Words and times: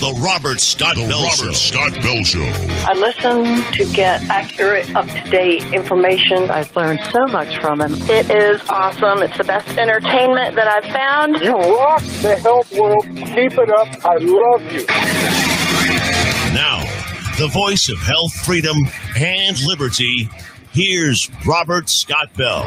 The 0.00 0.18
Robert 0.24 0.60
Scott 0.60 0.96
The 0.96 1.06
Bell 1.06 1.24
Robert 1.24 1.36
Show. 1.36 1.52
Scott 1.52 1.92
Bell 2.02 2.24
Show. 2.24 2.42
I 2.42 2.94
listen 2.94 3.62
to 3.72 3.94
get 3.94 4.22
accurate, 4.30 4.94
up 4.96 5.06
to 5.06 5.30
date 5.30 5.62
information. 5.74 6.50
I've 6.50 6.74
learned 6.74 7.00
so 7.12 7.26
much 7.26 7.58
from 7.58 7.82
him. 7.82 7.92
It 8.08 8.30
is 8.30 8.62
awesome. 8.70 9.22
It's 9.22 9.36
the 9.36 9.44
best 9.44 9.68
entertainment 9.76 10.56
that 10.56 10.66
I've 10.66 10.90
found. 10.90 11.36
You 11.42 11.54
rock 11.54 12.02
the 12.22 12.36
health 12.36 12.72
world. 12.72 13.04
Keep 13.14 13.58
it 13.58 13.70
up. 13.70 13.88
I 14.02 14.16
love 14.16 14.72
you. 14.72 14.86
Now, 16.54 16.80
the 17.38 17.48
voice 17.52 17.90
of 17.90 17.98
health, 17.98 18.32
freedom, 18.32 18.76
and 19.18 19.60
liberty. 19.64 20.30
Here's 20.72 21.28
Robert 21.44 21.90
Scott 21.90 22.32
Bell. 22.38 22.64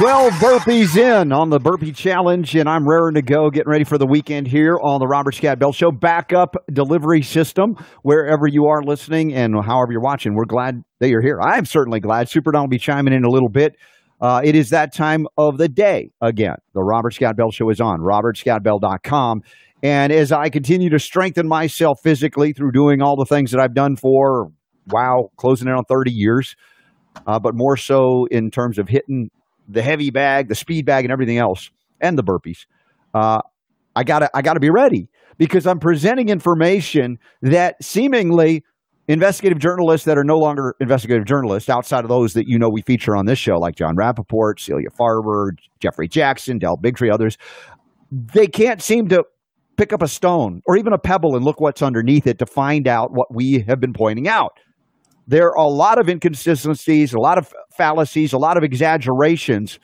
12 0.00 0.32
burpees 0.32 0.96
in 0.96 1.30
on 1.30 1.50
the 1.50 1.58
burpee 1.58 1.92
challenge, 1.92 2.56
and 2.56 2.70
I'm 2.70 2.88
raring 2.88 3.16
to 3.16 3.22
go, 3.22 3.50
getting 3.50 3.68
ready 3.68 3.84
for 3.84 3.98
the 3.98 4.06
weekend 4.06 4.46
here 4.46 4.78
on 4.82 4.98
the 4.98 5.06
Robert 5.06 5.34
Scott 5.34 5.58
Bell 5.58 5.72
Show. 5.72 5.92
Backup 5.92 6.56
delivery 6.72 7.20
system, 7.20 7.76
wherever 8.00 8.46
you 8.46 8.64
are 8.68 8.82
listening 8.82 9.34
and 9.34 9.54
however 9.62 9.92
you're 9.92 10.00
watching. 10.00 10.34
We're 10.34 10.46
glad 10.46 10.82
that 11.00 11.10
you're 11.10 11.20
here. 11.20 11.38
I'm 11.42 11.66
certainly 11.66 12.00
glad. 12.00 12.30
Super 12.30 12.50
Don 12.50 12.62
will 12.62 12.68
be 12.68 12.78
chiming 12.78 13.12
in 13.12 13.24
a 13.24 13.28
little 13.28 13.50
bit. 13.50 13.76
Uh, 14.22 14.40
it 14.42 14.54
is 14.54 14.70
that 14.70 14.94
time 14.94 15.26
of 15.36 15.58
the 15.58 15.68
day 15.68 16.12
again. 16.22 16.56
The 16.72 16.82
Robert 16.82 17.12
Scott 17.12 17.36
Bell 17.36 17.50
Show 17.50 17.68
is 17.68 17.78
on 17.78 18.00
robertscottbell.com. 18.00 19.42
And 19.82 20.12
as 20.14 20.32
I 20.32 20.48
continue 20.48 20.88
to 20.88 20.98
strengthen 20.98 21.46
myself 21.46 21.98
physically 22.02 22.54
through 22.54 22.72
doing 22.72 23.02
all 23.02 23.16
the 23.16 23.26
things 23.26 23.50
that 23.50 23.60
I've 23.60 23.74
done 23.74 23.96
for, 23.96 24.50
wow, 24.86 25.28
closing 25.36 25.68
in 25.68 25.74
on 25.74 25.84
30 25.84 26.10
years, 26.10 26.56
uh, 27.26 27.38
but 27.38 27.54
more 27.54 27.76
so 27.76 28.24
in 28.30 28.50
terms 28.50 28.78
of 28.78 28.88
hitting 28.88 29.28
the 29.72 29.82
heavy 29.82 30.10
bag, 30.10 30.48
the 30.48 30.54
speed 30.54 30.86
bag, 30.86 31.04
and 31.04 31.12
everything 31.12 31.38
else, 31.38 31.70
and 32.00 32.18
the 32.18 32.22
burpees. 32.22 32.66
Uh, 33.14 33.40
I 33.96 34.04
gotta, 34.04 34.30
I 34.34 34.42
gotta 34.42 34.60
be 34.60 34.70
ready 34.70 35.08
because 35.38 35.66
I'm 35.66 35.78
presenting 35.78 36.28
information 36.28 37.18
that 37.42 37.76
seemingly 37.82 38.62
investigative 39.08 39.58
journalists 39.58 40.04
that 40.04 40.16
are 40.16 40.24
no 40.24 40.36
longer 40.36 40.74
investigative 40.78 41.26
journalists, 41.26 41.68
outside 41.68 42.04
of 42.04 42.08
those 42.08 42.34
that 42.34 42.46
you 42.46 42.58
know 42.58 42.68
we 42.72 42.82
feature 42.82 43.16
on 43.16 43.26
this 43.26 43.38
show, 43.38 43.56
like 43.56 43.74
John 43.74 43.96
Rappoport, 43.96 44.60
Celia 44.60 44.88
Farber, 44.98 45.50
Jefferey 45.80 46.08
Jaxen, 46.08 46.60
Del 46.60 46.76
Bigtree, 46.76 47.12
others, 47.12 47.36
they 48.12 48.46
can't 48.46 48.80
seem 48.80 49.08
to 49.08 49.24
pick 49.76 49.92
up 49.92 50.02
a 50.02 50.08
stone 50.08 50.60
or 50.66 50.76
even 50.76 50.92
a 50.92 50.98
pebble 50.98 51.34
and 51.34 51.44
look 51.44 51.60
what's 51.60 51.82
underneath 51.82 52.26
it 52.26 52.38
to 52.38 52.46
find 52.46 52.86
out 52.86 53.10
what 53.12 53.34
we 53.34 53.64
have 53.66 53.80
been 53.80 53.92
pointing 53.92 54.28
out 54.28 54.52
there 55.30 55.56
are 55.56 55.64
a 55.64 55.68
lot 55.68 56.00
of 56.00 56.08
inconsistencies, 56.08 57.14
a 57.14 57.20
lot 57.20 57.38
of 57.38 57.54
fallacies, 57.76 58.32
a 58.32 58.38
lot 58.38 58.56
of 58.56 58.64
exaggerations 58.64 59.78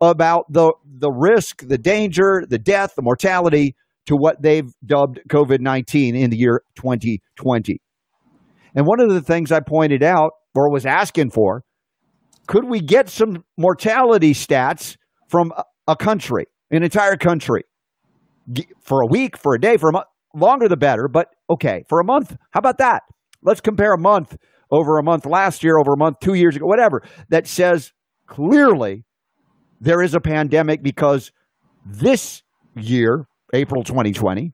about 0.00 0.44
the 0.48 0.72
the 0.84 1.10
risk, 1.10 1.66
the 1.66 1.78
danger, 1.78 2.44
the 2.48 2.60
death, 2.60 2.94
the 2.94 3.02
mortality 3.02 3.74
to 4.06 4.14
what 4.14 4.40
they've 4.40 4.70
dubbed 4.86 5.18
COVID 5.28 5.58
19 5.60 6.14
in 6.14 6.30
the 6.30 6.36
year 6.36 6.62
2020. 6.76 7.80
And 8.76 8.86
one 8.86 9.00
of 9.00 9.08
the 9.08 9.20
things 9.20 9.50
I 9.50 9.58
pointed 9.60 10.04
out 10.04 10.32
or 10.54 10.70
was 10.70 10.86
asking 10.86 11.30
for 11.30 11.64
could 12.46 12.64
we 12.68 12.80
get 12.80 13.08
some 13.08 13.42
mortality 13.58 14.32
stats 14.32 14.96
from 15.28 15.52
a, 15.88 15.96
country, 15.96 16.46
an 16.70 16.84
entire 16.84 17.16
country, 17.16 17.64
for 18.80 19.00
a 19.00 19.06
week, 19.06 19.36
for 19.36 19.54
a 19.54 19.60
day, 19.60 19.76
for 19.76 19.88
a 19.88 19.92
month? 19.92 20.06
Longer 20.36 20.68
the 20.68 20.76
better, 20.76 21.08
but 21.08 21.28
okay, 21.50 21.82
for 21.88 21.98
a 21.98 22.04
month. 22.04 22.36
How 22.50 22.58
about 22.58 22.78
that? 22.78 23.02
Let's 23.42 23.60
compare 23.60 23.92
a 23.92 23.98
month 23.98 24.36
over 24.74 24.98
a 24.98 25.02
month 25.02 25.24
last 25.24 25.62
year, 25.62 25.78
over 25.78 25.92
a 25.92 25.96
month 25.96 26.18
two 26.20 26.34
years 26.34 26.56
ago, 26.56 26.66
whatever, 26.66 27.02
that 27.28 27.46
says 27.46 27.92
clearly 28.26 29.04
there 29.80 30.02
is 30.02 30.14
a 30.14 30.20
pandemic 30.20 30.82
because 30.82 31.30
this 31.86 32.42
year, 32.74 33.26
April 33.52 33.84
2020, 33.84 34.52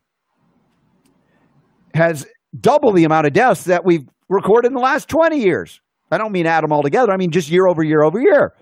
has 1.94 2.26
double 2.58 2.92
the 2.92 3.04
amount 3.04 3.26
of 3.26 3.32
deaths 3.32 3.64
that 3.64 3.84
we've 3.84 4.06
recorded 4.28 4.68
in 4.68 4.74
the 4.74 4.80
last 4.80 5.08
20 5.08 5.38
years. 5.38 5.80
I 6.10 6.18
don't 6.18 6.32
mean 6.32 6.46
add 6.46 6.64
them 6.64 6.72
all 6.72 6.82
together, 6.82 7.12
I 7.12 7.16
mean 7.16 7.30
just 7.30 7.48
year 7.48 7.66
over 7.66 7.82
year 7.82 8.02
over 8.02 8.20
year. 8.20 8.52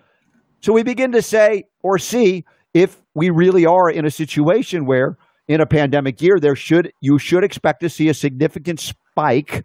So 0.60 0.72
we 0.72 0.82
begin 0.82 1.12
to 1.12 1.22
say 1.22 1.64
or 1.82 1.98
see 1.98 2.44
if 2.74 3.00
we 3.14 3.30
really 3.30 3.66
are 3.66 3.90
in 3.90 4.04
a 4.04 4.10
situation 4.10 4.86
where 4.86 5.16
in 5.48 5.60
a 5.60 5.66
pandemic 5.66 6.20
year 6.20 6.38
there 6.38 6.54
should 6.54 6.92
you 7.00 7.18
should 7.18 7.42
expect 7.42 7.80
to 7.80 7.88
see 7.88 8.08
a 8.08 8.14
significant 8.14 8.80
spike 8.80 9.64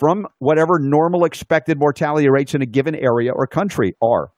from 0.00 0.26
whatever 0.38 0.78
normal 0.80 1.26
expected 1.26 1.78
mortality 1.78 2.26
rates 2.30 2.54
in 2.54 2.62
a 2.62 2.66
given 2.66 2.94
area 2.94 3.30
or 3.32 3.46
country 3.46 3.92
are. 4.02 4.30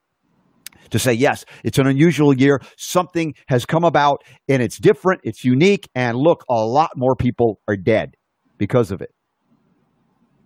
To 0.90 0.98
say, 0.98 1.12
yes, 1.12 1.44
it's 1.62 1.78
an 1.78 1.86
unusual 1.86 2.34
year, 2.34 2.60
something 2.76 3.34
has 3.46 3.64
come 3.64 3.84
about 3.84 4.24
and 4.48 4.60
it's 4.60 4.76
different, 4.76 5.20
it's 5.22 5.44
unique, 5.44 5.88
and 5.94 6.18
look, 6.18 6.44
a 6.50 6.54
lot 6.54 6.90
more 6.96 7.14
people 7.14 7.60
are 7.68 7.76
dead 7.76 8.16
because 8.58 8.90
of 8.90 9.00
it. 9.00 9.14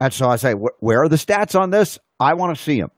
And 0.01 0.13
so 0.13 0.29
I 0.29 0.37
say, 0.37 0.53
where 0.53 1.03
are 1.03 1.09
the 1.09 1.17
stats 1.17 1.59
on 1.59 1.71
this? 1.71 1.99
I 2.21 2.35
want 2.35 2.55
to 2.55 2.63
see 2.63 2.79
them. 2.79 2.91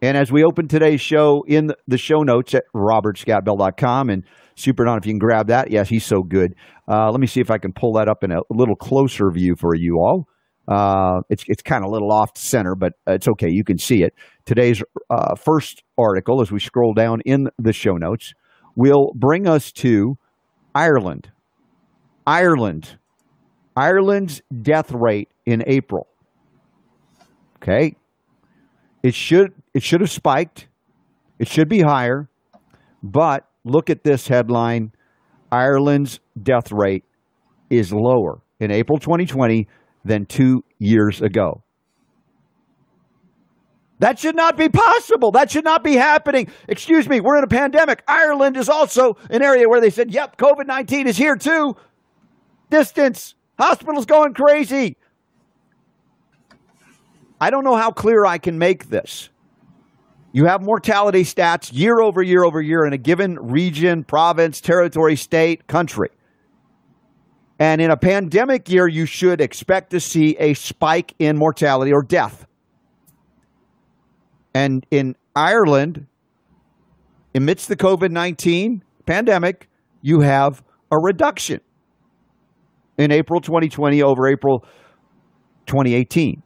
And 0.00 0.16
as 0.16 0.30
we 0.30 0.44
open 0.44 0.68
today's 0.68 1.00
show 1.00 1.42
in 1.48 1.72
the 1.88 1.98
show 1.98 2.22
notes 2.22 2.54
at 2.54 2.64
robertscottbell.com 2.74 4.10
and 4.10 4.22
Super 4.54 4.84
Don, 4.84 4.98
if 4.98 5.06
you 5.06 5.12
can 5.12 5.18
grab 5.18 5.48
that. 5.48 5.72
Yes, 5.72 5.88
he's 5.88 6.04
so 6.04 6.22
good. 6.22 6.54
Uh, 6.88 7.10
let 7.10 7.18
me 7.18 7.26
see 7.26 7.40
if 7.40 7.50
I 7.50 7.58
can 7.58 7.72
pull 7.72 7.94
that 7.94 8.08
up 8.08 8.22
in 8.22 8.30
a 8.30 8.40
little 8.48 8.76
closer 8.76 9.30
view 9.32 9.56
for 9.58 9.74
you 9.74 9.96
all. 9.96 10.28
Uh, 10.68 11.20
it's 11.30 11.44
it's 11.46 11.62
kind 11.62 11.84
of 11.84 11.90
a 11.90 11.92
little 11.92 12.10
off 12.12 12.36
center, 12.36 12.74
but 12.74 12.94
it's 13.06 13.28
okay. 13.28 13.48
You 13.48 13.64
can 13.64 13.78
see 13.78 14.02
it. 14.02 14.14
Today's 14.44 14.82
uh, 15.10 15.34
first 15.36 15.82
article, 15.96 16.40
as 16.40 16.50
we 16.50 16.58
scroll 16.58 16.92
down 16.92 17.20
in 17.24 17.48
the 17.58 17.72
show 17.72 17.92
notes, 17.92 18.32
will 18.74 19.12
bring 19.14 19.46
us 19.46 19.70
to 19.72 20.16
Ireland. 20.74 21.30
Ireland. 22.26 22.98
Ireland's 23.76 24.42
death 24.62 24.90
rate 24.92 25.28
in 25.44 25.62
April. 25.66 26.08
Okay. 27.56 27.96
It 29.02 29.14
should 29.14 29.52
it 29.74 29.82
should 29.82 30.00
have 30.00 30.10
spiked. 30.10 30.68
It 31.38 31.48
should 31.48 31.68
be 31.68 31.80
higher. 31.80 32.28
But 33.02 33.48
look 33.64 33.90
at 33.90 34.02
this 34.02 34.26
headline. 34.26 34.92
Ireland's 35.52 36.18
death 36.40 36.72
rate 36.72 37.04
is 37.70 37.92
lower 37.92 38.40
in 38.58 38.72
April 38.72 38.98
2020 38.98 39.68
than 40.06 40.26
two 40.26 40.64
years 40.78 41.20
ago. 41.20 41.62
That 43.98 44.18
should 44.18 44.36
not 44.36 44.56
be 44.56 44.68
possible. 44.68 45.32
That 45.32 45.50
should 45.50 45.64
not 45.64 45.82
be 45.82 45.94
happening. 45.94 46.48
Excuse 46.68 47.08
me, 47.08 47.20
we're 47.20 47.38
in 47.38 47.44
a 47.44 47.48
pandemic. 47.48 48.02
Ireland 48.06 48.56
is 48.56 48.68
also 48.68 49.16
an 49.30 49.42
area 49.42 49.68
where 49.68 49.80
they 49.80 49.90
said, 49.90 50.12
yep, 50.12 50.36
COVID 50.36 50.66
19 50.66 51.06
is 51.06 51.16
here 51.16 51.36
too. 51.36 51.76
Distance, 52.70 53.34
hospitals 53.58 54.04
going 54.04 54.34
crazy. 54.34 54.96
I 57.40 57.50
don't 57.50 57.64
know 57.64 57.76
how 57.76 57.90
clear 57.90 58.26
I 58.26 58.38
can 58.38 58.58
make 58.58 58.88
this. 58.88 59.30
You 60.32 60.44
have 60.44 60.62
mortality 60.62 61.22
stats 61.22 61.70
year 61.72 62.00
over 62.00 62.22
year 62.22 62.44
over 62.44 62.60
year 62.60 62.84
in 62.84 62.92
a 62.92 62.98
given 62.98 63.38
region, 63.38 64.04
province, 64.04 64.60
territory, 64.60 65.16
state, 65.16 65.66
country. 65.66 66.10
And 67.58 67.80
in 67.80 67.90
a 67.90 67.96
pandemic 67.96 68.68
year, 68.68 68.86
you 68.86 69.06
should 69.06 69.40
expect 69.40 69.90
to 69.90 70.00
see 70.00 70.36
a 70.38 70.54
spike 70.54 71.14
in 71.18 71.38
mortality 71.38 71.92
or 71.92 72.02
death. 72.02 72.46
And 74.54 74.86
in 74.90 75.16
Ireland, 75.34 76.06
amidst 77.34 77.68
the 77.68 77.76
COVID 77.76 78.10
19 78.10 78.82
pandemic, 79.06 79.68
you 80.02 80.20
have 80.20 80.62
a 80.90 80.98
reduction 80.98 81.60
in 82.98 83.10
April 83.10 83.40
2020 83.40 84.02
over 84.02 84.26
April 84.28 84.64
2018. 85.66 86.42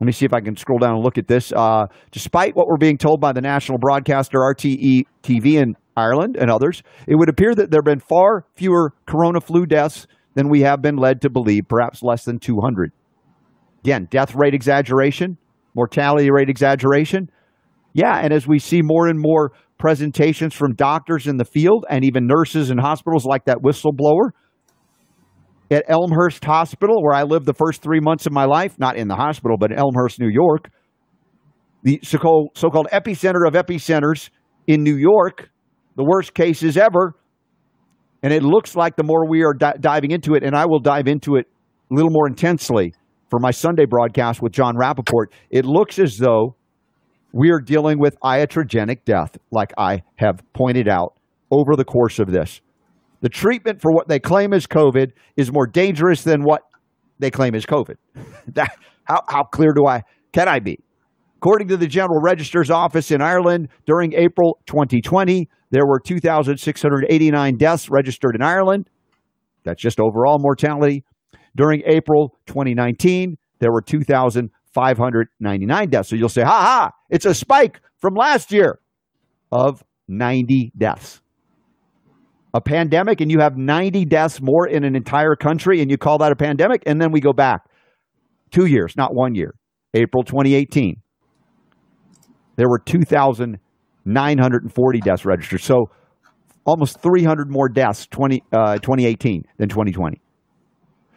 Let 0.00 0.06
me 0.06 0.12
see 0.12 0.24
if 0.24 0.32
I 0.32 0.40
can 0.40 0.56
scroll 0.56 0.78
down 0.78 0.94
and 0.94 1.04
look 1.04 1.18
at 1.18 1.28
this. 1.28 1.52
Uh, 1.52 1.86
despite 2.10 2.56
what 2.56 2.66
we're 2.66 2.78
being 2.78 2.96
told 2.96 3.20
by 3.20 3.32
the 3.32 3.40
national 3.42 3.78
broadcaster 3.78 4.38
RTE 4.38 5.02
TV 5.22 5.60
in 5.60 5.76
Ireland 5.96 6.36
and 6.38 6.50
others, 6.50 6.82
it 7.06 7.16
would 7.16 7.28
appear 7.28 7.54
that 7.54 7.70
there 7.70 7.80
have 7.80 7.84
been 7.84 8.00
far 8.00 8.46
fewer 8.54 8.94
corona 9.06 9.40
flu 9.40 9.66
deaths 9.66 10.06
than 10.34 10.48
we 10.48 10.60
have 10.60 10.80
been 10.80 10.96
led 10.96 11.20
to 11.22 11.30
believe, 11.30 11.64
perhaps 11.68 12.02
less 12.02 12.24
than 12.24 12.38
200. 12.38 12.92
Again, 13.84 14.08
death 14.10 14.34
rate 14.34 14.54
exaggeration, 14.54 15.38
mortality 15.74 16.30
rate 16.30 16.48
exaggeration. 16.48 17.30
Yeah, 17.92 18.18
and 18.18 18.32
as 18.32 18.46
we 18.46 18.58
see 18.58 18.82
more 18.82 19.08
and 19.08 19.18
more 19.18 19.52
presentations 19.78 20.54
from 20.54 20.74
doctors 20.74 21.26
in 21.26 21.38
the 21.38 21.44
field 21.44 21.84
and 21.88 22.04
even 22.04 22.26
nurses 22.26 22.70
in 22.70 22.78
hospitals 22.78 23.24
like 23.24 23.46
that 23.46 23.58
whistleblower 23.58 24.30
at 25.70 25.84
Elmhurst 25.88 26.44
Hospital, 26.44 27.02
where 27.02 27.14
I 27.14 27.22
lived 27.22 27.46
the 27.46 27.54
first 27.54 27.80
three 27.80 28.00
months 28.00 28.26
of 28.26 28.32
my 28.32 28.44
life, 28.44 28.78
not 28.78 28.96
in 28.96 29.08
the 29.08 29.14
hospital, 29.14 29.56
but 29.56 29.72
in 29.72 29.78
Elmhurst, 29.78 30.20
New 30.20 30.28
York, 30.28 30.70
the 31.82 32.00
so-called, 32.02 32.50
so-called 32.54 32.88
epicenter 32.92 33.46
of 33.46 33.54
epicenters 33.54 34.30
in 34.66 34.82
New 34.82 34.96
York, 34.96 35.49
the 36.00 36.04
worst 36.04 36.32
cases 36.32 36.78
ever. 36.78 37.14
And 38.22 38.32
it 38.32 38.42
looks 38.42 38.74
like 38.74 38.96
the 38.96 39.04
more 39.04 39.28
we 39.28 39.44
are 39.44 39.52
di- 39.52 39.76
diving 39.80 40.12
into 40.12 40.34
it, 40.34 40.42
and 40.42 40.56
I 40.56 40.64
will 40.64 40.80
dive 40.80 41.06
into 41.06 41.36
it 41.36 41.46
a 41.90 41.94
little 41.94 42.10
more 42.10 42.26
intensely 42.26 42.94
for 43.28 43.38
my 43.38 43.50
Sunday 43.50 43.84
broadcast 43.84 44.40
with 44.42 44.52
John 44.52 44.76
Rappoport, 44.76 45.26
it 45.50 45.64
looks 45.66 45.98
as 45.98 46.16
though 46.16 46.56
we 47.32 47.50
are 47.50 47.60
dealing 47.60 47.98
with 47.98 48.18
iatrogenic 48.20 49.04
death, 49.04 49.36
like 49.50 49.72
I 49.78 50.02
have 50.16 50.42
pointed 50.52 50.88
out 50.88 51.14
over 51.50 51.76
the 51.76 51.84
course 51.84 52.18
of 52.18 52.32
this. 52.32 52.60
The 53.20 53.28
treatment 53.28 53.80
for 53.82 53.92
what 53.92 54.08
they 54.08 54.18
claim 54.18 54.52
is 54.54 54.66
COVID 54.66 55.12
is 55.36 55.52
more 55.52 55.66
dangerous 55.66 56.24
than 56.24 56.42
what 56.42 56.62
they 57.18 57.30
claim 57.30 57.54
is 57.54 57.66
COVID. 57.66 57.96
that, 58.54 58.70
how, 59.04 59.22
how 59.28 59.44
clear 59.44 59.72
do 59.74 59.86
I 59.86 60.02
can 60.32 60.48
I 60.48 60.60
be? 60.60 60.78
According 61.36 61.68
to 61.68 61.76
the 61.76 61.86
General 61.86 62.20
Register's 62.20 62.70
office 62.70 63.10
in 63.10 63.22
Ireland, 63.22 63.68
during 63.86 64.12
April 64.14 64.58
2020, 64.66 65.48
there 65.70 65.86
were 65.86 66.00
2,689 66.00 67.56
deaths 67.56 67.88
registered 67.88 68.34
in 68.34 68.42
Ireland. 68.42 68.90
That's 69.64 69.80
just 69.80 70.00
overall 70.00 70.38
mortality. 70.38 71.04
During 71.56 71.82
April 71.86 72.36
2019, 72.46 73.38
there 73.60 73.72
were 73.72 73.82
2,599 73.82 75.88
deaths. 75.88 76.08
So 76.08 76.16
you'll 76.16 76.28
say, 76.28 76.42
ha 76.42 76.60
ha, 76.60 76.90
it's 77.08 77.26
a 77.26 77.34
spike 77.34 77.80
from 77.98 78.14
last 78.14 78.52
year 78.52 78.80
of 79.52 79.84
90 80.08 80.72
deaths. 80.76 81.20
A 82.52 82.60
pandemic, 82.60 83.20
and 83.20 83.30
you 83.30 83.38
have 83.38 83.56
90 83.56 84.06
deaths 84.06 84.40
more 84.42 84.66
in 84.66 84.82
an 84.82 84.96
entire 84.96 85.36
country, 85.36 85.80
and 85.80 85.88
you 85.90 85.96
call 85.96 86.18
that 86.18 86.32
a 86.32 86.36
pandemic? 86.36 86.82
And 86.84 87.00
then 87.00 87.12
we 87.12 87.20
go 87.20 87.32
back 87.32 87.60
two 88.50 88.66
years, 88.66 88.96
not 88.96 89.14
one 89.14 89.36
year. 89.36 89.54
April 89.94 90.24
2018, 90.24 91.00
there 92.56 92.68
were 92.68 92.80
2,940 94.04 95.00
deaths 95.00 95.24
registered. 95.24 95.60
So 95.60 95.86
almost 96.64 97.00
300 97.00 97.50
more 97.50 97.68
deaths 97.68 98.06
20, 98.06 98.42
uh, 98.52 98.74
2018 98.78 99.44
than 99.58 99.68
2020. 99.68 100.20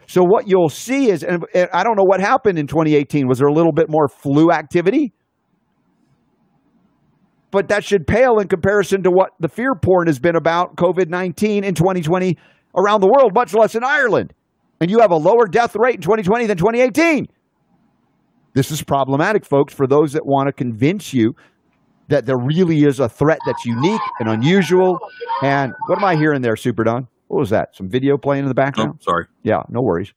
So 0.06 0.22
what 0.22 0.46
you'll 0.46 0.68
see 0.68 1.10
is, 1.10 1.22
and 1.22 1.44
I 1.72 1.82
don't 1.82 1.96
know 1.96 2.04
what 2.04 2.20
happened 2.20 2.58
in 2.58 2.66
2018. 2.66 3.26
Was 3.26 3.38
there 3.38 3.48
a 3.48 3.52
little 3.52 3.72
bit 3.72 3.86
more 3.88 4.08
flu 4.08 4.52
activity? 4.52 5.14
But 7.50 7.68
that 7.68 7.84
should 7.84 8.06
pale 8.06 8.38
in 8.38 8.48
comparison 8.48 9.02
to 9.04 9.10
what 9.10 9.30
the 9.40 9.48
fear 9.48 9.74
porn 9.74 10.08
has 10.08 10.18
been 10.18 10.36
about 10.36 10.76
COVID 10.76 11.08
19 11.08 11.64
in 11.64 11.74
2020 11.74 12.36
around 12.76 13.00
the 13.00 13.06
world, 13.06 13.32
much 13.34 13.54
less 13.54 13.74
in 13.74 13.84
Ireland. 13.84 14.34
And 14.80 14.90
you 14.90 14.98
have 14.98 15.12
a 15.12 15.16
lower 15.16 15.46
death 15.46 15.76
rate 15.78 15.94
in 15.94 16.00
2020 16.00 16.46
than 16.46 16.56
2018. 16.56 17.28
This 18.54 18.70
is 18.70 18.82
problematic, 18.82 19.44
folks, 19.44 19.72
for 19.72 19.86
those 19.86 20.12
that 20.12 20.26
want 20.26 20.48
to 20.48 20.52
convince 20.52 21.14
you 21.14 21.34
that 22.08 22.26
there 22.26 22.38
really 22.38 22.84
is 22.84 23.00
a 23.00 23.08
threat 23.08 23.38
that's 23.46 23.64
unique 23.64 24.00
and 24.20 24.28
unusual. 24.28 24.98
And 25.42 25.72
what 25.86 25.98
am 25.98 26.04
I 26.04 26.16
hearing 26.16 26.42
there, 26.42 26.56
Super 26.56 26.84
Don? 26.84 27.08
What 27.28 27.38
was 27.38 27.50
that? 27.50 27.74
Some 27.74 27.88
video 27.88 28.16
playing 28.18 28.44
in 28.44 28.48
the 28.48 28.54
background? 28.54 28.94
Oh, 28.94 29.02
sorry. 29.02 29.26
Yeah, 29.42 29.62
no 29.68 29.80
worries. 29.80 30.12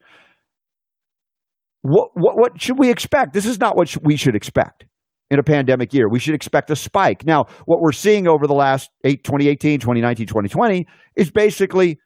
What, 1.81 2.10
what, 2.13 2.38
what 2.38 2.62
should 2.62 2.78
we 2.78 2.89
expect? 2.89 3.34
This 3.34 3.45
is 3.45 3.60
not 3.60 3.78
what 3.78 3.89
sh- 3.89 3.98
we 4.01 4.18
should 4.18 4.36
expect 4.36 4.86
in 5.30 5.39
a 5.39 5.44
pandemic 5.44 5.94
year. 5.94 6.10
We 6.10 6.19
should 6.19 6.36
expect 6.36 6.69
a 6.69 6.75
spike. 6.75 7.25
Now, 7.25 7.45
what 7.66 7.80
we're 7.80 7.92
seeing 7.92 8.28
over 8.28 8.48
the 8.48 8.54
last 8.54 8.90
eight, 9.04 9.24
2018, 9.24 9.80
2019, 9.80 10.28
2020 10.28 10.88
is 11.16 11.31
basically 11.31 12.00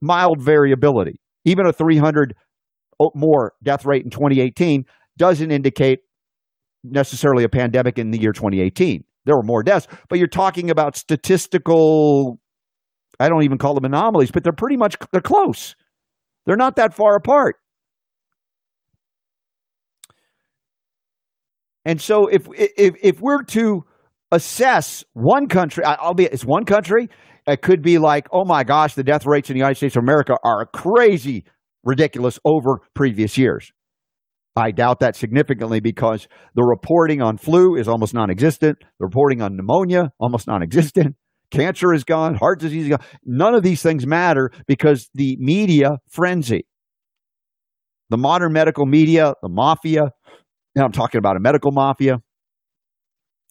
mild 0.00 0.40
variability. 0.40 1.20
Even 1.44 1.66
a 1.66 1.72
300 1.72 2.34
more 3.14 3.54
death 3.62 3.84
rate 3.84 4.04
in 4.04 4.10
2018 4.10 4.84
doesn't 5.16 5.50
indicate 5.50 6.00
necessarily 6.84 7.44
a 7.44 7.48
pandemic 7.48 7.98
in 7.98 8.10
the 8.10 8.20
year 8.20 8.32
2018. 8.32 9.04
There 9.28 9.36
were 9.36 9.42
more 9.44 9.62
deaths, 9.62 9.86
but 10.08 10.18
you're 10.18 10.26
talking 10.26 10.70
about 10.70 10.96
statistical 10.96 12.40
I 13.20 13.28
don't 13.28 13.42
even 13.42 13.58
call 13.58 13.74
them 13.74 13.84
anomalies, 13.84 14.30
but 14.30 14.42
they're 14.42 14.52
pretty 14.52 14.78
much 14.78 14.96
they're 15.12 15.20
close. 15.20 15.76
They're 16.46 16.56
not 16.56 16.76
that 16.76 16.94
far 16.94 17.14
apart. 17.14 17.56
And 21.84 22.00
so 22.00 22.26
if 22.28 22.48
if 22.56 22.94
if 23.02 23.20
we're 23.20 23.42
to 23.44 23.84
assess 24.32 25.04
one 25.12 25.46
country, 25.46 25.84
I'll 25.84 26.14
be 26.14 26.24
it's 26.24 26.44
one 26.44 26.64
country, 26.64 27.10
it 27.46 27.60
could 27.60 27.82
be 27.82 27.98
like, 27.98 28.28
oh 28.32 28.46
my 28.46 28.64
gosh, 28.64 28.94
the 28.94 29.04
death 29.04 29.26
rates 29.26 29.50
in 29.50 29.54
the 29.54 29.58
United 29.58 29.76
States 29.76 29.96
of 29.96 30.02
America 30.02 30.36
are 30.42 30.64
crazy, 30.64 31.44
ridiculous 31.84 32.38
over 32.46 32.80
previous 32.94 33.36
years. 33.36 33.72
I 34.58 34.70
doubt 34.70 35.00
that 35.00 35.16
significantly 35.16 35.80
because 35.80 36.28
the 36.54 36.64
reporting 36.64 37.22
on 37.22 37.38
flu 37.38 37.76
is 37.76 37.88
almost 37.88 38.14
non 38.14 38.30
existent. 38.30 38.78
The 38.80 39.06
reporting 39.06 39.42
on 39.42 39.56
pneumonia, 39.56 40.10
almost 40.18 40.46
non 40.46 40.62
existent. 40.62 41.16
Cancer 41.50 41.94
is 41.94 42.04
gone. 42.04 42.34
Heart 42.34 42.60
disease 42.60 42.84
is 42.84 42.90
gone. 42.90 43.06
None 43.24 43.54
of 43.54 43.62
these 43.62 43.82
things 43.82 44.06
matter 44.06 44.50
because 44.66 45.08
the 45.14 45.36
media 45.38 45.98
frenzy. 46.10 46.66
The 48.10 48.18
modern 48.18 48.52
medical 48.52 48.86
media, 48.86 49.34
the 49.42 49.48
mafia, 49.50 50.10
now 50.74 50.84
I'm 50.84 50.92
talking 50.92 51.18
about 51.18 51.36
a 51.36 51.40
medical 51.40 51.72
mafia, 51.72 52.18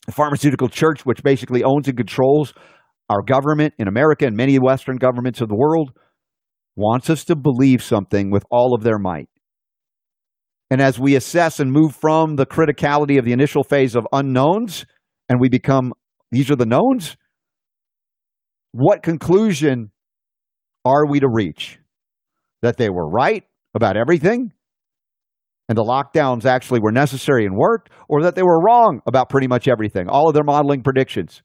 the 0.06 0.12
pharmaceutical 0.12 0.70
church, 0.70 1.06
which 1.06 1.22
basically 1.24 1.64
owns 1.64 1.88
and 1.88 1.98
controls 1.98 2.54
our 3.10 3.22
government 3.22 3.74
in 3.78 3.88
America 3.88 4.26
and 4.26 4.36
many 4.36 4.58
Western 4.58 4.98
governments 4.98 5.42
of 5.42 5.48
the 5.48 5.56
world, 5.56 5.92
wants 6.76 7.10
us 7.10 7.24
to 7.26 7.36
believe 7.36 7.84
something 7.84 8.32
with 8.32 8.44
all 8.52 8.74
of 8.74 8.84
their 8.84 9.00
might. 9.00 9.30
And 10.70 10.82
as 10.82 11.00
we 11.00 11.16
assess 11.16 11.60
and 11.60 11.72
move 11.72 11.96
from 11.96 12.36
the 12.36 12.46
criticality 12.46 13.18
of 13.18 13.26
the 13.26 13.32
initial 13.32 13.64
phase 13.64 13.96
of 13.96 14.06
unknowns 14.12 14.86
and 15.30 15.40
we 15.40 15.50
become, 15.50 15.94
these 16.32 16.52
are 16.52 16.56
the 16.56 16.66
knowns, 16.66 17.16
what 18.74 19.02
conclusion 19.02 19.92
are 20.84 21.06
we 21.10 21.20
to 21.22 21.28
reach? 21.30 21.80
That 22.62 22.78
they 22.78 22.90
were 22.90 23.08
right 23.08 23.46
about 23.74 23.96
everything 23.98 24.52
and 25.70 25.78
the 25.78 25.84
lockdowns 25.84 26.46
actually 26.46 26.80
were 26.80 26.92
necessary 26.92 27.46
and 27.46 27.56
worked, 27.56 27.90
or 28.08 28.24
that 28.24 28.36
they 28.36 28.44
were 28.44 28.62
wrong 28.62 29.02
about 29.06 29.30
pretty 29.30 29.48
much 29.48 29.68
everything, 29.68 30.08
all 30.08 30.30
of 30.30 30.34
their 30.34 30.44
modeling 30.44 30.82
predictions. 30.82 31.42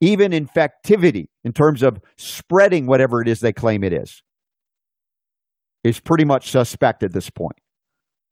Even 0.00 0.32
infectivity 0.32 1.26
in 1.44 1.52
terms 1.52 1.82
of 1.82 1.98
spreading 2.16 2.86
whatever 2.86 3.20
it 3.20 3.28
is 3.28 3.40
they 3.40 3.52
claim 3.52 3.84
it 3.84 3.92
is, 3.92 4.22
is 5.84 6.00
pretty 6.00 6.24
much 6.24 6.50
suspect 6.50 7.02
at 7.02 7.12
this 7.12 7.28
point. 7.28 7.58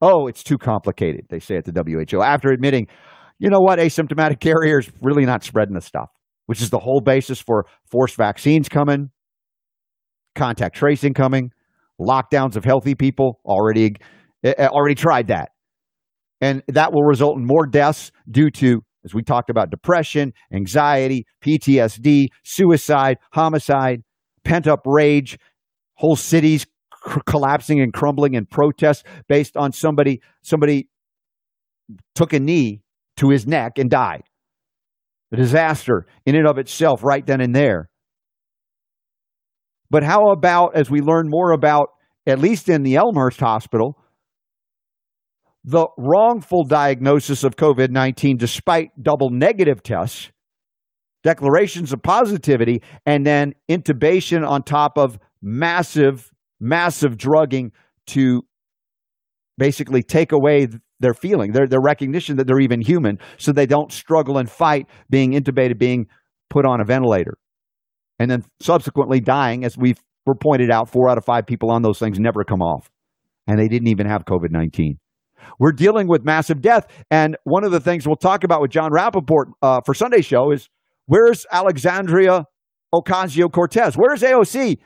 Oh, 0.01 0.27
it's 0.27 0.43
too 0.43 0.59
complicated, 0.59 1.27
they 1.29 1.41
say 1.41 1.57
at 1.57 1.65
the 1.65 1.73
WHO, 1.73 2.23
after 2.23 2.51
admitting, 2.51 2.89
you 3.39 3.51
know 3.51 3.61
what, 3.61 3.79
asymptomatic 3.79 4.41
carriers 4.41 4.91
really 5.03 5.27
not 5.27 5.45
spreading 5.45 5.75
the 5.75 5.81
stuff 5.81 6.11
which 6.51 6.61
is 6.61 6.71
the 6.71 6.81
whole 6.81 7.01
basis 7.01 7.41
for 7.41 7.65
forced 7.89 8.17
vaccines 8.17 8.69
coming, 8.69 9.09
contact 10.35 10.75
tracing 10.75 11.15
coming, 11.15 11.53
lockdowns 12.01 12.57
of 12.57 12.65
healthy 12.65 12.97
people 12.97 13.39
already 13.45 13.95
eh, 14.43 14.53
eh, 14.59 14.67
already 14.67 14.97
tried 14.97 15.29
that. 15.29 15.51
And 16.41 16.65
that 16.67 16.93
will 16.93 17.05
result 17.05 17.39
in 17.39 17.47
more 17.47 17.69
deaths 17.69 18.11
due 18.29 18.51
to 18.51 18.83
as 19.05 19.15
we 19.15 19.23
talked 19.23 19.49
about 19.49 19.71
depression, 19.71 20.33
anxiety, 20.53 21.25
PTSD, 21.41 22.27
suicide, 22.43 23.19
homicide, 23.33 24.03
pent 24.43 24.67
up 24.67 24.81
rage, 24.87 25.39
whole 25.95 26.17
cities 26.17 26.67
c- 27.07 27.21
collapsing 27.27 27.81
and 27.81 27.93
crumbling 27.93 28.35
in 28.35 28.47
protest 28.47 29.07
based 29.29 29.57
on 29.57 29.73
somebody 29.73 30.21
somebody 30.43 30.89
took 32.15 32.33
a 32.33 32.41
knee 32.41 32.83
to 33.17 33.31
his 33.31 33.47
neck 33.47 33.79
and 33.79 33.91
died 33.91 34.23
a 35.33 35.37
disaster 35.37 36.07
in 36.27 36.35
and 36.35 36.47
of 36.47 36.59
itself 36.59 37.05
right 37.05 37.27
then 37.27 37.41
and 37.41 37.55
there. 37.55 37.89
But 39.91 40.03
how 40.03 40.31
about 40.31 40.77
as 40.77 40.91
we 40.91 41.01
learn 41.01 41.29
more 41.29 41.53
about, 41.53 41.91
at 42.27 42.39
least 42.39 42.69
in 42.69 42.83
the 42.83 42.97
Elmhurst 42.97 43.41
Hospital, 43.41 43.99
the 45.65 45.89
wrongful 45.99 46.65
diagnosis 46.65 47.45
of 47.45 47.57
COVID 47.57 47.91
19 47.91 48.37
despite 48.37 48.91
double 49.01 49.31
negative 49.31 49.83
tests, 49.83 50.31
declarations 51.23 51.93
of 51.93 52.03
positivity, 52.03 52.83
and 53.05 53.27
then 53.27 53.55
intubation 53.69 54.47
on 54.47 54.63
top 54.63 54.97
of 54.97 55.19
massive, 55.43 56.31
massive 56.61 57.17
drugging 57.17 57.73
to 58.09 58.43
basically 59.59 60.03
take 60.03 60.33
away 60.33 60.69
their 61.01 61.15
feeling, 61.15 61.53
their, 61.53 61.67
their 61.67 61.81
recognition 61.81 62.37
that 62.37 62.47
they're 62.47 62.61
even 62.61 62.81
human, 62.81 63.19
so 63.39 63.53
they 63.53 63.67
don't 63.67 63.93
struggle 63.93 64.39
and 64.39 64.51
fight 64.51 64.87
being 65.09 65.33
intubated, 65.33 65.79
being 65.79 66.07
put 66.51 66.67
on 66.67 66.81
a 66.81 66.85
ventilator. 66.85 67.37
And 68.19 68.31
then 68.31 68.45
subsequently 68.61 69.21
dying, 69.21 69.65
as 69.65 69.79
we 69.79 69.95
were 70.27 70.35
pointed 70.35 70.71
out, 70.71 70.91
four 70.91 71.09
out 71.09 71.17
of 71.17 71.25
five 71.25 71.47
people 71.47 71.71
on 71.71 71.83
those 71.83 71.99
things 71.99 72.19
never 72.19 72.45
come 72.45 72.61
off. 72.61 72.91
And 73.47 73.59
they 73.59 73.69
didn't 73.69 73.89
even 73.89 74.07
have 74.07 74.25
COVID 74.27 74.51
19. 74.51 74.99
We're 75.59 75.73
dealing 75.73 76.07
with 76.07 76.23
massive 76.23 76.61
death. 76.61 76.87
And 77.11 77.37
one 77.45 77.65
of 77.65 77.73
the 77.73 77.81
things 77.81 78.07
we'll 78.07 78.17
talk 78.17 78.45
about 78.45 78.61
with 78.61 78.71
John 78.71 78.91
Rappoport 78.91 79.53
uh, 79.63 79.81
for 79.85 79.95
Sunday 79.95 80.21
show 80.21 80.53
is 80.53 80.69
where's 81.07 81.47
Alexandria 81.51 82.45
Ocasio 82.95 83.51
Cortez? 83.51 83.95
Where's 83.95 84.23
AOC? 84.23 84.79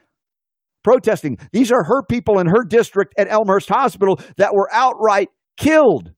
Protesting. 0.84 1.38
These 1.52 1.72
are 1.72 1.82
her 1.84 2.02
people 2.04 2.38
in 2.38 2.46
her 2.46 2.62
district 2.62 3.14
at 3.18 3.30
Elmhurst 3.30 3.70
Hospital 3.70 4.20
that 4.36 4.54
were 4.54 4.68
outright 4.72 5.30
killed 5.56 6.12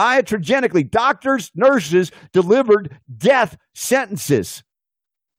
iatrogenically. 0.00 0.88
Doctors, 0.88 1.50
nurses 1.54 2.12
delivered 2.32 2.96
death 3.14 3.56
sentences, 3.74 4.62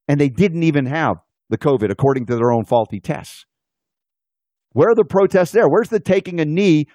and 0.07 0.19
they 0.19 0.29
didn't 0.29 0.63
even 0.63 0.85
have 0.85 1.15
the 1.49 1.57
COVID 1.57 1.89
according 1.89 2.25
to 2.27 2.35
their 2.35 2.51
own 2.51 2.65
faulty 2.65 2.99
tests. 2.99 3.45
Where 4.73 4.89
are 4.89 4.95
the 4.95 5.05
protests 5.05 5.51
there? 5.51 5.67
Where's 5.67 5.89
the 5.89 5.99
taking 5.99 6.39
a 6.39 6.45
knee 6.45 6.87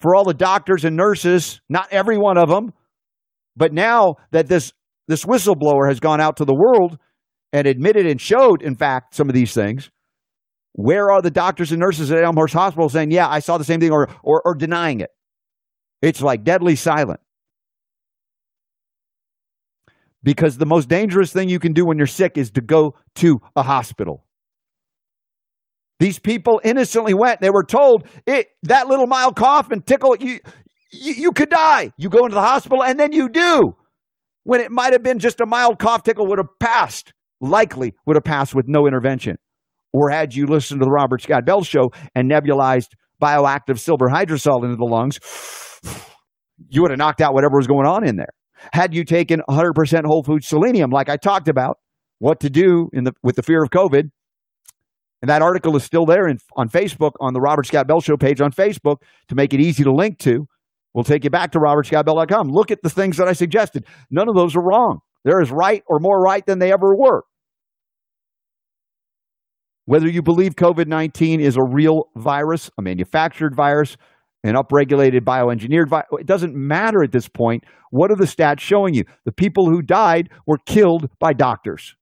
for 0.00 0.14
all 0.14 0.24
the 0.24 0.34
doctors 0.34 0.84
and 0.84 0.96
nurses? 0.96 1.60
Not 1.68 1.88
every 1.90 2.18
one 2.18 2.36
of 2.36 2.48
them, 2.48 2.72
but 3.56 3.72
now 3.72 4.16
that 4.32 4.48
this 4.48 4.72
this 5.08 5.24
whistleblower 5.24 5.88
has 5.88 6.00
gone 6.00 6.20
out 6.20 6.36
to 6.38 6.44
the 6.44 6.54
world 6.54 6.98
and 7.52 7.66
admitted 7.66 8.06
and 8.06 8.20
showed, 8.20 8.60
in 8.60 8.74
fact, 8.74 9.14
some 9.14 9.28
of 9.28 9.34
these 9.34 9.54
things, 9.54 9.88
Where 10.76 11.10
are 11.10 11.22
the 11.22 11.30
doctors 11.30 11.72
and 11.72 11.80
nurses 11.80 12.12
at 12.12 12.22
Elmhurst 12.22 12.52
Hospital 12.52 12.90
saying, 12.90 13.10
yeah, 13.10 13.26
I 13.26 13.38
saw 13.38 13.56
the 13.56 13.64
same 13.64 13.80
thing 13.80 13.92
or, 13.92 14.10
or, 14.22 14.42
or 14.44 14.54
denying 14.54 15.00
it? 15.00 15.08
It's 16.02 16.20
like 16.20 16.44
deadly 16.44 16.76
silent. 16.76 17.20
Because 20.22 20.58
the 20.58 20.66
most 20.66 20.90
dangerous 20.90 21.32
thing 21.32 21.48
you 21.48 21.58
can 21.58 21.72
do 21.72 21.86
when 21.86 21.96
you're 21.96 22.06
sick 22.06 22.36
is 22.36 22.50
to 22.52 22.60
go 22.60 22.94
to 23.14 23.40
a 23.56 23.62
hospital. 23.62 24.26
These 25.98 26.18
people 26.18 26.60
innocently 26.62 27.14
went. 27.14 27.40
They 27.40 27.48
were 27.48 27.64
told 27.64 28.06
it, 28.26 28.48
that 28.64 28.86
little 28.86 29.06
mild 29.06 29.34
cough 29.34 29.70
and 29.70 29.86
tickle, 29.86 30.14
you, 30.20 30.40
you, 30.92 31.14
you 31.14 31.32
could 31.32 31.48
die. 31.48 31.90
You 31.96 32.10
go 32.10 32.26
into 32.26 32.34
the 32.34 32.42
hospital 32.42 32.84
and 32.84 33.00
then 33.00 33.12
you 33.12 33.30
do. 33.30 33.74
When 34.44 34.60
it 34.60 34.70
might 34.70 34.92
have 34.92 35.02
been 35.02 35.20
just 35.20 35.40
a 35.40 35.46
mild 35.46 35.78
cough 35.78 36.02
tickle 36.02 36.26
would 36.26 36.38
have 36.38 36.58
passed, 36.60 37.14
likely 37.40 37.94
would 38.04 38.16
have 38.16 38.24
passed 38.24 38.54
with 38.54 38.68
no 38.68 38.86
intervention. 38.86 39.38
Or 39.96 40.10
had 40.10 40.34
you 40.34 40.46
listened 40.46 40.80
to 40.80 40.84
the 40.84 40.90
Robert 40.90 41.22
Scott 41.22 41.46
Bell 41.46 41.62
show 41.62 41.90
and 42.14 42.30
nebulized 42.30 42.88
bioactive 43.18 43.78
silver 43.78 44.08
hydrosol 44.08 44.62
into 44.62 44.76
the 44.76 44.84
lungs, 44.84 45.18
you 46.68 46.82
would 46.82 46.90
have 46.90 46.98
knocked 46.98 47.22
out 47.22 47.32
whatever 47.32 47.56
was 47.56 47.66
going 47.66 47.86
on 47.86 48.06
in 48.06 48.16
there. 48.16 48.28
Had 48.74 48.92
you 48.92 49.04
taken 49.04 49.40
100% 49.48 50.04
whole 50.04 50.22
food 50.22 50.44
selenium, 50.44 50.90
like 50.90 51.08
I 51.08 51.16
talked 51.16 51.48
about, 51.48 51.78
what 52.18 52.40
to 52.40 52.50
do 52.50 52.90
in 52.92 53.04
the, 53.04 53.12
with 53.22 53.36
the 53.36 53.42
fear 53.42 53.62
of 53.62 53.70
COVID, 53.70 54.10
and 55.22 55.30
that 55.30 55.40
article 55.40 55.74
is 55.76 55.84
still 55.84 56.04
there 56.04 56.28
in, 56.28 56.36
on 56.56 56.68
Facebook, 56.68 57.12
on 57.18 57.32
the 57.32 57.40
Robert 57.40 57.64
Scott 57.64 57.86
Bell 57.86 58.02
Show 58.02 58.18
page 58.18 58.42
on 58.42 58.52
Facebook 58.52 58.96
to 59.28 59.34
make 59.34 59.54
it 59.54 59.60
easy 59.60 59.82
to 59.82 59.92
link 59.94 60.18
to. 60.18 60.46
We'll 60.92 61.04
take 61.04 61.24
you 61.24 61.30
back 61.30 61.52
to 61.52 61.58
robertscottbell.com. 61.58 62.48
Look 62.50 62.70
at 62.70 62.82
the 62.82 62.90
things 62.90 63.16
that 63.16 63.28
I 63.28 63.32
suggested. 63.32 63.86
None 64.10 64.28
of 64.28 64.34
those 64.34 64.54
are 64.56 64.62
wrong. 64.62 64.98
They're 65.24 65.40
as 65.40 65.50
right 65.50 65.82
or 65.86 66.00
more 66.00 66.20
right 66.20 66.44
than 66.44 66.58
they 66.58 66.70
ever 66.70 66.94
were. 66.94 67.24
Whether 69.86 70.08
you 70.08 70.20
believe 70.20 70.56
COVID 70.56 70.88
19 70.88 71.40
is 71.40 71.56
a 71.56 71.62
real 71.62 72.10
virus, 72.16 72.70
a 72.76 72.82
manufactured 72.82 73.54
virus, 73.54 73.96
an 74.44 74.54
upregulated 74.54 75.20
bioengineered 75.20 75.88
virus, 75.88 76.06
it 76.20 76.26
doesn't 76.26 76.54
matter 76.54 77.02
at 77.02 77.12
this 77.12 77.28
point. 77.28 77.64
What 77.90 78.10
are 78.10 78.16
the 78.16 78.24
stats 78.24 78.60
showing 78.60 78.94
you? 78.94 79.04
The 79.24 79.32
people 79.32 79.70
who 79.70 79.82
died 79.82 80.30
were 80.44 80.58
killed 80.58 81.08
by 81.20 81.32
doctors. 81.32 81.94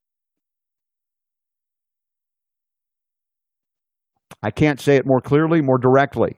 I 4.42 4.50
can't 4.50 4.80
say 4.80 4.96
it 4.96 5.06
more 5.06 5.20
clearly, 5.20 5.60
more 5.62 5.78
directly. 5.78 6.36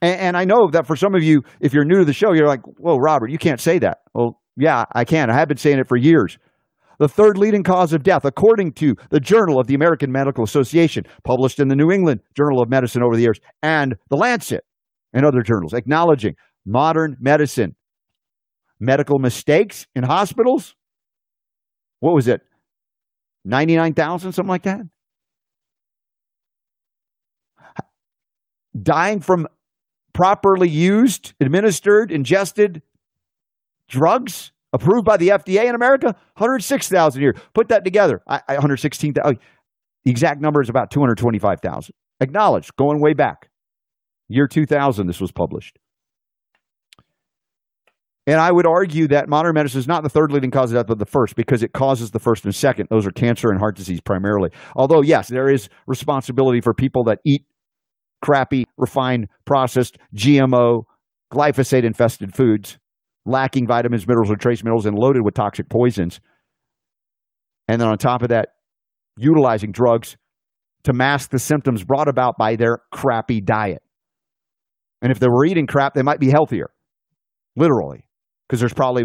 And, 0.00 0.20
and, 0.20 0.36
I 0.36 0.44
know 0.44 0.70
that 0.70 0.86
for 0.86 0.96
some 0.96 1.14
of 1.14 1.22
you, 1.22 1.42
if 1.60 1.72
you're 1.72 1.84
new 1.84 1.98
to 1.98 2.04
the 2.04 2.12
show, 2.12 2.32
you're 2.32 2.46
like, 2.46 2.62
whoa, 2.78 2.98
Robert, 2.98 3.30
you 3.30 3.38
can't 3.38 3.60
say 3.60 3.78
that. 3.80 3.98
Well, 4.14 4.40
yeah, 4.56 4.84
I 4.92 5.04
can. 5.04 5.30
I 5.30 5.34
have 5.34 5.48
been 5.48 5.56
saying 5.56 5.78
it 5.78 5.88
for 5.88 5.96
years. 5.96 6.38
The 6.98 7.08
third 7.08 7.38
leading 7.38 7.62
cause 7.62 7.92
of 7.92 8.02
death, 8.02 8.24
according 8.24 8.72
to 8.74 8.96
the 9.10 9.20
Journal 9.20 9.60
of 9.60 9.68
the 9.68 9.74
American 9.74 10.10
Medical 10.10 10.42
Association, 10.42 11.04
published 11.24 11.60
in 11.60 11.68
the 11.68 11.76
New 11.76 11.92
England 11.92 12.20
Journal 12.36 12.60
of 12.60 12.68
Medicine 12.68 13.02
over 13.02 13.14
the 13.14 13.22
years, 13.22 13.38
and 13.62 13.96
the 14.10 14.16
Lancet 14.16 14.64
and 15.12 15.24
other 15.24 15.42
journals, 15.42 15.72
acknowledging 15.72 16.34
modern 16.66 17.16
medicine, 17.20 17.76
medical 18.80 19.18
mistakes 19.18 19.86
in 19.94 20.02
hospitals. 20.02 20.74
What 22.00 22.14
was 22.14 22.28
it? 22.28 22.42
99,000, 23.44 24.32
something 24.32 24.48
like 24.48 24.64
that? 24.64 24.80
Dying 28.80 29.20
from 29.20 29.46
properly 30.12 30.68
used, 30.68 31.32
administered, 31.40 32.10
ingested 32.10 32.82
drugs 33.88 34.52
approved 34.72 35.04
by 35.04 35.16
the 35.16 35.28
FDA 35.28 35.64
in 35.68 35.74
America, 35.74 36.14
106,000 36.36 37.20
a 37.20 37.22
year. 37.22 37.34
Put 37.54 37.68
that 37.68 37.84
together. 37.84 38.20
I, 38.26 38.40
I 38.48 38.52
116,000. 38.54 39.22
Oh, 39.24 39.38
the 40.04 40.10
exact 40.10 40.40
number 40.40 40.60
is 40.60 40.68
about 40.68 40.90
225,000. 40.90 41.94
Acknowledged, 42.20 42.76
going 42.76 43.00
way 43.00 43.14
back. 43.14 43.48
Year 44.28 44.46
2000, 44.46 45.06
this 45.06 45.20
was 45.20 45.32
published. 45.32 45.78
And 48.26 48.38
I 48.38 48.52
would 48.52 48.66
argue 48.66 49.08
that 49.08 49.26
modern 49.26 49.54
medicine 49.54 49.78
is 49.78 49.88
not 49.88 50.02
the 50.02 50.10
third 50.10 50.30
leading 50.32 50.50
cause 50.50 50.70
of 50.70 50.76
death, 50.76 50.86
but 50.86 50.98
the 50.98 51.06
first, 51.06 51.34
because 51.34 51.62
it 51.62 51.72
causes 51.72 52.10
the 52.10 52.18
first 52.18 52.44
and 52.44 52.54
second. 52.54 52.88
Those 52.90 53.06
are 53.06 53.10
cancer 53.10 53.48
and 53.48 53.58
heart 53.58 53.74
disease 53.74 54.02
primarily. 54.02 54.50
Although, 54.76 55.00
yes, 55.00 55.28
there 55.28 55.48
is 55.48 55.70
responsibility 55.86 56.60
for 56.60 56.74
people 56.74 57.04
that 57.04 57.20
eat 57.24 57.46
crappy, 58.22 58.66
refined, 58.76 59.28
processed, 59.46 59.96
GMO, 60.14 60.82
glyphosate 61.32 61.84
infested 61.84 62.34
foods 62.34 62.78
lacking 63.28 63.66
vitamins, 63.66 64.06
minerals, 64.06 64.30
or 64.30 64.36
trace 64.36 64.64
minerals, 64.64 64.86
and 64.86 64.98
loaded 64.98 65.22
with 65.24 65.34
toxic 65.34 65.68
poisons. 65.68 66.20
And 67.68 67.80
then 67.80 67.88
on 67.88 67.98
top 67.98 68.22
of 68.22 68.30
that, 68.30 68.48
utilizing 69.18 69.72
drugs 69.72 70.16
to 70.84 70.92
mask 70.92 71.30
the 71.30 71.38
symptoms 71.38 71.84
brought 71.84 72.08
about 72.08 72.38
by 72.38 72.56
their 72.56 72.78
crappy 72.92 73.40
diet. 73.40 73.82
And 75.02 75.12
if 75.12 75.20
they 75.20 75.28
were 75.28 75.44
eating 75.44 75.66
crap, 75.66 75.94
they 75.94 76.02
might 76.02 76.18
be 76.18 76.30
healthier, 76.30 76.70
literally, 77.56 78.06
because 78.48 78.60
there's 78.60 78.74
probably 78.74 79.04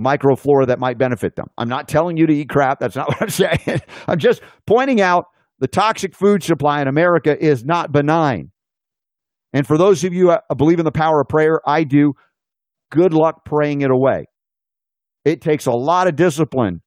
microflora 0.00 0.66
that 0.68 0.78
might 0.78 0.98
benefit 0.98 1.36
them. 1.36 1.46
I'm 1.58 1.68
not 1.68 1.88
telling 1.88 2.16
you 2.16 2.26
to 2.26 2.32
eat 2.34 2.48
crap. 2.48 2.78
That's 2.80 2.96
not 2.96 3.08
what 3.08 3.22
I'm 3.22 3.28
saying. 3.28 3.80
I'm 4.06 4.18
just 4.18 4.42
pointing 4.66 5.00
out 5.00 5.26
the 5.58 5.68
toxic 5.68 6.14
food 6.14 6.42
supply 6.42 6.80
in 6.80 6.88
America 6.88 7.36
is 7.38 7.64
not 7.64 7.92
benign. 7.92 8.50
And 9.52 9.66
for 9.66 9.78
those 9.78 10.02
of 10.02 10.12
you 10.12 10.30
who 10.30 10.54
believe 10.56 10.78
in 10.80 10.84
the 10.84 10.92
power 10.92 11.20
of 11.20 11.28
prayer, 11.28 11.60
I 11.64 11.84
do 11.84 12.14
good 12.94 13.12
luck 13.12 13.44
praying 13.44 13.82
it 13.82 13.90
away. 13.90 14.26
It 15.24 15.40
takes 15.40 15.66
a 15.66 15.72
lot 15.72 16.06
of 16.06 16.16
discipline, 16.16 16.80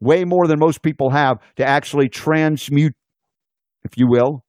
way 0.00 0.24
more 0.24 0.46
than 0.46 0.58
most 0.58 0.82
people 0.82 1.10
have, 1.10 1.38
to 1.56 1.64
actually 1.64 2.08
transmute, 2.08 2.94
if 3.84 3.98
you 3.98 4.06
will, 4.08 4.44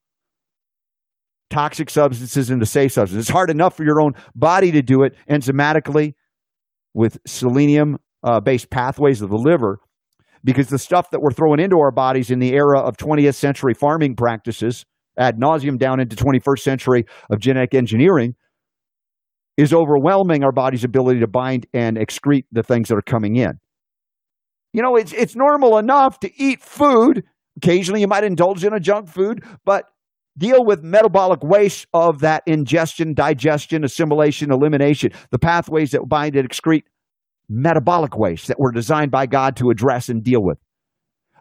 toxic 1.50 1.90
substances 1.90 2.50
into 2.50 2.66
safe 2.66 2.94
substances. 2.94 3.28
It's 3.28 3.34
hard 3.34 3.50
enough 3.50 3.76
for 3.76 3.84
your 3.84 4.02
own 4.02 4.14
body 4.36 4.72
to 4.72 4.82
do 4.82 5.04
it 5.04 5.16
enzymatically 5.30 6.14
with 6.94 7.18
selenium 7.28 7.98
uh, 8.24 8.40
based 8.40 8.70
pathways 8.70 9.22
of 9.22 9.30
the 9.30 9.38
liver 9.38 9.80
because 10.44 10.70
the 10.70 10.80
stuff 10.80 11.10
that 11.12 11.22
we're 11.22 11.32
throwing 11.32 11.60
into 11.60 11.78
our 11.78 11.92
bodies 11.92 12.32
in 12.32 12.40
the 12.40 12.54
era 12.54 12.80
of 12.80 12.96
20th 12.98 13.36
century 13.36 13.74
farming 13.74 14.16
practices 14.16 14.86
ad 15.18 15.38
nauseum 15.38 15.78
down 15.78 16.00
into 16.00 16.16
21st 16.16 16.60
century 16.60 17.06
of 17.30 17.40
genetic 17.40 17.74
engineering 17.74 18.36
is 19.58 19.74
overwhelming 19.74 20.44
our 20.44 20.52
body's 20.52 20.84
ability 20.84 21.20
to 21.20 21.28
bind 21.28 21.66
and 21.74 21.98
excrete 21.98 22.46
the 22.52 22.64
things 22.64 22.90
that 22.90 22.96
are 22.96 23.02
coming 23.02 23.36
in. 23.36 23.60
You 24.74 24.82
know, 24.82 24.96
it's 24.96 25.14
it's 25.14 25.36
normal 25.36 25.78
enough 25.78 26.20
to 26.20 26.42
eat 26.42 26.62
food. 26.62 27.24
Occasionally 27.58 28.02
you 28.02 28.08
might 28.08 28.26
indulge 28.26 28.66
in 28.66 28.74
a 28.74 28.80
junk 28.80 29.08
food, 29.08 29.44
but 29.64 29.86
deal 30.38 30.66
with 30.66 30.84
metabolic 30.84 31.42
waste 31.44 31.88
of 31.94 32.20
that 32.20 32.44
ingestion, 32.46 33.14
digestion, 33.14 33.86
assimilation, 33.86 34.52
elimination, 34.52 35.12
the 35.32 35.40
pathways 35.40 35.92
that 35.92 36.08
bind 36.10 36.36
and 36.36 36.50
excrete 36.50 36.84
metabolic 37.48 38.18
waste 38.18 38.48
that 38.48 38.60
were 38.60 38.72
designed 38.72 39.12
by 39.12 39.26
God 39.26 39.56
to 39.58 39.70
address 39.70 40.10
and 40.10 40.24
deal 40.24 40.44
with. 40.44 40.58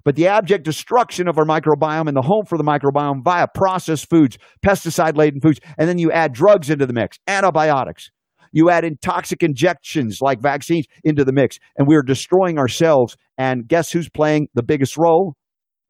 But 0.04 0.16
the 0.16 0.28
abject 0.28 0.64
destruction 0.64 1.28
of 1.28 1.38
our 1.38 1.46
microbiome 1.46 2.08
and 2.08 2.16
the 2.16 2.22
home 2.22 2.44
for 2.46 2.58
the 2.58 2.64
microbiome 2.64 3.24
via 3.24 3.46
processed 3.54 4.10
foods, 4.10 4.36
pesticide 4.64 5.16
laden 5.16 5.40
foods, 5.40 5.60
and 5.78 5.88
then 5.88 5.98
you 5.98 6.12
add 6.12 6.32
drugs 6.32 6.68
into 6.68 6.86
the 6.86 6.92
mix, 6.92 7.18
antibiotics. 7.26 8.10
You 8.52 8.70
add 8.70 8.84
in 8.84 8.98
toxic 8.98 9.42
injections 9.42 10.18
like 10.20 10.40
vaccines 10.40 10.86
into 11.02 11.24
the 11.24 11.32
mix, 11.32 11.58
and 11.76 11.88
we 11.88 11.96
are 11.96 12.02
destroying 12.02 12.58
ourselves. 12.58 13.16
And 13.36 13.66
guess 13.66 13.90
who's 13.90 14.08
playing 14.08 14.48
the 14.54 14.62
biggest 14.62 14.96
role 14.96 15.34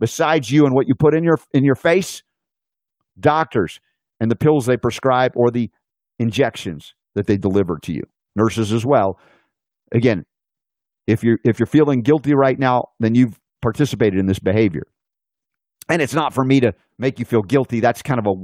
besides 0.00 0.50
you 0.50 0.64
and 0.64 0.74
what 0.74 0.86
you 0.88 0.94
put 0.98 1.14
in 1.14 1.24
your 1.24 1.36
in 1.52 1.64
your 1.64 1.74
face? 1.74 2.22
Doctors 3.20 3.80
and 4.18 4.30
the 4.30 4.36
pills 4.36 4.64
they 4.64 4.76
prescribe 4.76 5.32
or 5.36 5.50
the 5.50 5.70
injections 6.18 6.94
that 7.14 7.26
they 7.26 7.36
deliver 7.36 7.78
to 7.82 7.92
you. 7.92 8.02
Nurses 8.34 8.72
as 8.72 8.86
well. 8.86 9.18
Again, 9.92 10.24
if 11.06 11.22
you're 11.22 11.38
if 11.44 11.58
you're 11.58 11.66
feeling 11.66 12.00
guilty 12.00 12.34
right 12.34 12.58
now, 12.58 12.84
then 12.98 13.14
you've 13.14 13.38
participated 13.64 14.20
in 14.20 14.26
this 14.26 14.38
behavior. 14.38 14.86
And 15.88 16.02
it's 16.02 16.14
not 16.14 16.34
for 16.34 16.44
me 16.44 16.60
to 16.60 16.72
make 16.98 17.18
you 17.18 17.24
feel 17.24 17.42
guilty. 17.42 17.80
That's 17.80 18.02
kind 18.02 18.20
of 18.20 18.26
a, 18.26 18.34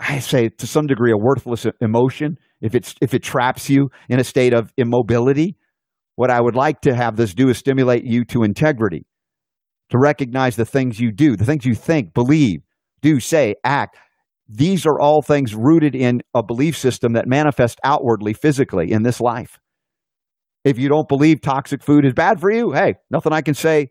I 0.00 0.18
say 0.18 0.48
to 0.48 0.66
some 0.66 0.86
degree, 0.86 1.12
a 1.12 1.16
worthless 1.16 1.66
emotion. 1.80 2.38
If 2.62 2.74
it's 2.74 2.94
if 3.00 3.14
it 3.14 3.22
traps 3.22 3.70
you 3.70 3.90
in 4.08 4.18
a 4.18 4.24
state 4.24 4.54
of 4.54 4.72
immobility, 4.78 5.56
what 6.16 6.30
I 6.30 6.40
would 6.40 6.56
like 6.56 6.80
to 6.82 6.94
have 6.94 7.16
this 7.16 7.34
do 7.34 7.50
is 7.50 7.58
stimulate 7.58 8.04
you 8.04 8.24
to 8.26 8.42
integrity, 8.42 9.06
to 9.90 9.98
recognize 9.98 10.56
the 10.56 10.64
things 10.64 10.98
you 10.98 11.12
do, 11.12 11.36
the 11.36 11.44
things 11.44 11.64
you 11.64 11.74
think, 11.74 12.14
believe, 12.14 12.60
do, 13.02 13.20
say, 13.20 13.54
act. 13.64 13.96
These 14.48 14.84
are 14.86 14.98
all 15.00 15.22
things 15.22 15.54
rooted 15.54 15.94
in 15.94 16.22
a 16.34 16.42
belief 16.42 16.76
system 16.76 17.12
that 17.12 17.26
manifest 17.26 17.78
outwardly, 17.84 18.32
physically 18.32 18.90
in 18.90 19.02
this 19.02 19.20
life. 19.20 19.58
If 20.64 20.78
you 20.78 20.88
don't 20.88 21.08
believe 21.08 21.40
toxic 21.40 21.82
food 21.82 22.04
is 22.04 22.12
bad 22.14 22.40
for 22.40 22.50
you, 22.50 22.72
hey, 22.72 22.94
nothing 23.10 23.32
I 23.32 23.42
can 23.42 23.54
say 23.54 23.90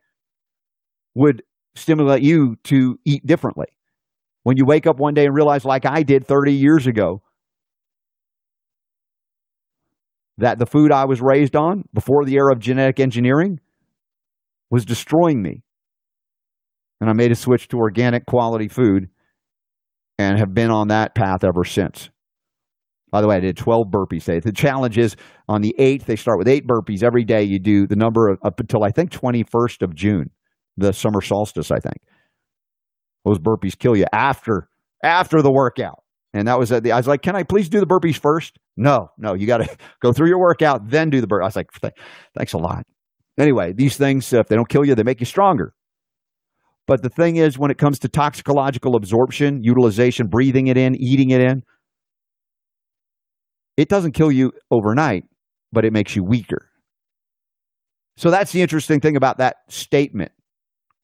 would 1.20 1.44
stimulate 1.76 2.24
you 2.24 2.56
to 2.64 2.98
eat 3.04 3.26
differently. 3.26 3.68
When 4.44 4.56
you 4.56 4.66
wake 4.66 4.88
up 4.88 5.00
one 5.00 5.14
day 5.14 5.26
and 5.26 5.36
realize, 5.36 5.66
like 5.66 5.86
I 5.86 6.02
did 6.02 6.26
30 6.26 6.54
years 6.54 6.88
ago, 6.88 7.22
that 10.38 10.60
the 10.60 10.66
food 10.66 10.94
I 10.94 11.04
was 11.04 11.20
raised 11.20 11.58
on 11.58 11.84
before 11.94 12.24
the 12.24 12.36
era 12.36 12.54
of 12.54 12.60
genetic 12.60 13.02
engineering 13.02 13.60
was 14.72 14.86
destroying 14.86 15.42
me. 15.42 15.64
and 17.02 17.10
I 17.10 17.14
made 17.14 17.32
a 17.32 17.36
switch 17.36 17.68
to 17.70 17.78
organic 17.78 18.26
quality 18.26 18.70
food 18.70 19.10
and 20.18 20.38
have 20.38 20.54
been 20.54 20.70
on 20.70 20.88
that 20.88 21.16
path 21.16 21.44
ever 21.44 21.66
since. 21.66 22.10
By 23.12 23.22
the 23.22 23.28
way, 23.28 23.38
I 23.38 23.40
did 23.40 23.58
12 23.58 23.88
burpees 23.88 24.26
today. 24.26 24.40
The 24.40 24.52
challenge 24.52 24.98
is 24.98 25.16
on 25.50 25.62
the 25.62 25.76
8th, 25.80 26.06
they 26.06 26.16
start 26.16 26.38
with 26.38 26.48
eight 26.48 26.68
burpees 26.68 27.04
every 27.04 27.26
day. 27.26 27.44
You 27.44 27.60
do 27.60 27.88
the 27.88 27.96
number 27.96 28.30
of, 28.30 28.38
up 28.44 28.60
until 28.60 28.84
I 28.84 28.92
think 28.92 29.12
21st 29.12 29.82
of 29.82 29.96
June, 29.96 30.30
the 30.80 30.94
summer 30.94 31.22
solstice, 31.22 31.72
I 31.72 31.80
think. 31.80 31.98
Those 33.26 33.40
burpees 33.40 33.78
kill 33.78 33.96
you 33.96 34.06
after 34.14 34.70
after 35.04 35.42
the 35.42 35.52
workout. 35.52 36.04
And 36.34 36.48
that 36.48 36.60
was 36.60 36.72
at 36.72 36.84
the, 36.84 36.92
I 36.92 36.98
was 36.98 37.08
like, 37.08 37.22
can 37.22 37.36
I 37.36 37.44
please 37.44 37.70
do 37.70 37.80
the 37.80 37.88
burpees 37.88 38.18
first? 38.18 38.60
No, 38.78 39.10
no, 39.18 39.34
you 39.34 39.48
got 39.48 39.58
to 39.58 39.78
go 40.02 40.14
through 40.14 40.28
your 40.28 40.40
workout, 40.40 40.90
then 40.90 41.10
do 41.10 41.22
the 41.22 41.28
burpees. 41.28 41.42
I 41.42 41.46
was 41.46 41.56
like, 41.56 41.98
thanks 42.38 42.54
a 42.54 42.58
lot. 42.58 42.86
Anyway, 43.40 43.74
these 43.74 43.98
things, 43.98 44.32
if 44.34 44.48
they 44.48 44.56
don't 44.56 44.70
kill 44.70 44.86
you, 44.86 44.96
they 44.96 45.04
make 45.04 45.20
you 45.20 45.26
stronger. 45.26 45.74
But 46.88 47.04
the 47.04 47.10
thing 47.10 47.38
is, 47.38 47.58
when 47.58 47.72
it 47.72 47.78
comes 47.78 48.00
to 48.00 48.10
toxicological 48.10 48.96
absorption, 48.96 49.64
utilization, 49.64 50.28
breathing 50.28 50.68
it 50.68 50.78
in, 50.78 50.96
eating 50.96 51.30
it 51.30 51.40
in, 51.40 51.64
it 53.78 53.90
doesn't 53.90 54.12
kill 54.12 54.32
you 54.32 54.52
overnight, 54.72 55.24
but 55.72 55.86
it 55.86 55.94
makes 55.94 56.16
you 56.16 56.24
weaker. 56.24 56.70
So 58.18 58.30
that's 58.30 58.52
the 58.52 58.62
interesting 58.62 59.00
thing 59.00 59.16
about 59.16 59.38
that 59.38 59.58
statement, 59.70 60.32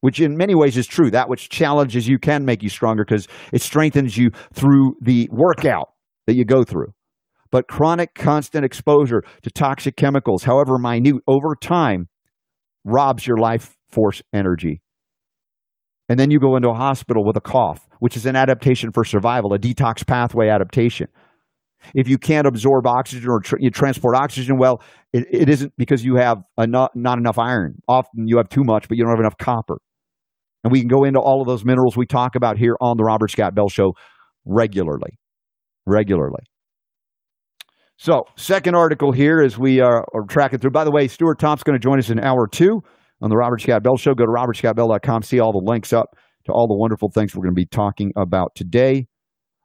which 0.06 0.20
in 0.20 0.36
many 0.36 0.54
ways 0.54 0.76
is 0.76 0.86
true. 0.86 1.10
That 1.10 1.28
which 1.28 1.48
challenges 1.48 2.06
you 2.06 2.20
can 2.20 2.44
make 2.44 2.62
you 2.62 2.68
stronger 2.68 3.04
because 3.04 3.26
it 3.52 3.60
strengthens 3.60 4.16
you 4.16 4.30
through 4.54 4.94
the 5.00 5.28
workout 5.32 5.88
that 6.28 6.36
you 6.36 6.44
go 6.44 6.62
through. 6.62 6.92
But 7.50 7.66
chronic, 7.66 8.14
constant 8.14 8.64
exposure 8.64 9.24
to 9.42 9.50
toxic 9.50 9.96
chemicals, 9.96 10.44
however 10.44 10.78
minute, 10.78 11.16
over 11.26 11.56
time, 11.60 12.06
robs 12.84 13.26
your 13.26 13.36
life 13.38 13.76
force 13.88 14.22
energy 14.32 14.80
and 16.08 16.20
then 16.20 16.30
you 16.30 16.38
go 16.38 16.54
into 16.54 16.68
a 16.68 16.74
hospital 16.74 17.24
with 17.24 17.36
a 17.36 17.40
cough, 17.40 17.88
which 17.98 18.16
is 18.16 18.26
an 18.26 18.36
adaptation 18.36 18.92
for 18.92 19.04
survival, 19.04 19.52
a 19.52 19.58
detox 19.58 20.06
pathway 20.06 20.48
adaptation. 20.48 21.08
If 21.94 22.08
you 22.08 22.16
can't 22.16 22.46
absorb 22.46 22.86
oxygen 22.86 23.28
or 23.28 23.40
you 23.58 23.70
transport 23.70 24.16
oxygen 24.16 24.56
well, 24.56 24.80
it, 25.12 25.26
it 25.32 25.48
isn't 25.48 25.72
because 25.76 26.04
you 26.04 26.16
have 26.16 26.38
not 26.56 26.92
enough 26.94 27.38
iron. 27.38 27.80
Often 27.88 28.28
you 28.28 28.36
have 28.36 28.48
too 28.48 28.62
much, 28.64 28.88
but 28.88 28.96
you 28.96 29.04
don't 29.04 29.12
have 29.12 29.20
enough 29.20 29.38
copper. 29.38 29.78
And 30.66 30.72
we 30.72 30.80
can 30.80 30.88
go 30.88 31.04
into 31.04 31.20
all 31.20 31.40
of 31.40 31.46
those 31.46 31.64
minerals 31.64 31.96
we 31.96 32.06
talk 32.06 32.34
about 32.34 32.58
here 32.58 32.76
on 32.80 32.96
the 32.96 33.04
Robert 33.04 33.30
Scott 33.30 33.54
Bell 33.54 33.68
Show 33.68 33.92
regularly. 34.44 35.16
Regularly. 35.86 36.42
So, 37.98 38.24
second 38.36 38.74
article 38.74 39.12
here 39.12 39.40
as 39.40 39.56
we 39.56 39.78
are, 39.78 40.04
are 40.12 40.24
tracking 40.28 40.58
through. 40.58 40.72
By 40.72 40.82
the 40.82 40.90
way, 40.90 41.06
Stuart 41.06 41.38
Tomc's 41.38 41.62
going 41.62 41.78
to 41.78 41.80
join 41.80 42.00
us 42.00 42.10
in 42.10 42.18
hour 42.18 42.48
two 42.48 42.82
on 43.20 43.30
the 43.30 43.36
Robert 43.36 43.60
Scott 43.60 43.84
Bell 43.84 43.96
Show. 43.96 44.12
Go 44.12 44.26
to 44.26 44.32
robertscottbell.com, 44.32 45.22
see 45.22 45.38
all 45.38 45.52
the 45.52 45.62
links 45.64 45.92
up 45.92 46.16
to 46.46 46.52
all 46.52 46.66
the 46.66 46.76
wonderful 46.76 47.10
things 47.14 47.36
we're 47.36 47.44
going 47.44 47.54
to 47.54 47.60
be 47.60 47.66
talking 47.66 48.10
about 48.16 48.56
today. 48.56 49.06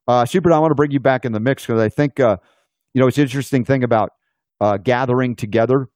Uh, 0.08 0.24
Super, 0.24 0.52
I 0.52 0.60
want 0.60 0.70
to 0.70 0.76
bring 0.76 0.92
you 0.92 1.00
back 1.00 1.26
in 1.26 1.32
the 1.32 1.40
mix 1.40 1.66
because 1.66 1.82
I 1.82 1.90
think, 1.90 2.20
uh, 2.20 2.38
you 2.94 3.02
know, 3.02 3.08
it's 3.08 3.18
an 3.18 3.24
interesting 3.24 3.66
thing 3.66 3.84
about 3.84 4.12
uh, 4.60 4.78
gathering 4.78 5.36
together. 5.36 5.88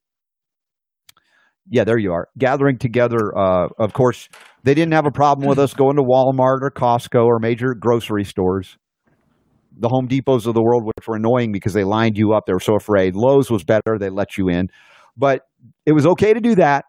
Yeah, 1.68 1.84
there 1.84 1.98
you 1.98 2.12
are. 2.12 2.28
Gathering 2.38 2.78
together. 2.78 3.36
Uh, 3.36 3.68
of 3.78 3.92
course, 3.92 4.28
they 4.62 4.74
didn't 4.74 4.92
have 4.92 5.06
a 5.06 5.10
problem 5.10 5.48
with 5.48 5.58
us 5.58 5.74
going 5.74 5.96
to 5.96 6.02
Walmart 6.02 6.62
or 6.62 6.70
Costco 6.70 7.24
or 7.24 7.38
major 7.38 7.74
grocery 7.74 8.24
stores. 8.24 8.78
The 9.78 9.88
Home 9.88 10.08
Depots 10.08 10.46
of 10.46 10.54
the 10.54 10.62
world, 10.62 10.84
which 10.84 11.06
were 11.06 11.16
annoying 11.16 11.52
because 11.52 11.74
they 11.74 11.84
lined 11.84 12.16
you 12.16 12.32
up. 12.32 12.46
They 12.46 12.52
were 12.52 12.60
so 12.60 12.76
afraid. 12.76 13.14
Lowe's 13.14 13.50
was 13.50 13.64
better. 13.64 13.98
They 13.98 14.08
let 14.08 14.38
you 14.38 14.48
in. 14.48 14.68
But 15.16 15.42
it 15.84 15.92
was 15.92 16.06
okay 16.06 16.32
to 16.32 16.40
do 16.40 16.54
that 16.54 16.84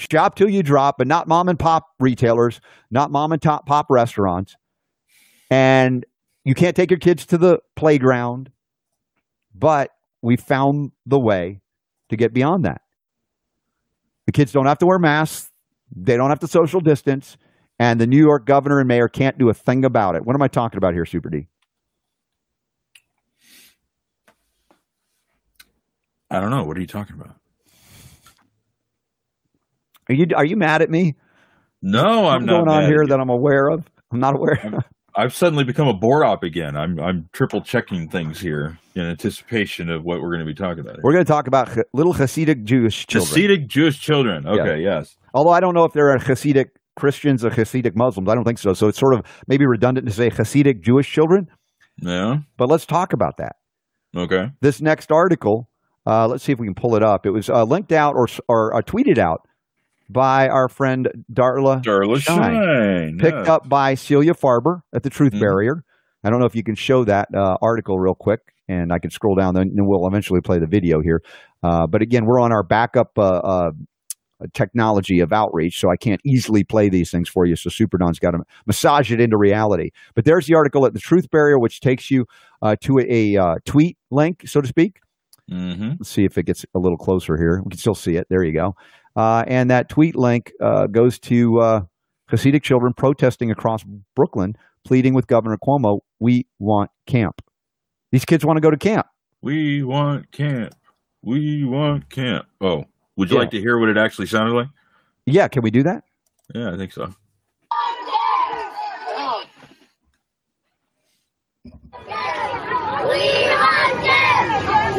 Shop 0.00 0.34
till 0.34 0.48
you 0.48 0.62
drop, 0.62 0.96
but 0.96 1.06
not 1.06 1.28
mom 1.28 1.50
and 1.50 1.58
pop 1.58 1.84
retailers, 1.98 2.62
not 2.90 3.10
mom 3.10 3.32
and 3.32 3.42
top 3.42 3.66
pop 3.66 3.86
restaurants. 3.90 4.56
And 5.50 6.06
you 6.42 6.54
can't 6.54 6.74
take 6.74 6.90
your 6.90 6.98
kids 6.98 7.26
to 7.26 7.38
the 7.38 7.58
playground, 7.76 8.50
but 9.54 9.90
we 10.22 10.36
found 10.36 10.92
the 11.04 11.20
way 11.20 11.60
to 12.08 12.16
get 12.16 12.32
beyond 12.32 12.64
that. 12.64 12.80
The 14.30 14.32
kids 14.32 14.52
don't 14.52 14.66
have 14.66 14.78
to 14.78 14.86
wear 14.86 15.00
masks, 15.00 15.50
they 15.90 16.16
don't 16.16 16.30
have 16.30 16.38
to 16.38 16.46
social 16.46 16.80
distance, 16.80 17.36
and 17.80 18.00
the 18.00 18.06
New 18.06 18.16
York 18.16 18.46
governor 18.46 18.78
and 18.78 18.86
mayor 18.86 19.08
can't 19.08 19.36
do 19.36 19.48
a 19.48 19.54
thing 19.54 19.84
about 19.84 20.14
it. 20.14 20.24
What 20.24 20.36
am 20.36 20.42
I 20.42 20.46
talking 20.46 20.78
about 20.78 20.94
here, 20.94 21.04
Super 21.04 21.30
D? 21.30 21.48
I 26.30 26.38
don't 26.38 26.50
know. 26.50 26.62
What 26.62 26.76
are 26.76 26.80
you 26.80 26.86
talking 26.86 27.16
about? 27.16 27.34
Are 30.08 30.14
you 30.14 30.26
are 30.36 30.44
you 30.44 30.54
mad 30.54 30.80
at 30.80 30.90
me? 30.90 31.16
No, 31.82 32.28
I'm 32.28 32.46
not. 32.46 32.66
Going 32.66 32.68
on 32.68 32.86
here 32.88 33.04
that 33.08 33.18
I'm 33.18 33.30
aware 33.30 33.66
of. 33.66 33.84
I'm 34.12 34.20
not 34.20 34.36
aware. 34.36 34.60
I've, 34.62 34.84
I've 35.16 35.34
suddenly 35.34 35.64
become 35.64 35.88
a 35.88 35.94
board 35.94 36.24
op 36.24 36.42
again. 36.42 36.76
I'm 36.76 37.00
I'm 37.00 37.28
triple 37.32 37.60
checking 37.62 38.08
things 38.08 38.40
here 38.40 38.78
in 38.94 39.02
anticipation 39.02 39.90
of 39.90 40.04
what 40.04 40.20
we're 40.20 40.30
going 40.30 40.40
to 40.40 40.46
be 40.46 40.54
talking 40.54 40.80
about. 40.80 40.98
We're 41.02 41.12
going 41.12 41.24
to 41.24 41.30
talk 41.30 41.46
about 41.46 41.76
little 41.92 42.14
Hasidic 42.14 42.64
Jewish 42.64 43.06
children. 43.06 43.34
Hasidic 43.34 43.66
Jewish 43.66 44.00
children. 44.00 44.46
Okay, 44.46 44.80
yeah. 44.80 44.98
yes. 44.98 45.16
Although 45.34 45.50
I 45.50 45.60
don't 45.60 45.74
know 45.74 45.84
if 45.84 45.92
they're 45.92 46.16
Hasidic 46.18 46.66
Christians 46.96 47.44
or 47.44 47.50
Hasidic 47.50 47.96
Muslims. 47.96 48.28
I 48.28 48.34
don't 48.34 48.44
think 48.44 48.58
so. 48.58 48.72
So 48.74 48.88
it's 48.88 48.98
sort 48.98 49.14
of 49.14 49.24
maybe 49.46 49.66
redundant 49.66 50.06
to 50.06 50.12
say 50.12 50.30
Hasidic 50.30 50.82
Jewish 50.82 51.10
children. 51.10 51.48
Yeah. 51.98 52.38
But 52.56 52.68
let's 52.68 52.86
talk 52.86 53.12
about 53.12 53.38
that. 53.38 53.56
Okay. 54.16 54.50
This 54.60 54.80
next 54.80 55.10
article, 55.10 55.68
uh, 56.06 56.26
let's 56.26 56.44
see 56.44 56.52
if 56.52 56.58
we 56.58 56.66
can 56.66 56.74
pull 56.74 56.96
it 56.96 57.02
up. 57.02 57.26
It 57.26 57.30
was 57.30 57.48
uh, 57.48 57.64
linked 57.64 57.92
out 57.92 58.14
or, 58.16 58.26
or 58.48 58.76
uh, 58.76 58.82
tweeted 58.82 59.18
out 59.18 59.46
by 60.12 60.48
our 60.48 60.68
friend 60.68 61.08
Darla, 61.32 61.82
Darla 61.82 62.20
Shine, 62.20 62.54
Shine 62.54 63.18
picked 63.18 63.48
up 63.48 63.68
by 63.68 63.94
Celia 63.94 64.34
Farber 64.34 64.80
at 64.94 65.02
the 65.02 65.10
Truth 65.10 65.32
mm-hmm. 65.32 65.40
Barrier. 65.40 65.84
I 66.24 66.30
don't 66.30 66.40
know 66.40 66.46
if 66.46 66.54
you 66.54 66.62
can 66.62 66.74
show 66.74 67.04
that 67.04 67.28
uh, 67.34 67.56
article 67.62 67.98
real 67.98 68.14
quick, 68.14 68.40
and 68.68 68.92
I 68.92 68.98
can 68.98 69.10
scroll 69.10 69.34
down, 69.34 69.54
then 69.54 69.70
we'll 69.74 70.06
eventually 70.06 70.40
play 70.40 70.58
the 70.58 70.66
video 70.66 71.00
here. 71.00 71.22
Uh, 71.62 71.86
but 71.86 72.02
again, 72.02 72.24
we're 72.26 72.40
on 72.40 72.52
our 72.52 72.62
backup 72.62 73.18
uh, 73.18 73.38
uh 73.38 73.70
technology 74.54 75.20
of 75.20 75.32
outreach, 75.32 75.78
so 75.78 75.90
I 75.90 75.96
can't 75.96 76.20
easily 76.24 76.64
play 76.64 76.88
these 76.88 77.10
things 77.10 77.28
for 77.28 77.44
you. 77.44 77.56
So 77.56 77.68
Super 77.68 77.98
Don's 77.98 78.18
got 78.18 78.30
to 78.30 78.38
massage 78.66 79.12
it 79.12 79.20
into 79.20 79.36
reality. 79.36 79.90
But 80.14 80.24
there's 80.24 80.46
the 80.46 80.54
article 80.54 80.86
at 80.86 80.94
the 80.94 80.98
Truth 80.98 81.30
Barrier, 81.30 81.58
which 81.58 81.80
takes 81.80 82.10
you 82.10 82.24
uh, 82.62 82.76
to 82.82 82.98
a, 82.98 83.34
a 83.34 83.42
uh, 83.42 83.54
tweet 83.66 83.98
link, 84.10 84.44
so 84.46 84.60
to 84.60 84.66
speak. 84.66 85.00
Mm-hmm. 85.50 85.90
Let's 85.98 86.08
see 86.08 86.24
if 86.24 86.38
it 86.38 86.46
gets 86.46 86.64
a 86.74 86.78
little 86.78 86.96
closer 86.96 87.36
here. 87.36 87.60
We 87.64 87.70
can 87.70 87.78
still 87.78 87.94
see 87.94 88.16
it. 88.16 88.26
There 88.30 88.42
you 88.42 88.52
go. 88.52 88.76
Uh, 89.16 89.44
and 89.46 89.70
that 89.70 89.88
tweet 89.88 90.16
link 90.16 90.52
uh, 90.60 90.86
goes 90.86 91.18
to 91.18 91.60
uh, 91.60 91.82
Hasidic 92.30 92.62
children 92.62 92.92
protesting 92.92 93.50
across 93.50 93.84
Brooklyn, 94.14 94.56
pleading 94.84 95.14
with 95.14 95.26
Governor 95.26 95.58
Cuomo, 95.58 96.00
we 96.18 96.46
want 96.58 96.90
camp. 97.06 97.42
These 98.12 98.24
kids 98.24 98.44
want 98.44 98.56
to 98.56 98.60
go 98.60 98.70
to 98.70 98.76
camp. 98.76 99.06
We 99.42 99.82
want 99.82 100.30
camp. 100.32 100.74
We 101.22 101.64
want 101.64 102.08
camp. 102.08 102.46
Oh, 102.60 102.84
would 103.16 103.30
you 103.30 103.36
yeah. 103.36 103.40
like 103.40 103.50
to 103.50 103.60
hear 103.60 103.78
what 103.78 103.88
it 103.88 103.96
actually 103.96 104.26
sounded 104.26 104.54
like? 104.54 104.68
Yeah, 105.26 105.48
can 105.48 105.62
we 105.62 105.70
do 105.70 105.82
that? 105.82 106.04
Yeah, 106.54 106.72
I 106.72 106.76
think 106.76 106.92
so. 106.92 107.14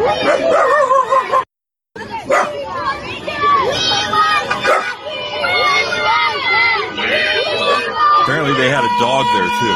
Apparently, 0.04 0.81
they 8.62 8.70
had 8.70 8.84
a 8.84 8.94
dog 9.00 9.26
there 9.34 9.50
too. 9.60 9.76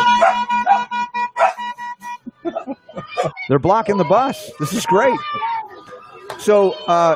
They're 3.49 3.57
blocking 3.57 3.97
the 3.97 4.03
bus. 4.03 4.51
This 4.59 4.73
is 4.73 4.85
great. 4.85 5.17
So, 6.37 6.73
uh, 6.87 7.15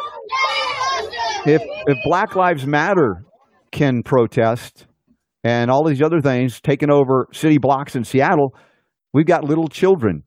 if 1.45 1.62
if 1.86 1.97
Black 2.03 2.36
Lives 2.36 2.65
Matter 2.65 3.23
can 3.71 4.01
protest 4.01 4.88
and 5.43 5.69
all 5.69 5.84
these 5.88 6.01
other 6.01 6.21
things 6.21 6.60
taking 6.60 6.89
over 6.89 7.27
city 7.34 7.60
blocks 7.60 7.95
in 7.95 8.03
Seattle, 8.03 8.55
we've 9.13 9.27
got 9.27 9.43
little 9.43 9.67
children 9.67 10.23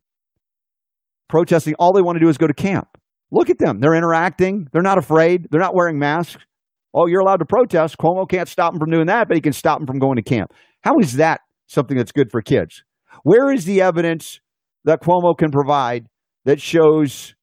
protesting. 1.29 1.75
All 1.81 1.93
they 1.93 2.03
want 2.03 2.17
to 2.17 2.21
do 2.21 2.29
is 2.29 2.39
go 2.39 2.47
to 2.47 2.55
camp. 2.55 2.87
Look 3.33 3.51
at 3.51 3.59
them. 3.59 3.81
They're 3.81 3.95
interacting. 3.95 4.69
They're 4.73 4.83
not 4.83 4.99
afraid. 4.99 5.49
They're 5.51 5.61
not 5.61 5.75
wearing 5.75 5.99
masks. 5.99 6.41
Oh, 6.95 7.07
you're 7.07 7.21
allowed 7.21 7.39
to 7.39 7.47
protest. 7.47 7.97
Cuomo 7.99 8.29
can't 8.29 8.49
stop 8.49 8.73
them 8.73 8.79
from 8.79 8.91
doing 8.91 9.07
that, 9.07 9.27
but 9.27 9.37
he 9.37 9.41
can 9.41 9.55
stop 9.55 9.79
them 9.79 9.87
from 9.87 9.99
going 9.99 10.17
to 10.17 10.23
camp. 10.23 10.53
How 10.83 10.99
is 10.99 11.15
that 11.15 11.41
something 11.67 11.97
that's 11.97 12.13
good 12.13 12.31
for 12.31 12.43
kids? 12.43 12.85
Where 13.23 13.53
is 13.53 13.65
the 13.65 13.81
evidence 13.81 14.41
that 14.85 15.01
Cuomo 15.01 15.37
can 15.37 15.51
provide 15.51 16.07
that 16.45 16.61
shows 16.61 17.35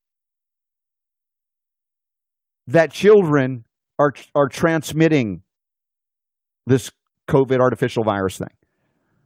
that 2.68 2.92
children 2.92 3.66
are, 3.98 4.14
are 4.36 4.48
transmitting 4.48 5.42
this 6.66 6.92
COVID 7.30 7.60
artificial 7.60 8.04
virus 8.04 8.38
thing? 8.38 8.48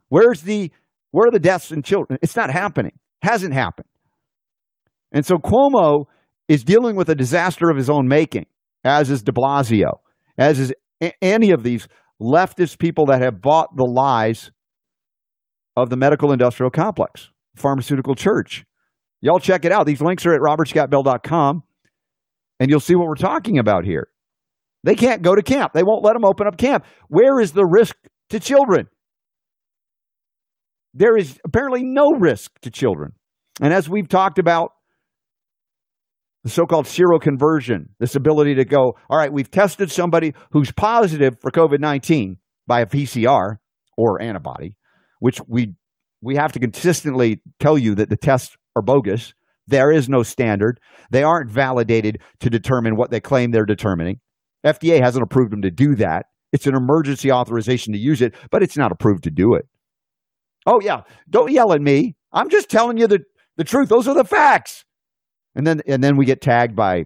Where's 0.08 0.42
the 0.42 0.70
where 1.10 1.28
are 1.28 1.30
the 1.30 1.38
deaths 1.38 1.70
in 1.70 1.82
children? 1.82 2.18
It's 2.22 2.34
not 2.34 2.50
happening. 2.50 2.98
Hasn't 3.22 3.54
happened. 3.54 3.86
And 5.12 5.24
so 5.24 5.36
Cuomo 5.36 6.06
is 6.48 6.64
dealing 6.64 6.96
with 6.96 7.08
a 7.08 7.14
disaster 7.14 7.70
of 7.70 7.76
his 7.76 7.88
own 7.88 8.08
making, 8.08 8.46
as 8.82 9.10
is 9.10 9.22
de 9.22 9.30
Blasio, 9.30 10.00
as 10.36 10.58
is 10.58 10.74
any 11.22 11.52
of 11.52 11.62
these 11.62 11.86
leftist 12.20 12.78
people 12.78 13.06
that 13.06 13.22
have 13.22 13.40
bought 13.40 13.76
the 13.76 13.84
lies 13.84 14.50
of 15.76 15.90
the 15.90 15.96
medical 15.96 16.32
industrial 16.32 16.70
complex, 16.70 17.30
pharmaceutical 17.56 18.14
church. 18.14 18.64
Y'all 19.20 19.40
check 19.40 19.64
it 19.64 19.72
out. 19.72 19.86
These 19.86 20.02
links 20.02 20.26
are 20.26 20.34
at 20.34 20.40
robertscottbell.com, 20.40 21.62
and 22.60 22.70
you'll 22.70 22.80
see 22.80 22.94
what 22.94 23.06
we're 23.06 23.14
talking 23.14 23.58
about 23.58 23.84
here. 23.84 24.08
They 24.84 24.94
can't 24.94 25.22
go 25.22 25.34
to 25.34 25.42
camp. 25.42 25.72
They 25.72 25.82
won't 25.82 26.04
let 26.04 26.12
them 26.12 26.24
open 26.24 26.46
up 26.46 26.58
camp. 26.58 26.84
Where 27.08 27.40
is 27.40 27.52
the 27.52 27.64
risk 27.64 27.96
to 28.30 28.38
children? 28.38 28.86
There 30.92 31.16
is 31.16 31.40
apparently 31.44 31.82
no 31.82 32.10
risk 32.12 32.52
to 32.60 32.70
children. 32.70 33.12
And 33.60 33.72
as 33.72 33.88
we've 33.88 34.08
talked 34.08 34.38
about, 34.38 34.72
the 36.44 36.50
so 36.50 36.66
called 36.66 36.84
seroconversion, 36.84 37.86
this 37.98 38.14
ability 38.14 38.54
to 38.56 38.64
go, 38.66 38.92
all 39.08 39.18
right, 39.18 39.32
we've 39.32 39.50
tested 39.50 39.90
somebody 39.90 40.34
who's 40.52 40.70
positive 40.70 41.36
for 41.40 41.50
COVID 41.50 41.80
19 41.80 42.36
by 42.66 42.80
a 42.80 42.86
PCR 42.86 43.56
or 43.96 44.22
antibody, 44.22 44.76
which 45.20 45.40
we, 45.48 45.72
we 46.20 46.36
have 46.36 46.52
to 46.52 46.60
consistently 46.60 47.40
tell 47.58 47.78
you 47.78 47.94
that 47.94 48.10
the 48.10 48.16
tests 48.16 48.56
are 48.76 48.82
bogus. 48.82 49.32
There 49.66 49.90
is 49.90 50.10
no 50.10 50.22
standard. 50.22 50.78
They 51.10 51.22
aren't 51.22 51.50
validated 51.50 52.20
to 52.40 52.50
determine 52.50 52.96
what 52.96 53.10
they 53.10 53.20
claim 53.20 53.50
they're 53.50 53.64
determining. 53.64 54.20
FDA 54.66 55.02
hasn't 55.02 55.22
approved 55.22 55.50
them 55.50 55.62
to 55.62 55.70
do 55.70 55.94
that. 55.96 56.26
It's 56.52 56.66
an 56.66 56.74
emergency 56.76 57.32
authorization 57.32 57.94
to 57.94 57.98
use 57.98 58.20
it, 58.20 58.34
but 58.50 58.62
it's 58.62 58.76
not 58.76 58.92
approved 58.92 59.24
to 59.24 59.30
do 59.30 59.54
it. 59.54 59.66
Oh, 60.66 60.80
yeah. 60.82 61.02
Don't 61.28 61.50
yell 61.50 61.72
at 61.72 61.80
me. 61.80 62.16
I'm 62.32 62.50
just 62.50 62.68
telling 62.68 62.98
you 62.98 63.06
the, 63.06 63.20
the 63.56 63.64
truth. 63.64 63.88
Those 63.88 64.08
are 64.08 64.14
the 64.14 64.24
facts. 64.24 64.84
And 65.54 65.66
then 65.66 65.80
and 65.86 66.02
then 66.02 66.16
we 66.16 66.24
get 66.26 66.40
tagged 66.40 66.74
by 66.74 67.04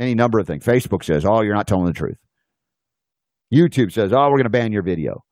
any 0.00 0.14
number 0.14 0.38
of 0.38 0.46
things. 0.46 0.64
Facebook 0.64 1.02
says, 1.04 1.24
"Oh, 1.24 1.42
you're 1.42 1.54
not 1.54 1.66
telling 1.66 1.86
the 1.86 1.92
truth." 1.92 2.18
YouTube 3.52 3.92
says, 3.92 4.12
"Oh, 4.12 4.28
we're 4.30 4.36
going 4.36 4.44
to 4.44 4.50
ban 4.50 4.72
your 4.72 4.82
video." 4.82 5.24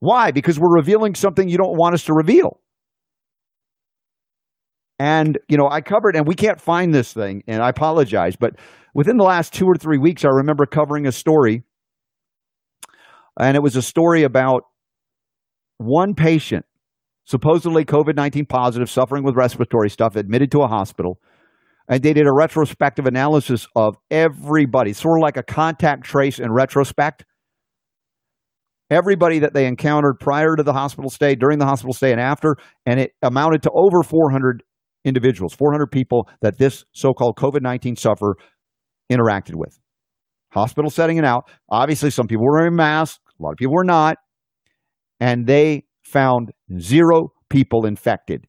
Why? 0.00 0.30
Because 0.30 0.58
we're 0.58 0.74
revealing 0.74 1.14
something 1.14 1.48
you 1.48 1.58
don't 1.58 1.76
want 1.76 1.94
us 1.94 2.04
to 2.04 2.12
reveal. 2.12 2.60
And, 4.98 5.38
you 5.48 5.56
know, 5.56 5.68
I 5.70 5.80
covered, 5.80 6.16
and 6.16 6.26
we 6.26 6.34
can't 6.34 6.60
find 6.60 6.94
this 6.94 7.12
thing, 7.12 7.42
and 7.46 7.62
I 7.62 7.68
apologize, 7.68 8.36
but 8.36 8.56
within 8.94 9.18
the 9.18 9.24
last 9.24 9.52
two 9.52 9.66
or 9.66 9.74
three 9.74 9.98
weeks, 9.98 10.24
I 10.24 10.28
remember 10.28 10.64
covering 10.64 11.06
a 11.06 11.12
story, 11.12 11.64
and 13.38 13.56
it 13.56 13.62
was 13.62 13.76
a 13.76 13.82
story 13.82 14.22
about 14.22 14.62
one 15.76 16.14
patient, 16.14 16.64
supposedly 17.24 17.84
COVID 17.84 18.16
19 18.16 18.46
positive, 18.46 18.88
suffering 18.88 19.22
with 19.22 19.34
respiratory 19.36 19.90
stuff, 19.90 20.16
admitted 20.16 20.50
to 20.52 20.62
a 20.62 20.66
hospital. 20.68 21.20
And 21.88 22.02
they 22.02 22.12
did 22.12 22.26
a 22.26 22.32
retrospective 22.32 23.06
analysis 23.06 23.66
of 23.76 23.96
everybody, 24.10 24.92
sort 24.92 25.18
of 25.18 25.22
like 25.22 25.36
a 25.36 25.42
contact 25.42 26.04
trace 26.04 26.38
in 26.38 26.52
retrospect. 26.52 27.24
Everybody 28.90 29.40
that 29.40 29.52
they 29.52 29.66
encountered 29.66 30.18
prior 30.20 30.54
to 30.56 30.62
the 30.62 30.72
hospital 30.72 31.10
stay, 31.10 31.34
during 31.34 31.58
the 31.58 31.66
hospital 31.66 31.92
stay, 31.92 32.12
and 32.12 32.20
after, 32.20 32.56
and 32.84 33.00
it 33.00 33.12
amounted 33.22 33.62
to 33.62 33.70
over 33.72 34.02
400 34.02 34.62
individuals, 35.04 35.54
400 35.54 35.86
people 35.90 36.28
that 36.42 36.58
this 36.58 36.84
so 36.92 37.12
called 37.12 37.36
COVID 37.36 37.62
19 37.62 37.96
sufferer 37.96 38.36
interacted 39.10 39.54
with. 39.54 39.78
Hospital 40.52 40.90
setting 40.90 41.16
it 41.16 41.24
out. 41.24 41.48
Obviously, 41.68 42.10
some 42.10 42.26
people 42.26 42.44
were 42.44 42.58
wearing 42.58 42.76
masks, 42.76 43.20
a 43.38 43.42
lot 43.42 43.52
of 43.52 43.56
people 43.56 43.74
were 43.74 43.84
not. 43.84 44.18
And 45.20 45.46
they 45.46 45.84
found 46.02 46.52
zero 46.78 47.32
people 47.48 47.86
infected. 47.86 48.46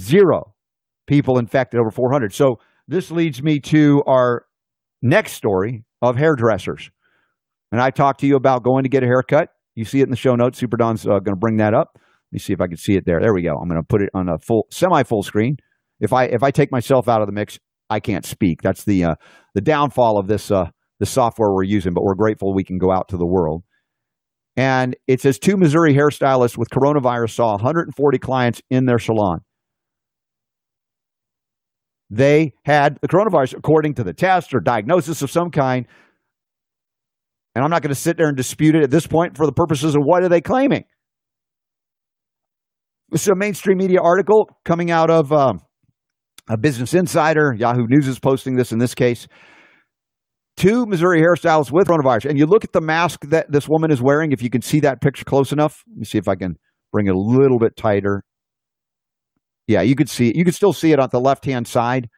Zero 0.00 0.55
people 1.06 1.38
infected 1.38 1.80
over 1.80 1.90
400. 1.90 2.34
So 2.34 2.60
this 2.88 3.10
leads 3.10 3.42
me 3.42 3.60
to 3.60 4.02
our 4.06 4.46
next 5.02 5.32
story 5.32 5.84
of 6.02 6.16
hairdressers. 6.16 6.90
And 7.72 7.80
I 7.80 7.90
talked 7.90 8.20
to 8.20 8.26
you 8.26 8.36
about 8.36 8.62
going 8.62 8.84
to 8.84 8.88
get 8.88 9.02
a 9.02 9.06
haircut. 9.06 9.48
You 9.74 9.84
see 9.84 10.00
it 10.00 10.04
in 10.04 10.10
the 10.10 10.16
show 10.16 10.34
notes. 10.34 10.58
Super 10.58 10.76
Don's 10.76 11.04
uh, 11.04 11.18
going 11.18 11.34
to 11.34 11.36
bring 11.36 11.56
that 11.58 11.74
up. 11.74 11.90
Let 11.94 12.32
me 12.32 12.38
see 12.38 12.52
if 12.52 12.60
I 12.60 12.66
can 12.66 12.76
see 12.76 12.94
it 12.94 13.04
there. 13.06 13.20
There 13.20 13.34
we 13.34 13.42
go. 13.42 13.56
I'm 13.56 13.68
going 13.68 13.80
to 13.80 13.86
put 13.86 14.02
it 14.02 14.10
on 14.14 14.28
a 14.28 14.38
full, 14.38 14.66
semi-full 14.70 15.22
screen. 15.22 15.56
If 16.00 16.12
I 16.12 16.24
if 16.24 16.42
I 16.42 16.50
take 16.50 16.70
myself 16.70 17.08
out 17.08 17.22
of 17.22 17.26
the 17.26 17.32
mix, 17.32 17.58
I 17.88 18.00
can't 18.00 18.24
speak. 18.24 18.62
That's 18.62 18.84
the 18.84 19.04
uh, 19.04 19.14
the 19.54 19.60
downfall 19.60 20.18
of 20.18 20.26
this 20.26 20.50
uh, 20.50 20.66
the 21.00 21.06
software 21.06 21.52
we're 21.52 21.64
using. 21.64 21.94
But 21.94 22.04
we're 22.04 22.14
grateful 22.14 22.54
we 22.54 22.64
can 22.64 22.78
go 22.78 22.92
out 22.92 23.08
to 23.08 23.16
the 23.16 23.26
world. 23.26 23.62
And 24.56 24.96
it 25.06 25.20
says 25.20 25.38
two 25.38 25.56
Missouri 25.56 25.94
hairstylists 25.94 26.56
with 26.56 26.70
coronavirus 26.70 27.30
saw 27.30 27.52
140 27.52 28.18
clients 28.18 28.62
in 28.70 28.86
their 28.86 28.98
salon 28.98 29.40
they 32.10 32.52
had 32.64 32.98
the 33.00 33.08
coronavirus 33.08 33.56
according 33.56 33.94
to 33.94 34.04
the 34.04 34.12
test 34.12 34.54
or 34.54 34.60
diagnosis 34.60 35.22
of 35.22 35.30
some 35.30 35.50
kind. 35.50 35.86
And 37.54 37.64
I'm 37.64 37.70
not 37.70 37.82
going 37.82 37.94
to 37.94 38.00
sit 38.00 38.16
there 38.16 38.28
and 38.28 38.36
dispute 38.36 38.74
it 38.74 38.82
at 38.82 38.90
this 38.90 39.06
point 39.06 39.36
for 39.36 39.46
the 39.46 39.52
purposes 39.52 39.94
of 39.94 40.02
what 40.02 40.22
are 40.22 40.28
they 40.28 40.40
claiming. 40.40 40.84
This 43.10 43.22
is 43.22 43.28
a 43.28 43.36
mainstream 43.36 43.78
media 43.78 44.00
article 44.02 44.48
coming 44.64 44.90
out 44.90 45.10
of 45.10 45.32
um, 45.32 45.60
a 46.48 46.56
Business 46.56 46.92
Insider. 46.92 47.54
Yahoo 47.56 47.86
News 47.88 48.08
is 48.08 48.18
posting 48.18 48.56
this 48.56 48.72
in 48.72 48.78
this 48.78 48.94
case. 48.94 49.26
Two 50.56 50.86
Missouri 50.86 51.20
hairstylists 51.20 51.70
with 51.72 51.88
coronavirus. 51.88 52.30
And 52.30 52.38
you 52.38 52.46
look 52.46 52.64
at 52.64 52.72
the 52.72 52.80
mask 52.80 53.20
that 53.28 53.50
this 53.50 53.68
woman 53.68 53.90
is 53.90 54.02
wearing, 54.02 54.32
if 54.32 54.42
you 54.42 54.50
can 54.50 54.62
see 54.62 54.80
that 54.80 55.00
picture 55.00 55.24
close 55.24 55.52
enough. 55.52 55.82
Let 55.88 55.98
me 55.98 56.04
see 56.04 56.18
if 56.18 56.28
I 56.28 56.34
can 56.34 56.56
bring 56.92 57.06
it 57.06 57.14
a 57.14 57.18
little 57.18 57.58
bit 57.58 57.76
tighter. 57.76 58.22
Yeah, 59.66 59.82
you 59.82 59.96
could 59.96 60.08
see 60.08 60.28
it. 60.28 60.36
You 60.36 60.44
could 60.44 60.54
still 60.54 60.72
see 60.72 60.92
it 60.92 61.00
on 61.00 61.08
the 61.10 61.20
left 61.20 61.44
hand 61.44 61.66
side. 61.66 62.08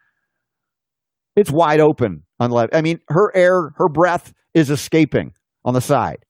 It's 1.37 1.51
wide 1.51 1.81
open 1.81 2.25
on 2.41 2.51
the 2.51 2.57
left. 2.57 2.75
I 2.75 2.83
mean, 2.83 2.99
her 3.09 3.35
air, 3.35 3.71
her 3.77 3.89
breath 3.89 4.33
is 4.55 4.71
escaping 4.71 5.33
on 5.65 5.75
the 5.75 5.81
side. 5.81 6.25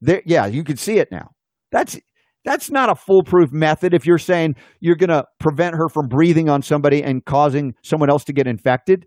There, 0.00 0.22
yeah, 0.26 0.46
you 0.46 0.64
can 0.64 0.76
see 0.76 0.98
it 0.98 1.08
now. 1.10 1.30
That's 1.72 1.98
that's 2.44 2.70
not 2.70 2.90
a 2.90 2.94
foolproof 2.94 3.52
method 3.52 3.94
if 3.94 4.06
you're 4.06 4.18
saying 4.18 4.54
you're 4.80 4.96
going 4.96 5.08
to 5.08 5.24
prevent 5.40 5.76
her 5.76 5.88
from 5.88 6.08
breathing 6.08 6.50
on 6.50 6.60
somebody 6.60 7.02
and 7.02 7.24
causing 7.24 7.74
someone 7.82 8.10
else 8.10 8.22
to 8.24 8.34
get 8.34 8.46
infected. 8.46 9.06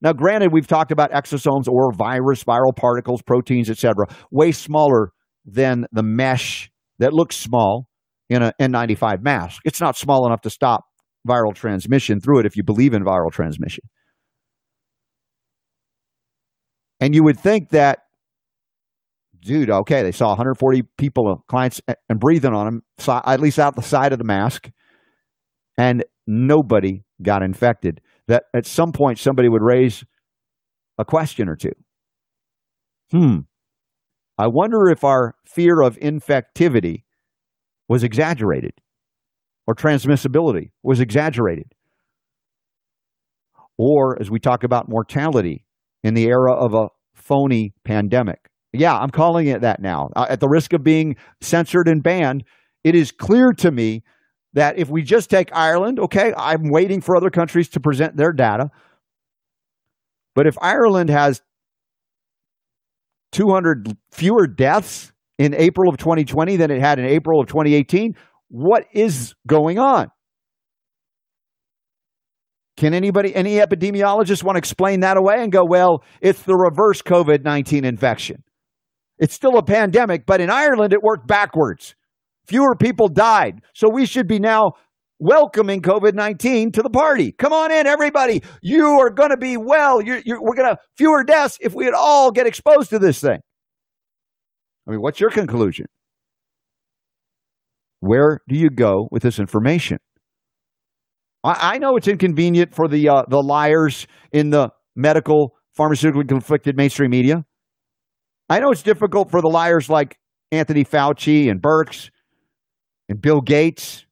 Now, 0.00 0.12
granted, 0.12 0.50
we've 0.50 0.66
talked 0.66 0.90
about 0.90 1.12
exosomes 1.12 1.68
or 1.68 1.92
virus, 1.92 2.42
viral 2.42 2.74
particles, 2.74 3.22
proteins, 3.22 3.68
etc., 3.68 4.06
way 4.30 4.50
smaller 4.50 5.12
than 5.44 5.86
the 5.92 6.02
mesh 6.02 6.70
that 6.98 7.12
looks 7.12 7.36
small 7.36 7.88
in 8.28 8.42
an 8.42 8.52
N95 8.60 9.22
mask. 9.22 9.62
It's 9.64 9.80
not 9.80 9.96
small 9.96 10.26
enough 10.26 10.42
to 10.42 10.50
stop 10.50 10.84
viral 11.26 11.54
transmission 11.54 12.20
through 12.20 12.40
it 12.40 12.46
if 12.46 12.56
you 12.56 12.62
believe 12.62 12.94
in 12.94 13.04
viral 13.04 13.30
transmission. 13.32 13.84
And 17.00 17.14
you 17.14 17.22
would 17.24 17.38
think 17.38 17.70
that, 17.70 18.00
dude, 19.40 19.70
okay, 19.70 20.02
they 20.02 20.12
saw 20.12 20.28
140 20.28 20.82
people, 20.96 21.28
uh, 21.28 21.36
clients, 21.48 21.80
and 22.08 22.20
breathing 22.20 22.54
on 22.54 22.66
them, 22.66 22.82
at 23.26 23.40
least 23.40 23.58
out 23.58 23.76
the 23.76 23.82
side 23.82 24.12
of 24.12 24.18
the 24.18 24.24
mask, 24.24 24.70
and 25.76 26.04
nobody 26.26 27.02
got 27.20 27.42
infected. 27.42 28.00
That 28.26 28.44
at 28.54 28.64
some 28.64 28.92
point 28.92 29.18
somebody 29.18 29.48
would 29.48 29.62
raise 29.62 30.04
a 30.96 31.04
question 31.04 31.48
or 31.48 31.56
two. 31.56 31.72
Hmm. 33.10 33.40
I 34.38 34.46
wonder 34.46 34.88
if 34.88 35.04
our 35.04 35.34
fear 35.46 35.82
of 35.82 35.98
infectivity 35.98 37.02
was 37.88 38.02
exaggerated 38.02 38.72
or 39.66 39.74
transmissibility 39.74 40.70
was 40.82 41.00
exaggerated. 41.00 41.72
Or, 43.76 44.20
as 44.20 44.30
we 44.30 44.38
talk 44.38 44.62
about 44.62 44.88
mortality 44.88 45.64
in 46.02 46.14
the 46.14 46.26
era 46.26 46.54
of 46.54 46.74
a 46.74 46.88
phony 47.14 47.74
pandemic. 47.84 48.50
Yeah, 48.72 48.96
I'm 48.96 49.10
calling 49.10 49.46
it 49.46 49.62
that 49.62 49.80
now. 49.80 50.10
Uh, 50.14 50.26
at 50.28 50.40
the 50.40 50.48
risk 50.48 50.72
of 50.72 50.84
being 50.84 51.16
censored 51.40 51.88
and 51.88 52.02
banned, 52.02 52.44
it 52.84 52.94
is 52.94 53.10
clear 53.10 53.52
to 53.54 53.70
me 53.70 54.02
that 54.52 54.78
if 54.78 54.88
we 54.88 55.02
just 55.02 55.30
take 55.30 55.48
Ireland, 55.52 55.98
okay, 55.98 56.32
I'm 56.36 56.70
waiting 56.70 57.00
for 57.00 57.16
other 57.16 57.30
countries 57.30 57.68
to 57.70 57.80
present 57.80 58.16
their 58.16 58.32
data. 58.32 58.70
But 60.34 60.46
if 60.46 60.56
Ireland 60.60 61.10
has 61.10 61.40
200 63.32 63.96
fewer 64.12 64.46
deaths 64.46 65.12
in 65.38 65.54
April 65.54 65.88
of 65.90 65.96
2020 65.96 66.56
than 66.56 66.70
it 66.70 66.80
had 66.80 66.98
in 66.98 67.06
April 67.06 67.40
of 67.40 67.48
2018. 67.48 68.14
What 68.48 68.84
is 68.92 69.34
going 69.46 69.78
on? 69.78 70.08
Can 72.76 72.92
anybody, 72.92 73.34
any 73.34 73.56
epidemiologist 73.56 74.42
want 74.42 74.56
to 74.56 74.58
explain 74.58 75.00
that 75.00 75.16
away 75.16 75.36
and 75.38 75.52
go, 75.52 75.64
well, 75.64 76.02
it's 76.20 76.42
the 76.42 76.56
reverse 76.56 77.02
COVID 77.02 77.44
19 77.44 77.84
infection? 77.84 78.42
It's 79.18 79.34
still 79.34 79.58
a 79.58 79.62
pandemic, 79.62 80.26
but 80.26 80.40
in 80.40 80.50
Ireland 80.50 80.92
it 80.92 81.02
worked 81.02 81.26
backwards. 81.26 81.94
Fewer 82.46 82.74
people 82.74 83.08
died. 83.08 83.60
So 83.74 83.88
we 83.88 84.06
should 84.06 84.26
be 84.26 84.40
now 84.40 84.72
welcoming 85.20 85.82
COVID 85.82 86.14
19 86.14 86.72
to 86.72 86.82
the 86.82 86.90
party. 86.90 87.32
Come 87.32 87.52
on 87.52 87.70
in, 87.70 87.86
everybody. 87.86 88.42
You 88.60 88.86
are 89.00 89.10
going 89.10 89.30
to 89.30 89.36
be 89.36 89.56
well. 89.56 90.02
You're, 90.02 90.20
you're, 90.24 90.42
we're 90.42 90.56
going 90.56 90.74
to 90.74 90.78
fewer 90.96 91.22
deaths 91.22 91.58
if 91.60 91.74
we 91.74 91.90
all 91.90 92.32
get 92.32 92.46
exposed 92.46 92.90
to 92.90 92.98
this 92.98 93.20
thing. 93.20 93.38
I 94.86 94.90
mean, 94.90 95.00
what's 95.00 95.20
your 95.20 95.30
conclusion? 95.30 95.86
Where 98.00 98.40
do 98.48 98.56
you 98.56 98.68
go 98.68 99.08
with 99.10 99.22
this 99.22 99.38
information? 99.38 99.98
I, 101.42 101.74
I 101.74 101.78
know 101.78 101.96
it's 101.96 102.08
inconvenient 102.08 102.74
for 102.74 102.86
the 102.88 103.08
uh, 103.08 103.22
the 103.28 103.40
liars 103.40 104.06
in 104.32 104.50
the 104.50 104.70
medical, 104.94 105.54
pharmaceutical 105.74 106.24
conflicted 106.24 106.76
mainstream 106.76 107.10
media. 107.10 107.44
I 108.48 108.60
know 108.60 108.70
it's 108.70 108.82
difficult 108.82 109.30
for 109.30 109.40
the 109.40 109.48
liars 109.48 109.88
like 109.88 110.18
Anthony 110.52 110.84
Fauci 110.84 111.50
and 111.50 111.62
Birx 111.62 112.10
and 113.08 113.20
Bill 113.20 113.40
Gates, 113.40 114.04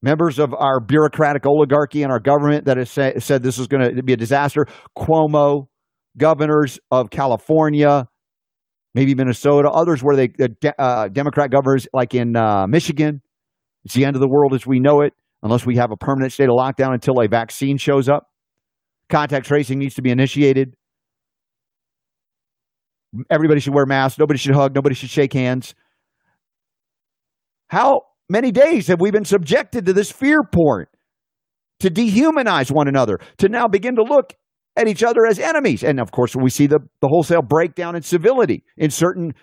members 0.00 0.38
of 0.38 0.54
our 0.54 0.80
bureaucratic 0.80 1.44
oligarchy 1.44 2.04
and 2.04 2.12
our 2.12 2.20
government 2.20 2.66
that 2.66 2.76
has 2.76 2.90
say, 2.90 3.14
said 3.18 3.42
this 3.42 3.58
is 3.58 3.66
going 3.66 3.96
to 3.96 4.02
be 4.02 4.12
a 4.12 4.16
disaster. 4.16 4.66
Cuomo, 4.96 5.66
governors 6.16 6.78
of 6.90 7.10
California, 7.10 8.06
maybe 8.94 9.14
Minnesota, 9.14 9.70
others 9.70 10.02
where 10.02 10.16
they, 10.16 10.30
uh, 10.78 11.08
Democrat 11.08 11.50
governors 11.50 11.86
like 11.92 12.14
in 12.14 12.36
uh, 12.36 12.66
Michigan. 12.66 13.22
It's 13.84 13.94
the 13.94 14.04
end 14.04 14.16
of 14.16 14.20
the 14.20 14.28
world 14.28 14.54
as 14.54 14.66
we 14.66 14.78
know 14.78 15.00
it, 15.00 15.14
unless 15.42 15.64
we 15.64 15.76
have 15.76 15.90
a 15.90 15.96
permanent 15.96 16.32
state 16.32 16.48
of 16.48 16.56
lockdown 16.56 16.92
until 16.92 17.20
a 17.20 17.28
vaccine 17.28 17.78
shows 17.78 18.08
up. 18.08 18.28
Contact 19.08 19.46
tracing 19.46 19.78
needs 19.78 19.94
to 19.94 20.02
be 20.02 20.10
initiated. 20.10 20.74
Everybody 23.28 23.60
should 23.60 23.74
wear 23.74 23.86
masks. 23.86 24.18
Nobody 24.18 24.38
should 24.38 24.54
hug. 24.54 24.74
Nobody 24.74 24.94
should 24.94 25.10
shake 25.10 25.32
hands. 25.32 25.74
How 27.68 28.02
many 28.28 28.52
days 28.52 28.86
have 28.88 29.00
we 29.00 29.10
been 29.10 29.24
subjected 29.24 29.86
to 29.86 29.92
this 29.92 30.12
fear 30.12 30.42
porn? 30.42 30.86
To 31.80 31.90
dehumanize 31.90 32.70
one 32.70 32.88
another, 32.88 33.18
to 33.38 33.48
now 33.48 33.66
begin 33.66 33.96
to 33.96 34.02
look 34.02 34.34
at 34.80 34.88
each 34.88 35.02
other 35.02 35.26
as 35.26 35.38
enemies. 35.38 35.84
And 35.84 36.00
of 36.00 36.10
course, 36.10 36.34
we 36.34 36.50
see 36.50 36.66
the, 36.66 36.80
the 37.00 37.08
wholesale 37.08 37.42
breakdown 37.42 37.94
in 37.94 38.02
civility 38.02 38.64
in 38.76 38.90
certain 38.90 39.34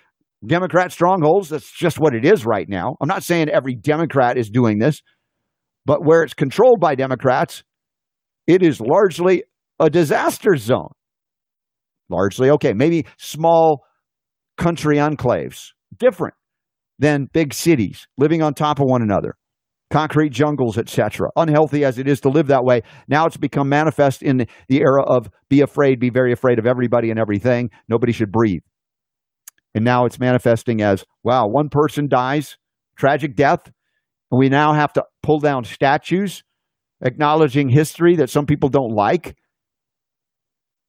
Democrat 0.44 0.92
strongholds. 0.92 1.48
That's 1.48 1.70
just 1.70 1.98
what 1.98 2.14
it 2.14 2.24
is 2.24 2.44
right 2.44 2.68
now. 2.68 2.96
I'm 3.00 3.08
not 3.08 3.22
saying 3.22 3.48
every 3.48 3.74
Democrat 3.74 4.36
is 4.36 4.50
doing 4.50 4.78
this, 4.78 5.02
but 5.86 6.04
where 6.04 6.22
it's 6.22 6.34
controlled 6.34 6.80
by 6.80 6.94
Democrats, 6.94 7.62
it 8.46 8.62
is 8.62 8.80
largely 8.80 9.44
a 9.78 9.88
disaster 9.88 10.56
zone. 10.56 10.92
Largely, 12.10 12.50
okay, 12.50 12.72
maybe 12.72 13.06
small 13.18 13.84
country 14.56 14.96
enclaves, 14.96 15.68
different 15.98 16.34
than 16.98 17.28
big 17.32 17.54
cities, 17.54 18.08
living 18.16 18.42
on 18.42 18.54
top 18.54 18.80
of 18.80 18.86
one 18.86 19.02
another, 19.02 19.36
concrete 19.90 20.30
jungles, 20.30 20.78
etc. 20.78 21.28
Unhealthy 21.36 21.84
as 21.84 21.98
it 21.98 22.08
is 22.08 22.20
to 22.20 22.28
live 22.28 22.48
that 22.48 22.64
way, 22.64 22.82
now 23.08 23.26
it's 23.26 23.36
become 23.36 23.68
manifest 23.68 24.22
in 24.22 24.46
the 24.68 24.80
era 24.80 25.02
of 25.02 25.28
be 25.48 25.60
afraid, 25.60 25.98
be 25.98 26.10
very 26.10 26.32
afraid 26.32 26.58
of 26.58 26.66
everybody 26.66 27.10
and 27.10 27.18
everything. 27.18 27.70
Nobody 27.88 28.12
should 28.12 28.30
breathe. 28.30 28.62
And 29.74 29.84
now 29.84 30.04
it's 30.04 30.18
manifesting 30.18 30.82
as 30.82 31.04
wow, 31.22 31.46
one 31.46 31.68
person 31.68 32.08
dies, 32.08 32.56
tragic 32.96 33.36
death, 33.36 33.70
and 34.30 34.38
we 34.38 34.48
now 34.48 34.72
have 34.72 34.92
to 34.94 35.04
pull 35.22 35.40
down 35.40 35.64
statues 35.64 36.42
acknowledging 37.02 37.68
history 37.68 38.16
that 38.16 38.30
some 38.30 38.46
people 38.46 38.68
don't 38.68 38.92
like 38.92 39.36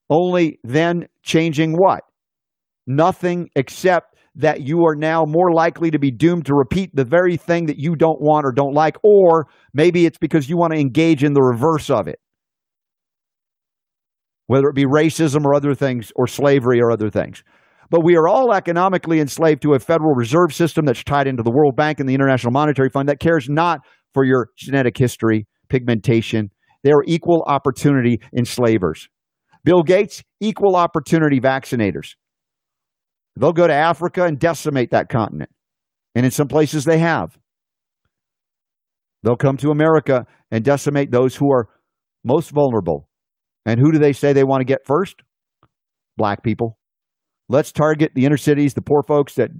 only 0.09 0.59
then 0.63 1.07
changing 1.21 1.73
what? 1.73 2.03
Nothing 2.87 3.49
except 3.55 4.08
that 4.35 4.61
you 4.61 4.85
are 4.85 4.95
now 4.95 5.25
more 5.27 5.51
likely 5.51 5.91
to 5.91 5.99
be 5.99 6.11
doomed 6.11 6.45
to 6.45 6.53
repeat 6.53 6.95
the 6.95 7.03
very 7.03 7.37
thing 7.37 7.65
that 7.65 7.77
you 7.77 7.95
don't 7.95 8.21
want 8.21 8.45
or 8.45 8.51
don't 8.51 8.73
like, 8.73 8.97
or 9.03 9.47
maybe 9.73 10.05
it's 10.05 10.17
because 10.17 10.49
you 10.49 10.57
want 10.57 10.73
to 10.73 10.79
engage 10.79 11.23
in 11.23 11.33
the 11.33 11.41
reverse 11.41 11.89
of 11.89 12.07
it. 12.07 12.19
Whether 14.47 14.67
it 14.67 14.75
be 14.75 14.85
racism 14.85 15.45
or 15.45 15.53
other 15.53 15.75
things, 15.75 16.11
or 16.15 16.27
slavery 16.27 16.81
or 16.81 16.91
other 16.91 17.09
things. 17.09 17.43
But 17.91 18.03
we 18.03 18.15
are 18.15 18.27
all 18.27 18.53
economically 18.53 19.19
enslaved 19.19 19.63
to 19.63 19.73
a 19.73 19.79
Federal 19.79 20.13
Reserve 20.13 20.53
System 20.53 20.85
that's 20.85 21.03
tied 21.03 21.27
into 21.27 21.43
the 21.43 21.51
World 21.51 21.75
Bank 21.75 21.99
and 21.99 22.07
the 22.07 22.13
International 22.13 22.51
Monetary 22.51 22.89
Fund 22.89 23.09
that 23.09 23.19
cares 23.19 23.47
not 23.49 23.81
for 24.13 24.23
your 24.23 24.49
genetic 24.57 24.97
history, 24.97 25.47
pigmentation. 25.69 26.49
They 26.83 26.91
are 26.91 27.03
equal 27.05 27.43
opportunity 27.47 28.19
enslavers. 28.35 29.09
Bill 29.63 29.83
Gates, 29.83 30.23
equal 30.39 30.75
opportunity 30.75 31.39
vaccinators. 31.39 32.15
They'll 33.39 33.53
go 33.53 33.67
to 33.67 33.73
Africa 33.73 34.25
and 34.25 34.37
decimate 34.37 34.91
that 34.91 35.07
continent. 35.07 35.49
And 36.13 36.25
in 36.25 36.31
some 36.31 36.47
places 36.47 36.83
they 36.83 36.99
have. 36.99 37.37
They'll 39.23 39.37
come 39.37 39.57
to 39.57 39.71
America 39.71 40.25
and 40.51 40.63
decimate 40.63 41.11
those 41.11 41.35
who 41.35 41.51
are 41.51 41.69
most 42.23 42.51
vulnerable. 42.51 43.07
And 43.65 43.79
who 43.79 43.91
do 43.91 43.99
they 43.99 44.13
say 44.13 44.33
they 44.33 44.43
want 44.43 44.61
to 44.61 44.65
get 44.65 44.85
first? 44.85 45.21
Black 46.17 46.43
people. 46.43 46.77
Let's 47.47 47.71
target 47.71 48.11
the 48.13 48.25
inner 48.25 48.37
cities, 48.37 48.73
the 48.73 48.81
poor 48.81 49.03
folks 49.03 49.35
that 49.35 49.51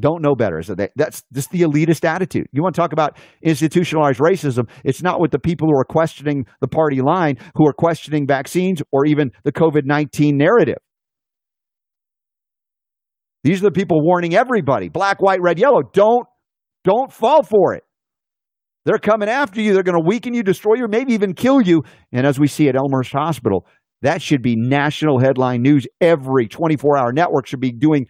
don't 0.00 0.22
know 0.22 0.34
better. 0.34 0.62
So 0.62 0.74
that's 0.74 1.22
just 1.32 1.50
the 1.50 1.62
elitist 1.62 2.04
attitude. 2.04 2.46
You 2.52 2.62
want 2.62 2.74
to 2.74 2.80
talk 2.80 2.92
about 2.92 3.16
institutionalized 3.42 4.20
racism? 4.20 4.68
It's 4.84 5.02
not 5.02 5.20
with 5.20 5.30
the 5.30 5.38
people 5.38 5.68
who 5.68 5.78
are 5.78 5.84
questioning 5.84 6.46
the 6.60 6.68
party 6.68 7.00
line, 7.00 7.36
who 7.56 7.66
are 7.66 7.72
questioning 7.72 8.26
vaccines 8.26 8.82
or 8.92 9.06
even 9.06 9.32
the 9.44 9.52
COVID 9.52 9.84
19 9.84 10.36
narrative. 10.36 10.78
These 13.44 13.60
are 13.60 13.66
the 13.66 13.72
people 13.72 14.02
warning 14.02 14.34
everybody 14.34 14.88
black, 14.88 15.20
white, 15.20 15.40
red, 15.40 15.58
yellow 15.58 15.82
don't, 15.82 16.26
don't 16.84 17.12
fall 17.12 17.42
for 17.42 17.74
it. 17.74 17.84
They're 18.84 18.98
coming 18.98 19.28
after 19.28 19.60
you. 19.60 19.74
They're 19.74 19.84
going 19.84 20.00
to 20.00 20.04
weaken 20.04 20.34
you, 20.34 20.42
destroy 20.42 20.74
you, 20.74 20.88
maybe 20.88 21.12
even 21.12 21.34
kill 21.34 21.60
you. 21.60 21.84
And 22.10 22.26
as 22.26 22.38
we 22.38 22.48
see 22.48 22.68
at 22.68 22.74
Elmhurst 22.74 23.12
Hospital, 23.12 23.66
that 24.02 24.20
should 24.20 24.42
be 24.42 24.56
national 24.56 25.20
headline 25.20 25.62
news. 25.62 25.86
Every 26.00 26.48
24 26.48 26.98
hour 26.98 27.12
network 27.12 27.46
should 27.46 27.60
be 27.60 27.72
doing 27.72 28.06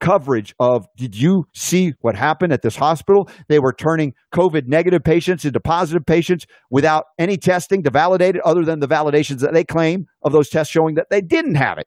coverage 0.00 0.54
of 0.58 0.86
did 0.96 1.16
you 1.16 1.44
see 1.54 1.92
what 2.00 2.16
happened 2.16 2.52
at 2.52 2.62
this 2.62 2.76
hospital? 2.76 3.28
They 3.48 3.60
were 3.60 3.72
turning 3.72 4.12
COVID 4.34 4.66
negative 4.66 5.02
patients 5.04 5.44
into 5.44 5.60
positive 5.60 6.04
patients 6.04 6.46
without 6.70 7.04
any 7.18 7.36
testing 7.36 7.82
to 7.84 7.90
validate 7.90 8.34
it, 8.34 8.42
other 8.44 8.64
than 8.64 8.80
the 8.80 8.88
validations 8.88 9.38
that 9.40 9.54
they 9.54 9.64
claim 9.64 10.06
of 10.22 10.32
those 10.32 10.48
tests 10.48 10.72
showing 10.72 10.96
that 10.96 11.06
they 11.10 11.20
didn't 11.20 11.54
have 11.54 11.78
it. 11.78 11.86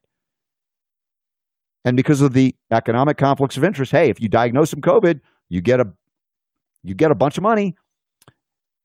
And 1.88 1.96
because 1.96 2.22
of 2.22 2.34
the 2.34 2.54
economic 2.70 3.16
conflicts 3.16 3.56
of 3.56 3.64
interest, 3.64 3.94
hey, 3.94 4.10
if 4.10 4.20
you 4.20 4.28
diagnose 4.28 4.72
some 4.72 4.82
COVID, 4.82 5.22
you 5.48 5.62
get 5.62 5.80
a 5.80 5.86
you 6.84 6.94
get 6.94 7.12
a 7.12 7.16
bunch 7.16 7.38
of 7.38 7.44
money. 7.44 7.76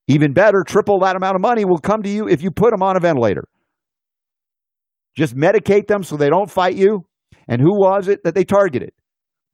Even 0.06 0.32
better, 0.32 0.62
triple 0.64 1.00
that 1.00 1.16
amount 1.16 1.34
of 1.34 1.40
money 1.40 1.64
will 1.64 1.78
come 1.78 2.02
to 2.02 2.08
you 2.08 2.28
if 2.28 2.42
you 2.42 2.50
put 2.52 2.70
them 2.70 2.82
on 2.82 2.96
a 2.96 3.00
ventilator. 3.00 3.48
Just 5.16 5.34
medicate 5.34 5.88
them 5.88 6.04
so 6.04 6.16
they 6.16 6.30
don't 6.30 6.50
fight 6.50 6.76
you. 6.76 7.04
And 7.48 7.60
who 7.60 7.72
was 7.72 8.06
it 8.06 8.22
that 8.24 8.34
they 8.34 8.44
targeted? 8.44 8.92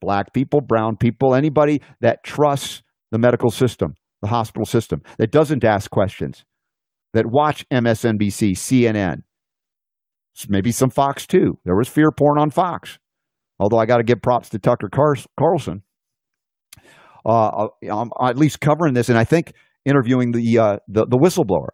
black 0.00 0.32
people, 0.32 0.60
brown 0.60 0.96
people, 0.96 1.34
anybody 1.34 1.82
that 2.00 2.22
trusts 2.22 2.82
the 3.10 3.18
medical 3.18 3.50
system, 3.50 3.94
the 4.22 4.28
hospital 4.28 4.66
system, 4.66 5.02
that 5.18 5.32
doesn't 5.32 5.64
ask 5.64 5.90
questions, 5.90 6.44
that 7.14 7.26
watch 7.26 7.66
MSNBC, 7.72 8.52
CNN, 8.52 9.22
maybe 10.48 10.70
some 10.70 10.90
Fox 10.90 11.26
too. 11.26 11.58
There 11.64 11.76
was 11.76 11.88
fear 11.88 12.10
porn 12.16 12.38
on 12.38 12.50
Fox. 12.50 12.98
Although 13.58 13.78
I 13.78 13.86
got 13.86 13.98
to 13.98 14.04
give 14.04 14.22
props 14.22 14.48
to 14.50 14.58
Tucker 14.58 14.88
Carlson, 14.88 15.82
uh, 17.26 17.68
I'm 17.90 18.10
at 18.22 18.38
least 18.38 18.60
covering 18.60 18.94
this, 18.94 19.08
and 19.08 19.18
I 19.18 19.24
think 19.24 19.52
interviewing 19.84 20.32
the 20.32 20.58
uh, 20.58 20.78
the, 20.88 21.06
the 21.06 21.16
whistleblower. 21.16 21.68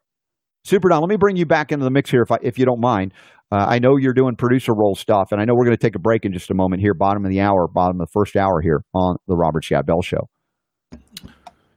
Super 0.65 0.89
Don, 0.89 1.01
let 1.01 1.11
me 1.11 1.17
bring 1.17 1.37
you 1.37 1.45
back 1.45 1.73
into 1.73 1.85
the 1.85 1.91
mix 1.91 2.11
here, 2.11 2.23
if 2.23 2.33
I, 2.33 2.39
if 2.43 2.59
you 2.59 2.65
don't 2.65 2.81
mind. 2.81 3.13
Uh, 3.53 3.67
I 3.69 3.79
know 3.79 3.97
you're 3.99 4.15
doing 4.15 4.35
producer 4.35 4.73
role 4.75 4.95
stuff, 4.95 5.29
and 5.31 5.41
I 5.41 5.45
know 5.45 5.53
we're 5.55 5.67
going 5.67 5.77
to 5.77 5.83
take 5.83 5.95
a 5.95 5.99
break 5.99 6.25
in 6.25 6.33
just 6.33 6.51
a 6.51 6.55
moment 6.55 6.81
here, 6.81 6.95
bottom 6.95 7.25
of 7.25 7.31
the 7.31 7.41
hour, 7.41 7.69
bottom 7.69 8.01
of 8.01 8.07
the 8.07 8.11
first 8.13 8.35
hour 8.35 8.63
here 8.63 8.83
on 8.95 9.17
the 9.29 9.37
Robert 9.37 9.65
Scott 9.65 9.85
Bell 9.87 10.01
Show. 10.01 10.29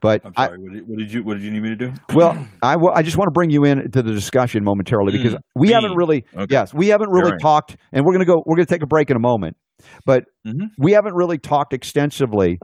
But 0.00 0.24
I'm 0.24 0.32
sorry, 0.34 0.48
I, 0.48 0.56
what, 0.56 0.72
did, 0.72 0.88
what, 0.88 0.98
did, 0.98 1.12
you 1.12 1.24
what 1.24 1.34
did 1.34 1.42
you 1.42 1.50
need 1.50 1.62
me 1.62 1.68
to 1.70 1.76
do? 1.76 1.92
Well, 2.14 2.46
I, 2.62 2.74
w- 2.74 2.92
I 2.94 3.02
just 3.02 3.16
want 3.16 3.28
to 3.28 3.32
bring 3.32 3.50
you 3.50 3.64
into 3.64 4.02
the 4.02 4.12
discussion 4.12 4.62
momentarily 4.62 5.12
because 5.12 5.34
mm, 5.34 5.40
we 5.56 5.68
me. 5.68 5.74
haven't 5.74 5.96
really 5.96 6.24
okay. 6.36 6.46
yes 6.48 6.72
we 6.72 6.88
haven't 6.88 7.10
really 7.10 7.32
right. 7.32 7.40
talked, 7.40 7.76
and 7.92 8.04
we're 8.04 8.12
going 8.12 8.24
to 8.24 8.26
go 8.26 8.42
we're 8.46 8.56
going 8.56 8.66
to 8.66 8.72
take 8.72 8.82
a 8.82 8.86
break 8.86 9.10
in 9.10 9.16
a 9.16 9.20
moment, 9.20 9.56
but 10.04 10.24
mm-hmm. 10.46 10.66
we 10.78 10.92
haven't 10.92 11.14
really 11.14 11.38
talked 11.38 11.72
extensively 11.72 12.58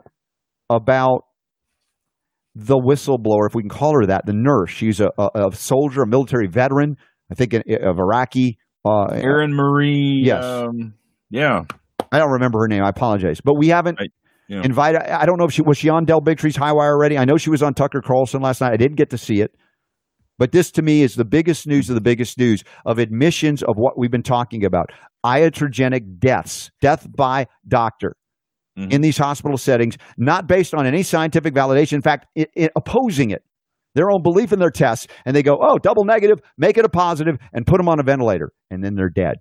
about 0.71 1.23
the 2.55 2.77
whistleblower, 2.77 3.49
if 3.49 3.55
we 3.55 3.63
can 3.63 3.69
call 3.69 3.93
her 3.95 4.07
that, 4.07 4.27
the 4.27 4.33
nurse. 4.33 4.71
She's 4.71 5.01
a, 5.01 5.11
a, 5.19 5.49
a 5.49 5.55
soldier, 5.55 6.03
a 6.03 6.07
military 6.07 6.47
veteran, 6.47 6.97
I 7.31 7.35
think 7.35 7.55
of 7.55 7.99
Iraqi 7.99 8.59
uh, 8.85 9.07
Erin 9.13 9.55
Marie. 9.55 10.23
Yes. 10.25 10.45
Um, 10.45 10.95
yeah. 11.31 11.63
I 12.13 12.19
don't 12.19 12.33
remember 12.33 12.61
her 12.61 12.69
name. 12.69 12.85
I 12.85 12.91
apologize, 12.91 13.41
but 13.43 13.55
we 13.55 13.69
haven't 13.69 14.01
I, 14.01 14.07
yeah. 14.49 14.63
invited. 14.63 15.01
I 15.03 15.27
don't 15.27 15.39
know 15.39 15.47
if 15.47 15.53
she 15.53 15.63
was 15.63 15.79
she 15.79 15.89
on 15.89 16.05
Del 16.05 16.21
Bigtree's 16.21 16.57
High 16.57 16.73
Wire 16.73 16.93
already. 16.93 17.19
I 17.19 17.25
know 17.25 17.37
she 17.37 17.51
was 17.51 17.63
on 17.63 17.75
Tucker 17.75 18.03
Carlson 18.03 18.43
last 18.43 18.61
night. 18.61 18.73
I 18.73 18.77
didn't 18.77 18.97
get 18.97 19.11
to 19.11 19.19
see 19.19 19.41
it, 19.41 19.55
but 20.39 20.53
this 20.53 20.71
to 20.73 20.83
me 20.83 21.03
is 21.03 21.15
the 21.15 21.25
biggest 21.25 21.67
news 21.67 21.89
of 21.89 21.95
the 21.95 22.01
biggest 22.01 22.39
news 22.39 22.65
of 22.85 22.99
admissions 22.99 23.63
of 23.63 23.77
what 23.77 23.99
we've 23.99 24.11
been 24.11 24.23
talking 24.23 24.65
about: 24.65 24.91
iatrogenic 25.25 26.19
deaths, 26.19 26.71
death 26.81 27.07
by 27.15 27.47
doctor. 27.67 28.17
Mm-hmm. 28.77 28.91
In 28.91 29.03
these 29.03 29.17
hospital 29.17 29.57
settings, 29.57 29.97
not 30.17 30.49
based 30.49 30.75
on 30.75 30.85
any 30.85 31.05
scientific 31.05 31.55
validation. 31.55 31.93
In 31.93 32.03
fact, 32.03 32.27
it, 32.35 32.51
it, 32.57 32.73
opposing 32.75 33.31
it 33.31 33.45
their 33.95 34.11
own 34.11 34.23
belief 34.23 34.53
in 34.53 34.59
their 34.59 34.71
tests, 34.71 35.07
and 35.25 35.35
they 35.35 35.43
go, 35.43 35.59
oh, 35.61 35.79
double 35.79 36.05
negative, 36.05 36.41
make 36.59 36.77
it 36.77 36.85
a 36.85 36.89
positive, 36.89 37.37
and 37.53 37.67
put 37.67 37.79
them 37.79 37.89
on 37.89 38.01
a 38.01 38.03
ventilator, 38.03 38.53
and 38.71 38.85
then 38.85 38.95
they're 38.95 39.09
dead. 39.09 39.37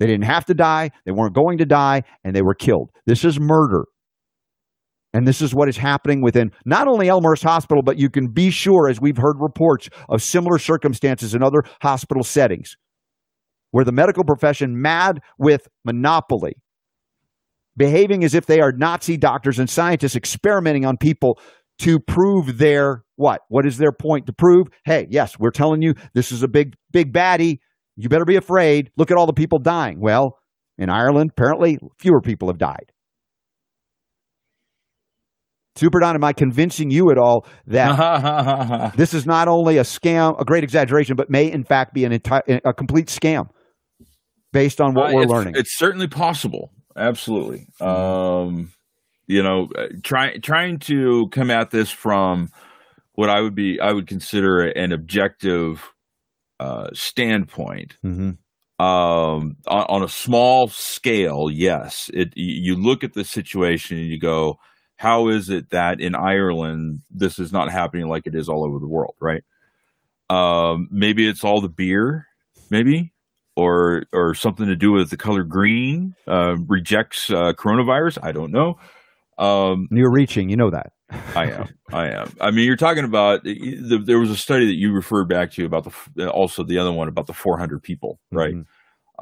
They 0.00 0.06
didn't 0.06 0.24
have 0.24 0.44
to 0.46 0.54
die, 0.54 0.90
they 1.06 1.12
weren't 1.12 1.34
going 1.34 1.58
to 1.58 1.66
die, 1.66 2.02
and 2.24 2.34
they 2.34 2.42
were 2.42 2.54
killed. 2.54 2.90
This 3.06 3.24
is 3.24 3.38
murder. 3.38 3.84
And 5.14 5.28
this 5.28 5.40
is 5.40 5.54
what 5.54 5.68
is 5.68 5.76
happening 5.76 6.20
within 6.20 6.50
not 6.66 6.88
only 6.88 7.08
Elmhurst 7.08 7.44
Hospital, 7.44 7.84
but 7.84 7.98
you 7.98 8.10
can 8.10 8.26
be 8.26 8.50
sure, 8.50 8.88
as 8.88 9.00
we've 9.00 9.16
heard 9.16 9.36
reports 9.38 9.88
of 10.08 10.20
similar 10.22 10.58
circumstances 10.58 11.34
in 11.34 11.42
other 11.42 11.62
hospital 11.80 12.24
settings, 12.24 12.76
where 13.70 13.84
the 13.84 13.92
medical 13.92 14.24
profession 14.24 14.82
mad 14.82 15.20
with 15.38 15.68
monopoly, 15.84 16.56
behaving 17.76 18.24
as 18.24 18.34
if 18.34 18.46
they 18.46 18.60
are 18.60 18.72
Nazi 18.72 19.16
doctors 19.16 19.60
and 19.60 19.70
scientists 19.70 20.16
experimenting 20.16 20.84
on 20.84 20.96
people 20.96 21.38
to 21.78 22.00
prove 22.00 22.58
their 22.58 23.04
what? 23.14 23.42
What 23.48 23.66
is 23.66 23.78
their 23.78 23.92
point 23.92 24.26
to 24.26 24.32
prove? 24.32 24.66
Hey, 24.84 25.06
yes, 25.10 25.38
we're 25.38 25.52
telling 25.52 25.80
you 25.80 25.94
this 26.14 26.32
is 26.32 26.42
a 26.42 26.48
big, 26.48 26.74
big 26.92 27.12
baddie. 27.12 27.58
You 27.96 28.08
better 28.08 28.24
be 28.24 28.36
afraid. 28.36 28.90
Look 28.96 29.12
at 29.12 29.16
all 29.16 29.26
the 29.26 29.32
people 29.32 29.60
dying. 29.60 30.00
Well, 30.00 30.38
in 30.76 30.90
Ireland, 30.90 31.30
apparently 31.36 31.78
fewer 32.00 32.20
people 32.20 32.48
have 32.48 32.58
died. 32.58 32.90
Super 35.76 35.98
Don, 35.98 36.14
am 36.14 36.22
I 36.22 36.32
convincing 36.32 36.90
you 36.90 37.10
at 37.10 37.18
all 37.18 37.46
that 37.66 38.94
this 38.96 39.12
is 39.12 39.26
not 39.26 39.48
only 39.48 39.78
a 39.78 39.82
scam, 39.82 40.40
a 40.40 40.44
great 40.44 40.62
exaggeration, 40.62 41.16
but 41.16 41.30
may 41.30 41.50
in 41.50 41.64
fact 41.64 41.92
be 41.94 42.04
an 42.04 42.12
entire, 42.12 42.42
a 42.64 42.72
complete 42.72 43.08
scam 43.08 43.48
based 44.52 44.80
on 44.80 44.94
what 44.94 45.10
Uh, 45.10 45.14
we're 45.14 45.22
it's, 45.22 45.32
learning? 45.32 45.54
It's 45.56 45.76
certainly 45.76 46.06
possible. 46.06 46.70
Absolutely. 46.96 47.66
Um, 47.80 48.72
you 49.26 49.42
know, 49.42 49.66
uh, 49.76 49.86
try, 50.04 50.36
trying 50.38 50.78
to 50.80 51.26
come 51.32 51.50
at 51.50 51.70
this 51.70 51.90
from 51.90 52.50
what 53.14 53.28
I 53.28 53.40
would 53.40 53.56
be, 53.56 53.80
I 53.80 53.92
would 53.92 54.06
consider 54.06 54.60
an 54.60 54.92
objective 54.92 55.90
uh, 56.60 56.88
standpoint. 56.92 57.96
hmm 58.02 58.30
Um, 58.78 59.56
on, 59.66 59.86
on 59.88 60.02
a 60.04 60.08
small 60.08 60.68
scale, 60.68 61.48
yes. 61.50 62.10
It 62.14 62.32
you 62.36 62.76
look 62.76 63.02
at 63.02 63.14
the 63.14 63.24
situation 63.24 63.98
and 63.98 64.06
you 64.08 64.18
go, 64.20 64.58
how 64.96 65.28
is 65.28 65.50
it 65.50 65.70
that 65.70 66.00
in 66.00 66.14
Ireland 66.14 67.00
this 67.10 67.38
is 67.38 67.52
not 67.52 67.70
happening 67.70 68.08
like 68.08 68.26
it 68.26 68.34
is 68.34 68.48
all 68.48 68.64
over 68.64 68.78
the 68.78 68.86
world, 68.88 69.14
right? 69.20 69.42
Um, 70.30 70.88
maybe 70.90 71.28
it's 71.28 71.44
all 71.44 71.60
the 71.60 71.68
beer, 71.68 72.26
maybe, 72.70 73.12
or 73.56 74.04
or 74.12 74.34
something 74.34 74.66
to 74.66 74.76
do 74.76 74.92
with 74.92 75.10
the 75.10 75.16
color 75.16 75.44
green 75.44 76.14
uh, 76.26 76.56
rejects 76.66 77.30
uh, 77.30 77.52
coronavirus. 77.52 78.18
I 78.22 78.32
don't 78.32 78.50
know. 78.52 78.78
Um, 79.36 79.88
You're 79.90 80.12
reaching, 80.12 80.48
you 80.48 80.56
know 80.56 80.70
that. 80.70 80.92
I 81.34 81.46
am. 81.50 81.68
I 81.92 82.08
am. 82.08 82.32
I 82.40 82.50
mean, 82.52 82.66
you're 82.66 82.76
talking 82.76 83.04
about 83.04 83.42
the, 83.44 84.00
there 84.04 84.18
was 84.18 84.30
a 84.30 84.36
study 84.36 84.66
that 84.66 84.74
you 84.76 84.92
referred 84.92 85.28
back 85.28 85.50
to 85.52 85.64
about 85.66 85.92
the 86.14 86.30
also 86.30 86.62
the 86.64 86.78
other 86.78 86.92
one 86.92 87.08
about 87.08 87.26
the 87.26 87.32
400 87.34 87.82
people, 87.82 88.18
right? 88.32 88.54
Mhm. 88.54 88.64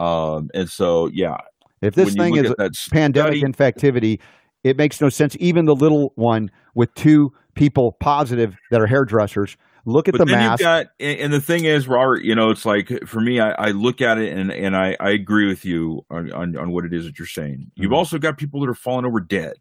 Um, 0.02 0.50
and 0.54 0.70
so, 0.70 1.08
yeah, 1.12 1.36
If 1.82 1.94
this 1.94 2.14
thing 2.14 2.36
is 2.36 2.54
pandemic 2.90 3.36
study- 3.38 3.42
infectivity, 3.42 4.20
it 4.64 4.76
makes 4.76 5.00
no 5.00 5.08
sense. 5.08 5.36
Even 5.40 5.64
the 5.66 5.74
little 5.74 6.12
one 6.16 6.50
with 6.74 6.94
two 6.94 7.32
people 7.54 7.92
positive 8.00 8.56
that 8.70 8.80
are 8.80 8.86
hairdressers. 8.86 9.56
Look 9.84 10.06
at 10.06 10.12
but 10.12 10.18
the 10.18 10.24
then 10.26 10.38
mask. 10.38 10.60
you've 10.60 10.64
got, 10.66 10.86
and, 11.00 11.32
the 11.32 11.40
thing 11.40 11.64
is, 11.64 11.88
Robert, 11.88 12.22
you 12.22 12.36
know, 12.36 12.50
it's 12.50 12.64
like 12.64 12.88
for 13.04 13.20
me, 13.20 13.40
I, 13.40 13.50
I 13.50 13.70
look 13.72 14.00
at 14.00 14.16
it 14.18 14.32
and 14.32 14.52
and 14.52 14.76
I, 14.76 14.96
I 15.00 15.10
agree 15.10 15.48
with 15.48 15.64
you 15.64 16.06
on, 16.08 16.30
on 16.32 16.56
on 16.56 16.70
what 16.70 16.84
it 16.84 16.92
is 16.92 17.04
that 17.04 17.18
you're 17.18 17.26
saying. 17.26 17.72
You've 17.74 17.90
Mhm. 17.90 17.96
also 17.96 18.18
got 18.18 18.38
people 18.38 18.60
that 18.60 18.68
are 18.68 18.74
falling 18.74 19.04
over 19.04 19.18
dead. 19.20 19.54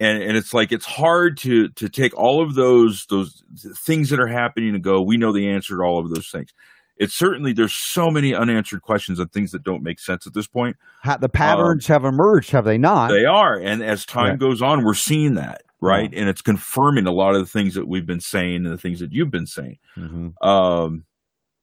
And, 0.00 0.20
and 0.20 0.36
it's 0.36 0.52
like 0.52 0.72
it's 0.72 0.84
hard 0.84 1.36
to 1.38 1.68
to 1.68 1.88
take 1.88 2.12
all 2.18 2.42
of 2.42 2.54
those 2.56 3.06
those 3.06 3.44
things 3.76 4.10
that 4.10 4.18
are 4.18 4.26
happening 4.26 4.74
and 4.74 4.82
go. 4.82 5.00
We 5.00 5.16
know 5.16 5.32
the 5.32 5.48
answer 5.48 5.76
to 5.76 5.82
all 5.84 6.00
of 6.00 6.10
those 6.12 6.28
things. 6.28 6.52
It's 7.02 7.14
certainly 7.14 7.52
there's 7.52 7.72
so 7.74 8.10
many 8.10 8.34
unanswered 8.34 8.82
questions 8.82 9.18
and 9.18 9.30
things 9.32 9.50
that 9.52 9.62
don't 9.62 9.82
make 9.82 9.98
sense 9.98 10.26
at 10.26 10.34
this 10.34 10.46
point. 10.46 10.76
Ha- 11.02 11.16
the 11.18 11.28
patterns 11.28 11.86
have 11.88 12.04
emerged, 12.04 12.50
have 12.52 12.64
they 12.64 12.78
not? 12.78 13.08
They 13.10 13.24
are, 13.24 13.56
and 13.58 13.82
as 13.82 14.06
time 14.06 14.32
Yeah. 14.32 14.36
goes 14.36 14.62
on, 14.62 14.84
we're 14.84 14.94
seeing 14.94 15.34
that, 15.34 15.62
right? 15.80 16.12
And 16.14 16.28
it's 16.28 16.42
confirming 16.42 17.06
a 17.06 17.12
lot 17.12 17.34
of 17.34 17.40
the 17.40 17.46
things 17.46 17.74
that 17.74 17.88
we've 17.88 18.06
been 18.06 18.20
saying 18.20 18.56
and 18.64 18.72
the 18.72 18.78
things 18.78 19.00
that 19.00 19.12
you've 19.12 19.30
been 19.30 19.46
saying. 19.46 19.78
Mhm, 19.96 20.34
Um, 20.46 21.04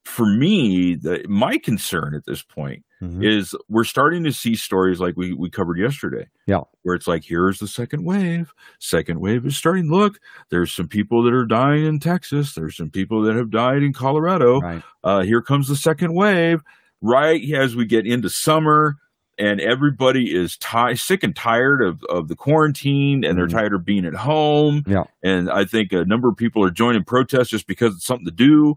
for 0.04 0.26
me, 0.26 0.94
the, 0.94 1.24
my 1.28 1.58
concern 1.58 2.14
at 2.14 2.24
this 2.24 2.42
point 2.42 2.84
mhm. 3.02 3.24
is 3.24 3.54
we're 3.68 3.84
starting 3.84 4.24
to 4.24 4.32
see 4.32 4.54
stories 4.54 4.98
like 4.98 5.16
we, 5.16 5.32
we 5.32 5.50
covered 5.50 5.78
yesterday. 5.78 6.28
Yeah. 6.46 6.62
Where 6.82 6.94
it's 6.94 7.06
like, 7.06 7.24
here's 7.24 7.58
the 7.58 7.68
second 7.68 8.04
wave. 8.04 8.52
Second 8.78 9.20
wave 9.20 9.44
is 9.46 9.56
starting. 9.56 9.90
Look, 9.90 10.18
there's 10.50 10.72
some 10.72 10.88
people 10.88 11.22
that 11.24 11.34
are 11.34 11.46
dying 11.46 11.84
in 11.84 12.00
Texas. 12.00 12.54
There's 12.54 12.76
some 12.76 12.90
people 12.90 13.22
that 13.22 13.36
have 13.36 13.50
died 13.50 13.82
in 13.82 13.92
Colorado. 13.92 14.60
Right. 14.60 14.82
Uh, 15.04 15.22
here 15.22 15.42
comes 15.42 15.68
the 15.68 15.76
second 15.76 16.14
wave. 16.14 16.62
Right 17.02 17.42
as 17.54 17.76
we 17.76 17.86
get 17.86 18.06
into 18.06 18.28
summer 18.28 18.96
and 19.38 19.58
everybody 19.58 20.34
is 20.36 20.58
ti 20.58 20.96
sick 20.96 21.22
and 21.22 21.34
tired 21.34 21.82
of, 21.82 22.02
of 22.10 22.28
the 22.28 22.36
quarantine 22.36 23.24
and 23.24 23.38
they're 23.38 23.46
Mhm. 23.46 23.52
tired 23.52 23.72
of 23.74 23.86
being 23.86 24.04
at 24.04 24.14
home. 24.14 24.82
Yeah. 24.86 25.04
And 25.22 25.50
I 25.50 25.64
think 25.64 25.92
a 25.92 26.04
number 26.04 26.28
of 26.28 26.36
people 26.36 26.62
are 26.62 26.70
joining 26.70 27.04
protests 27.04 27.48
just 27.48 27.66
because 27.66 27.96
it's 27.96 28.04
something 28.04 28.26
to 28.26 28.30
do. 28.32 28.74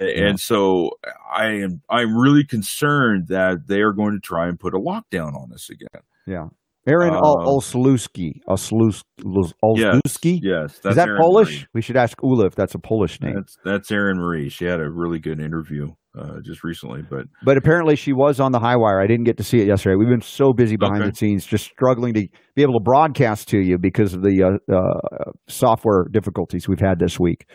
Yeah. 0.00 0.28
And 0.28 0.38
so 0.40 0.90
I 1.34 1.46
am 1.46 1.80
I'm 1.88 2.16
really 2.16 2.44
concerned 2.44 3.28
that 3.28 3.66
they 3.68 3.80
are 3.80 3.92
going 3.92 4.12
to 4.12 4.20
try 4.20 4.46
and 4.48 4.58
put 4.60 4.74
a 4.74 4.78
lockdown 4.78 5.34
on 5.34 5.52
us 5.54 5.70
again. 5.70 6.02
Yeah. 6.26 6.48
Erin 6.88 7.14
Ol- 7.14 7.44
Olszewski. 7.60 8.40
Olszewski. 8.48 10.38
Yes, 10.42 10.78
that's 10.78 10.92
Is 10.92 10.96
that 10.96 11.08
Erin 11.08 11.20
Polish? 11.20 11.48
Marie. 11.60 11.66
We 11.74 11.82
should 11.82 11.96
ask 11.96 12.16
Ula 12.22 12.46
if 12.46 12.54
that's 12.54 12.74
a 12.74 12.78
Polish 12.78 13.20
name. 13.20 13.34
That's 13.34 13.56
that's 13.64 13.90
Erin 13.90 14.18
Marie. 14.18 14.48
She 14.48 14.64
had 14.64 14.80
a 14.80 14.88
really 14.90 15.18
good 15.18 15.40
interview 15.40 15.88
uh, 16.18 16.40
just 16.44 16.64
recently, 16.64 17.02
but 17.08 17.26
But 17.44 17.56
apparently 17.56 17.96
she 17.96 18.12
was 18.12 18.40
on 18.40 18.52
the 18.52 18.58
high 18.60 18.76
wire. 18.76 19.00
I 19.00 19.06
didn't 19.06 19.24
get 19.24 19.36
to 19.38 19.44
see 19.44 19.58
it 19.60 19.66
yesterday. 19.66 19.96
We've 19.96 20.08
been 20.08 20.20
so 20.22 20.52
busy 20.52 20.76
behind 20.76 21.02
Okay. 21.02 21.10
the 21.10 21.16
scenes, 21.16 21.44
just 21.46 21.64
struggling 21.64 22.14
to 22.14 22.26
be 22.54 22.62
able 22.62 22.74
to 22.74 22.82
broadcast 22.82 23.48
to 23.48 23.58
you 23.58 23.78
because 23.78 24.14
of 24.14 24.22
the 24.22 24.42
uh, 24.42 24.74
uh, 24.74 25.32
software 25.48 26.04
difficulties 26.10 26.68
we've 26.68 26.80
had 26.80 26.98
this 26.98 27.18
week. 27.20 27.46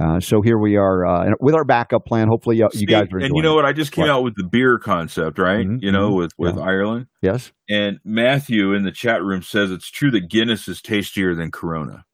Uh, 0.00 0.20
so 0.20 0.40
here 0.42 0.58
we 0.58 0.76
are 0.76 1.04
uh, 1.04 1.30
with 1.40 1.54
our 1.54 1.64
backup 1.64 2.06
plan. 2.06 2.28
Hopefully, 2.28 2.56
you 2.58 2.68
See, 2.72 2.86
guys 2.86 3.08
are. 3.12 3.18
and 3.18 3.34
you 3.34 3.42
know 3.42 3.52
it. 3.52 3.56
what? 3.56 3.64
I 3.64 3.72
just 3.72 3.92
came 3.92 4.02
What? 4.02 4.10
out 4.10 4.22
with 4.22 4.34
the 4.36 4.44
beer 4.44 4.78
concept, 4.78 5.38
right? 5.38 5.66
Mhm, 5.66 5.82
You 5.82 5.90
know, 5.92 6.10
mhm, 6.12 6.16
with 6.18 6.32
with 6.38 6.56
yeah. 6.56 6.62
Ireland. 6.62 7.06
Yes. 7.22 7.52
And 7.68 7.98
Matthew 8.04 8.72
in 8.74 8.84
the 8.84 8.92
chat 8.92 9.22
room 9.22 9.42
says 9.42 9.70
it's 9.70 9.90
true 9.90 10.10
that 10.12 10.28
Guinness 10.30 10.68
is 10.68 10.80
tastier 10.80 11.34
than 11.34 11.50
Corona. 11.50 12.04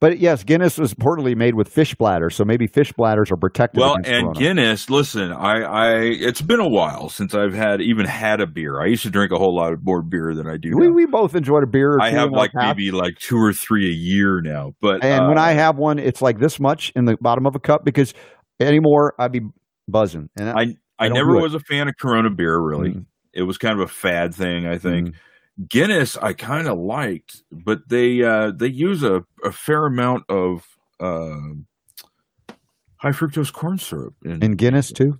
But 0.00 0.18
yes, 0.18 0.44
Guinness 0.44 0.78
was 0.78 0.94
reportedly 0.94 1.36
made 1.36 1.54
with 1.54 1.68
fish 1.68 1.94
bladders, 1.94 2.34
so 2.36 2.44
maybe 2.44 2.66
fish 2.66 2.92
bladders 2.92 3.30
are 3.30 3.36
protected. 3.36 3.80
Well, 3.80 3.96
and 3.96 4.04
corona. 4.04 4.38
Guinness, 4.38 4.90
listen, 4.90 5.32
I, 5.32 5.62
I, 5.62 5.94
it's 6.02 6.40
been 6.42 6.60
a 6.60 6.68
while 6.68 7.08
since 7.08 7.34
I've 7.34 7.54
had 7.54 7.80
even 7.80 8.06
had 8.06 8.40
a 8.40 8.46
beer. 8.46 8.80
I 8.80 8.86
used 8.86 9.02
to 9.02 9.10
drink 9.10 9.32
a 9.32 9.38
whole 9.38 9.54
lot 9.56 9.72
of 9.72 9.80
more 9.84 10.02
beer 10.02 10.34
than 10.34 10.46
I 10.48 10.56
do 10.56 10.70
we, 10.76 10.86
now. 10.86 10.92
we 10.92 11.06
both 11.06 11.34
enjoyed 11.34 11.62
a 11.62 11.66
beer. 11.66 11.98
I 12.00 12.10
have 12.10 12.30
like 12.30 12.52
maybe 12.54 12.90
like 12.90 13.16
two 13.18 13.36
or 13.38 13.52
three 13.52 13.86
a 13.88 13.94
year 13.94 14.40
now. 14.40 14.72
But 14.80 15.04
And 15.04 15.28
when 15.28 15.38
uh, 15.38 15.42
I 15.42 15.52
have 15.52 15.76
one, 15.76 15.98
it's 15.98 16.22
like 16.22 16.38
this 16.38 16.60
much 16.60 16.92
in 16.94 17.04
the 17.04 17.16
bottom 17.20 17.46
of 17.46 17.54
a 17.54 17.60
cup 17.60 17.84
because 17.84 18.14
anymore 18.60 19.14
I'd 19.18 19.32
be 19.32 19.40
buzzing. 19.86 20.28
And 20.36 20.50
I, 20.50 20.76
I, 20.98 21.08
don't 21.08 21.14
never 21.14 21.36
was 21.36 21.54
a 21.54 21.60
fan 21.60 21.88
of 21.88 21.94
Corona 21.98 22.30
beer. 22.30 22.58
Really, 22.60 22.90
Mm. 22.90 23.06
it 23.32 23.42
was 23.42 23.58
kind 23.58 23.74
of 23.74 23.80
a 23.80 23.92
fad 23.92 24.34
thing. 24.34 24.66
I 24.66 24.78
think 24.78 25.08
Mm. 25.08 25.14
Guinness 25.68 26.16
I 26.16 26.34
kind 26.34 26.68
of 26.68 26.78
liked, 26.78 27.42
but 27.50 27.88
they 27.88 28.22
uh, 28.22 28.52
they 28.54 28.68
use 28.68 29.02
a, 29.02 29.24
a 29.44 29.50
fair 29.50 29.86
amount 29.86 30.24
of 30.28 30.64
uh, 31.00 31.36
high 32.96 33.10
fructose 33.10 33.52
corn 33.52 33.78
syrup 33.78 34.14
in, 34.24 34.42
in 34.42 34.52
Guinness 34.52 34.92
too. 34.92 35.18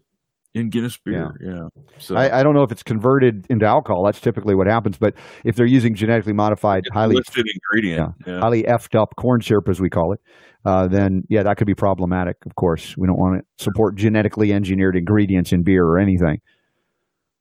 in 0.55 0.71
Guinness 0.71 0.97
beer. 0.97 1.35
Yeah, 1.43 1.69
so 1.99 2.15
I, 2.15 2.41
I 2.41 2.43
don't 2.45 2.55
know 2.55 2.63
if 2.63 2.71
it's 2.71 2.85
converted 2.85 3.47
into 3.51 3.67
alcohol. 3.67 4.05
That's 4.05 4.21
typically 4.21 4.55
what 4.55 4.69
happens. 4.69 4.97
But 4.97 5.15
if 5.45 5.57
they're 5.57 5.67
using 5.67 5.95
genetically 5.95 6.33
modified, 6.35 6.85
highly 6.93 7.17
listed 7.17 7.47
ingredient. 7.73 8.15
Yeah. 8.27 8.39
highly 8.41 8.63
effed 8.63 8.97
up 8.97 9.17
corn 9.17 9.41
syrup, 9.41 9.69
as 9.69 9.81
we 9.81 9.91
call 9.91 10.13
it, 10.13 10.21
uh, 10.65 10.87
then 10.87 11.25
yeah, 11.29 11.43
that 11.43 11.57
could 11.57 11.67
be 11.67 11.75
problematic. 11.75 12.37
Of 12.47 12.55
course, 12.55 12.97
we 12.97 13.09
don't 13.09 13.19
want 13.19 13.41
to 13.41 13.65
support 13.65 13.97
genetically 13.97 14.53
engineered 14.53 14.97
ingredients 14.97 15.53
in 15.53 15.65
beer 15.65 15.85
or 15.85 15.99
anything. 15.99 16.41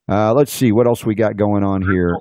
Uh, 0.10 0.33
let's 0.33 0.53
see 0.53 0.71
what 0.71 0.88
else 0.88 1.03
we 1.05 1.13
got 1.15 1.36
going 1.36 1.65
on 1.65 1.81
here. 1.81 2.15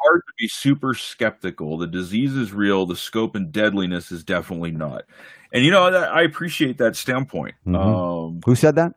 Crystal 0.00 0.08
says 0.08 0.08
it's 0.08 0.08
hard 0.08 0.22
to 0.26 0.32
be 0.38 0.48
super 0.48 0.94
skeptical. 0.94 1.78
The 1.78 1.86
disease 1.86 2.34
is 2.36 2.52
real. 2.52 2.86
The 2.86 2.96
scope 2.96 3.34
and 3.36 3.52
deadliness 3.52 4.10
is 4.12 4.24
definitely 4.24 4.70
not. 4.72 5.04
And 5.52 5.64
you 5.64 5.70
know, 5.70 5.90
that, 5.90 6.12
I 6.12 6.22
appreciate 6.22 6.78
that 6.78 6.96
standpoint. 6.96 7.54
Mhm. 7.66 7.76
Um, 7.76 8.40
Who 8.46 8.54
said 8.54 8.74
that? 8.76 8.94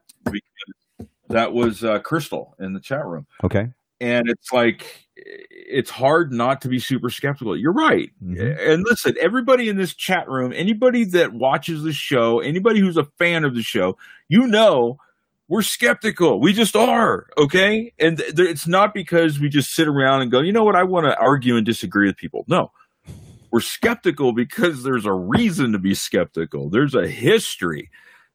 that 1.30 1.54
was 1.54 1.84
uh, 1.84 2.00
Crystal 2.00 2.56
in 2.60 2.74
the 2.74 2.80
chat 2.80 3.06
room, 3.06 3.26
Okay. 3.44 3.68
and 4.00 4.30
it's 4.30 4.52
like 4.52 5.08
it's 5.16 5.90
hard 5.90 6.32
not 6.32 6.62
to 6.62 6.68
be 6.68 6.80
super 6.80 7.10
skeptical. 7.10 7.56
You're 7.58 7.74
right. 7.74 8.10
Mhm. 8.24 8.58
And 8.72 8.84
listen, 8.84 9.16
everybody 9.20 9.70
in 9.70 9.78
this 9.78 9.94
chat 9.96 10.28
room, 10.30 10.52
anybody 10.56 11.06
that 11.06 11.34
watches 11.34 11.84
the 11.84 11.94
show, 11.94 12.40
anybody 12.40 12.80
who's 12.80 12.98
a 12.98 13.06
fan 13.18 13.44
of 13.46 13.56
the 13.56 13.64
show, 13.64 13.98
you 14.30 14.46
know 14.48 14.98
we're 15.48 15.62
skeptical. 15.62 16.40
We 16.40 16.54
just 16.54 16.76
are, 16.76 17.28
okay? 17.38 17.94
And 18.00 18.18
th- 18.18 18.40
it's 18.40 18.68
not 18.68 18.94
because 18.94 19.40
we 19.40 19.50
just 19.50 19.74
sit 19.74 19.88
around 19.88 20.22
and 20.22 20.32
go, 20.32 20.42
you 20.42 20.52
know 20.52 20.64
what, 20.64 20.76
I 20.76 20.84
want 20.84 21.06
to 21.06 21.18
argue 21.18 21.58
and 21.58 21.66
disagree 21.66 22.08
with 22.08 22.18
people. 22.18 22.46
No. 22.48 22.72
We're 23.52 23.60
skeptical 23.60 24.34
because 24.34 24.84
there's 24.84 25.06
a 25.06 25.14
reason 25.14 25.74
to 25.74 25.80
be 25.80 25.94
skeptical. 25.94 26.70
There's 26.70 26.96
a 26.96 27.08
history. 27.08 27.92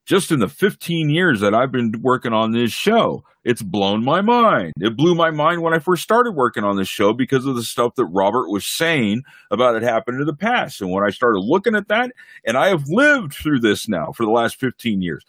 Just 0.07 0.31
in 0.31 0.39
the 0.39 0.49
15 0.49 1.11
years 1.11 1.41
that 1.41 1.55
I've 1.55 1.73
been 1.73 1.93
working 2.01 2.33
on 2.33 2.53
this 2.53 2.71
show, 2.71 3.25
it's 3.45 3.61
blown 3.61 4.05
my 4.05 4.21
mind. 4.21 4.75
It 4.81 4.97
blew 4.97 5.15
my 5.15 5.31
mind 5.31 5.61
when 5.61 5.75
I 5.75 5.81
first 5.81 6.03
started 6.03 6.33
working 6.33 6.65
on 6.65 6.77
this 6.77 6.89
show 6.89 7.13
because 7.13 7.47
of 7.47 7.57
the 7.57 7.63
stuff 7.63 7.95
that 7.97 8.07
Robert 8.07 8.49
was 8.49 8.65
saying 8.65 9.23
about 9.51 9.75
it 9.75 9.83
happening 9.83 10.21
in 10.21 10.27
the 10.27 10.35
past. 10.37 10.81
And 10.81 10.93
when 10.93 11.05
I 11.05 11.11
started 11.11 11.41
looking 11.41 11.75
at 11.75 11.89
that, 11.89 12.13
and 12.47 12.57
I 12.57 12.69
have 12.69 12.85
lived 12.89 13.35
through 13.35 13.61
this 13.61 13.89
now 13.89 14.13
for 14.13 14.25
the 14.25 14.33
last 14.33 14.61
15 14.61 15.03
years, 15.03 15.25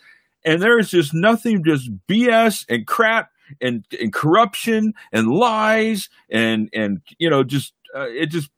and 0.45 0.61
there 0.61 0.79
is 0.79 0.89
just 0.89 1.13
nothing, 1.13 1.63
just 1.63 1.89
BS 2.07 2.65
and 2.69 2.85
crap 2.87 3.29
and 3.61 3.85
and 3.99 4.13
corruption 4.13 4.93
and 5.11 5.27
lies 5.27 6.09
and 6.29 6.69
and 6.73 7.01
you 7.17 7.29
know 7.29 7.43
just 7.43 7.73
uh, 7.95 8.07
it 8.09 8.27
just 8.27 8.49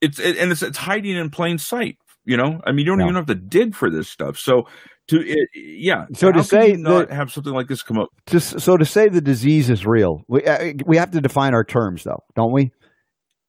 it's 0.00 0.18
it, 0.18 0.36
and 0.38 0.50
it's 0.52 0.62
it's 0.62 0.78
hiding 0.78 1.16
in 1.16 1.30
plain 1.30 1.58
sight. 1.58 1.96
You 2.24 2.36
know, 2.36 2.60
I 2.64 2.70
mean, 2.72 2.80
you 2.80 2.84
don't 2.86 2.98
Yeah. 3.00 3.06
even 3.06 3.14
have 3.16 3.26
to 3.26 3.34
dig 3.34 3.74
for 3.74 3.88
this 3.90 4.08
stuff. 4.08 4.36
So 4.38 4.68
to 5.08 5.20
it, 5.26 5.48
yeah, 5.54 6.06
So 6.14 6.30
to 6.30 6.44
say 6.44 6.72
not 6.74 7.08
that- 7.08 7.14
have 7.14 7.32
something 7.32 7.52
like 7.54 7.66
this 7.66 7.82
come 7.82 7.98
up, 7.98 8.10
Just 8.26 8.60
so 8.60 8.76
to 8.76 8.84
say 8.84 9.08
the 9.08 9.20
disease 9.22 9.70
is 9.70 9.86
real, 9.86 10.22
we 10.28 10.44
uh, 10.44 10.74
we 10.86 10.96
have 10.98 11.10
to 11.12 11.20
define 11.20 11.54
our 11.54 11.64
terms, 11.64 12.04
though, 12.04 12.22
don't 12.36 12.52
we? 12.52 12.70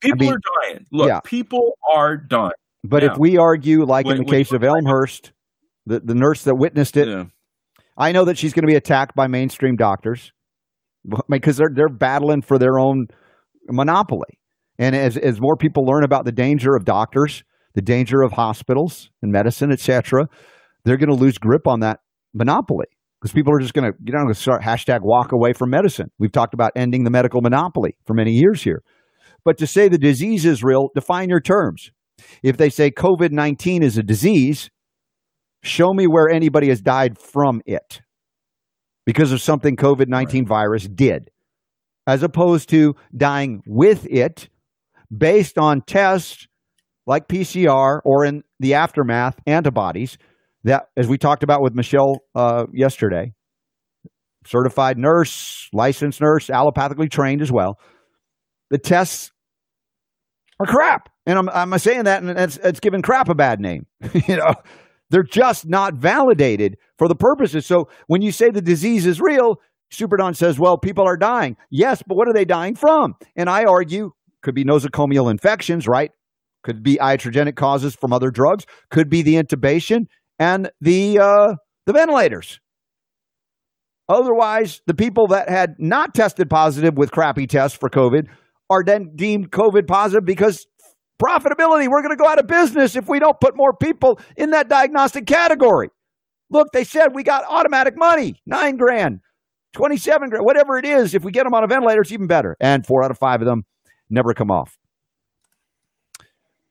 people 0.02 0.18
mean, 0.18 0.34
are 0.34 0.40
dying. 0.64 0.86
Look, 0.92 1.08
yeah. 1.10 1.20
people 1.24 1.78
are 1.94 2.18
dying. 2.18 2.52
But 2.84 3.04
Yeah. 3.04 3.12
if 3.12 3.18
we 3.20 3.38
argue, 3.38 3.84
like 3.86 4.06
When- 4.08 4.18
in 4.18 4.24
the 4.24 4.30
case 4.32 4.52
of 4.52 4.64
Elmhurst, 4.64 5.32
the, 5.86 6.00
the 6.00 6.16
nurse 6.16 6.44
that 6.46 6.56
witnessed 6.56 6.98
it, 6.98 7.08
Yeah. 7.08 7.26
I 8.02 8.12
know 8.12 8.26
that 8.26 8.38
she's 8.38 8.52
going 8.52 8.64
to 8.64 8.68
be 8.68 8.76
attacked 8.76 9.16
by 9.16 9.28
mainstream 9.28 9.76
doctors 9.76 10.32
because 11.30 11.58
they're 11.58 11.70
they're 11.74 11.88
battling 11.88 12.42
for 12.42 12.58
their 12.58 12.80
own 12.80 13.06
monopoly. 13.70 14.40
And 14.80 14.96
as 14.96 15.18
as 15.18 15.40
more 15.40 15.56
people 15.56 15.86
learn 15.86 16.04
about 16.04 16.26
the 16.26 16.32
danger 16.32 16.76
of 16.76 16.84
doctors, 16.84 17.44
the 17.76 17.82
danger 17.82 18.24
of 18.24 18.32
hospitals 18.32 19.12
and 19.22 19.32
medicine, 19.32 19.72
etc., 19.72 20.28
they're 20.84 20.98
going 20.98 21.16
to 21.16 21.16
lose 21.16 21.38
grip 21.38 21.68
on 21.68 21.82
that 21.82 22.00
monopoly 22.34 22.88
because 23.20 23.34
people 23.34 23.54
are 23.54 23.60
just 23.60 23.76
going 23.76 23.92
to 23.92 23.96
you 24.04 24.12
know 24.12 24.34
start 24.34 24.64
hashtag 24.64 25.02
walk 25.04 25.32
away 25.32 25.54
from 25.54 25.70
medicine. 25.70 26.10
We've 26.18 26.32
talked 26.32 26.56
about 26.56 26.72
ending 26.76 27.04
the 27.04 27.12
medical 27.12 27.42
monopoly 27.42 27.96
for 28.08 28.16
many 28.16 28.32
years 28.32 28.64
here. 28.64 28.82
But 29.46 29.60
to 29.60 29.68
say 29.68 29.88
the 29.88 30.00
disease 30.00 30.44
is 30.44 30.64
real, 30.64 30.90
define 30.96 31.30
your 31.30 31.40
terms. 31.40 31.92
If 32.42 32.58
they 32.58 32.70
say 32.70 32.90
COVID 32.90 33.32
19 33.32 33.84
is 33.84 34.00
a 34.00 34.04
disease, 34.04 34.72
show 35.64 35.94
me 35.94 36.08
where 36.08 36.30
anybody 36.30 36.70
has 36.70 36.82
died 36.82 37.18
from 37.18 37.62
it 37.66 38.02
because 39.06 39.32
of 39.32 39.42
something 39.42 39.76
COVID 39.76 40.08
19 40.08 40.46
virus 40.46 40.88
did, 40.88 41.30
as 42.08 42.24
opposed 42.24 42.70
to 42.70 42.96
dying 43.16 43.62
with 43.66 44.06
it 44.10 44.50
based 45.16 45.58
on 45.58 45.82
tests 45.82 46.48
like 47.06 47.28
PCR 47.28 48.00
or 48.06 48.26
in 48.26 48.44
the 48.60 48.76
aftermath 48.76 49.40
antibodies 49.46 50.18
that, 50.64 50.88
as 50.96 51.08
we 51.08 51.18
talked 51.18 51.44
about 51.44 51.62
with 51.62 51.74
Michelle 51.74 52.20
uh, 52.36 52.66
yesterday, 52.72 53.34
certified 54.46 54.98
nurse, 54.98 55.68
licensed 55.74 56.22
nurse, 56.22 56.48
allopathically 56.48 57.10
trained 57.10 57.42
as 57.42 57.52
well. 57.52 57.80
The 58.70 58.78
tests 58.78 59.32
are 60.60 60.66
crap. 60.66 61.10
And 61.26 61.38
I'm, 61.38 61.50
I'm 61.50 61.78
saying 61.80 62.06
that, 62.06 62.24
and 62.24 62.38
it's, 62.38 62.58
it's 62.58 62.80
giving 62.80 63.02
crap 63.02 63.30
a 63.30 63.36
bad 63.36 63.60
name. 63.60 63.86
you 64.28 64.38
know, 64.38 64.54
they're 65.12 65.24
just 65.24 65.68
not 65.68 65.94
validated 65.94 66.78
for 66.98 67.08
the 67.08 67.16
purposes. 67.16 67.66
So 67.66 67.90
when 68.08 68.22
you 68.22 68.32
say 68.32 68.50
the 68.50 68.62
disease 68.62 69.06
is 69.06 69.22
real, 69.22 69.58
Superdon 69.94 70.36
says, 70.36 70.58
well, 70.58 70.78
people 70.78 71.06
are 71.06 71.18
dying. 71.18 71.58
Yes, 71.70 72.02
but 72.06 72.16
what 72.16 72.28
are 72.28 72.34
they 72.34 72.46
dying 72.46 72.76
from? 72.76 73.16
And 73.36 73.50
I 73.50 73.66
argue, 73.66 74.12
could 74.42 74.56
be 74.56 74.64
nosocomial 74.64 75.30
infections, 75.30 75.88
right? 75.88 76.12
Could 76.64 76.82
be 76.82 76.96
iatrogenic 76.96 77.56
causes 77.56 77.96
from 77.96 78.14
other 78.14 78.32
drugs. 78.32 78.66
Could 78.90 79.10
be 79.10 79.22
the 79.22 79.36
intubation 79.36 80.06
and 80.40 80.72
the 80.80 81.20
uh, 81.20 81.56
the 81.86 81.94
ventilators. 81.94 82.60
Otherwise, 84.08 84.82
the 84.88 84.94
people 84.94 85.28
that 85.28 85.50
had 85.50 85.76
not 85.80 86.14
tested 86.14 86.50
positive 86.50 86.96
with 86.98 87.12
crappy 87.12 87.48
tests 87.48 87.78
for 87.78 87.90
COVID 87.90 88.28
are 88.70 88.84
then 88.86 89.12
deemed 89.16 89.52
COVID 89.52 89.88
positive 89.88 90.26
because 90.26 90.66
profitability. 91.22 91.88
We're 91.88 92.02
going 92.02 92.16
to 92.16 92.22
go 92.22 92.28
out 92.28 92.40
of 92.40 92.48
business 92.48 92.96
if 92.96 93.08
we 93.08 93.20
don't 93.20 93.40
put 93.40 93.56
more 93.56 93.74
people 93.74 94.20
in 94.36 94.52
that 94.52 94.70
diagnostic 94.70 95.26
category. 95.28 95.90
Look, 96.50 96.68
they 96.74 96.84
said 96.84 97.10
we 97.14 97.24
got 97.24 97.44
automatic 97.50 97.94
money, 97.98 98.42
nine 98.46 98.76
grand, 98.78 99.20
27 99.74 100.30
grand, 100.30 100.46
whatever 100.46 100.78
it 100.78 100.86
is. 100.86 101.14
If 101.14 101.24
we 101.24 101.32
get 101.32 101.44
them 101.44 101.54
on 101.54 101.64
a 101.64 101.68
ventilator, 101.68 102.02
it's 102.02 102.12
even 102.12 102.28
better. 102.28 102.58
And 102.60 102.86
four 102.86 103.04
out 103.04 103.12
of 103.12 103.18
five 103.18 103.42
of 103.42 103.48
them 103.48 103.64
never 104.10 104.34
come 104.34 104.52
off. 104.52 104.78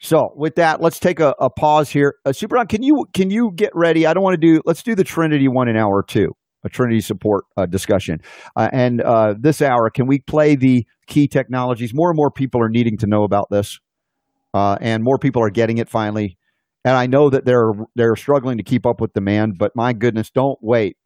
So 0.01 0.30
with 0.34 0.55
that, 0.55 0.80
let's 0.80 0.98
take 0.98 1.20
a, 1.20 1.34
a 1.38 1.51
pause 1.51 1.90
here. 1.90 2.14
Uh, 2.24 2.30
Superon, 2.30 2.68
can 2.68 2.82
you 2.82 3.05
can 3.12 3.30
you 3.30 3.53
get 3.55 3.70
ready? 3.74 4.07
I 4.07 4.14
don't 4.14 4.22
want 4.22 4.40
to 4.40 4.46
do. 4.46 4.62
Let's 4.64 4.82
do 4.82 4.94
the 4.94 5.05
Trinity 5.05 5.46
one 5.46 5.68
in 5.68 5.76
hour 5.76 6.03
two, 6.03 6.32
a 6.64 6.70
Trinity 6.70 7.01
support 7.01 7.44
uh, 7.59 7.66
discussion. 7.66 8.18
Uh, 8.57 8.70
and 8.72 9.03
uh, 9.03 9.34
this 9.38 9.61
hour, 9.61 9.90
can 9.90 10.07
we 10.07 10.20
play 10.20 10.57
the 10.57 10.86
key 11.07 11.28
technologies? 11.28 11.92
More 11.92 12.11
and 12.11 12.16
more 12.16 12.30
people 12.30 12.62
are 12.62 12.70
needing 12.70 12.96
to 12.98 13.07
know 13.07 13.24
about 13.24 13.48
this, 13.51 13.78
uh, 14.55 14.76
and 14.80 15.03
more 15.03 15.18
people 15.18 15.42
are 15.42 15.51
getting 15.51 15.78
it 15.78 15.88
finally. 15.88 16.36
And 16.84 16.96
I 16.96 17.07
know 17.07 17.28
that 17.30 17.44
they're 17.44 17.72
they're 17.94 18.16
struggling 18.16 18.57
to 18.57 18.64
keep 18.64 18.86
up 18.86 19.01
with 19.01 19.12
demand, 19.12 19.57
but 19.59 19.72
my 19.74 19.92
goodness, 19.92 20.30
don't 20.30 20.59
wait 20.62 20.96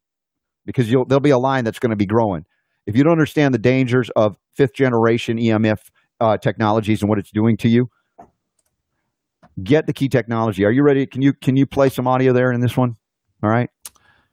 because 0.66 0.90
you'll, 0.90 1.04
there'll 1.04 1.20
be 1.20 1.30
a 1.30 1.38
line 1.38 1.64
that's 1.64 1.78
going 1.78 1.90
to 1.90 1.96
be 1.96 2.06
growing. 2.06 2.44
If 2.86 2.96
you 2.96 3.02
don't 3.02 3.12
understand 3.12 3.54
the 3.54 3.58
dangers 3.58 4.10
of 4.14 4.36
fifth 4.54 4.74
generation 4.74 5.38
EMF 5.38 5.78
uh, 6.20 6.36
technologies 6.36 7.02
and 7.02 7.08
what 7.08 7.18
it's 7.18 7.30
doing 7.30 7.56
to 7.58 7.68
you, 7.68 7.88
get 9.62 9.86
the 9.86 9.92
key 9.92 10.08
technology. 10.08 10.64
Are 10.64 10.70
you 10.70 10.82
ready? 10.82 11.06
Can 11.06 11.22
you 11.22 11.32
can 11.32 11.56
you 11.56 11.66
play 11.66 11.88
some 11.88 12.06
audio 12.06 12.32
there 12.32 12.52
in 12.52 12.60
this 12.60 12.76
one? 12.76 12.96
All 13.42 13.50
right. 13.50 13.70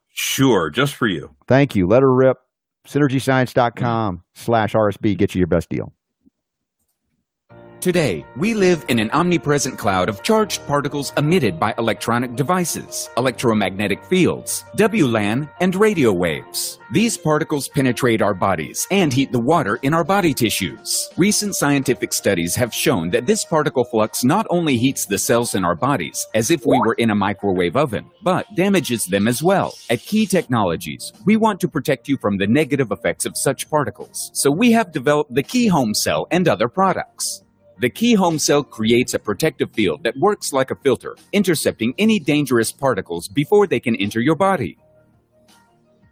Sure, 0.10 0.70
just 0.70 0.96
for 0.96 1.08
you. 1.08 1.34
Thank 1.48 1.76
you. 1.76 1.88
Let 1.88 2.02
her 2.02 2.14
rip. 2.14 2.38
Synergyscience.com 2.88 4.24
slash 4.34 4.74
RSB. 4.74 5.18
Get 5.18 5.36
you 5.36 5.40
your 5.40 5.48
best 5.48 5.70
deal. 5.70 5.94
Today, 7.82 8.24
we 8.38 8.54
live 8.54 8.86
in 8.90 9.00
an 9.00 9.10
omnipresent 9.10 9.80
cloud 9.80 10.08
of 10.08 10.22
charged 10.22 10.64
particles 10.68 11.12
emitted 11.18 11.60
by 11.60 11.74
electronic 11.80 12.36
devices, 12.36 13.10
electromagnetic 13.18 14.06
fields, 14.06 14.64
WLAN, 14.78 15.50
and 15.62 15.74
radio 15.74 16.14
waves. 16.14 16.78
These 16.92 17.18
particles 17.18 17.68
penetrate 17.68 18.22
our 18.22 18.36
bodies 18.36 18.86
and 18.92 19.12
heat 19.12 19.32
the 19.32 19.40
water 19.40 19.80
in 19.82 19.96
our 19.96 20.04
body 20.04 20.32
tissues. 20.32 21.10
Recent 21.18 21.56
scientific 21.56 22.14
studies 22.14 22.54
have 22.54 22.72
shown 22.72 23.10
that 23.10 23.26
this 23.26 23.44
particle 23.44 23.86
flux 23.86 24.24
not 24.24 24.46
only 24.52 24.78
heats 24.78 25.08
the 25.08 25.18
cells 25.18 25.56
in 25.56 25.66
our 25.66 25.76
bodies 25.76 26.28
as 26.36 26.52
if 26.52 26.64
we 26.68 26.78
were 26.86 26.94
in 27.00 27.10
a 27.10 27.16
microwave 27.16 27.76
oven, 27.76 28.06
but 28.22 28.46
damages 28.54 29.06
them 29.06 29.28
as 29.28 29.42
well. 29.42 29.74
At 29.90 30.02
Key 30.02 30.28
Technologies, 30.28 31.14
we 31.26 31.36
want 31.36 31.60
to 31.62 31.68
protect 31.68 32.08
you 32.08 32.18
from 32.18 32.38
the 32.38 32.46
negative 32.46 32.92
effects 32.92 33.26
of 33.26 33.36
such 33.36 33.72
particles, 33.72 34.30
so 34.36 34.52
we 34.52 34.72
have 34.72 34.92
developed 34.92 35.34
the 35.34 35.42
Key 35.42 35.66
Home 35.66 35.96
Cell 35.96 36.28
and 36.30 36.48
other 36.48 36.68
products. 36.68 37.42
The 37.82 37.90
Key 37.90 38.14
Home 38.14 38.38
Cell 38.38 38.64
creates 38.64 39.16
a 39.16 39.20
protective 39.20 39.72
field 39.74 40.04
that 40.04 40.16
works 40.16 40.54
like 40.54 40.70
a 40.70 40.76
filter, 40.76 41.16
intercepting 41.34 41.96
any 41.98 42.20
dangerous 42.20 42.72
particles 42.72 43.28
before 43.28 43.66
they 43.66 43.80
can 43.80 43.96
enter 43.96 44.22
your 44.22 44.36
body. 44.36 44.78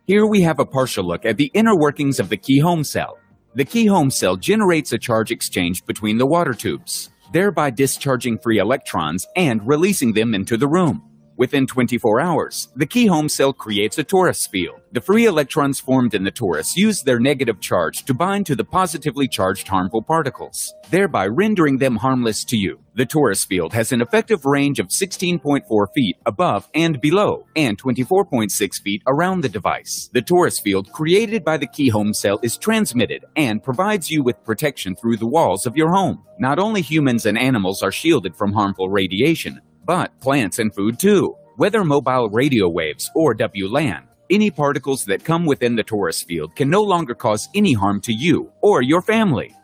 Here 0.08 0.26
we 0.26 0.42
have 0.42 0.58
a 0.58 0.66
partial 0.66 1.06
look 1.06 1.28
at 1.28 1.38
the 1.38 1.52
inner 1.54 1.78
workings 1.78 2.20
of 2.20 2.30
the 2.30 2.38
Key 2.38 2.58
Home 2.58 2.84
Cell. 2.84 3.20
The 3.54 3.66
Key 3.66 3.86
Home 3.86 4.10
Cell 4.10 4.36
generates 4.36 4.94
a 4.94 4.98
charge 4.98 5.30
exchange 5.30 5.86
between 5.86 6.18
the 6.18 6.26
water 6.26 6.56
tubes, 6.56 7.12
thereby 7.34 7.70
discharging 7.70 8.40
free 8.40 8.58
electrons 8.58 9.28
and 9.36 9.62
releasing 9.68 10.14
them 10.14 10.34
into 10.34 10.58
the 10.58 10.68
room. 10.68 11.04
Within 11.40 11.66
24 11.66 12.20
hours, 12.20 12.68
the 12.76 12.86
key 12.86 13.06
home 13.06 13.30
cell 13.30 13.54
creates 13.54 13.98
a 13.98 14.04
torus 14.04 14.50
field. 14.50 14.82
The 14.92 15.00
free 15.00 15.26
electrons 15.26 15.80
formed 15.80 16.14
in 16.14 16.26
the 16.26 16.34
torus 16.34 16.76
use 16.76 17.02
their 17.02 17.18
negative 17.18 17.62
charge 17.62 18.04
to 18.04 18.14
bind 18.14 18.46
to 18.48 18.58
the 18.58 18.66
positively 18.66 19.26
charged 19.26 19.70
harmful 19.70 20.02
particles, 20.02 20.74
thereby 20.90 21.28
rendering 21.28 21.78
them 21.78 21.96
harmless 21.96 22.44
to 22.44 22.58
you. 22.58 22.82
The 22.96 23.06
torus 23.06 23.48
field 23.48 23.72
has 23.72 23.94
an 23.94 24.02
effective 24.02 24.44
range 24.44 24.80
of 24.80 24.88
16.4 24.88 25.62
feet 25.96 26.18
above 26.26 26.68
and 26.74 27.00
below, 27.00 27.46
and 27.56 27.82
24.6 27.82 28.82
feet 28.82 29.02
around 29.08 29.40
the 29.40 29.48
device. 29.48 30.10
The 30.12 30.22
torus 30.22 30.62
field 30.62 30.92
created 30.92 31.46
by 31.46 31.56
the 31.56 31.68
key 31.68 31.88
home 31.88 32.14
cell 32.14 32.42
is 32.44 32.58
transmitted 32.58 33.24
and 33.38 33.64
provides 33.64 34.12
you 34.12 34.24
with 34.24 34.44
protection 34.44 34.94
through 34.94 35.16
the 35.16 35.30
walls 35.30 35.66
of 35.66 35.78
your 35.78 35.94
home. 35.94 36.26
Not 36.38 36.60
only 36.60 36.82
humans 36.82 37.26
and 37.26 37.38
animals 37.38 37.82
are 37.82 37.94
shielded 37.94 38.36
from 38.36 38.52
harmful 38.52 38.90
radiation, 38.90 39.62
but 39.86 40.18
plants 40.20 40.60
and 40.60 40.74
food 40.74 41.00
too. 41.00 41.36
Whether 41.58 41.84
mobile 41.84 42.30
radio 42.30 42.70
waves 42.70 43.12
or 43.16 43.36
WLAN, 43.36 44.04
any 44.30 44.52
particles 44.52 45.06
that 45.06 45.24
come 45.24 45.46
within 45.46 45.76
the 45.76 45.84
torus 45.84 46.24
field 46.24 46.56
can 46.56 46.70
no 46.70 46.84
longer 46.84 47.16
cause 47.16 47.50
any 47.56 47.74
harm 47.74 48.00
to 48.02 48.14
you 48.14 48.52
or 48.62 48.82
your 48.82 49.02
family. 49.02 49.56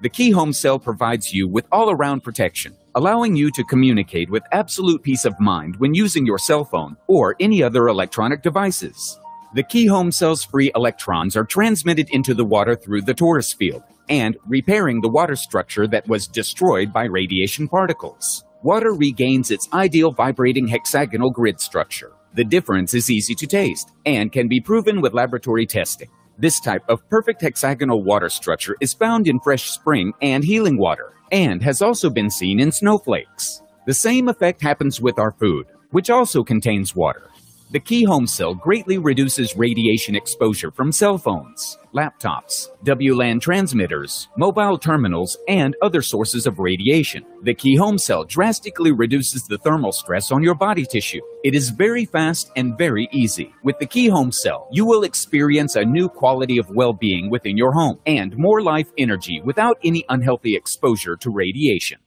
The 0.00 0.08
Key 0.08 0.30
Home 0.30 0.52
Cell 0.52 0.78
provides 0.78 1.32
you 1.32 1.48
with 1.48 1.66
all 1.72 1.90
around 1.90 2.22
protection, 2.22 2.76
allowing 2.94 3.34
you 3.34 3.50
to 3.52 3.64
communicate 3.64 4.30
with 4.30 4.42
absolute 4.52 5.02
peace 5.02 5.24
of 5.24 5.40
mind 5.40 5.76
when 5.76 5.94
using 5.94 6.26
your 6.26 6.38
cell 6.38 6.64
phone 6.64 6.96
or 7.06 7.36
any 7.40 7.62
other 7.62 7.88
electronic 7.88 8.42
devices. 8.42 9.18
The 9.54 9.62
Key 9.62 9.86
Home 9.86 10.12
Cell's 10.12 10.44
free 10.44 10.70
electrons 10.74 11.36
are 11.36 11.44
transmitted 11.44 12.08
into 12.10 12.34
the 12.34 12.44
water 12.44 12.76
through 12.76 13.02
the 13.02 13.14
torus 13.14 13.56
field 13.56 13.82
and 14.08 14.36
repairing 14.46 15.00
the 15.00 15.08
water 15.08 15.36
structure 15.36 15.86
that 15.86 16.06
was 16.08 16.26
destroyed 16.26 16.92
by 16.92 17.04
radiation 17.04 17.68
particles 17.68 18.44
water 18.62 18.92
regains 18.92 19.50
its 19.50 19.68
ideal 19.72 20.10
vibrating 20.10 20.66
hexagonal 20.66 21.30
grid 21.30 21.60
structure. 21.60 22.12
The 22.34 22.44
difference 22.44 22.94
is 22.94 23.10
easy 23.10 23.34
to 23.34 23.46
taste 23.46 23.92
and 24.04 24.32
can 24.32 24.48
be 24.48 24.60
proven 24.60 25.00
with 25.00 25.14
laboratory 25.14 25.66
testing. 25.66 26.08
This 26.38 26.60
type 26.60 26.82
of 26.88 27.08
perfect 27.08 27.40
hexagonal 27.40 28.02
water 28.02 28.28
structure 28.28 28.76
is 28.80 28.94
found 28.94 29.26
in 29.26 29.40
fresh 29.40 29.70
spring 29.70 30.12
and 30.22 30.44
healing 30.44 30.78
water 30.78 31.14
and 31.32 31.62
has 31.62 31.82
also 31.82 32.10
been 32.10 32.30
seen 32.30 32.60
in 32.60 32.70
snowflakes. 32.70 33.62
The 33.86 33.94
same 33.94 34.28
effect 34.28 34.62
happens 34.62 35.00
with 35.00 35.18
our 35.18 35.32
food, 35.32 35.66
which 35.90 36.10
also 36.10 36.44
contains 36.44 36.94
water. 36.94 37.28
The 37.70 37.80
Key 37.80 38.04
Home 38.04 38.26
Cell 38.26 38.54
greatly 38.54 38.96
reduces 38.96 39.54
radiation 39.54 40.16
exposure 40.16 40.70
from 40.70 40.90
cell 40.90 41.18
phones, 41.18 41.76
laptops, 41.94 42.68
WLAN 42.84 43.42
transmitters, 43.42 44.26
mobile 44.38 44.78
terminals, 44.78 45.36
and 45.48 45.76
other 45.82 46.00
sources 46.00 46.46
of 46.46 46.60
radiation. 46.60 47.26
The 47.42 47.52
Key 47.52 47.76
Home 47.76 47.98
Cell 47.98 48.24
drastically 48.24 48.90
reduces 48.90 49.42
the 49.42 49.58
thermal 49.58 49.92
stress 49.92 50.32
on 50.32 50.42
your 50.42 50.54
body 50.54 50.86
tissue. 50.86 51.20
It 51.44 51.54
is 51.54 51.68
very 51.68 52.06
fast 52.06 52.50
and 52.56 52.78
very 52.78 53.06
easy. 53.12 53.52
With 53.62 53.78
the 53.80 53.86
Key 53.86 54.08
Home 54.08 54.32
Cell, 54.32 54.66
you 54.72 54.86
will 54.86 55.02
experience 55.04 55.76
a 55.76 55.84
new 55.84 56.08
quality 56.08 56.56
of 56.56 56.70
well 56.70 56.94
being 56.94 57.28
within 57.28 57.58
your 57.58 57.72
home 57.72 57.98
and 58.06 58.34
more 58.38 58.62
life 58.62 58.88
energy 58.96 59.42
without 59.44 59.76
any 59.84 60.06
unhealthy 60.08 60.56
exposure 60.56 61.16
to 61.16 61.28
radiation. 61.28 61.98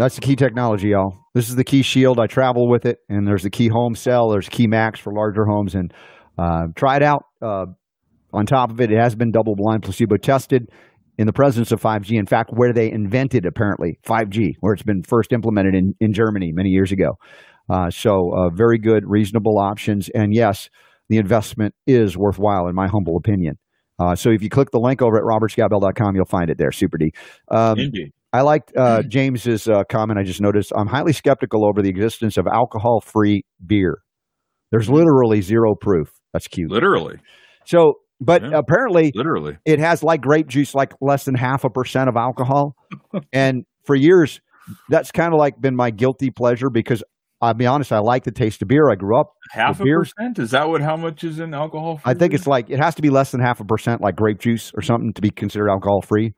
That's 0.00 0.14
the 0.14 0.22
key 0.22 0.34
technology, 0.34 0.88
y'all. 0.88 1.14
This 1.34 1.50
is 1.50 1.56
the 1.56 1.62
Key 1.62 1.82
Shield. 1.82 2.18
I 2.18 2.26
travel 2.26 2.70
with 2.70 2.86
it, 2.86 3.00
and 3.10 3.28
there's 3.28 3.42
the 3.42 3.50
Key 3.50 3.68
Home 3.68 3.94
Cell. 3.94 4.30
There's 4.30 4.48
Key 4.48 4.66
Max 4.66 4.98
for 4.98 5.12
larger 5.12 5.44
homes, 5.44 5.74
and 5.74 5.92
uh, 6.38 6.68
try 6.74 6.96
it 6.96 7.02
out. 7.02 7.24
Uh, 7.42 7.66
on 8.32 8.46
top 8.46 8.70
of 8.70 8.80
it, 8.80 8.90
it 8.90 8.98
has 8.98 9.14
been 9.14 9.30
double 9.30 9.54
blind, 9.54 9.82
placebo 9.82 10.16
tested 10.16 10.70
in 11.18 11.26
the 11.26 11.34
presence 11.34 11.70
of 11.70 11.82
5G. 11.82 12.18
In 12.18 12.24
fact, 12.24 12.48
where 12.50 12.72
they 12.72 12.90
invented 12.90 13.44
apparently 13.44 13.98
5G, 14.06 14.54
where 14.60 14.72
it's 14.72 14.82
been 14.82 15.02
first 15.02 15.34
implemented 15.34 15.74
in, 15.74 15.92
in 16.00 16.14
Germany 16.14 16.50
many 16.54 16.70
years 16.70 16.92
ago. 16.92 17.18
Uh, 17.68 17.90
so, 17.90 18.30
uh, 18.34 18.48
very 18.48 18.78
good, 18.78 19.04
reasonable 19.06 19.58
options. 19.58 20.08
And 20.14 20.32
yes, 20.32 20.70
the 21.10 21.18
investment 21.18 21.74
is 21.86 22.16
worthwhile, 22.16 22.68
in 22.68 22.74
my 22.74 22.88
humble 22.88 23.18
opinion. 23.18 23.58
Uh, 23.98 24.14
so, 24.14 24.30
if 24.30 24.42
you 24.42 24.48
click 24.48 24.70
the 24.70 24.80
link 24.80 25.02
over 25.02 25.18
at 25.18 25.24
robertscottbell.com, 25.24 26.16
you'll 26.16 26.24
find 26.24 26.48
it 26.48 26.56
there. 26.56 26.72
Super 26.72 26.96
D. 26.96 27.12
Um, 27.50 27.78
Indeed. 27.78 28.14
I 28.32 28.42
liked 28.42 28.72
uh, 28.76 29.02
James's 29.02 29.66
uh, 29.68 29.82
comment. 29.90 30.18
I 30.18 30.22
just 30.22 30.40
noticed 30.40 30.72
I'm 30.76 30.86
highly 30.86 31.12
skeptical 31.12 31.66
over 31.66 31.82
the 31.82 31.88
existence 31.88 32.36
of 32.36 32.46
alcohol 32.46 33.00
free 33.00 33.44
beer. 33.66 33.98
There's 34.70 34.88
literally 34.88 35.40
zero 35.40 35.74
proof. 35.74 36.12
That's 36.32 36.46
cute. 36.46 36.70
Literally. 36.70 37.16
So, 37.66 37.94
but 38.20 38.42
Yeah. 38.42 38.50
apparently 38.58 39.10
Literally. 39.16 39.58
it 39.64 39.80
has 39.80 40.02
like 40.04 40.20
grape 40.20 40.46
juice, 40.46 40.74
like 40.76 40.92
less 41.00 41.24
than 41.24 41.34
half 41.34 41.64
a 41.64 41.70
percent 41.70 42.08
of 42.08 42.16
alcohol. 42.16 42.76
and 43.32 43.64
for 43.84 43.96
years, 43.96 44.40
that's 44.88 45.10
kind 45.10 45.32
of 45.34 45.38
like 45.38 45.60
been 45.60 45.74
my 45.74 45.90
guilty 45.90 46.30
pleasure 46.30 46.70
because 46.70 47.02
I'll 47.42 47.54
be 47.54 47.66
honest, 47.66 47.90
I 47.90 47.98
like 47.98 48.22
the 48.24 48.30
taste 48.30 48.60
of 48.62 48.68
beer. 48.68 48.90
I 48.90 48.94
grew 48.94 49.18
up. 49.18 49.32
Half 49.50 49.80
a 49.80 49.84
beer- 49.84 50.00
percent? 50.00 50.38
Is 50.38 50.50
that 50.52 50.68
what 50.68 50.82
how 50.82 50.96
much 50.96 51.24
is 51.24 51.40
in 51.40 51.52
alcohol? 51.54 52.00
I 52.04 52.14
think 52.14 52.32
it's 52.34 52.46
like 52.46 52.70
it 52.70 52.78
has 52.78 52.94
to 52.96 53.02
be 53.02 53.10
less 53.10 53.32
than 53.32 53.40
half 53.40 53.58
a 53.60 53.64
percent, 53.64 54.00
like 54.02 54.14
grape 54.14 54.38
juice 54.38 54.70
or 54.76 54.82
something, 54.82 55.12
to 55.14 55.20
be 55.22 55.30
considered 55.30 55.68
alcohol 55.70 56.02
free. 56.02 56.34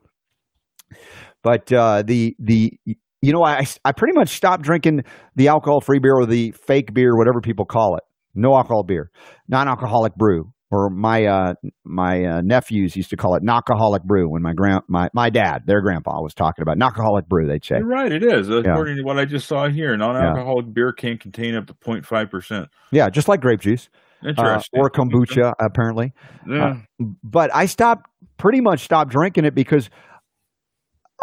But 1.43 1.71
uh, 1.71 2.03
the 2.03 2.35
the 2.39 2.73
you 3.21 3.33
know 3.33 3.43
I 3.43 3.65
I 3.85 3.91
pretty 3.91 4.13
much 4.13 4.29
stopped 4.29 4.63
drinking 4.63 5.03
the 5.35 5.49
alcohol 5.49 5.81
free 5.81 5.99
beer 5.99 6.15
or 6.15 6.25
the 6.25 6.51
fake 6.51 6.93
beer, 6.93 7.15
whatever 7.17 7.41
people 7.41 7.65
call 7.65 7.95
it, 7.97 8.03
no 8.33 8.55
alcohol 8.55 8.83
beer, 8.83 9.11
non 9.47 9.67
alcoholic 9.67 10.15
brew. 10.15 10.51
Or 10.71 10.89
my 10.89 11.25
uh, 11.25 11.53
my 11.83 12.23
uh, 12.25 12.41
nephews 12.41 12.95
used 12.95 13.11
to 13.11 13.15
call 13.15 13.35
it 13.35 13.43
knockaholic 13.43 14.03
brew 14.05 14.27
when 14.27 14.41
my 14.41 14.53
grand 14.53 14.81
my, 14.87 15.07
my 15.13 15.29
dad 15.29 15.61
their 15.67 15.81
grandpa 15.81 16.19
was 16.19 16.33
talking 16.33 16.63
about 16.63 16.79
knockaholic 16.79 17.27
brew 17.27 17.47
they'd 17.47 17.63
say 17.63 17.75
You're 17.77 17.85
right, 17.85 18.11
it 18.11 18.23
is. 18.23 18.49
According 18.49 18.95
to 18.97 19.03
what 19.03 19.19
I 19.19 19.25
just 19.25 19.47
saw 19.47 19.69
here, 19.69 19.95
non-alcoholic 19.95 20.73
beer 20.73 20.91
can 20.91 21.19
contain 21.19 21.53
up 21.53 21.67
to 21.67 21.75
0.5 21.75 22.31
percent. 22.31 22.69
yeah 22.91 23.07
just 23.11 23.27
like 23.27 23.39
grape 23.39 23.59
juice 23.59 23.87
uh, 24.25 24.29
Interesting. 24.29 24.79
or 24.79 24.89
kombucha 24.89 25.53
apparently 25.59 26.11
Yeah. 26.47 26.77
but 27.23 27.53
I 27.53 27.67
stopped 27.67 28.09
pretty 28.37 28.59
much 28.59 28.79
stopped 28.83 29.11
drinking 29.11 29.45
it 29.45 29.53
because 29.53 29.91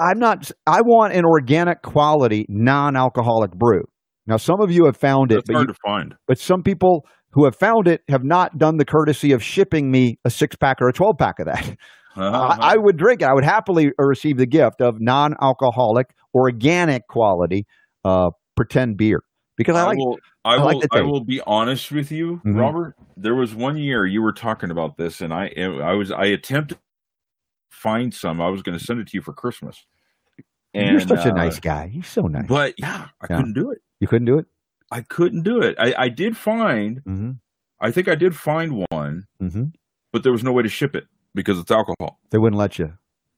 I'm 0.00 0.18
not 0.18 0.50
I 0.66 0.80
want 0.80 1.12
an 1.14 1.24
organic 1.24 1.82
quality 1.82 2.46
non-alcoholic 2.48 3.52
brew. 3.52 3.82
Now 4.26 4.36
some 4.36 4.60
of 4.60 4.70
you 4.70 4.86
have 4.86 4.96
found 4.96 5.32
it, 5.32 5.36
That's 5.36 5.48
but, 5.48 5.54
hard 5.56 5.68
you, 5.68 5.74
to 5.74 5.78
find. 5.84 6.14
but 6.26 6.38
some 6.38 6.62
people 6.62 7.06
who 7.32 7.44
have 7.44 7.54
found 7.56 7.86
it 7.86 8.02
have 8.08 8.24
not 8.24 8.58
done 8.58 8.76
the 8.78 8.84
courtesy 8.84 9.32
of 9.32 9.42
shipping 9.42 9.90
me 9.90 10.18
a 10.24 10.30
six 10.30 10.56
pack 10.56 10.78
or 10.80 10.88
a 10.88 10.92
12 10.92 11.16
pack 11.18 11.38
of 11.38 11.46
that. 11.46 11.76
Uh-huh. 12.16 12.56
I, 12.60 12.72
I 12.72 12.76
would 12.76 12.96
drink 12.96 13.22
it. 13.22 13.26
I 13.26 13.32
would 13.32 13.44
happily 13.44 13.92
receive 13.96 14.36
the 14.36 14.44
gift 14.46 14.80
of 14.80 14.96
non-alcoholic, 15.00 16.06
organic 16.34 17.06
quality 17.06 17.66
uh, 18.04 18.30
pretend 18.56 18.96
beer 18.96 19.22
because 19.56 19.76
I 19.76 19.84
like 19.84 19.96
will. 19.98 20.18
I, 20.44 20.56
I 20.56 20.58
will. 20.74 20.82
I 20.92 21.00
will 21.02 21.24
be 21.24 21.40
honest 21.46 21.92
with 21.92 22.10
you, 22.10 22.40
Mhm. 22.44 22.58
Robert. 22.58 22.96
There 23.16 23.36
was 23.36 23.54
one 23.54 23.76
year 23.76 24.06
you 24.06 24.22
were 24.22 24.32
talking 24.32 24.70
about 24.72 24.96
this, 24.96 25.20
and 25.20 25.32
I, 25.32 25.50
I 25.56 25.92
was, 25.94 26.10
I 26.10 26.24
attempted 26.26 26.74
to 26.78 26.80
find 27.70 28.12
some. 28.12 28.40
I 28.40 28.48
was 28.48 28.62
going 28.62 28.76
to 28.76 28.84
send 28.84 28.98
it 29.00 29.06
to 29.08 29.16
you 29.16 29.22
for 29.22 29.32
Christmas. 29.32 29.86
And, 30.74 30.90
you're 30.90 31.00
such 31.00 31.26
a 31.26 31.30
uh, 31.32 31.34
nice 31.34 31.58
guy. 31.58 31.90
You're 31.92 32.04
so 32.04 32.22
nice. 32.22 32.46
But 32.48 32.74
yeah, 32.78 33.08
I 33.20 33.26
Yeah. 33.28 33.36
couldn't 33.36 33.54
do 33.54 33.70
it. 33.70 33.78
you 34.00 34.06
couldn't 34.08 34.26
do 34.26 34.38
it. 34.38 34.46
I 34.92 35.02
couldn't 35.02 35.42
do 35.42 35.60
it. 35.60 35.74
I, 35.78 35.94
I 35.98 36.08
did 36.08 36.36
find. 36.36 37.00
hmm 37.04 37.30
I 37.82 37.90
think 37.90 38.08
I 38.08 38.14
did 38.14 38.36
find 38.36 38.84
one, 38.90 39.24
hmm 39.40 39.64
but 40.12 40.22
there 40.22 40.32
was 40.32 40.42
no 40.44 40.52
way 40.52 40.62
to 40.62 40.68
ship 40.68 40.94
it 40.94 41.04
because 41.34 41.58
it's 41.58 41.70
alcohol. 41.70 42.18
They 42.30 42.38
wouldn't 42.38 42.58
let 42.58 42.78
you. 42.78 42.92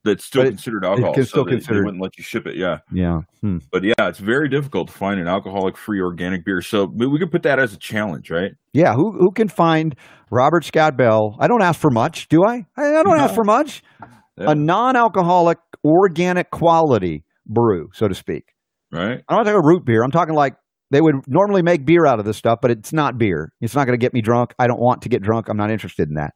That's 0.04 0.24
still 0.24 0.42
it- 0.42 0.48
considered 0.48 0.84
alcohol. 0.84 1.14
can 1.14 1.22
so 1.22 1.28
still 1.28 1.44
they, 1.44 1.56
they 1.58 1.74
wouldn't 1.80 2.02
let 2.02 2.18
you 2.18 2.24
ship 2.24 2.44
it. 2.46 2.56
Yeah. 2.56 2.78
Yeah. 2.90 3.20
Hmm. 3.40 3.58
But 3.70 3.84
yeah, 3.84 3.92
it's 4.08 4.18
very 4.18 4.48
difficult 4.48 4.88
to 4.88 4.94
find 4.94 5.20
an 5.20 5.28
alcoholic-free 5.28 6.00
organic 6.00 6.44
beer. 6.44 6.60
So 6.60 6.86
we 6.92 7.06
we 7.06 7.18
could 7.20 7.30
put 7.30 7.42
that 7.44 7.58
as 7.60 7.72
a 7.72 7.76
challenge, 7.78 8.30
right? 8.30 8.50
Yeah, 8.72 8.94
who 8.94 9.12
who 9.12 9.30
can 9.30 9.48
find 9.48 9.94
Robert 10.30 10.64
Scott 10.64 10.96
Bell? 10.96 11.36
I 11.38 11.46
don't 11.46 11.62
ask 11.62 11.78
for 11.78 11.90
much, 11.90 12.26
do 12.28 12.42
I? 12.44 12.66
I, 12.76 12.96
I 12.96 13.02
don't 13.04 13.20
ask 13.20 13.32
for 13.34 13.44
much. 13.44 13.82
Yeah. 14.38 14.50
A 14.50 14.54
non-alcoholic, 14.56 15.58
organic 15.84 16.50
quality 16.50 17.24
brew, 17.46 17.88
so 17.92 18.08
to 18.08 18.14
speak. 18.14 18.44
Right. 18.92 19.22
I'm 19.28 19.36
not 19.36 19.44
talking 19.44 19.60
root 19.64 19.84
beer. 19.84 20.02
I'm 20.02 20.10
talking 20.10 20.34
like 20.34 20.54
they 20.90 21.00
would 21.00 21.14
normally 21.26 21.62
make 21.62 21.86
beer 21.86 22.06
out 22.06 22.18
of 22.18 22.26
this 22.26 22.36
stuff, 22.36 22.58
but 22.60 22.70
it's 22.70 22.92
not 22.92 23.16
beer. 23.18 23.52
It's 23.60 23.74
not 23.74 23.86
going 23.86 23.98
to 23.98 24.02
get 24.02 24.12
me 24.12 24.20
drunk. 24.20 24.54
I 24.58 24.66
don't 24.66 24.80
want 24.80 25.02
to 25.02 25.08
get 25.08 25.22
drunk. 25.22 25.48
I'm 25.48 25.56
not 25.56 25.70
interested 25.70 26.08
in 26.08 26.14
that. 26.16 26.32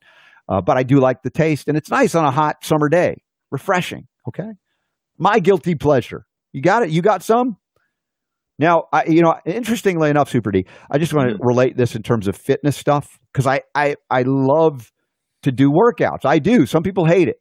Uh, 0.48 0.60
but 0.60 0.78
I 0.78 0.82
do 0.82 0.98
like 1.00 1.22
the 1.22 1.30
taste, 1.30 1.68
and 1.68 1.76
it's 1.76 1.90
nice 1.90 2.14
on 2.14 2.24
a 2.24 2.30
hot 2.30 2.64
summer 2.64 2.88
day. 2.88 3.16
Refreshing. 3.50 4.06
Okay. 4.28 4.48
My 5.18 5.38
guilty 5.38 5.74
pleasure. 5.74 6.24
You 6.52 6.62
got 6.62 6.82
it. 6.82 6.90
You 6.90 7.02
got 7.02 7.22
some. 7.22 7.56
Now, 8.58 8.84
I, 8.92 9.04
you 9.06 9.20
know, 9.20 9.34
interestingly 9.44 10.08
enough, 10.08 10.30
Super 10.30 10.50
D, 10.50 10.64
I 10.90 10.96
just 10.98 11.12
want 11.12 11.28
to 11.28 11.36
relate 11.40 11.76
this 11.76 11.94
in 11.94 12.02
terms 12.02 12.26
of 12.26 12.36
fitness 12.36 12.76
stuff 12.76 13.18
because 13.32 13.46
I, 13.46 13.60
I, 13.74 13.96
I 14.08 14.22
love 14.26 14.90
to 15.42 15.52
do 15.52 15.70
workouts. 15.70 16.24
I 16.24 16.38
do. 16.38 16.64
Some 16.64 16.82
people 16.82 17.04
hate 17.04 17.28
it. 17.28 17.36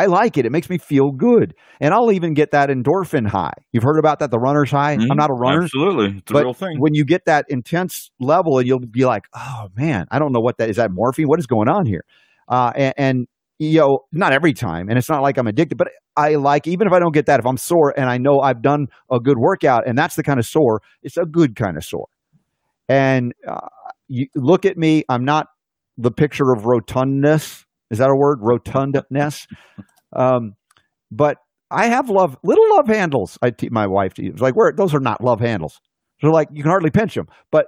I 0.00 0.06
like 0.06 0.38
it. 0.38 0.46
It 0.46 0.50
makes 0.52 0.70
me 0.70 0.78
feel 0.78 1.10
good, 1.12 1.54
and 1.80 1.92
I'll 1.92 2.10
even 2.12 2.32
get 2.34 2.50
that 2.52 2.70
endorphin 2.70 3.26
high. 3.26 3.52
You've 3.72 3.82
heard 3.82 3.98
about 3.98 4.18
that, 4.20 4.30
the 4.30 4.38
runner's 4.38 4.70
high. 4.70 4.92
I'm 4.92 5.00
Mhm. 5.00 5.16
not 5.16 5.30
a 5.30 5.34
runner, 5.34 5.62
Absolutely, 5.64 6.18
it's 6.18 6.30
a 6.30 6.34
but 6.34 6.44
real 6.44 6.54
thing. 6.54 6.78
when 6.80 6.94
you 6.94 7.04
get 7.04 7.26
that 7.26 7.44
intense 7.48 8.10
level, 8.20 8.58
and 8.58 8.66
you'll 8.66 8.80
be 8.80 9.04
like, 9.04 9.24
"Oh 9.34 9.68
man, 9.76 10.06
I 10.10 10.18
don't 10.18 10.32
know 10.32 10.40
what 10.40 10.56
that 10.58 10.70
is. 10.70 10.76
That 10.76 10.90
morphine? 10.92 11.28
What 11.28 11.38
is 11.38 11.46
going 11.46 11.68
on 11.68 11.86
here?" 11.86 12.04
Uh, 12.48 12.72
and, 12.74 12.94
and 12.96 13.28
you 13.58 13.78
know, 13.78 14.00
not 14.12 14.32
every 14.32 14.54
time, 14.54 14.88
and 14.88 14.96
it's 14.98 15.08
not 15.10 15.20
like 15.22 15.36
I'm 15.36 15.46
addicted, 15.46 15.76
but 15.76 15.88
I 16.16 16.36
like 16.36 16.66
even 16.66 16.86
if 16.86 16.92
I 16.94 16.98
don't 16.98 17.12
get 17.12 17.26
that, 17.26 17.40
if 17.40 17.46
I'm 17.46 17.58
sore 17.58 17.92
and 17.98 18.08
I 18.08 18.16
know 18.18 18.40
I've 18.40 18.62
done 18.62 18.88
a 19.10 19.20
good 19.20 19.38
workout, 19.38 19.86
and 19.86 19.98
that's 19.98 20.16
the 20.16 20.22
kind 20.22 20.38
of 20.40 20.46
sore, 20.46 20.80
it's 21.02 21.18
a 21.18 21.26
good 21.26 21.56
kind 21.56 21.76
of 21.76 21.84
sore. 21.84 22.08
And 22.88 23.32
uh, 23.46 23.68
you 24.08 24.26
look 24.34 24.64
at 24.64 24.76
me, 24.78 25.04
I'm 25.08 25.24
not 25.24 25.48
the 25.98 26.10
picture 26.10 26.52
of 26.52 26.62
rotundness. 26.62 27.64
Is 27.90 27.98
that 27.98 28.10
a 28.10 28.14
word? 28.16 28.40
Rotundness. 28.40 29.46
um, 30.14 30.54
but 31.10 31.38
I 31.70 31.86
have 31.86 32.10
love 32.10 32.36
little 32.42 32.68
love 32.76 32.86
handles. 32.88 33.38
I 33.42 33.50
teach 33.50 33.70
my 33.70 33.86
wife 33.86 34.14
to 34.14 34.24
use 34.24 34.40
like 34.40 34.56
where 34.56 34.72
those 34.72 34.94
are 34.94 35.00
not 35.00 35.22
love 35.22 35.40
handles. 35.40 35.80
They're 36.20 36.30
like 36.30 36.48
you 36.52 36.62
can 36.62 36.70
hardly 36.70 36.90
pinch 36.90 37.14
them. 37.14 37.28
But 37.50 37.66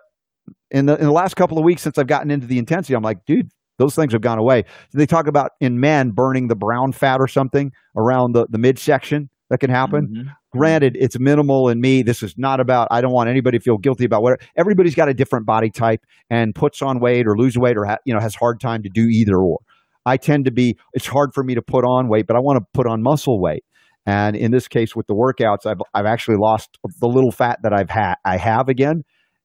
in 0.70 0.86
the 0.86 0.96
in 0.96 1.04
the 1.04 1.12
last 1.12 1.34
couple 1.34 1.58
of 1.58 1.64
weeks 1.64 1.82
since 1.82 1.98
I've 1.98 2.06
gotten 2.06 2.30
into 2.30 2.46
the 2.46 2.58
intensity, 2.58 2.94
I'm 2.94 3.02
like, 3.02 3.24
dude, 3.26 3.50
those 3.78 3.94
things 3.94 4.12
have 4.12 4.22
gone 4.22 4.38
away. 4.38 4.64
They 4.92 5.06
talk 5.06 5.26
about 5.26 5.52
in 5.60 5.80
men 5.80 6.10
burning 6.10 6.48
the 6.48 6.56
brown 6.56 6.92
fat 6.92 7.20
or 7.20 7.28
something 7.28 7.72
around 7.96 8.32
the 8.32 8.46
the 8.50 8.58
midsection 8.58 9.28
that 9.50 9.58
can 9.58 9.70
happen. 9.70 10.08
Mhm. 10.08 10.34
Granted, 10.52 10.96
it's 10.98 11.18
minimal 11.18 11.68
in 11.68 11.80
me. 11.80 12.02
This 12.02 12.22
is 12.22 12.34
not 12.36 12.60
about. 12.60 12.88
I 12.90 13.00
don't 13.00 13.12
want 13.12 13.28
anybody 13.30 13.58
to 13.58 13.62
feel 13.64 13.78
guilty 13.78 14.04
about 14.04 14.22
what. 14.22 14.40
Everybody's 14.56 14.94
got 14.94 15.08
a 15.08 15.14
different 15.14 15.46
body 15.46 15.70
type 15.70 16.00
and 16.30 16.54
puts 16.54 16.82
on 16.82 17.00
weight 17.00 17.26
or 17.26 17.36
lose 17.36 17.56
weight 17.56 17.76
or 17.76 17.84
ha, 17.84 17.96
you 18.04 18.12
know 18.14 18.20
has 18.20 18.34
hard 18.34 18.60
time 18.60 18.82
to 18.82 18.88
do 18.88 19.02
either 19.08 19.36
or. 19.36 19.58
I 20.04 20.16
tend 20.16 20.44
to 20.46 20.52
be. 20.52 20.76
It's 20.92 21.06
hard 21.06 21.30
for 21.34 21.44
me 21.44 21.54
to 21.54 21.62
put 21.62 21.84
on 21.84 22.08
weight, 22.08 22.26
but 22.26 22.36
I 22.36 22.40
want 22.40 22.58
to 22.58 22.66
put 22.74 22.86
on 22.86 23.02
muscle 23.02 23.40
weight. 23.40 23.64
And 24.04 24.34
in 24.34 24.50
this 24.50 24.66
case, 24.66 24.96
with 24.96 25.06
the 25.06 25.14
workouts, 25.14 25.66
I've 25.66 25.80
I've 25.94 26.06
actually 26.06 26.36
lost 26.38 26.78
the 27.00 27.06
little 27.06 27.30
fat 27.30 27.60
that 27.62 27.72
I've 27.72 27.90
had. 27.90 28.14
I 28.24 28.36
have 28.36 28.68
again, 28.68 29.04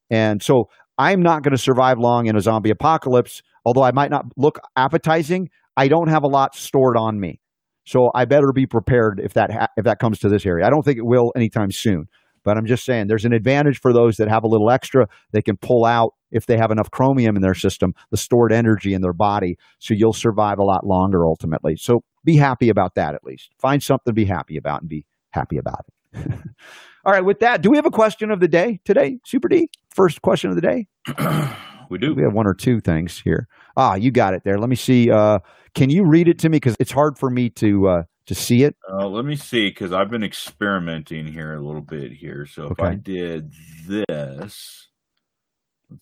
and 0.10 0.42
so 0.42 0.66
I'm 0.98 1.22
not 1.22 1.44
going 1.44 1.52
to 1.52 1.62
survive 1.62 1.98
long 2.00 2.26
in 2.26 2.36
a 2.36 2.42
zombie 2.42 2.72
apocalypse. 2.72 3.42
Although 3.66 3.84
I 3.84 3.92
might 3.92 4.10
not 4.10 4.26
look 4.36 4.60
appetizing, 4.76 5.50
I 5.76 5.88
don't 5.88 6.10
have 6.10 6.24
a 6.24 6.28
lot 6.28 6.56
stored 6.56 6.98
on 6.98 7.20
me. 7.20 7.40
So 7.86 8.10
I 8.16 8.26
better 8.26 8.52
be 8.54 8.66
prepared 8.66 9.22
if 9.24 9.34
that 9.36 9.52
ha- 9.52 9.68
if 9.78 9.86
that 9.86 10.00
comes 10.00 10.20
to 10.20 10.30
this 10.30 10.46
area. 10.46 10.66
I 10.66 10.70
don't 10.70 10.84
think 10.84 10.98
it 10.98 11.06
will 11.06 11.32
anytime 11.36 11.72
soon, 11.72 12.06
but 12.44 12.58
I'm 12.58 12.66
just 12.66 12.84
saying 12.84 13.08
there's 13.08 13.26
an 13.26 13.34
advantage 13.34 13.80
for 13.80 13.94
those 13.94 14.18
that 14.18 14.28
have 14.28 14.44
a 14.44 14.48
little 14.48 14.72
extra. 14.72 15.08
They 15.32 15.42
can 15.42 15.56
pull 15.56 15.86
out 15.86 16.14
if 16.32 16.46
they 16.46 16.58
have 16.58 16.72
enough 16.72 16.92
chromium 16.92 17.36
in 17.36 17.42
their 17.42 17.54
system, 17.54 17.94
the 18.12 18.18
stored 18.18 18.52
energy 18.52 18.94
in 18.94 19.02
their 19.02 19.14
body, 19.14 19.58
so 19.80 19.94
you'll 19.94 20.14
survive 20.14 20.60
a 20.60 20.64
lot 20.64 20.86
longer 20.86 21.26
ultimately. 21.26 21.76
So 21.76 22.04
be 22.24 22.36
happy 22.36 22.70
about 22.70 22.96
that 22.96 23.16
at 23.16 23.24
least. 23.24 23.52
Find 23.60 23.82
something 23.82 24.12
to 24.12 24.14
be 24.14 24.26
happy 24.26 24.58
about 24.58 24.82
and 24.82 24.90
be 24.90 25.06
happy 25.32 25.58
about 25.58 25.86
it. 25.88 26.34
All 27.06 27.14
right, 27.14 27.24
with 27.24 27.40
that, 27.40 27.62
do 27.62 27.70
we 27.70 27.78
have 27.78 27.86
a 27.86 27.92
question 27.92 28.32
of 28.32 28.40
the 28.40 28.48
day 28.48 28.80
today, 28.84 29.20
Super 29.26 29.48
D? 29.48 29.70
First 29.96 30.22
question 30.22 30.50
of 30.50 30.58
the 30.58 30.62
day? 30.62 30.88
we 31.90 31.98
do. 31.98 32.14
We 32.14 32.24
have 32.24 32.34
one 32.34 32.48
or 32.48 32.54
two 32.54 32.82
things 32.82 33.20
here. 33.20 33.48
Ah, 33.78 33.96
you 33.96 34.12
got 34.12 34.34
it 34.34 34.44
there. 34.44 34.58
Let 34.58 34.70
me 34.70 34.76
see. 34.76 35.10
Uh, 35.10 35.40
can 35.74 35.90
you 35.90 36.06
read 36.06 36.28
it 36.28 36.40
to 36.40 36.50
me? 36.50 36.58
Because 36.58 36.76
it's 36.80 36.92
hard 36.92 37.18
for 37.18 37.30
me 37.30 37.50
to 37.52 37.88
uh, 37.88 38.04
to 38.26 38.36
see 38.36 38.64
it. 38.64 38.76
Uh, 38.92 39.08
let 39.08 39.26
me 39.26 39.36
see, 39.36 39.70
because 39.70 39.94
I've 39.94 40.10
been 40.10 40.24
experimenting 40.24 41.28
here 41.28 41.54
a 41.54 41.66
little 41.66 41.82
bit 41.82 42.12
here. 42.12 42.46
So 42.46 42.68
if 42.68 42.80
I 42.80 42.96
did 42.96 43.54
this, 43.88 44.88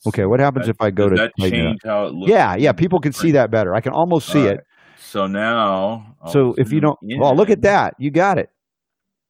Okay, 0.07 0.25
what 0.25 0.39
happens 0.39 0.65
that- 0.65 0.71
if 0.71 0.81
I 0.81 0.89
go 0.91 1.09
to 1.09 1.15
that 1.15 1.31
tighten 1.39 1.67
it 1.67 1.77
how 1.83 2.07
it 2.07 2.13
looks? 2.13 2.31
Yeah, 2.31 2.55
yeah, 2.55 2.71
people 2.71 2.99
can 2.99 3.13
see 3.13 3.31
that 3.31 3.51
better. 3.51 3.75
I 3.75 3.81
can 3.81 3.93
almost 3.93 4.29
see 4.29 4.41
All 4.41 4.53
it. 4.53 4.59
So 4.97 5.27
now, 5.27 6.15
I'll 6.21 6.31
So 6.31 6.55
if 6.57 6.71
you 6.73 6.79
don't, 6.81 6.97
well, 7.19 7.35
look 7.35 7.49
at 7.49 7.61
that. 7.61 7.93
You 7.99 8.11
got 8.11 8.37
it. 8.37 8.49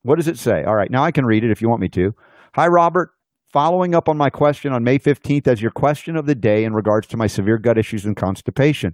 What 0.04 0.16
does 0.16 0.28
it 0.28 0.38
say? 0.38 0.64
All 0.64 0.76
right, 0.76 0.90
now 0.90 1.04
I 1.04 1.12
can 1.12 1.26
read 1.26 1.44
it 1.44 1.52
if 1.52 1.62
you 1.62 1.70
want 1.70 1.82
me 1.82 1.90
to. 1.90 2.12
Hi, 2.56 2.68
Robert. 2.68 3.10
Following 3.52 3.96
up 3.96 4.10
on 4.10 4.18
my 4.18 4.30
question 4.30 4.74
on 4.74 4.84
May 4.84 5.00
15th 5.00 5.48
as 5.48 5.62
your 5.62 5.72
question 5.72 6.18
of 6.18 6.26
the 6.26 6.36
day 6.36 6.64
in 6.66 6.74
regards 6.74 7.08
to 7.08 7.18
my 7.18 7.28
severe 7.28 7.58
gut 7.58 7.78
issues 7.78 8.06
and 8.06 8.16
constipation. 8.16 8.94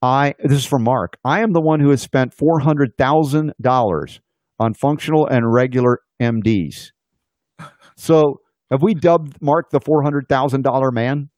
I 0.00 0.34
this 0.42 0.58
is 0.58 0.66
from 0.66 0.84
Mark. 0.84 1.18
I 1.24 1.40
am 1.40 1.52
the 1.52 1.60
one 1.60 1.80
who 1.80 1.90
has 1.90 2.02
spent 2.02 2.32
four 2.34 2.60
hundred 2.60 2.92
thousand 2.98 3.52
dollars 3.60 4.20
on 4.58 4.74
functional 4.74 5.26
and 5.26 5.52
regular 5.52 6.00
MDs. 6.20 6.92
So 7.96 8.40
have 8.70 8.82
we 8.82 8.94
dubbed 8.94 9.40
Mark 9.40 9.70
the 9.70 9.80
four 9.80 10.02
hundred 10.02 10.28
thousand 10.28 10.62
dollar 10.62 10.90
man? 10.90 11.28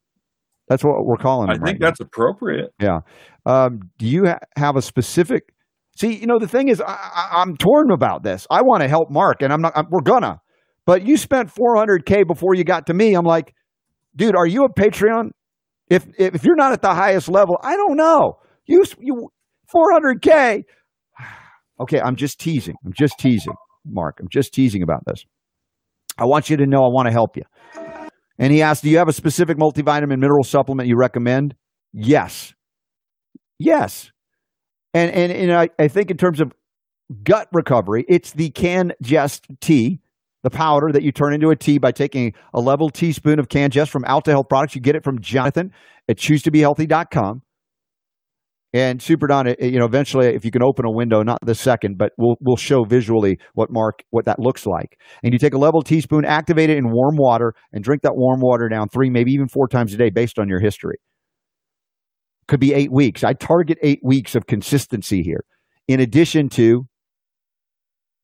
That's 0.69 0.83
what 0.83 1.05
we're 1.05 1.17
calling 1.17 1.49
him. 1.49 1.51
I 1.51 1.55
think 1.55 1.65
right 1.65 1.81
now. 1.81 1.87
that's 1.87 2.01
appropriate. 2.01 2.71
Yeah. 2.81 3.01
Um, 3.45 3.91
do 3.99 4.07
you 4.07 4.27
ha- 4.27 4.39
have 4.57 4.77
a 4.77 4.83
specific? 4.83 5.53
See, 5.97 6.17
you 6.17 6.27
know, 6.27 6.39
the 6.39 6.49
thing 6.49 6.69
is, 6.69 6.81
I, 6.81 6.93
I, 6.93 7.29
I'm 7.41 7.57
torn 7.57 7.91
about 7.91 8.23
this. 8.23 8.47
I 8.51 8.63
want 8.63 8.83
to 8.83 8.89
help 8.89 9.11
Mark, 9.11 9.43
and 9.43 9.53
I'm 9.53 9.63
not. 9.63 9.73
I'm, 9.77 9.87
we're 9.91 10.01
gonna, 10.01 10.41
but 10.85 11.07
you 11.07 11.17
spent 11.17 11.55
400k 11.55 12.27
before 12.27 12.55
you 12.55 12.65
got 12.65 12.87
to 12.87 12.95
me. 12.95 13.15
I'm 13.15 13.25
like, 13.25 13.55
dude, 14.15 14.37
are 14.37 14.47
you 14.47 14.65
a 14.65 14.73
Patreon? 14.73 15.31
If 15.89 16.07
if, 16.19 16.35
if 16.35 16.45
you're 16.45 16.57
not 16.57 16.73
at 16.73 16.83
the 16.83 16.95
highest 16.95 17.29
level, 17.29 17.59
I 17.63 17.77
don't 17.77 17.97
know. 17.97 18.39
You 18.67 18.85
you 19.01 19.29
400k. 19.75 20.63
Okay, 21.79 22.01
I'm 22.01 22.17
just 22.17 22.41
teasing. 22.41 22.75
I'm 22.87 22.95
just 22.95 23.19
teasing, 23.19 23.53
Mark. 23.85 24.17
I'm 24.19 24.29
just 24.33 24.55
teasing 24.55 24.83
about 24.83 25.05
this. 25.05 25.27
I 26.19 26.25
want 26.25 26.51
you 26.51 26.57
to 26.57 26.67
know 26.67 26.85
I 26.85 26.89
want 26.89 27.07
to 27.07 27.13
help 27.13 27.37
you. 27.37 27.43
And 28.39 28.53
he 28.53 28.63
asked, 28.63 28.83
Do 28.83 28.91
you 28.91 28.99
have 28.99 29.09
a 29.09 29.13
specific 29.13 29.57
multivitamin 29.57 30.19
mineral 30.19 30.45
supplement 30.45 30.89
you 30.89 30.97
recommend? 30.97 31.55
Yes. 31.93 32.55
Yes. 33.59 34.11
And 34.95 35.11
and, 35.11 35.33
and 35.33 35.53
I, 35.53 35.69
I 35.79 35.89
think 35.89 36.11
in 36.11 36.17
terms 36.17 36.41
of 36.41 36.53
gut 37.23 37.49
recovery, 37.53 38.05
it's 38.09 38.33
the 38.33 38.51
Can 38.51 38.93
Jest 39.03 39.47
tea, 39.61 40.01
the 40.43 40.51
powder 40.51 40.91
that 40.93 41.03
you 41.03 41.13
turn 41.13 41.33
into 41.33 41.51
a 41.51 41.57
tea 41.57 41.79
by 41.79 41.93
taking 41.93 42.35
a 42.53 42.61
level 42.61 42.91
teaspoon 42.91 43.39
of 43.39 43.49
CanGest 43.49 43.89
from 43.89 44.05
Alta 44.05 44.31
Health 44.31 44.49
Products. 44.49 44.75
You 44.75 44.81
get 44.81 44.97
it 44.97 45.05
from 45.05 45.21
Jonathan 45.21 45.73
at 46.09 46.19
choosetobehealthy.com. 46.19 47.43
And 48.77 49.01
Super 49.01 49.27
Don, 49.27 49.47
you 49.59 49.79
know, 49.79 49.87
eventually, 49.87 50.27
if 50.27 50.45
you 50.45 50.51
can 50.51 50.63
open 50.63 50.85
a 50.85 50.91
window, 50.91 51.23
not 51.23 51.39
the 51.41 51.55
second, 51.55 51.97
but 51.97 52.13
we'll 52.19 52.37
we'll 52.43 52.59
show 52.59 52.85
visually 52.85 53.39
what 53.55 53.71
Mark 53.71 54.01
what 54.11 54.27
that 54.27 54.39
looks 54.39 54.67
like. 54.67 54.99
And 55.23 55.33
you 55.33 55.39
take 55.39 55.55
a 55.55 55.59
level 55.59 55.81
teaspoon, 55.81 56.27
activate 56.27 56.69
it 56.69 56.77
in 56.77 56.91
warm 56.91 57.17
water, 57.17 57.55
and 57.73 57.83
drink 57.83 58.03
that 58.03 58.17
warm 58.17 58.41
water 58.43 58.69
down 58.69 58.91
three, 58.91 59.09
maybe 59.09 59.33
even 59.33 59.49
four 59.49 59.67
times 59.67 59.95
a 59.95 59.97
day, 59.97 60.11
based 60.11 60.39
on 60.39 60.47
your 60.47 60.61
history. 60.61 60.99
Could 62.49 62.61
be 62.61 62.75
eight 62.75 62.93
weeks. 62.93 63.25
I 63.25 63.33
target 63.33 63.79
eight 63.83 64.01
weeks 64.03 64.35
of 64.35 64.47
consistency 64.47 65.23
here, 65.23 65.47
in 65.89 65.99
addition 65.99 66.51
to 66.51 66.85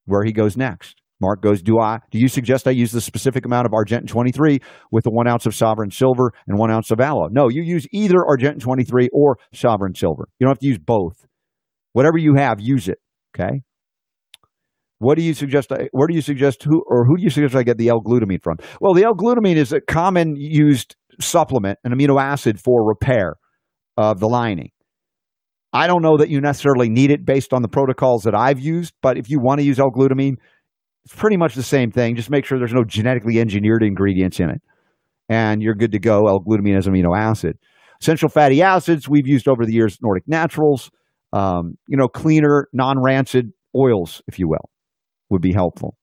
where 0.05 0.22
he 0.22 0.32
goes 0.32 0.55
next. 0.55 1.01
Mark 1.22 1.40
goes, 1.40 1.62
Do 1.62 1.78
I 1.78 2.00
do 2.10 2.18
you 2.18 2.28
suggest 2.28 2.66
I 2.66 2.72
use 2.72 2.92
the 2.92 3.00
specific 3.00 3.46
amount 3.46 3.66
of 3.66 3.72
Argentyn 3.72 4.08
23 4.08 4.58
with 4.90 5.04
the 5.04 5.10
one 5.10 5.28
ounce 5.28 5.46
of 5.46 5.54
sovereign 5.54 5.90
silver 5.90 6.32
and 6.46 6.58
one 6.58 6.70
ounce 6.70 6.90
of 6.90 7.00
aloe? 7.00 7.28
No, 7.30 7.48
you 7.48 7.62
use 7.62 7.86
either 7.92 8.18
Argentyn 8.18 8.60
23 8.60 9.08
or 9.12 9.38
sovereign 9.54 9.94
silver. 9.94 10.28
You 10.38 10.46
don't 10.46 10.50
have 10.50 10.58
to 10.58 10.66
use 10.66 10.78
both. 10.78 11.26
Whatever 11.92 12.18
you 12.18 12.34
have, 12.34 12.60
use 12.60 12.88
it. 12.88 12.98
Okay. 13.34 13.62
What 14.98 15.16
do 15.16 15.24
you 15.24 15.32
suggest? 15.32 15.72
Where 15.92 16.06
do 16.06 16.14
you 16.14 16.22
suggest 16.22 16.62
who 16.64 16.82
or 16.86 17.06
who 17.06 17.16
do 17.16 17.22
you 17.22 17.30
suggest 17.30 17.56
I 17.56 17.62
get 17.62 17.78
the 17.78 17.88
L-glutamine 17.88 18.42
from? 18.42 18.58
Well, 18.80 18.94
the 18.94 19.04
L-glutamine 19.04 19.56
is 19.56 19.72
a 19.72 19.80
common 19.80 20.34
used 20.36 20.96
supplement, 21.20 21.78
an 21.84 21.92
amino 21.92 22.20
acid 22.20 22.60
for 22.60 22.86
repair 22.86 23.36
of 23.96 24.20
the 24.20 24.28
lining. 24.28 24.70
I 25.72 25.86
don't 25.86 26.02
know 26.02 26.18
that 26.18 26.28
you 26.28 26.40
necessarily 26.40 26.90
need 26.90 27.10
it 27.10 27.24
based 27.24 27.52
on 27.52 27.62
the 27.62 27.68
protocols 27.68 28.24
that 28.24 28.34
I've 28.34 28.60
used, 28.60 28.92
but 29.02 29.16
if 29.16 29.30
you 29.30 29.40
want 29.40 29.60
to 29.60 29.64
use 29.64 29.80
L-glutamine, 29.80 30.36
it's 31.05 31.14
pretty 31.14 31.36
much 31.36 31.55
the 31.55 31.62
same 31.62 31.90
thing. 31.90 32.16
Just 32.16 32.30
make 32.30 32.44
sure 32.44 32.59
there's 32.59 32.72
no 32.72 32.84
genetically 32.84 33.40
engineered 33.40 33.82
ingredients 33.82 34.40
in 34.40 34.50
it, 34.50 34.61
and 35.28 35.62
you're 35.62 35.74
good 35.74 35.92
to 35.92 35.98
go. 35.98 36.28
L-glutamine 36.28 36.76
as 36.76 36.86
amino 36.86 37.16
acid. 37.16 37.59
Essential 38.00 38.28
fatty 38.28 38.62
acids 38.62 39.09
we've 39.09 39.26
used 39.26 39.48
over 39.48 39.64
the 39.64 39.72
years. 39.72 39.98
Nordic 40.03 40.24
Naturals, 40.26 40.90
um, 41.32 41.76
you 41.86 41.96
know, 41.96 42.09
cleaner, 42.09 42.68
non-rancid 42.72 43.53
oils, 43.76 44.22
if 44.26 44.38
you 44.38 44.48
will, 44.48 44.70
would 45.30 45.42
be 45.42 45.53
helpful. 45.53 45.96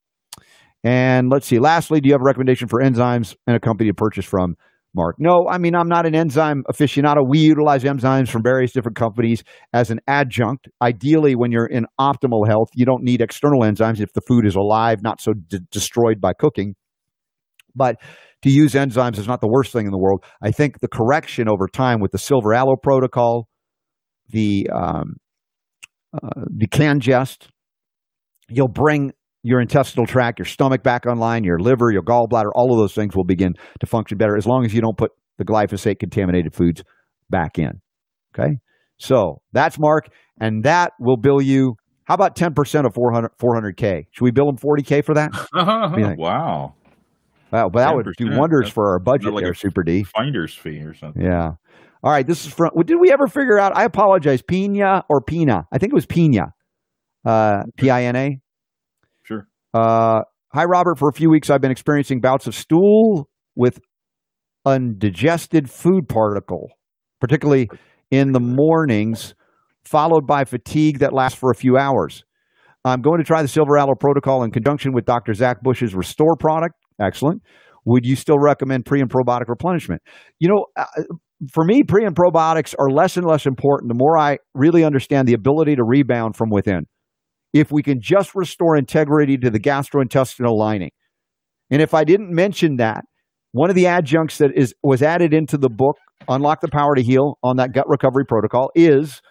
And 0.83 1.29
let's 1.29 1.45
see. 1.45 1.59
Lastly, 1.59 1.99
do 1.99 2.07
you 2.07 2.13
have 2.13 2.21
a 2.21 2.23
recommendation 2.23 2.67
for 2.67 2.81
enzymes 2.81 3.35
and 3.45 3.55
a 3.55 3.59
company 3.59 3.89
to 3.89 3.93
purchase 3.93 4.25
from? 4.25 4.55
Mark. 4.95 5.15
No, 5.19 5.47
I 5.47 5.59
mean, 5.59 5.75
I'm 5.75 5.87
not 5.87 6.05
an 6.05 6.15
enzyme 6.15 6.63
aficionado. 6.69 7.17
We 7.27 7.39
utilize 7.39 7.83
enzymes 7.83 8.29
from 8.29 8.41
various 8.43 8.71
different 8.71 8.97
companies 8.97 9.43
as 9.71 9.91
an 9.91 9.99
adjunct. 10.07 10.67
Ideally, 10.81 11.35
when 11.35 11.51
you're 11.51 11.67
in 11.67 11.85
optimal 11.99 12.47
health, 12.47 12.69
you 12.73 12.85
don't 12.85 13.03
need 13.03 13.21
external 13.21 13.61
enzymes 13.61 13.99
if 13.99 14.11
the 14.13 14.21
food 14.27 14.45
is 14.45 14.55
alive, 14.55 15.03
not 15.03 15.21
so 15.21 15.33
d- 15.33 15.59
destroyed 15.71 16.19
by 16.19 16.33
cooking. 16.33 16.75
But 17.75 17.97
to 18.41 18.49
use 18.49 18.73
enzymes 18.73 19.19
is 19.19 19.27
not 19.27 19.41
the 19.41 19.47
worst 19.47 19.71
thing 19.71 19.85
in 19.85 19.91
the 19.91 19.99
world. 19.99 20.23
I 20.41 20.51
think 20.51 20.79
the 20.79 20.87
correction 20.87 21.47
over 21.47 21.67
time 21.67 21.99
with 21.99 22.11
the 22.11 22.17
silver 22.17 22.53
aloe 22.53 22.77
protocol, 22.81 23.47
the 24.29 24.69
um, 24.73 25.17
uh, 26.13 26.45
the 26.57 26.67
CanGest, 26.67 27.47
you'll 28.49 28.67
bring 28.67 29.13
your 29.43 29.61
intestinal 29.61 30.05
tract, 30.05 30.39
your 30.39 30.45
stomach 30.45 30.83
back 30.83 31.05
online, 31.05 31.43
your 31.43 31.59
liver, 31.59 31.91
your 31.91 32.03
gallbladder, 32.03 32.51
all 32.53 32.71
of 32.73 32.79
those 32.79 32.93
things 32.93 33.15
will 33.15 33.23
begin 33.25 33.53
to 33.79 33.85
function 33.85 34.17
better 34.17 34.35
as 34.35 34.45
long 34.45 34.65
as 34.65 34.73
you 34.73 34.81
don't 34.81 34.97
put 34.97 35.11
the 35.37 35.45
glyphosate 35.45 35.99
contaminated 35.99 36.53
foods 36.53 36.83
back 37.29 37.57
in. 37.57 37.81
Okay. 38.37 38.57
So 38.97 39.41
that's 39.53 39.79
Mark. 39.79 40.09
And 40.39 40.63
that 40.63 40.91
will 40.99 41.17
bill 41.17 41.41
you. 41.41 41.75
How 42.03 42.15
about 42.15 42.35
10% 42.35 42.85
of 42.85 42.93
400, 42.93 43.31
400K? 43.41 44.05
Should 44.11 44.23
we 44.23 44.31
bill 44.31 44.49
him 44.49 44.57
40K 44.57 45.05
for 45.05 45.13
that? 45.15 45.31
wow. 46.17 46.73
Wow. 47.51 47.69
But 47.69 47.79
that 47.79 47.95
would 47.95 48.07
do 48.17 48.27
wonders 48.37 48.65
that's 48.65 48.73
for 48.73 48.91
our 48.91 48.99
budget 48.99 49.33
like 49.33 49.43
there, 49.43 49.51
a- 49.51 49.55
Super 49.55 49.83
D. 49.83 50.03
Finder's 50.03 50.53
fee 50.53 50.81
or 50.81 50.93
something. 50.93 51.23
Yeah. 51.23 51.51
All 52.03 52.11
right. 52.11 52.25
This 52.25 52.45
is 52.45 52.53
from, 52.53 52.71
did 52.85 52.97
we 52.99 53.11
ever 53.11 53.27
figure 53.27 53.59
out? 53.59 53.75
I 53.75 53.83
apologize. 53.85 54.41
Pina 54.41 55.03
or 55.09 55.21
Pina? 55.21 55.65
I 55.71 55.77
think 55.77 55.91
it 55.93 55.95
was 55.95 56.05
Pina. 56.05 56.53
Uh, 57.25 57.63
P 57.77 57.89
I 57.89 58.03
N 58.03 58.15
A. 58.15 58.39
Uh, 59.73 60.21
hi, 60.53 60.65
Robert. 60.65 60.97
For 60.97 61.09
a 61.09 61.13
few 61.13 61.29
weeks, 61.29 61.49
I've 61.49 61.61
been 61.61 61.71
experiencing 61.71 62.21
bouts 62.21 62.47
of 62.47 62.55
stool 62.55 63.29
with 63.55 63.79
undigested 64.65 65.69
food 65.69 66.07
particle, 66.07 66.69
particularly 67.21 67.69
in 68.11 68.31
the 68.31 68.39
mornings, 68.39 69.35
followed 69.85 70.25
by 70.25 70.45
fatigue 70.45 70.99
that 70.99 71.13
lasts 71.13 71.37
for 71.37 71.51
a 71.51 71.55
few 71.55 71.77
hours. 71.77 72.23
I'm 72.85 73.01
going 73.01 73.19
to 73.19 73.23
try 73.23 73.41
the 73.41 73.47
Silver 73.47 73.77
Aloe 73.77 73.95
Protocol 73.99 74.43
in 74.43 74.51
conjunction 74.51 74.93
with 74.93 75.05
Dr. 75.05 75.33
Zach 75.33 75.61
Bush's 75.61 75.93
Restore 75.93 76.35
product. 76.35 76.75
Excellent. 76.99 77.41
Would 77.85 78.05
you 78.05 78.15
still 78.15 78.37
recommend 78.39 78.85
pre 78.85 79.01
and 79.01 79.09
probiotic 79.09 79.47
replenishment? 79.47 80.01
You 80.39 80.49
know, 80.49 80.65
uh, 80.77 80.85
for 81.51 81.63
me, 81.63 81.83
pre 81.83 82.05
and 82.05 82.15
probiotics 82.15 82.73
are 82.79 82.89
less 82.89 83.17
and 83.17 83.25
less 83.25 83.45
important 83.45 83.89
the 83.89 83.97
more 83.97 84.17
I 84.17 84.37
really 84.53 84.83
understand 84.83 85.27
the 85.27 85.33
ability 85.33 85.75
to 85.75 85.83
rebound 85.83 86.35
from 86.35 86.49
within 86.49 86.85
if 87.53 87.71
we 87.71 87.81
can 87.83 87.99
just 88.01 88.35
restore 88.35 88.75
integrity 88.77 89.37
to 89.37 89.49
the 89.49 89.59
gastrointestinal 89.59 90.57
lining. 90.57 90.91
And 91.71 91.81
if 91.81 91.93
I 91.93 92.03
didn't 92.03 92.31
mention 92.31 92.77
that, 92.77 93.03
one 93.51 93.69
of 93.69 93.75
the 93.75 93.87
adjuncts 93.87 94.37
that 94.37 94.51
is 94.55 94.73
was 94.83 95.01
added 95.01 95.33
into 95.33 95.57
the 95.57 95.69
book 95.69 95.97
Unlock 96.27 96.61
the 96.61 96.67
Power 96.67 96.95
to 96.95 97.01
Heal 97.01 97.37
on 97.43 97.57
that 97.57 97.73
gut 97.73 97.87
recovery 97.87 98.25
protocol 98.25 98.69
is 98.75 99.21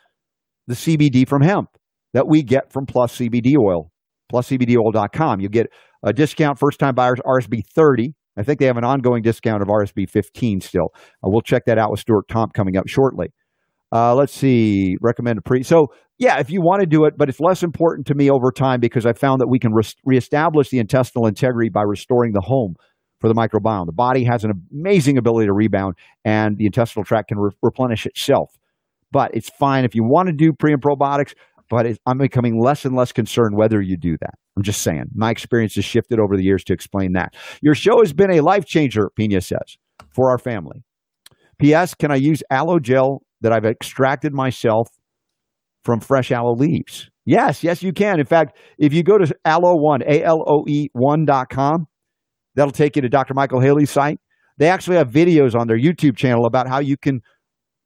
the 0.66 0.74
CBD 0.74 1.28
from 1.28 1.42
hemp 1.42 1.68
that 2.14 2.26
we 2.26 2.42
get 2.42 2.72
from 2.72 2.86
Plus 2.86 3.16
CBD 3.16 3.54
oil, 3.58 3.90
pluscbdoil.com. 4.32 5.40
You 5.40 5.48
get 5.48 5.68
a 6.02 6.12
discount 6.12 6.58
first 6.58 6.78
time 6.78 6.94
buyers 6.94 7.18
RSB 7.24 7.60
30. 7.74 8.14
I 8.36 8.42
think 8.42 8.60
they 8.60 8.66
have 8.66 8.76
an 8.76 8.84
ongoing 8.84 9.22
discount 9.22 9.62
of 9.62 9.68
RSB 9.68 10.08
15 10.08 10.60
still. 10.60 10.88
Uh, 10.96 11.28
we'll 11.28 11.42
check 11.42 11.64
that 11.66 11.78
out 11.78 11.90
with 11.90 12.00
Stuart 12.00 12.28
Tomc 12.28 12.52
coming 12.54 12.76
up 12.76 12.88
shortly. 12.88 13.28
Uh, 13.90 14.14
let's 14.14 14.32
see, 14.34 14.96
recommended 15.00 15.44
pre. 15.44 15.62
So, 15.62 15.92
yeah, 16.18 16.38
if 16.38 16.50
you 16.50 16.60
want 16.60 16.80
to 16.80 16.86
do 16.86 17.04
it, 17.04 17.16
but 17.16 17.28
it's 17.28 17.40
less 17.40 17.62
important 17.62 18.06
to 18.08 18.14
me 18.14 18.30
over 18.30 18.50
time 18.50 18.80
because 18.80 19.06
I 19.06 19.12
found 19.12 19.40
that 19.40 19.46
we 19.46 19.58
can 19.58 19.72
res- 19.72 19.94
reestablish 20.04 20.68
the 20.68 20.78
intestinal 20.78 21.26
integrity 21.26 21.70
by 21.70 21.82
restoring 21.82 22.32
the 22.32 22.40
home 22.40 22.74
for 23.20 23.28
the 23.28 23.34
microbiome. 23.34 23.86
The 23.86 23.92
body 23.92 24.24
has 24.24 24.44
an 24.44 24.52
amazing 24.72 25.16
ability 25.16 25.46
to 25.46 25.52
rebound, 25.52 25.94
and 26.24 26.58
the 26.58 26.66
intestinal 26.66 27.04
tract 27.04 27.28
can 27.28 27.38
re- 27.38 27.52
replenish 27.62 28.04
itself. 28.04 28.50
But 29.10 29.34
it's 29.34 29.48
fine 29.48 29.84
if 29.84 29.94
you 29.94 30.04
want 30.04 30.26
to 30.28 30.32
do 30.32 30.52
pre 30.52 30.72
and 30.72 30.82
probiotics. 30.82 31.34
but 31.70 31.86
I'm 32.04 32.18
becoming 32.18 32.60
less 32.60 32.84
and 32.84 32.94
less 32.96 33.12
concerned 33.12 33.56
whether 33.56 33.80
you 33.80 33.96
do 33.96 34.16
that. 34.20 34.34
I'm 34.56 34.62
just 34.62 34.82
saying. 34.82 35.04
My 35.14 35.30
experience 35.30 35.76
has 35.76 35.84
shifted 35.84 36.18
over 36.18 36.36
the 36.36 36.42
years 36.42 36.64
to 36.64 36.72
explain 36.72 37.12
that. 37.12 37.34
Your 37.62 37.74
show 37.74 38.00
has 38.00 38.12
been 38.12 38.30
a 38.30 38.40
life 38.40 38.66
changer, 38.66 39.10
Pina 39.14 39.40
says, 39.40 39.78
for 40.10 40.30
our 40.30 40.38
family. 40.38 40.82
P.S. 41.58 41.94
Can 41.94 42.10
I 42.10 42.16
use 42.16 42.42
aloe 42.50 42.78
gel 42.80 43.22
that 43.40 43.52
I've 43.52 43.64
extracted 43.64 44.32
myself 44.32 44.88
from 45.84 46.00
fresh 46.00 46.30
aloe 46.30 46.54
leaves? 46.54 47.08
Yes, 47.24 47.62
yes, 47.62 47.82
you 47.82 47.92
can. 47.92 48.18
In 48.18 48.26
fact, 48.26 48.56
if 48.78 48.92
you 48.92 49.02
go 49.02 49.18
to 49.18 49.34
aloe 49.44 49.76
one, 49.76 50.02
A 50.02 50.22
L 50.22 50.42
O 50.46 50.64
E 50.66 50.88
1.com, 50.96 51.86
that'll 52.54 52.72
take 52.72 52.96
you 52.96 53.02
to 53.02 53.08
Dr. 53.08 53.34
Michael 53.34 53.60
Haley's 53.60 53.90
site. 53.90 54.18
They 54.56 54.68
actually 54.68 54.96
have 54.96 55.08
videos 55.08 55.54
on 55.54 55.68
their 55.68 55.78
YouTube 55.78 56.16
channel 56.16 56.46
about 56.46 56.68
how 56.68 56.80
you 56.80 56.96
can 56.96 57.20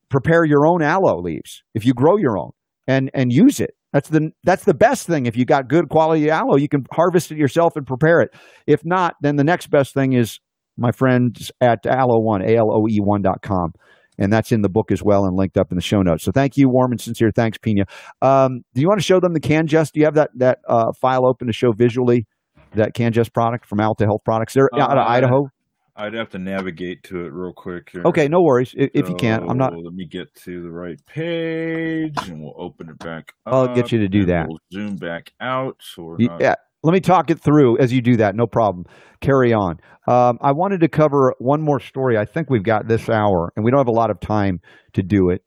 prepare 0.09 0.45
your 0.45 0.67
own 0.67 0.83
aloe 0.83 1.21
leaves 1.21 1.63
if 1.75 1.85
you 1.85 1.93
grow 1.93 2.17
your 2.17 2.39
own 2.39 2.51
and 2.87 3.11
and 3.15 3.33
use 3.33 3.61
it. 3.61 3.73
That's 3.93 4.09
the 4.09 4.31
that's 4.45 4.65
the 4.65 4.75
best 4.75 5.07
thing. 5.07 5.27
If 5.27 5.37
you 5.37 5.45
got 5.45 5.69
good 5.69 5.89
quality 5.89 6.31
aloe, 6.31 6.57
you 6.57 6.69
can 6.69 6.85
harvest 6.93 7.31
it 7.31 7.37
yourself 7.37 7.77
and 7.77 7.87
prepare 7.87 8.21
it. 8.21 8.31
If 8.67 8.83
not, 8.85 9.15
then 9.21 9.37
the 9.37 9.45
next 9.45 9.71
best 9.71 9.93
thing 9.93 10.15
is 10.15 10.39
my 10.77 10.93
friends 10.93 11.51
at 11.61 11.85
Aloe 11.85 12.21
One, 12.21 12.43
A 12.43 12.57
L 12.57 12.71
O 12.73 12.87
E 12.89 12.99
One 13.01 13.23
dot 13.23 13.43
com. 13.43 13.73
And 14.19 14.33
that's 14.33 14.53
in 14.53 14.61
the 14.63 14.69
book 14.69 14.93
as 14.93 15.03
well 15.03 15.25
and 15.25 15.35
linked 15.37 15.57
up 15.57 15.73
in 15.73 15.77
the 15.77 15.83
show 15.83 16.03
notes. 16.03 16.23
So 16.25 16.33
thank 16.33 16.57
you, 16.57 16.69
warm 16.69 16.93
and 16.93 17.01
sincere. 17.01 17.31
Thanks, 17.35 17.57
Pina. 17.59 17.85
Um, 18.21 18.61
do 18.75 18.81
you 18.83 18.89
want 18.89 19.01
to 19.01 19.05
show 19.05 19.21
them 19.21 19.33
the 19.33 19.41
CanGest? 19.41 19.93
Do 19.93 20.01
you 20.01 20.05
have 20.07 20.15
that 20.15 20.31
that 20.37 20.59
uh, 20.69 20.93
file 21.01 21.27
open 21.27 21.47
to 21.47 21.53
show 21.53 21.73
visually 21.73 22.27
that 22.75 22.95
CanGest 22.95 23.33
product 23.33 23.67
from 23.67 23.81
Alta 23.81 24.05
Health 24.05 24.21
Products? 24.25 24.53
They're 24.55 24.69
out 24.75 24.93
of 24.93 25.07
Uh, 25.07 25.11
Idaho. 25.11 25.49
I'd 25.95 26.15
have 26.15 26.31
to 26.31 26.39
navigate 26.39 27.03
to 27.05 27.25
it 27.27 27.33
real 27.33 27.53
quick. 27.53 27.91
Here. 27.93 28.03
Okay, 28.07 28.27
no 28.27 28.41
worries. 28.43 28.75
If, 28.77 28.91
if 28.95 29.09
you 29.11 29.15
can't, 29.15 29.45
I'm 29.49 29.59
not. 29.59 29.75
Let 29.77 29.93
me 29.93 30.07
get 30.07 30.35
to 30.45 30.63
the 30.63 30.71
right 30.71 30.99
page, 31.07 32.17
and 32.29 32.43
we'll 32.43 32.55
open 32.57 32.89
it 32.89 32.99
back. 32.99 33.33
I'll 33.47 33.75
get 33.75 33.93
you 33.93 33.99
to 34.01 34.09
do 34.09 34.25
that. 34.27 34.47
We'll 34.49 34.59
zoom 34.73 34.97
back 34.97 35.33
out, 35.41 35.77
so 35.81 36.03
we're 36.05 36.17
Y- 36.19 36.27
not. 36.41 36.59
Let 36.83 36.93
me 36.93 37.01
talk 37.01 37.31
it 37.31 37.41
through 37.41 37.79
as 37.79 37.93
you 37.93 38.01
do 38.01 38.17
that. 38.17 38.35
No 38.35 38.47
problem. 38.47 38.87
Carry 39.21 39.53
on. 39.53 39.79
Um, 40.09 40.39
I 40.41 40.51
wanted 40.51 40.81
to 40.81 40.89
cover 40.89 41.35
one 41.39 41.63
more 41.63 41.79
story. 41.79 42.19
I 42.19 42.25
think 42.25 42.51
we've 42.51 42.65
got 42.65 42.89
this 42.89 43.09
hour, 43.09 43.53
and 43.55 43.65
we 43.65 43.71
don't 43.71 43.79
have 43.79 43.87
a 43.89 43.93
lot 43.93 44.11
of 44.11 44.19
time 44.19 44.61
to 44.95 45.03
do 45.03 45.31
it 45.31 45.45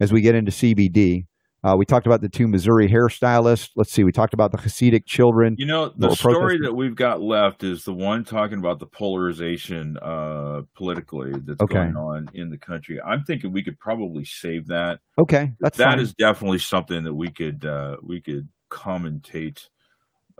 as 0.00 0.10
we 0.12 0.22
get 0.22 0.34
into 0.34 0.50
CBD. 0.50 1.26
Uh, 1.62 1.76
we 1.76 1.84
talked 1.84 2.06
about 2.06 2.22
the 2.22 2.28
two 2.30 2.48
Missouri 2.48 2.88
hairstylists. 2.88 3.68
Let's 3.76 3.92
see. 3.92 4.02
We 4.02 4.12
talked 4.12 4.32
about 4.32 4.50
the 4.50 4.56
Hasidic 4.56 5.04
children. 5.04 5.56
You 5.58 5.66
know, 5.66 5.92
the 5.94 6.14
story 6.14 6.58
that 6.62 6.74
we've 6.74 6.96
got 6.96 7.20
left 7.20 7.62
is 7.62 7.84
the 7.84 7.92
one 7.92 8.24
talking 8.24 8.56
about 8.58 8.78
the 8.78 8.86
polarization 8.86 9.98
uh, 9.98 10.62
politically 10.74 11.32
that's 11.44 11.60
Okay. 11.60 11.74
going 11.74 11.96
on 11.96 12.30
in 12.32 12.48
the 12.48 12.56
country. 12.56 12.98
I'm 13.02 13.24
thinking 13.24 13.52
we 13.52 13.62
could 13.62 13.78
probably 13.78 14.24
save 14.24 14.68
that. 14.68 15.00
Okay, 15.18 15.52
that's 15.60 15.76
That 15.76 15.98
is 15.98 16.14
definitely 16.14 16.60
something 16.60 17.04
that 17.04 17.12
we 17.12 17.28
could 17.30 17.66
uh, 17.66 17.96
we 18.02 18.22
could 18.22 18.48
commentate 18.70 19.68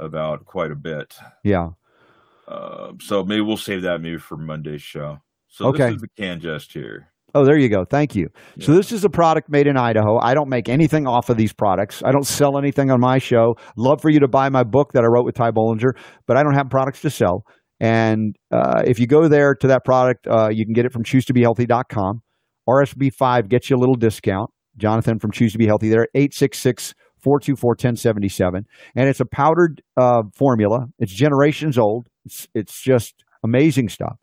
about 0.01 0.45
quite 0.47 0.71
a 0.71 0.77
bit. 0.77 1.15
yeah. 1.45 1.69
Uh, 2.49 2.93
so 3.01 3.23
maybe 3.23 3.41
we'll 3.43 3.57
save 3.57 3.83
that 3.83 4.01
maybe 4.01 4.19
for 4.19 4.37
Monday's 4.37 4.83
show. 4.83 5.19
So 5.47 5.67
Okay. 5.67 5.87
this 5.87 5.97
is 5.97 6.01
the 6.03 6.23
CanGest 6.23 6.73
here. 6.73 7.13
Oh, 7.33 7.45
there 7.45 7.57
you 7.57 7.69
go. 7.69 7.85
Thank 7.89 8.17
you. 8.17 8.27
So 8.59 8.73
this 8.75 8.91
is 8.91 9.05
a 9.05 9.09
product 9.09 9.49
made 9.49 9.69
in 9.69 9.77
Idaho. 9.77 10.19
I 10.21 10.35
don't 10.35 10.49
make 10.49 10.69
anything 10.69 11.07
off 11.07 11.31
of 11.31 11.37
these 11.37 11.53
products. 11.53 12.03
I 12.05 12.11
don't 12.11 12.27
sell 12.27 12.59
anything 12.59 12.91
on 12.91 12.99
my 12.99 13.19
show. 13.19 13.55
Love 13.77 14.01
for 14.03 14.11
you 14.11 14.19
to 14.19 14.27
buy 14.27 14.49
my 14.49 14.65
book 14.65 14.95
that 14.95 15.05
I 15.05 15.07
wrote 15.07 15.25
with 15.25 15.37
Ty 15.37 15.53
Bollinger, 15.53 15.93
but 16.27 16.37
I 16.37 16.43
don't 16.43 16.55
have 16.55 16.69
products 16.71 17.03
to 17.03 17.11
sell. 17.11 17.45
And 17.79 18.35
uh, 18.51 18.83
if 18.85 18.99
you 18.99 19.07
go 19.07 19.29
there 19.29 19.55
to 19.55 19.69
that 19.69 19.85
product, 19.85 20.27
uh, 20.27 20.49
you 20.51 20.65
can 20.67 20.73
get 20.75 20.87
it 20.87 20.93
from 20.93 21.05
choosetobehealthy.com. 21.05 22.21
RSB5 22.69 23.49
gets 23.49 23.71
you 23.71 23.77
a 23.77 23.79
little 23.79 23.95
discount. 23.95 24.51
Jonathan 24.77 25.21
from 25.21 25.31
Choose 25.31 25.53
to 25.53 25.59
Be 25.59 25.67
Healthy 25.67 25.89
there, 25.89 26.09
866 26.17 26.95
424 27.23 27.71
1077. 27.71 28.67
And 28.97 29.09
it's 29.09 29.21
a 29.21 29.27
powdered 29.27 29.83
uh, 29.97 30.23
formula. 30.35 30.87
It's 30.99 31.13
generations 31.13 31.79
old. 31.79 32.07
It's, 32.25 32.49
it's 32.55 32.81
just 32.83 33.25
amazing 33.43 33.89
stuff 33.89 34.17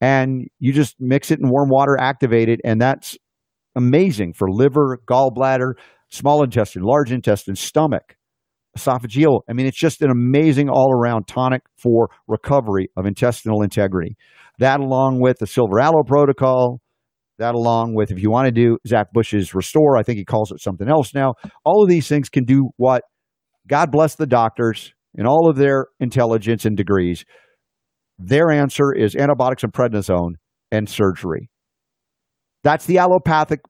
and 0.00 0.48
you 0.58 0.72
just 0.72 0.96
mix 1.00 1.30
it 1.30 1.40
in 1.40 1.48
warm 1.48 1.68
water, 1.70 1.96
activate 1.98 2.48
it, 2.48 2.60
and 2.64 2.80
that's 2.80 3.16
amazing 3.74 4.32
for 4.34 4.50
liver, 4.50 4.98
gallbladder, 5.06 5.72
small 6.10 6.42
intestine, 6.42 6.82
large 6.82 7.12
intestine, 7.12 7.56
stomach, 7.56 8.16
esophageal. 8.76 9.40
I 9.48 9.52
mean, 9.52 9.66
it's 9.66 9.78
just 9.78 10.02
an 10.02 10.10
amazing 10.10 10.68
all 10.68 10.92
around 10.92 11.26
tonic 11.26 11.62
for 11.76 12.10
recovery 12.28 12.90
of 12.96 13.06
intestinal 13.06 13.62
integrity. 13.62 14.16
That, 14.58 14.80
along 14.80 15.20
with 15.20 15.38
the 15.38 15.46
silver 15.46 15.80
aloe 15.80 16.04
protocol, 16.06 16.80
that, 17.38 17.54
along 17.54 17.94
with 17.94 18.10
if 18.10 18.18
you 18.18 18.30
want 18.30 18.46
to 18.46 18.52
do 18.52 18.78
Zach 18.86 19.08
Bush's 19.12 19.54
restore, 19.54 19.96
I 19.96 20.02
think 20.02 20.18
he 20.18 20.24
calls 20.24 20.50
it 20.52 20.60
something 20.60 20.88
else 20.88 21.14
now. 21.14 21.34
All 21.64 21.82
of 21.82 21.88
these 21.88 22.08
things 22.08 22.28
can 22.28 22.44
do 22.44 22.70
what 22.76 23.02
God 23.68 23.90
bless 23.90 24.14
the 24.14 24.26
doctors 24.26 24.92
and 25.16 25.26
all 25.26 25.48
of 25.48 25.56
their 25.56 25.86
intelligence 26.00 26.64
and 26.64 26.76
degrees. 26.76 27.24
Their 28.18 28.50
answer 28.50 28.92
is 28.92 29.14
antibiotics 29.14 29.62
and 29.62 29.72
prednisone 29.72 30.34
and 30.70 30.88
surgery. 30.88 31.50
That's 32.62 32.86
the 32.86 32.98
allopathic 32.98 33.60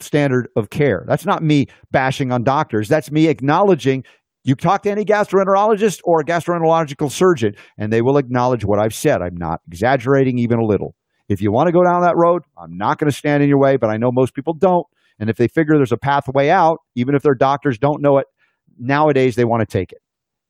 standard 0.00 0.48
of 0.56 0.70
care. 0.70 1.04
That's 1.08 1.24
not 1.24 1.42
me 1.42 1.66
bashing 1.90 2.32
on 2.32 2.44
doctors. 2.44 2.88
That's 2.88 3.10
me 3.10 3.28
acknowledging 3.28 4.04
you 4.44 4.54
talk 4.54 4.82
to 4.82 4.90
any 4.90 5.04
gastroenterologist 5.04 6.00
or 6.04 6.20
a 6.20 6.24
gastroenterological 6.24 7.10
surgeon, 7.10 7.54
and 7.78 7.92
they 7.92 8.00
will 8.00 8.16
acknowledge 8.16 8.64
what 8.64 8.78
I've 8.78 8.94
said. 8.94 9.20
I'm 9.20 9.34
not 9.34 9.60
exaggerating 9.66 10.38
even 10.38 10.58
a 10.58 10.64
little. 10.64 10.94
If 11.28 11.40
you 11.40 11.50
want 11.50 11.66
to 11.66 11.72
go 11.72 11.82
down 11.82 12.02
that 12.02 12.16
road, 12.16 12.42
I'm 12.56 12.76
not 12.76 12.98
going 12.98 13.10
to 13.10 13.16
stand 13.16 13.42
in 13.42 13.48
your 13.48 13.58
way, 13.58 13.76
but 13.76 13.90
I 13.90 13.96
know 13.96 14.10
most 14.12 14.34
people 14.34 14.54
don't. 14.54 14.86
And 15.18 15.30
if 15.30 15.36
they 15.36 15.48
figure 15.48 15.76
there's 15.76 15.92
a 15.92 15.96
pathway 15.96 16.50
out, 16.50 16.78
even 16.94 17.14
if 17.14 17.22
their 17.22 17.34
doctors 17.34 17.78
don't 17.78 18.02
know 18.02 18.18
it, 18.18 18.26
nowadays 18.78 19.34
they 19.34 19.44
want 19.44 19.60
to 19.60 19.66
take 19.66 19.92
it. 19.92 19.98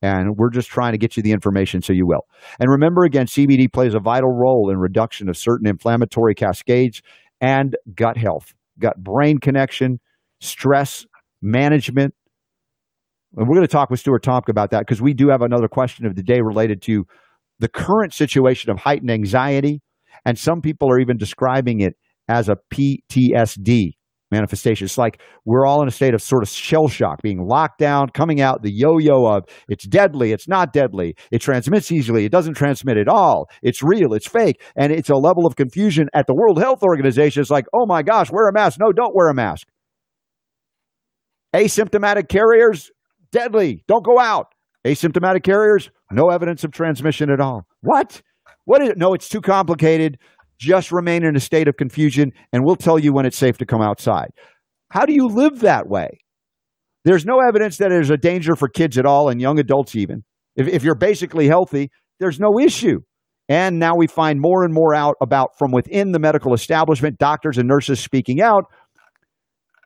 And 0.03 0.37
we're 0.37 0.51
just 0.51 0.69
trying 0.69 0.93
to 0.93 0.99
get 0.99 1.17
you 1.17 1.23
the 1.23 1.33
information 1.33 1.81
so 1.81 1.93
you 1.93 2.07
will. 2.07 2.27
And 2.61 2.71
remember 2.71 3.05
again, 3.05 3.27
CBD 3.27 3.73
plays 3.73 3.95
a 3.95 4.01
vital 4.01 4.31
role 4.31 4.71
in 4.71 4.77
reduction 4.77 5.29
of 5.29 5.37
certain 5.37 5.67
inflammatory 5.67 6.35
cascades 6.35 7.01
and 7.41 7.77
gut 7.95 8.17
health, 8.17 8.53
gut 8.79 8.97
brain 8.99 9.39
connection, 9.39 9.99
stress 10.41 11.07
management. 11.41 12.15
And 13.37 13.49
we're 13.49 13.55
going 13.55 13.67
to 13.67 13.73
talk 13.73 13.91
with 13.91 14.01
Stuart 14.01 14.23
Tomc 14.23 14.49
about 14.49 14.71
that 14.71 14.81
because 14.81 15.01
we 15.01 15.15
do 15.15 15.29
have 15.29 15.43
another 15.43 15.69
question 15.69 16.07
of 16.07 16.15
the 16.15 16.23
day 16.23 16.41
related 16.43 16.83
to 16.83 17.05
the 17.59 17.69
current 17.69 18.13
situation 18.13 18.71
of 18.71 18.79
heightened 18.79 19.11
anxiety. 19.11 19.81
And 20.25 20.39
some 20.39 20.61
people 20.61 20.91
are 20.91 20.99
even 20.99 21.17
describing 21.17 21.81
it 21.81 21.95
as 22.29 22.49
a 22.49 22.57
PTSD 22.73 23.93
manifestation. 24.31 24.85
It's 24.85 24.99
like 24.99 25.21
we're 25.45 25.67
all 25.67 25.83
in 25.83 25.89
a 25.89 25.93
state 25.93 26.15
of 26.15 26.21
sort 26.21 26.43
of 26.43 26.49
shell 26.49 26.89
shock, 26.89 27.23
being 27.23 27.47
locked 27.47 27.79
down, 27.79 28.09
coming 28.11 28.41
out 28.41 28.63
the 28.63 28.73
yo 28.73 28.99
yo 28.99 29.27
of 29.27 29.45
it's 29.69 29.87
deadly, 29.87 30.33
it's 30.33 30.49
not 30.49 30.73
deadly, 30.73 31.15
it 31.31 31.41
transmits 31.41 31.93
easily, 31.93 32.25
it 32.25 32.33
doesn't 32.33 32.55
transmit 32.55 32.97
at 32.97 33.09
all, 33.09 33.49
it's 33.63 33.83
real, 33.83 34.15
it's 34.15 34.27
fake. 34.27 34.61
And 34.77 34.93
it's 34.93 35.11
a 35.11 35.17
level 35.17 35.47
of 35.47 35.57
confusion 35.57 36.09
at 36.15 36.27
the 36.27 36.35
World 36.35 36.59
Health 36.59 36.83
Organization. 36.83 37.41
It's 37.41 37.51
like, 37.51 37.67
oh 37.73 37.87
my 37.87 38.03
gosh, 38.03 38.31
wear 38.33 38.49
a 38.49 38.53
mask. 38.53 38.79
No, 38.81 38.93
don't 38.93 39.15
wear 39.15 39.29
a 39.29 39.35
mask. 39.35 39.69
Asymptomatic 41.55 42.29
carriers, 42.29 42.91
deadly, 43.31 43.85
don't 43.87 44.05
go 44.05 44.19
out. 44.19 44.47
Asymptomatic 44.85 45.43
carriers, 45.43 45.91
no 46.11 46.31
evidence 46.31 46.65
of 46.65 46.71
transmission 46.71 47.31
at 47.31 47.41
all. 47.41 47.67
What? 47.81 48.23
What 48.67 48.83
is 48.83 48.91
it? 48.91 48.99
No, 48.99 49.15
it's 49.15 49.29
too 49.29 49.41
complicated. 49.41 50.19
Just 50.59 50.93
remain 50.93 51.25
in 51.25 51.37
a 51.37 51.41
state 51.41 51.69
of 51.69 51.77
confusion, 51.77 52.33
and 52.53 52.65
we'll 52.65 52.77
tell 52.77 52.99
you 52.99 53.13
when 53.13 53.25
it's 53.25 53.37
safe 53.37 53.57
to 53.59 53.67
come 53.67 53.81
outside. 53.81 54.29
How 54.91 55.07
do 55.07 55.15
you 55.15 55.27
live 55.27 55.61
that 55.61 55.89
way? 55.89 56.09
There's 57.05 57.25
no 57.25 57.41
evidence 57.41 57.79
that 57.79 57.91
there's 57.91 58.11
a 58.11 58.17
danger 58.17 58.57
for 58.57 58.69
kids 58.69 58.99
at 58.99 59.07
all 59.07 59.29
and 59.29 59.41
young 59.41 59.59
adults, 59.59 59.95
even. 59.95 60.25
If, 60.57 60.67
if 60.67 60.83
you're 60.83 60.97
basically 60.97 61.47
healthy, 61.47 61.91
there's 62.19 62.41
no 62.41 62.59
issue. 62.59 63.01
And 63.49 63.79
now 63.79 63.95
we 63.95 64.09
find 64.09 64.41
more 64.41 64.65
and 64.65 64.75
more 64.75 64.95
out 64.95 65.15
about 65.21 65.51
from 65.57 65.71
within 65.71 66.11
the 66.11 66.19
medical 66.19 66.53
establishment, 66.53 67.19
doctors 67.19 67.59
and 67.59 67.69
nurses 67.69 68.01
speaking 68.01 68.41
out 68.41 68.65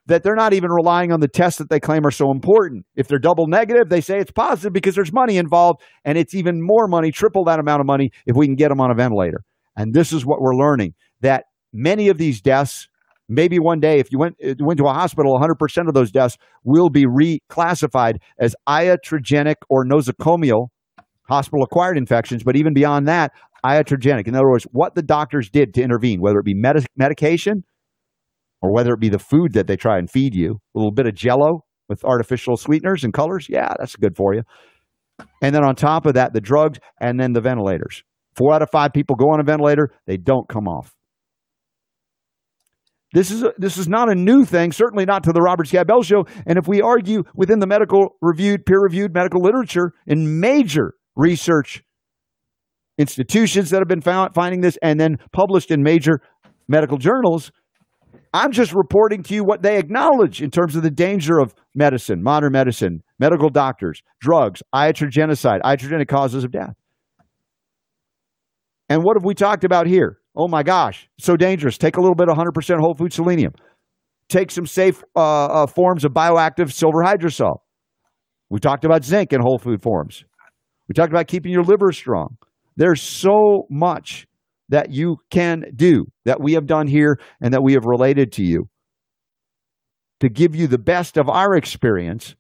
that 0.07 0.23
they're 0.23 0.35
not 0.35 0.53
even 0.53 0.71
relying 0.71 1.13
on 1.13 1.21
the 1.21 1.29
tests 1.29 1.59
that 1.59 1.71
they 1.71 1.81
claim 1.81 2.07
are 2.07 2.11
so 2.11 2.31
important. 2.31 2.85
If 2.97 3.09
they're 3.09 3.19
double 3.19 3.47
negative, 3.47 3.89
they 3.89 4.01
say 4.01 4.19
it's 4.19 4.33
positive 4.33 4.73
because 4.73 4.95
there's 4.95 5.13
money 5.13 5.37
involved, 5.37 5.83
and 6.05 6.19
it's 6.19 6.35
even 6.35 6.61
more 6.61 6.89
money, 6.89 7.11
triple 7.11 7.45
that 7.45 7.61
amount 7.61 7.81
of 7.81 7.87
money, 7.87 8.11
if 8.27 8.37
we 8.37 8.47
can 8.47 8.57
get 8.57 8.69
them 8.69 8.81
on 8.81 8.91
a 8.91 8.95
ventilator. 8.95 9.43
And 9.77 9.95
this 9.95 10.13
is 10.13 10.27
what 10.27 10.41
we're 10.41 10.57
learning 10.57 10.95
that 11.21 11.45
many 11.73 12.09
of 12.09 12.19
these 12.19 12.41
deaths, 12.41 12.89
maybe 13.29 13.59
one 13.59 13.79
day, 13.79 13.99
if 13.99 14.11
you 14.11 14.19
went, 14.19 14.37
uh, 14.45 14.55
went 14.59 14.79
to 14.79 14.87
a 14.87 14.93
hospital, 14.93 15.39
100% 15.39 15.89
of 15.89 15.95
those 15.95 16.11
deaths 16.11 16.37
will 16.65 16.91
be 16.91 17.07
reclassified 17.07 18.17
as 18.39 18.55
iatrogenic 18.69 19.57
or 19.69 19.85
nosocomial 19.85 20.69
hospital 21.29 21.63
acquired 21.63 21.97
infections. 21.97 22.43
But 22.43 22.57
even 22.57 22.75
beyond 22.75 23.07
that, 23.09 23.33
iatrogenic. 23.65 24.27
In 24.27 24.35
other 24.35 24.49
words, 24.49 24.67
what 24.73 24.95
the 24.95 25.03
doctors 25.03 25.49
did 25.51 25.75
to 25.75 25.83
intervene, 25.83 26.21
whether 26.21 26.39
it 26.39 26.45
be 26.45 26.55
medi- 26.55 26.87
medication 26.97 27.63
or 28.63 28.73
whether 28.73 28.93
it 28.93 29.01
be 29.01 29.09
the 29.09 29.19
food 29.19 29.53
that 29.55 29.67
they 29.67 29.77
try 29.77 29.99
and 29.99 30.11
feed 30.11 30.35
you, 30.35 30.59
a 30.75 30.79
little 30.79 30.93
bit 30.93 31.07
of 31.07 31.15
jello 31.15 31.65
with 31.89 32.05
artificial 32.05 32.57
sweeteners 32.57 33.05
and 33.05 33.13
colors. 33.13 33.47
Yeah, 33.49 33.75
that's 33.79 33.97
good 33.97 34.17
for 34.17 34.35
you. 34.35 34.43
And 35.43 35.55
then 35.55 35.65
on 35.65 35.75
top 35.75 36.07
of 36.07 36.15
that, 36.15 36.33
the 36.33 36.41
drugs 36.41 36.79
and 37.01 37.19
then 37.19 37.33
the 37.33 37.41
ventilators. 37.41 38.03
Four 38.37 38.55
out 38.55 38.63
of 38.63 38.71
five 38.71 38.93
people 38.93 39.17
go 39.17 39.31
on 39.31 39.41
a 39.41 39.45
ventilator, 39.45 39.91
they 40.07 40.17
don't 40.17 40.49
come 40.49 40.69
off. 40.69 40.95
This 43.13 43.33
is 43.33 43.43
a, 43.43 43.53
this 43.59 43.77
is 43.77 43.89
not 43.89 44.09
a 44.09 44.15
new 44.15 44.45
thing, 44.45 44.71
certainly 44.71 45.05
not 45.05 45.25
to 45.25 45.33
the 45.33 45.41
Robert 45.41 45.67
Scott 45.67 45.89
Bell 45.89 46.03
Show. 46.03 46.27
And 46.47 46.59
if 46.59 46.69
we 46.69 46.81
argue 46.81 47.25
within 47.35 47.59
the 47.59 47.67
medical 47.67 48.17
reviewed, 48.23 48.65
peer 48.65 48.81
reviewed 48.81 49.13
medical 49.13 49.43
literature 49.43 49.93
in 50.07 50.39
major 50.39 50.95
research 51.17 51.83
institutions 52.99 53.71
that 53.71 53.79
have 53.79 53.89
been 53.89 54.01
found 54.01 54.33
finding 54.33 54.61
this 54.61 54.79
and 54.81 55.01
then 55.01 55.17
published 55.33 55.73
in 55.73 55.83
major 55.83 56.21
medical 56.69 56.99
journals, 56.99 57.51
I'm 58.33 58.53
just 58.53 58.73
reporting 58.75 59.23
to 59.25 59.35
you 59.35 59.45
what 59.45 59.63
they 59.63 59.79
acknowledge 59.79 60.41
in 60.41 60.51
terms 60.51 60.77
of 60.77 60.83
the 60.83 60.91
danger 60.91 61.39
of 61.39 61.55
medicine, 61.75 62.23
modern 62.23 62.53
medicine, 62.53 63.03
medical 63.19 63.51
doctors, 63.51 64.03
drugs, 64.21 64.63
iatrogenocide, 64.75 65.61
iatrogenic 65.63 66.09
causes 66.09 66.45
of 66.45 66.53
death. 66.53 66.75
And 68.89 69.03
what 69.03 69.17
have 69.17 69.25
we 69.25 69.35
talked 69.35 69.65
about 69.65 69.87
here? 69.87 70.19
Oh 70.37 70.49
my 70.49 70.63
gosh, 70.63 71.09
so 71.19 71.37
dangerous. 71.37 71.77
Take 71.77 71.97
a 71.97 72.01
little 72.01 72.15
bit 72.15 72.29
of 72.29 72.37
100% 72.37 72.79
whole 72.81 72.95
food 72.95 73.13
selenium. 73.13 73.53
Take 74.29 74.51
some 74.51 74.67
safe 74.67 75.03
uh, 75.17 75.47
uh, 75.47 75.67
forms 75.67 76.05
of 76.05 76.13
bioactive 76.13 76.73
silver 76.73 77.03
hydrosol. 77.03 77.59
We 78.49 78.61
talked 78.61 78.85
about 78.85 79.05
zinc 79.05 79.33
in 79.33 79.41
whole 79.41 79.59
food 79.59 79.83
forms. 79.83 80.25
We 80.89 80.95
talked 80.95 81.13
about 81.13 81.27
keeping 81.27 81.53
your 81.53 81.65
liver 81.65 81.93
strong. 81.93 82.37
There's 82.77 83.03
so 83.03 83.67
much 83.71 84.27
that 84.71 84.91
you 84.91 85.17
can 85.31 85.65
do 85.77 86.07
that 86.25 86.41
we 86.41 86.55
have 86.55 86.67
done 86.67 86.87
here 86.87 87.19
and 87.41 87.53
that 87.53 87.63
we 87.63 87.75
have 87.75 87.85
related 87.85 88.33
to 88.33 88.43
you 88.43 88.69
to 90.21 90.29
give 90.29 90.55
you 90.55 90.67
the 90.67 90.79
best 90.79 91.17
of 91.17 91.29
our 91.29 91.55
experience 91.55 92.35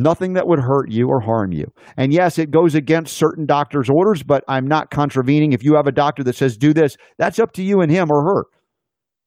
Nothing 0.00 0.32
that 0.32 0.46
would 0.46 0.60
hurt 0.60 0.90
you 0.90 1.08
or 1.08 1.20
harm 1.20 1.52
you. 1.52 1.66
And 1.98 2.10
yes, 2.10 2.38
it 2.38 2.50
goes 2.50 2.74
against 2.74 3.18
certain 3.18 3.44
doctors' 3.44 3.90
orders, 3.90 4.22
but 4.22 4.42
I'm 4.48 4.66
not 4.66 4.90
contravening. 4.90 5.52
If 5.52 5.62
you 5.62 5.74
have 5.74 5.86
a 5.86 5.92
doctor 5.92 6.24
that 6.24 6.36
says 6.36 6.56
do 6.56 6.72
this, 6.72 6.96
that's 7.18 7.38
up 7.38 7.52
to 7.52 7.62
you 7.62 7.82
and 7.82 7.92
him 7.92 8.10
or 8.10 8.24
her. 8.24 8.44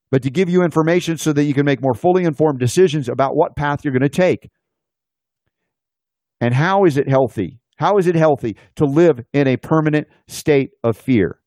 But 0.10 0.24
to 0.24 0.32
give 0.32 0.50
you 0.50 0.64
information 0.64 1.18
so 1.18 1.32
that 1.34 1.44
you 1.44 1.54
can 1.54 1.64
make 1.64 1.80
more 1.80 1.94
fully 1.94 2.24
informed 2.24 2.58
decisions 2.58 3.08
about 3.08 3.36
what 3.36 3.56
path 3.56 3.86
you're 3.86 3.94
going 3.94 4.02
to 4.02 4.10
take. 4.10 4.50
And 6.42 6.56
how 6.56 6.86
is 6.86 6.98
it 6.98 7.08
healthy? 7.08 7.60
How 7.78 7.98
is 7.98 8.08
it 8.08 8.16
healthy 8.16 8.58
to 8.78 8.86
live 8.86 9.20
in 9.32 9.48
a 9.48 9.58
permanent 9.58 10.08
state 10.28 10.72
of 10.84 10.98
fear? 10.98 11.38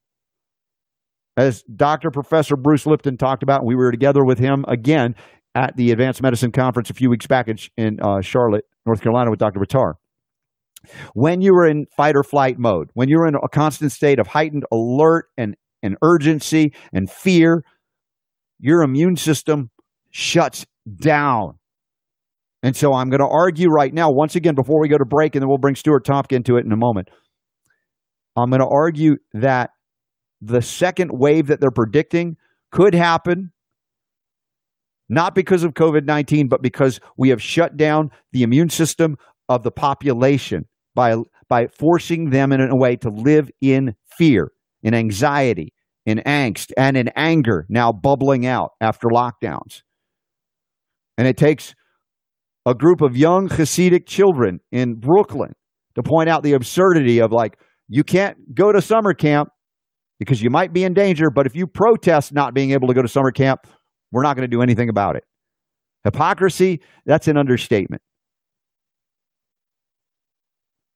As 1.37 1.63
Dr. 1.65 2.11
Professor 2.11 2.57
Bruce 2.57 2.87
Lipton 2.87 3.19
talked 3.19 3.43
about, 3.43 3.65
we 3.65 3.75
were 3.75 3.91
together 3.91 4.25
with 4.25 4.39
him 4.39 4.65
again 4.69 5.15
at 5.55 5.77
the 5.77 5.91
Advanced 5.91 6.23
Medicine 6.23 6.51
Conference 6.51 6.89
a 6.91 6.95
few 6.95 7.11
weeks 7.11 7.27
back 7.27 7.49
in, 7.49 7.59
in 7.77 7.99
uh, 8.01 8.21
Charlotte, 8.21 8.65
North 8.87 9.03
Carolina 9.03 9.31
with 9.31 9.39
Dr. 9.39 9.61
Buttar. 9.61 9.95
When 11.15 11.41
you 11.41 11.53
are 11.55 11.67
in 11.67 11.87
fight 11.97 12.15
or 12.17 12.23
flight 12.23 12.59
mode, 12.59 12.91
when 12.95 13.09
you're 13.09 13.27
in 13.27 13.35
a 13.35 13.49
constant 13.49 13.93
state 13.93 14.19
of 14.19 14.29
heightened 14.29 14.65
alert 14.73 15.27
and, 15.37 15.57
and 15.83 15.97
urgency 16.03 16.73
and 16.93 17.11
fear, 17.11 17.65
your 18.59 18.83
immune 18.83 19.17
system 19.17 19.71
shuts 20.11 20.65
down. 21.01 21.59
And 22.63 22.75
so 22.75 22.95
I'm 22.95 23.11
going 23.11 23.21
to 23.21 23.29
argue 23.29 23.69
right 23.69 23.93
now, 23.93 24.11
once 24.11 24.37
again, 24.37 24.55
before 24.55 24.81
we 24.81 24.89
go 24.89 24.97
to 24.97 25.05
break, 25.05 25.35
and 25.35 25.43
then 25.43 25.49
we'll 25.49 25.59
bring 25.59 25.75
Stuart 25.75 26.07
Tompkin 26.07 26.45
to 26.47 26.57
it 26.57 26.65
in 26.65 26.73
a 26.73 26.77
moment. 26.77 27.11
I'm 28.37 28.51
going 28.51 28.61
to 28.61 28.69
argue 28.69 29.17
that 29.35 29.71
the 30.41 30.63
second 30.63 31.11
wave 31.13 31.47
that 31.47 31.61
they're 31.61 31.71
predicting 31.71 32.37
could 32.71 32.95
happen 32.95 33.53
not 35.09 35.35
because 35.35 35.63
of 35.63 35.75
COVID 35.75 36.05
19, 36.05 36.49
but 36.49 36.63
because 36.63 37.01
we 37.17 37.29
have 37.29 37.41
shut 37.41 37.77
down 37.77 38.11
the 38.33 38.43
immune 38.43 38.71
system 38.71 39.17
of 39.49 39.63
the 39.63 39.71
population 39.71 40.67
by, 40.95 41.17
by 41.49 41.69
forcing 41.69 42.31
them 42.31 42.53
in 42.53 42.61
a 42.61 42.77
way 42.77 42.97
to 42.97 43.11
live 43.11 43.51
in 43.61 43.95
fear, 44.19 44.51
in 44.83 44.95
anxiety, 44.95 45.73
in 46.05 46.19
angst, 46.27 46.73
and 46.77 46.97
in 46.97 47.09
anger 47.15 47.67
now 47.69 47.93
bubbling 47.93 48.47
out 48.47 48.73
after 48.81 49.09
lockdowns. 49.09 49.83
And 51.17 51.29
it 51.29 51.37
takes 51.37 51.75
a 52.67 52.75
group 52.75 53.01
of 53.01 53.17
young 53.17 53.49
Hasidic 53.49 54.07
children 54.07 54.61
in 54.73 54.95
Brooklyn 54.95 55.55
to 55.95 56.03
point 56.03 56.29
out 56.29 56.43
the 56.43 56.53
absurdity 56.53 57.21
of 57.21 57.33
like, 57.33 57.59
you 57.89 58.03
can't 58.03 58.55
go 58.55 58.73
to 58.73 58.83
summer 58.83 59.15
camp 59.15 59.51
because 60.19 60.43
you 60.43 60.51
might 60.51 60.73
be 60.73 60.85
in 60.85 60.95
danger, 60.95 61.31
but 61.31 61.47
if 61.47 61.55
you 61.55 61.67
protest 61.67 62.33
not 62.33 62.55
being 62.55 62.71
able 62.71 62.89
to 62.89 62.95
go 62.95 63.03
to 63.03 63.09
summer 63.09 63.31
camp, 63.31 63.67
we're 64.13 64.23
not 64.23 64.37
going 64.37 64.49
to 64.49 64.55
do 64.55 64.63
anything 64.63 64.89
about 64.89 65.17
it. 65.17 65.25
Hypocrisy, 66.05 66.81
that's 67.05 67.29
an 67.29 67.37
understatement. 67.37 68.01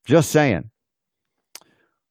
Just 0.05 0.31
saying. 0.31 0.69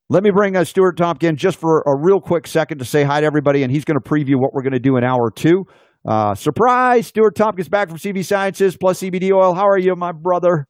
Let 0.09 0.23
me 0.23 0.31
bring 0.31 0.57
uh, 0.57 0.65
Stuart 0.65 0.97
Tompkin 0.99 1.37
just 1.37 1.59
for 1.59 1.83
a 1.87 1.97
real 1.97 2.21
quick 2.21 2.47
second 2.47 2.79
to 2.79 2.85
say 2.85 3.05
hi 3.05 3.21
to 3.21 3.27
everybody, 3.27 3.63
and 3.63 3.73
he's 3.73 3.85
going 3.85 3.99
to 3.99 4.09
preview 4.09 4.37
what 4.37 4.53
we're 4.53 4.63
going 4.63 4.73
to 4.73 4.81
do 4.81 4.97
in 4.97 5.05
hour 5.05 5.31
two. 5.31 5.65
Uh, 6.07 6.35
surprise! 6.35 7.07
Stuart 7.07 7.37
Tompkins 7.37 7.69
back 7.69 7.89
from 7.89 7.99
CV 7.99 8.25
Sciences 8.25 8.77
plus 8.77 9.01
CBD 9.01 9.33
oil. 9.33 9.55
How 9.55 9.69
are 9.69 9.79
you, 9.79 9.95
my 9.97 10.13
brother? 10.13 10.67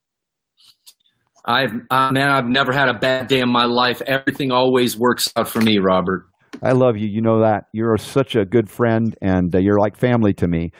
I've 1.45 1.73
uh, 1.91 2.11
man, 2.13 2.29
I've 2.29 2.47
never 2.47 2.73
had 2.73 2.89
a 2.89 2.99
bad 2.99 3.29
day 3.29 3.41
in 3.41 3.51
my 3.51 3.65
life. 3.65 4.03
Everything 4.03 4.53
always 4.53 4.99
works 4.99 5.33
out 5.37 5.49
for 5.49 5.61
me, 5.61 5.79
Robert. 5.79 6.30
I 6.63 6.73
love 6.73 6.97
you. 6.97 7.09
You 7.09 7.21
know 7.23 7.41
that. 7.41 7.65
You're 7.73 7.97
such 7.97 8.37
a 8.37 8.45
good 8.45 8.71
friend 8.71 9.17
and 9.23 9.55
uh, 9.55 9.59
you're 9.59 9.79
like 9.79 9.97
family 9.97 10.35
to 10.35 10.49
me. 10.49 10.73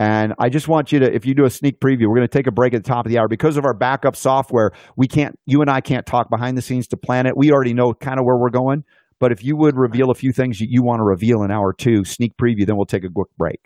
And 0.00 0.34
I 0.40 0.48
just 0.48 0.66
want 0.66 0.90
you 0.90 0.98
to, 1.00 1.14
if 1.14 1.24
you 1.24 1.34
do 1.34 1.44
a 1.44 1.50
sneak 1.50 1.78
preview, 1.80 2.08
we're 2.08 2.16
going 2.16 2.28
to 2.28 2.38
take 2.38 2.48
a 2.48 2.52
break 2.52 2.74
at 2.74 2.82
the 2.82 2.88
top 2.88 3.06
of 3.06 3.12
the 3.12 3.18
hour 3.18 3.28
because 3.28 3.56
of 3.56 3.64
our 3.64 3.74
backup 3.74 4.16
software. 4.16 4.72
We 4.96 5.06
can't, 5.06 5.38
you 5.46 5.60
and 5.60 5.70
I 5.70 5.80
can't 5.80 6.04
talk 6.04 6.30
behind 6.30 6.58
the 6.58 6.62
scenes 6.62 6.88
to 6.88 6.96
plan 6.96 7.26
it. 7.26 7.36
We 7.36 7.52
already 7.52 7.74
know 7.74 7.94
kind 7.94 8.18
of 8.18 8.24
where 8.24 8.36
we're 8.36 8.50
going. 8.50 8.82
But 9.20 9.30
if 9.30 9.44
you 9.44 9.56
would 9.56 9.76
reveal 9.76 10.10
a 10.10 10.14
few 10.14 10.32
things 10.32 10.60
you, 10.60 10.66
you 10.68 10.82
want 10.82 10.98
to 10.98 11.04
reveal 11.04 11.42
in 11.42 11.52
hour 11.52 11.72
two, 11.72 12.04
sneak 12.04 12.36
preview, 12.36 12.66
then 12.66 12.76
we'll 12.76 12.86
take 12.86 13.04
a 13.04 13.08
quick 13.08 13.28
break. 13.38 13.60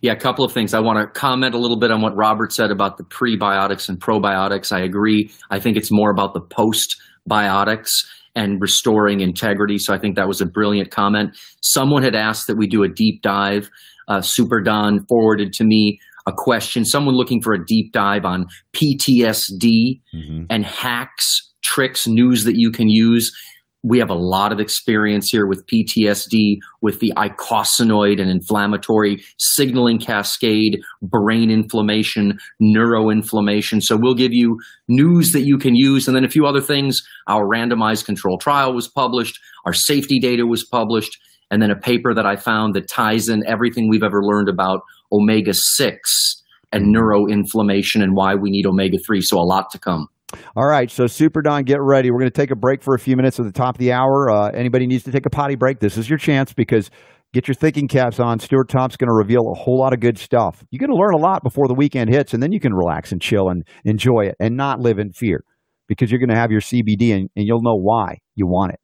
Yeah, 0.00 0.12
a 0.12 0.16
couple 0.16 0.44
of 0.44 0.52
things. 0.52 0.74
I 0.74 0.80
want 0.80 0.98
to 0.98 1.06
comment 1.18 1.54
a 1.54 1.58
little 1.58 1.78
bit 1.78 1.90
on 1.90 2.02
what 2.02 2.16
Robert 2.16 2.52
said 2.52 2.70
about 2.70 2.98
the 2.98 3.04
prebiotics 3.04 3.88
and 3.88 4.00
probiotics. 4.00 4.72
I 4.72 4.80
agree. 4.80 5.30
I 5.50 5.58
think 5.60 5.76
it's 5.76 5.90
more 5.90 6.10
about 6.10 6.34
the 6.34 6.40
postbiotics 6.40 7.90
and 8.38 8.60
restoring 8.60 9.20
integrity. 9.20 9.78
So 9.78 9.92
I 9.92 9.98
think 9.98 10.14
that 10.14 10.28
was 10.28 10.40
a 10.40 10.46
brilliant 10.46 10.92
comment. 10.92 11.36
Someone 11.60 12.04
had 12.04 12.14
asked 12.14 12.46
that 12.46 12.56
we 12.56 12.68
do 12.68 12.84
a 12.84 12.88
deep 12.88 13.20
dive. 13.20 13.68
Uh, 14.06 14.20
Super 14.20 14.62
Don 14.62 15.04
forwarded 15.08 15.52
to 15.54 15.64
me 15.64 15.98
a 16.24 16.32
question. 16.32 16.84
Someone 16.84 17.16
looking 17.16 17.42
for 17.42 17.52
a 17.52 17.64
deep 17.64 17.92
dive 17.92 18.24
on 18.24 18.46
PTSD 18.74 20.00
mm-hmm. 20.14 20.44
and 20.48 20.64
hacks, 20.64 21.52
tricks, 21.64 22.06
news 22.06 22.44
that 22.44 22.54
you 22.54 22.70
can 22.70 22.88
use 22.88 23.36
we 23.82 23.98
have 23.98 24.10
a 24.10 24.14
lot 24.14 24.52
of 24.52 24.58
experience 24.58 25.28
here 25.30 25.46
with 25.46 25.64
PTSD, 25.66 26.58
with 26.82 26.98
the 26.98 27.12
eicosanoid 27.16 28.20
and 28.20 28.30
inflammatory 28.30 29.22
signaling 29.38 29.98
cascade, 29.98 30.80
brain 31.02 31.50
inflammation, 31.50 32.38
neuroinflammation. 32.60 33.82
So 33.82 33.96
we'll 33.96 34.14
give 34.14 34.32
you 34.32 34.58
news 34.88 35.30
that 35.32 35.42
you 35.42 35.58
can 35.58 35.76
use. 35.76 36.08
And 36.08 36.16
then 36.16 36.24
a 36.24 36.28
few 36.28 36.44
other 36.44 36.60
things. 36.60 37.00
Our 37.28 37.46
randomized 37.46 38.04
control 38.04 38.36
trial 38.38 38.74
was 38.74 38.88
published. 38.88 39.38
Our 39.64 39.72
safety 39.72 40.18
data 40.18 40.44
was 40.46 40.64
published. 40.64 41.16
And 41.50 41.62
then 41.62 41.70
a 41.70 41.76
paper 41.76 42.12
that 42.14 42.26
I 42.26 42.36
found 42.36 42.74
that 42.74 42.88
ties 42.88 43.28
in 43.28 43.46
everything 43.46 43.88
we've 43.88 44.02
ever 44.02 44.22
learned 44.22 44.48
about 44.48 44.80
omega 45.12 45.54
6 45.54 46.42
and 46.72 46.94
neuroinflammation 46.94 48.02
and 48.02 48.14
why 48.14 48.34
we 48.34 48.50
need 48.50 48.66
omega 48.66 48.98
3. 49.06 49.20
So 49.22 49.38
a 49.38 49.46
lot 49.46 49.70
to 49.70 49.78
come. 49.78 50.08
All 50.56 50.66
right, 50.66 50.90
so 50.90 51.06
Super 51.06 51.40
Don, 51.40 51.64
get 51.64 51.80
ready. 51.80 52.10
We're 52.10 52.18
going 52.18 52.30
to 52.30 52.36
take 52.36 52.50
a 52.50 52.56
break 52.56 52.82
for 52.82 52.94
a 52.94 52.98
few 52.98 53.16
minutes 53.16 53.38
at 53.40 53.46
the 53.46 53.52
top 53.52 53.76
of 53.76 53.78
the 53.78 53.92
hour. 53.92 54.30
Uh, 54.30 54.50
anybody 54.50 54.86
needs 54.86 55.04
to 55.04 55.12
take 55.12 55.24
a 55.24 55.30
potty 55.30 55.54
break, 55.54 55.80
this 55.80 55.96
is 55.96 56.08
your 56.08 56.18
chance 56.18 56.52
because 56.52 56.90
get 57.32 57.48
your 57.48 57.54
thinking 57.54 57.88
caps 57.88 58.20
on. 58.20 58.38
Stuart 58.38 58.68
Tomc's 58.68 58.96
going 58.96 59.08
to 59.08 59.14
reveal 59.14 59.50
a 59.50 59.58
whole 59.58 59.78
lot 59.78 59.92
of 59.92 60.00
good 60.00 60.18
stuff. 60.18 60.64
You're 60.70 60.80
going 60.86 60.90
to 60.90 60.96
learn 60.96 61.14
a 61.14 61.18
lot 61.18 61.42
before 61.42 61.66
the 61.66 61.74
weekend 61.74 62.10
hits, 62.10 62.34
and 62.34 62.42
then 62.42 62.52
you 62.52 62.60
can 62.60 62.74
relax 62.74 63.12
and 63.12 63.20
chill 63.20 63.48
and 63.48 63.64
enjoy 63.84 64.26
it 64.26 64.36
and 64.38 64.56
not 64.56 64.80
live 64.80 64.98
in 64.98 65.12
fear 65.12 65.44
because 65.86 66.10
you're 66.10 66.20
going 66.20 66.28
to 66.28 66.36
have 66.36 66.50
your 66.50 66.60
CBD 66.60 67.14
and, 67.14 67.30
and 67.34 67.46
you'll 67.46 67.62
know 67.62 67.76
why 67.76 68.18
you 68.34 68.46
want 68.46 68.72
it 68.72 68.80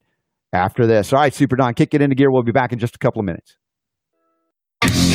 after 0.55 0.87
this. 0.87 1.13
All 1.13 1.19
right, 1.19 1.35
Super 1.35 1.57
Don, 1.57 1.75
kick 1.75 1.93
it 1.93 2.01
into 2.01 2.15
gear. 2.15 2.31
We'll 2.31 2.43
be 2.43 2.53
back 2.53 2.73
in 2.73 2.79
just 2.79 2.95
a 2.95 2.99
couple 2.99 3.21
of 3.21 3.27
minutes. 3.27 3.57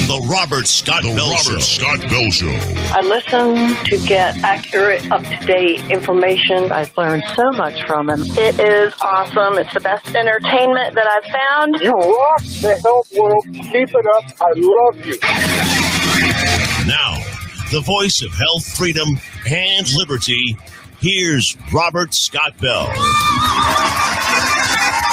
The 0.09 0.27
Robert 0.27 0.65
Scott 0.65 1.03
the 1.03 1.09
Bell 1.13 1.29
Robert 1.29 1.61
Show. 1.61 1.83
Scott 1.83 2.01
Bell 2.09 2.31
Show. 2.31 2.49
I 2.49 3.01
listen 3.01 3.75
to 3.85 4.07
get 4.07 4.35
accurate, 4.43 5.05
up 5.11 5.21
to 5.21 5.37
date 5.45 5.81
information. 5.91 6.71
I've 6.71 6.97
learned 6.97 7.23
so 7.35 7.51
much 7.51 7.83
from 7.83 8.09
him. 8.09 8.21
It 8.21 8.59
is 8.59 8.91
awesome. 9.01 9.59
It's 9.59 9.71
the 9.71 9.79
best 9.81 10.07
entertainment 10.15 10.95
that 10.95 11.05
I've 11.05 11.31
found. 11.31 11.79
You 11.79 11.91
rock 11.91 12.41
the 12.41 12.79
health 12.83 13.13
world. 13.15 13.45
Keep 13.53 13.93
it 13.93 14.05
up. 14.17 14.23
I 14.41 14.51
love 14.55 15.05
you. 15.05 15.19
Now, 16.87 17.21
the 17.69 17.81
voice 17.81 18.23
of 18.23 18.33
health, 18.33 18.65
freedom, 18.65 19.19
and 19.47 19.93
liberty. 19.93 20.57
Here's 21.01 21.55
Robert 21.71 22.15
Scott 22.15 22.57
Bell. 22.57 22.87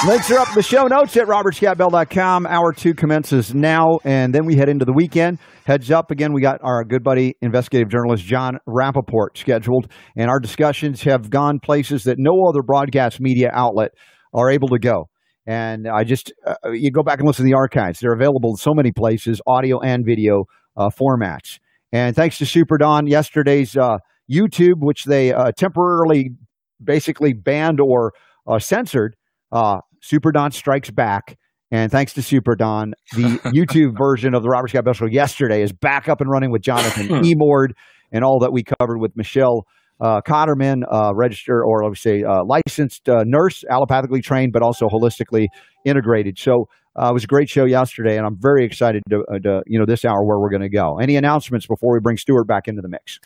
Links 0.05 0.29
are 0.29 0.37
up 0.37 0.49
in 0.49 0.53
the 0.53 0.61
show 0.61 0.83
notes 0.83 1.17
at 1.17 1.25
robertscottbell.com. 1.25 2.45
Hour 2.45 2.71
two 2.71 2.93
commences 2.93 3.55
now, 3.55 3.97
and 4.03 4.33
then 4.33 4.45
we 4.45 4.55
head 4.55 4.69
into 4.69 4.85
the 4.85 4.93
weekend. 4.93 5.39
Heads 5.65 5.89
up 5.89 6.11
again, 6.11 6.33
we 6.33 6.41
got 6.41 6.59
our 6.61 6.83
good 6.83 7.03
buddy, 7.03 7.35
investigative 7.41 7.89
journalist 7.89 8.23
John 8.23 8.59
Rappoport 8.69 9.35
scheduled, 9.35 9.91
and 10.15 10.29
our 10.29 10.39
discussions 10.39 11.01
have 11.01 11.31
gone 11.31 11.59
places 11.59 12.03
that 12.03 12.17
no 12.19 12.45
other 12.47 12.61
broadcast 12.61 13.19
media 13.19 13.49
outlet 13.51 13.89
are 14.35 14.51
able 14.51 14.67
to 14.67 14.77
go. 14.77 15.09
And 15.47 15.87
I 15.87 16.03
just, 16.03 16.31
uh, 16.45 16.53
you 16.71 16.91
go 16.91 17.01
back 17.01 17.17
and 17.17 17.27
listen 17.27 17.45
to 17.45 17.49
the 17.49 17.57
archives. 17.57 17.99
They're 17.99 18.13
available 18.13 18.51
in 18.51 18.57
so 18.57 18.75
many 18.75 18.91
places, 18.91 19.41
audio 19.47 19.79
and 19.79 20.05
video 20.05 20.43
uh, 20.77 20.89
formats. 20.89 21.57
And 21.91 22.15
thanks 22.15 22.37
to 22.37 22.45
Super 22.45 22.77
Don, 22.77 23.07
yesterday's 23.07 23.75
uh, 23.75 23.97
YouTube, 24.31 24.75
which 24.77 25.05
they 25.05 25.33
uh, 25.33 25.51
temporarily 25.57 26.35
basically 26.81 27.33
banned 27.33 27.79
or 27.81 28.13
uh, 28.47 28.59
censored, 28.59 29.15
uh, 29.51 29.79
Super 30.01 30.31
Don 30.31 30.51
Strikes 30.51 30.91
Back. 30.91 31.37
And 31.69 31.91
thanks 31.91 32.13
to 32.13 32.21
Super 32.21 32.55
Don, 32.55 32.93
the 33.13 33.23
YouTube 33.53 33.97
version 33.97 34.33
of 34.33 34.41
the 34.41 34.49
Robert 34.49 34.69
Scott 34.69 34.85
Bell 34.85 34.93
Show 34.93 35.05
yesterday 35.05 35.61
is 35.61 35.73
back 35.73 36.07
up 36.07 36.21
and 36.21 36.29
running 36.29 36.49
with 36.51 36.61
Jonathan 36.61 37.07
Emord 37.07 37.71
and 38.11 38.23
all 38.23 38.39
that 38.39 38.53
we 38.53 38.63
covered 38.63 38.99
with 38.99 39.11
Michelle 39.17 39.65
uh, 39.99 40.21
Cotterman, 40.21 40.83
uh, 40.89 41.13
registered 41.13 41.63
or 41.65 41.83
let 41.83 41.89
me 41.89 41.95
say 41.95 42.23
uh, 42.23 42.43
licensed 42.45 43.09
uh, 43.09 43.23
nurse, 43.25 43.63
allopathically 43.69 44.23
trained, 44.23 44.53
but 44.53 44.61
also 44.61 44.87
holistically 44.87 45.47
integrated. 45.85 46.37
So 46.37 46.65
uh, 46.95 47.09
it 47.09 47.13
was 47.13 47.23
a 47.23 47.27
great 47.27 47.49
show 47.49 47.65
yesterday, 47.65 48.17
and 48.17 48.25
I'm 48.25 48.37
very 48.39 48.65
excited 48.65 49.03
to, 49.09 49.23
uh, 49.31 49.39
to 49.39 49.61
you 49.67 49.79
know 49.79 49.85
this 49.85 50.05
hour 50.05 50.23
where 50.23 50.39
we're 50.39 50.49
going 50.49 50.61
to 50.61 50.69
go. 50.69 50.99
Any 50.99 51.15
announcements 51.15 51.67
before 51.67 51.93
we 51.93 51.99
bring 52.01 52.17
Stuart 52.17 52.45
back 52.47 52.67
into 52.67 52.81
the 52.81 52.89
mix? 52.89 53.19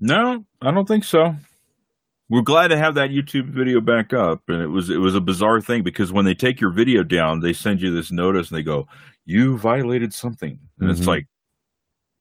No, 0.00 0.44
I 0.62 0.70
don't 0.72 0.88
think 0.88 1.04
so. 1.04 1.34
We're 2.30 2.42
glad 2.42 2.68
to 2.68 2.78
have 2.78 2.94
that 2.94 3.10
YouTube 3.10 3.46
video 3.50 3.80
back 3.80 4.12
up, 4.12 4.42
and 4.48 4.62
it 4.62 4.68
was 4.68 4.88
it 4.88 4.98
was 4.98 5.16
a 5.16 5.20
bizarre 5.20 5.60
thing 5.60 5.82
because 5.82 6.12
when 6.12 6.24
they 6.24 6.34
take 6.34 6.60
your 6.60 6.70
video 6.70 7.02
down, 7.02 7.40
they 7.40 7.52
send 7.52 7.82
you 7.82 7.92
this 7.92 8.12
notice 8.12 8.50
and 8.50 8.56
they 8.58 8.62
go, 8.62 8.86
"You 9.26 9.58
violated 9.58 10.14
something," 10.14 10.58
and 10.78 10.88
Mhm. 10.88 10.92
it's 10.92 11.06
like, 11.08 11.26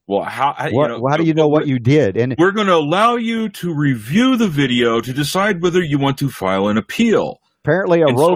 well, 0.08 0.24
how 0.24 0.54
how, 0.58 0.72
What, 0.72 0.90
you 0.90 0.98
know, 0.98 1.08
how 1.08 1.18
do 1.18 1.24
you 1.24 1.36
know 1.36 1.48
what 1.48 1.68
you 1.68 1.78
did? 1.78 2.18
And 2.18 2.34
We're 2.40 2.52
going 2.52 2.66
to 2.66 2.74
allow 2.76 3.18
you 3.18 3.50
to 3.50 3.72
review 3.72 4.36
the 4.36 4.48
video 4.48 5.00
to 5.00 5.14
decide 5.14 5.62
whether 5.62 5.84
you 5.84 6.00
want 6.00 6.18
to 6.18 6.30
file 6.30 6.68
an 6.70 6.78
appeal. 6.78 7.38
apparently, 7.64 8.02
a 8.02 8.08
And 8.08 8.18
so 8.18 8.36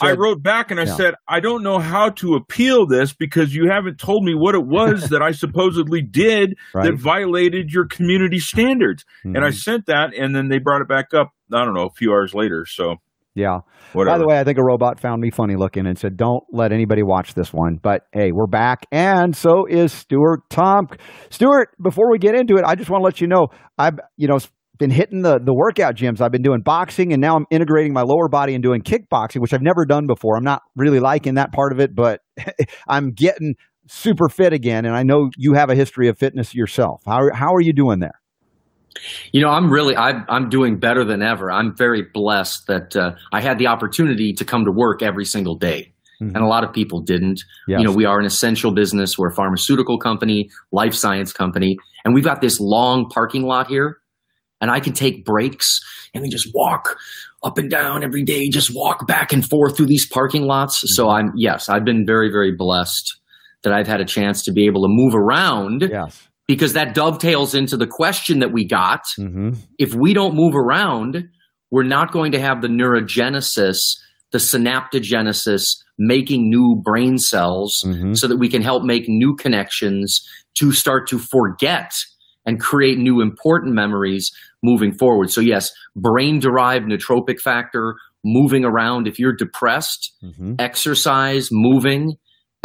robot. 0.00 0.16
I 0.16 0.20
wrote 0.20 0.42
back 0.42 0.70
and 0.70 0.78
I 0.80 0.84
Yeah. 0.84 0.94
said, 0.96 1.14
I 1.28 1.40
don't 1.40 1.62
know 1.62 1.78
how 1.78 2.10
to 2.10 2.34
appeal 2.34 2.86
this 2.86 3.12
because 3.14 3.54
you 3.54 3.68
haven't 3.70 3.98
told 3.98 4.24
me 4.24 4.34
what 4.34 4.54
it 4.54 4.64
was 4.66 5.08
that 5.10 5.22
I 5.22 5.30
supposedly 5.30 6.02
did 6.02 6.54
Right. 6.74 6.84
that 6.90 6.98
violated 6.98 7.70
your 7.70 7.86
community 7.86 8.38
standards. 8.38 9.04
And 9.24 9.38
I 9.38 9.48
Mhm. 9.48 9.54
sent 9.54 9.86
that, 9.86 10.10
and 10.18 10.34
then 10.34 10.48
they 10.48 10.58
brought 10.58 10.82
it 10.82 10.88
back 10.88 11.14
up, 11.14 11.30
I 11.52 11.64
don't 11.64 11.74
know, 11.74 11.86
a 11.86 11.90
few 11.96 12.10
hours 12.12 12.34
later. 12.34 12.64
So, 12.66 12.96
yeah. 13.34 13.60
whatever. 13.92 14.14
By 14.14 14.18
the 14.18 14.26
way, 14.26 14.40
I 14.40 14.44
think 14.44 14.58
a 14.58 14.64
robot 14.64 14.98
found 14.98 15.20
me 15.22 15.30
funny 15.30 15.56
looking 15.56 15.86
and 15.86 15.96
said, 15.98 16.16
"Don't 16.16 16.42
let 16.52 16.72
anybody 16.72 17.02
watch 17.02 17.34
this 17.34 17.52
one." 17.52 17.78
But 17.82 18.02
hey, 18.12 18.32
we're 18.32 18.46
back, 18.46 18.86
and 18.90 19.34
so 19.36 19.64
is 19.66 19.92
Stuart 19.92 20.40
Tomc. 20.50 20.96
Stuart, 21.30 21.68
before 21.82 22.10
we 22.10 22.18
get 22.18 22.34
into 22.34 22.56
it, 22.56 22.64
I 22.64 22.74
just 22.74 22.90
want 22.90 23.02
to 23.02 23.04
let 23.04 23.20
you 23.20 23.26
know 23.28 23.48
I've 23.78 23.98
you 24.16 24.26
know 24.26 24.38
been 24.78 24.90
hitting 24.90 25.22
the 25.22 25.38
the 25.38 25.54
workout 25.54 25.94
gyms. 25.94 26.20
I've 26.20 26.32
been 26.32 26.42
doing 26.42 26.60
boxing, 26.60 27.12
and 27.12 27.20
now 27.20 27.36
I'm 27.36 27.46
integrating 27.50 27.92
my 27.92 28.02
lower 28.02 28.28
body 28.28 28.54
and 28.54 28.62
doing 28.62 28.82
kickboxing, 28.82 29.40
which 29.40 29.52
I've 29.52 29.62
never 29.62 29.84
done 29.84 30.06
before. 30.06 30.36
I'm 30.36 30.44
not 30.44 30.62
really 30.74 31.00
liking 31.00 31.34
that 31.34 31.52
part 31.52 31.72
of 31.72 31.80
it, 31.80 31.94
but 31.94 32.20
I'm 32.88 33.12
getting 33.12 33.54
super 33.88 34.28
fit 34.28 34.52
again. 34.52 34.84
And 34.84 34.94
I 34.94 35.02
know 35.02 35.30
you 35.36 35.54
have 35.54 35.70
a 35.70 35.74
history 35.74 36.08
of 36.08 36.18
fitness 36.18 36.54
yourself. 36.54 37.02
How 37.06 37.32
how 37.32 37.54
are 37.54 37.60
you 37.60 37.72
doing 37.72 38.00
there? 38.00 38.20
You 39.32 39.40
know, 39.40 39.50
I'm 39.50 39.70
really 39.70 39.96
I'm 39.96 40.24
I'm 40.28 40.48
doing 40.48 40.78
better 40.78 41.04
than 41.04 41.22
ever. 41.22 41.50
I'm 41.50 41.76
very 41.76 42.02
blessed 42.02 42.66
that 42.66 42.96
uh, 42.96 43.12
I 43.32 43.40
had 43.40 43.58
the 43.58 43.66
opportunity 43.66 44.32
to 44.32 44.44
come 44.44 44.64
to 44.64 44.72
work 44.72 45.02
every 45.02 45.24
single 45.24 45.56
day. 45.56 45.92
Mhm. 46.20 46.28
And 46.28 46.38
a 46.38 46.46
lot 46.46 46.64
of 46.64 46.72
people 46.72 47.00
didn't. 47.00 47.42
Yes. 47.68 47.80
You 47.80 47.86
know, 47.86 47.92
we 47.92 48.06
are 48.06 48.18
an 48.18 48.24
essential 48.24 48.72
business. 48.72 49.18
We're 49.18 49.28
a 49.28 49.34
pharmaceutical 49.34 49.98
company, 49.98 50.48
life 50.72 50.94
science 50.94 51.32
company, 51.32 51.76
and 52.04 52.14
we've 52.14 52.24
got 52.24 52.40
this 52.40 52.58
long 52.58 53.08
parking 53.10 53.42
lot 53.42 53.68
here. 53.68 53.98
And 54.60 54.70
I 54.70 54.80
can 54.80 54.94
take 54.94 55.24
breaks 55.24 55.80
and 56.14 56.22
we 56.22 56.30
just 56.30 56.48
walk 56.54 56.96
up 57.42 57.58
and 57.58 57.70
down 57.70 58.02
every 58.02 58.22
day, 58.24 58.48
just 58.48 58.74
walk 58.74 59.06
back 59.06 59.32
and 59.32 59.46
forth 59.46 59.76
through 59.76 59.86
these 59.86 60.08
parking 60.08 60.42
lots. 60.42 60.82
So 60.96 61.10
I'm 61.10 61.32
yes, 61.36 61.68
I've 61.68 61.84
been 61.84 62.06
very, 62.06 62.30
very 62.30 62.52
blessed 62.52 63.18
that 63.62 63.72
I've 63.72 63.86
had 63.86 64.00
a 64.00 64.04
chance 64.04 64.42
to 64.44 64.52
be 64.52 64.66
able 64.66 64.82
to 64.82 64.88
move 64.88 65.14
around 65.14 65.88
yes. 65.90 66.28
because 66.46 66.72
that 66.74 66.94
dovetails 66.94 67.54
into 67.54 67.76
the 67.76 67.86
question 67.86 68.38
that 68.38 68.52
we 68.52 68.64
got 68.66 69.02
hmm 69.16 69.50
if 69.78 69.94
we 69.94 70.14
don't 70.14 70.34
move 70.34 70.54
around, 70.54 71.28
we're 71.70 71.82
not 71.82 72.12
going 72.12 72.32
to 72.32 72.40
have 72.40 72.62
the 72.62 72.68
neurogenesis, 72.68 73.78
the 74.32 74.38
synaptogenesis, 74.38 75.62
making 75.98 76.48
new 76.48 76.80
brain 76.82 77.18
cells 77.18 77.74
hmm 77.84 78.14
so 78.14 78.26
that 78.26 78.38
we 78.38 78.48
can 78.48 78.62
help 78.62 78.84
make 78.84 79.08
new 79.08 79.34
connections 79.36 80.20
to 80.54 80.72
start 80.72 81.06
to 81.08 81.18
forget 81.18 81.92
and 82.46 82.60
create 82.60 82.98
new 82.98 83.20
important 83.20 83.74
memories 83.74 84.30
moving 84.62 84.92
forward. 84.96 85.30
So, 85.30 85.40
yes, 85.40 85.70
brain 85.94 86.38
derived 86.38 86.86
neurotrophic 86.86 87.40
factor, 87.40 87.96
moving 88.24 88.64
around. 88.64 89.06
If 89.06 89.18
you're 89.18 89.34
depressed, 89.34 90.12
hmm 90.22 90.54
exercise, 90.58 91.48
moving. 91.50 92.16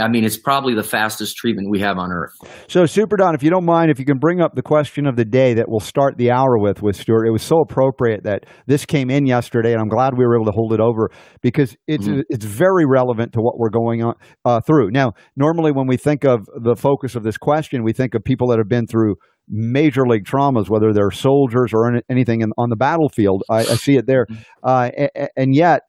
I 0.01 0.07
mean, 0.09 0.23
it's 0.23 0.37
probably 0.37 0.73
the 0.75 0.83
fastest 0.83 1.35
treatment 1.37 1.69
we 1.69 1.79
have 1.79 1.97
on 1.97 2.11
earth. 2.11 2.33
So, 2.67 2.85
Super 2.85 3.15
Don, 3.17 3.35
if 3.35 3.43
you 3.43 3.49
don't 3.49 3.65
mind, 3.65 3.91
if 3.91 3.99
you 3.99 4.05
can 4.05 4.17
bring 4.17 4.41
up 4.41 4.55
the 4.55 4.61
question 4.61 5.05
of 5.05 5.15
the 5.15 5.25
day 5.25 5.53
that 5.53 5.65
we'll 5.69 5.79
start 5.79 6.17
the 6.17 6.31
hour 6.31 6.57
with, 6.57 6.81
with 6.81 6.95
Stuart, 6.95 7.25
it 7.25 7.31
was 7.31 7.43
so 7.43 7.59
appropriate 7.61 8.23
that 8.23 8.45
this 8.67 8.85
came 8.85 9.09
in 9.09 9.25
yesterday, 9.25 9.71
and 9.73 9.81
I'm 9.81 9.87
glad 9.89 10.17
we 10.17 10.25
were 10.25 10.35
able 10.35 10.45
to 10.45 10.51
hold 10.51 10.73
it 10.73 10.79
over 10.79 11.09
because 11.41 11.75
it's 11.87 12.07
Mhm. 12.07 12.23
it's 12.29 12.45
very 12.45 12.85
relevant 12.85 13.33
to 13.33 13.39
what 13.41 13.57
we're 13.57 13.69
going 13.69 14.03
on 14.03 14.15
uh, 14.45 14.59
through. 14.61 14.91
Now, 14.91 15.13
normally 15.35 15.71
when 15.71 15.87
we 15.87 15.97
think 15.97 16.23
of 16.25 16.45
the 16.61 16.75
focus 16.75 17.15
of 17.15 17.23
this 17.23 17.37
question, 17.37 17.83
we 17.83 17.93
think 17.93 18.13
of 18.15 18.23
people 18.23 18.47
that 18.49 18.57
have 18.57 18.67
been 18.69 18.87
through 18.87 19.15
major 19.47 20.05
league 20.07 20.23
traumas, 20.23 20.69
whether 20.69 20.93
they're 20.93 21.11
soldiers 21.11 21.71
or 21.73 21.99
anything 22.09 22.41
in, 22.41 22.51
on 22.57 22.69
the 22.69 22.75
battlefield. 22.75 23.43
I, 23.49 23.59
I 23.59 23.63
see 23.75 23.97
it 23.97 24.05
there, 24.07 24.25
uh, 24.63 24.89
a- 24.97 25.09
a- 25.15 25.27
and 25.35 25.53
yet 25.53 25.81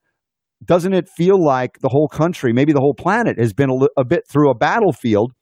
doesn't 0.64 0.92
it 0.92 1.08
feel 1.16 1.42
like 1.42 1.78
the 1.80 1.88
whole 1.88 2.08
country, 2.08 2.52
maybe 2.52 2.72
the 2.72 2.80
whole 2.80 2.94
planet, 2.94 3.38
has 3.38 3.52
been 3.52 3.70
a, 3.70 4.00
a 4.00 4.04
bit 4.04 4.22
through 4.28 4.50
a 4.50 4.54
battlefield 4.54 5.32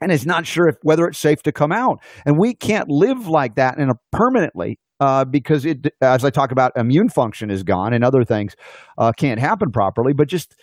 and 0.00 0.12
is 0.12 0.26
not 0.26 0.46
sure 0.46 0.68
if 0.68 0.76
whether 0.82 1.06
it's 1.06 1.18
safe 1.18 1.42
to 1.42 1.52
come 1.52 1.72
out? 1.72 1.98
And 2.26 2.36
we 2.38 2.54
can't 2.54 2.88
live 2.88 3.26
like 3.28 3.56
that 3.56 3.78
in 3.78 3.90
a 3.90 3.94
permanently. 4.12 4.78
Uh, 5.00 5.24
because 5.24 5.66
it, 5.66 5.88
as 6.00 6.24
I 6.24 6.30
talk 6.30 6.52
about, 6.52 6.70
immune 6.76 7.08
function 7.08 7.50
is 7.50 7.64
gone 7.64 7.92
and 7.92 8.04
other 8.04 8.22
things 8.24 8.54
uh, 8.96 9.10
can't 9.10 9.40
happen 9.40 9.72
properly. 9.72 10.12
But 10.16 10.28
just 10.28 10.54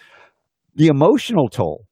the 0.73 0.87
emotional 0.87 1.49
toll, 1.49 1.85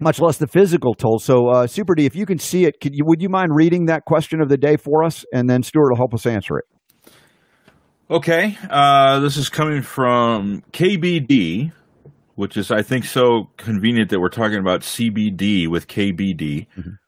much 0.00 0.20
less 0.20 0.36
the 0.38 0.48
physical 0.48 0.94
toll. 0.94 1.20
So, 1.20 1.48
uh, 1.48 1.66
Super 1.68 1.94
D, 1.94 2.06
if 2.06 2.16
you 2.16 2.26
can 2.26 2.38
see 2.38 2.64
it, 2.64 2.80
could 2.80 2.92
you, 2.92 3.04
would 3.06 3.22
you 3.22 3.28
mind 3.28 3.52
reading 3.54 3.86
that 3.86 4.04
question 4.04 4.40
of 4.40 4.48
the 4.48 4.56
day 4.56 4.76
for 4.76 5.04
us, 5.04 5.24
and 5.32 5.48
then 5.48 5.62
Stuart 5.62 5.90
will 5.90 5.96
help 5.96 6.12
us 6.12 6.26
answer 6.26 6.58
it. 6.58 6.64
Okay, 8.10 8.58
uh, 8.68 9.18
this 9.20 9.36
is 9.36 9.48
coming 9.48 9.80
from 9.80 10.62
KBD, 10.72 11.72
which 12.34 12.56
is 12.56 12.70
I 12.70 12.82
think 12.82 13.06
so 13.06 13.48
convenient 13.56 14.10
that 14.10 14.20
we're 14.20 14.28
talking 14.28 14.58
about 14.58 14.82
CBD 14.82 15.66
with 15.66 15.88
KBD. 15.88 16.66
Mhm. 16.76 16.98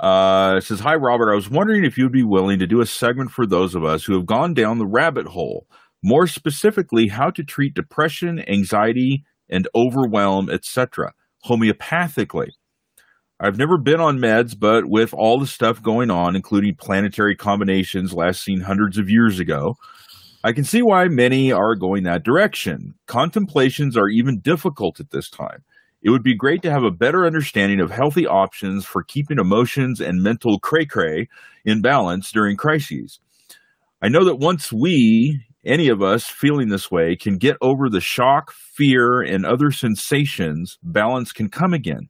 Uh, 0.00 0.56
it 0.56 0.62
says, 0.64 0.80
"Hi 0.80 0.96
Robert, 0.96 1.30
I 1.30 1.36
was 1.36 1.48
wondering 1.48 1.84
if 1.84 1.96
you'd 1.96 2.10
be 2.10 2.24
willing 2.24 2.58
to 2.58 2.66
do 2.66 2.80
a 2.80 2.86
segment 2.86 3.30
for 3.30 3.46
those 3.46 3.74
of 3.76 3.84
us 3.84 4.04
who 4.04 4.14
have 4.14 4.26
gone 4.26 4.52
down 4.54 4.78
the 4.78 4.86
rabbit 4.86 5.26
hole. 5.28 5.66
More 6.02 6.26
specifically, 6.26 7.08
how 7.08 7.30
to 7.30 7.44
treat 7.44 7.74
depression, 7.74 8.40
anxiety, 8.48 9.22
and 9.48 9.68
overwhelm, 9.74 10.50
etc., 10.50 11.12
homeopathically." 11.46 12.48
I've 13.38 13.56
never 13.56 13.78
been 13.78 14.00
on 14.00 14.18
meds, 14.18 14.58
but 14.58 14.86
with 14.86 15.14
all 15.14 15.38
the 15.38 15.46
stuff 15.46 15.82
going 15.82 16.10
on, 16.10 16.36
including 16.36 16.74
planetary 16.74 17.34
combinations 17.36 18.12
last 18.12 18.42
seen 18.42 18.60
hundreds 18.60 18.98
of 18.98 19.08
years 19.08 19.38
ago, 19.38 19.76
I 20.42 20.52
can 20.52 20.64
see 20.64 20.80
why 20.80 21.06
many 21.08 21.52
are 21.52 21.74
going 21.74 22.04
that 22.04 22.24
direction. 22.24 22.94
Contemplations 23.06 23.96
are 23.96 24.08
even 24.08 24.40
difficult 24.40 24.98
at 24.98 25.10
this 25.10 25.28
time. 25.28 25.64
It 26.02 26.08
would 26.08 26.22
be 26.22 26.34
great 26.34 26.62
to 26.62 26.70
have 26.70 26.82
a 26.82 26.90
better 26.90 27.26
understanding 27.26 27.78
of 27.78 27.90
healthy 27.90 28.26
options 28.26 28.86
for 28.86 29.02
keeping 29.02 29.38
emotions 29.38 30.00
and 30.00 30.22
mental 30.22 30.58
cray 30.58 30.86
cray 30.86 31.28
in 31.66 31.82
balance 31.82 32.32
during 32.32 32.56
crises. 32.56 33.20
I 34.00 34.08
know 34.08 34.24
that 34.24 34.36
once 34.36 34.72
we, 34.72 35.44
any 35.62 35.88
of 35.88 36.00
us 36.00 36.24
feeling 36.24 36.70
this 36.70 36.90
way, 36.90 37.16
can 37.16 37.36
get 37.36 37.58
over 37.60 37.90
the 37.90 38.00
shock, 38.00 38.50
fear, 38.50 39.20
and 39.20 39.44
other 39.44 39.70
sensations, 39.70 40.78
balance 40.82 41.32
can 41.32 41.50
come 41.50 41.74
again. 41.74 42.08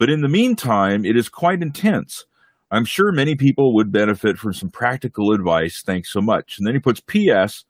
But 0.00 0.10
in 0.10 0.22
the 0.22 0.28
meantime, 0.28 1.04
it 1.04 1.16
is 1.16 1.28
quite 1.28 1.62
intense. 1.62 2.26
I'm 2.72 2.86
sure 2.86 3.12
many 3.12 3.34
people 3.34 3.74
would 3.74 3.92
benefit 3.92 4.38
from 4.38 4.54
some 4.54 4.70
practical 4.70 5.32
advice. 5.32 5.82
Thanks 5.82 6.10
so 6.10 6.22
much. 6.22 6.56
And 6.56 6.66
then 6.66 6.74
he 6.74 6.80
puts 6.80 7.00
P.S. 7.00 7.64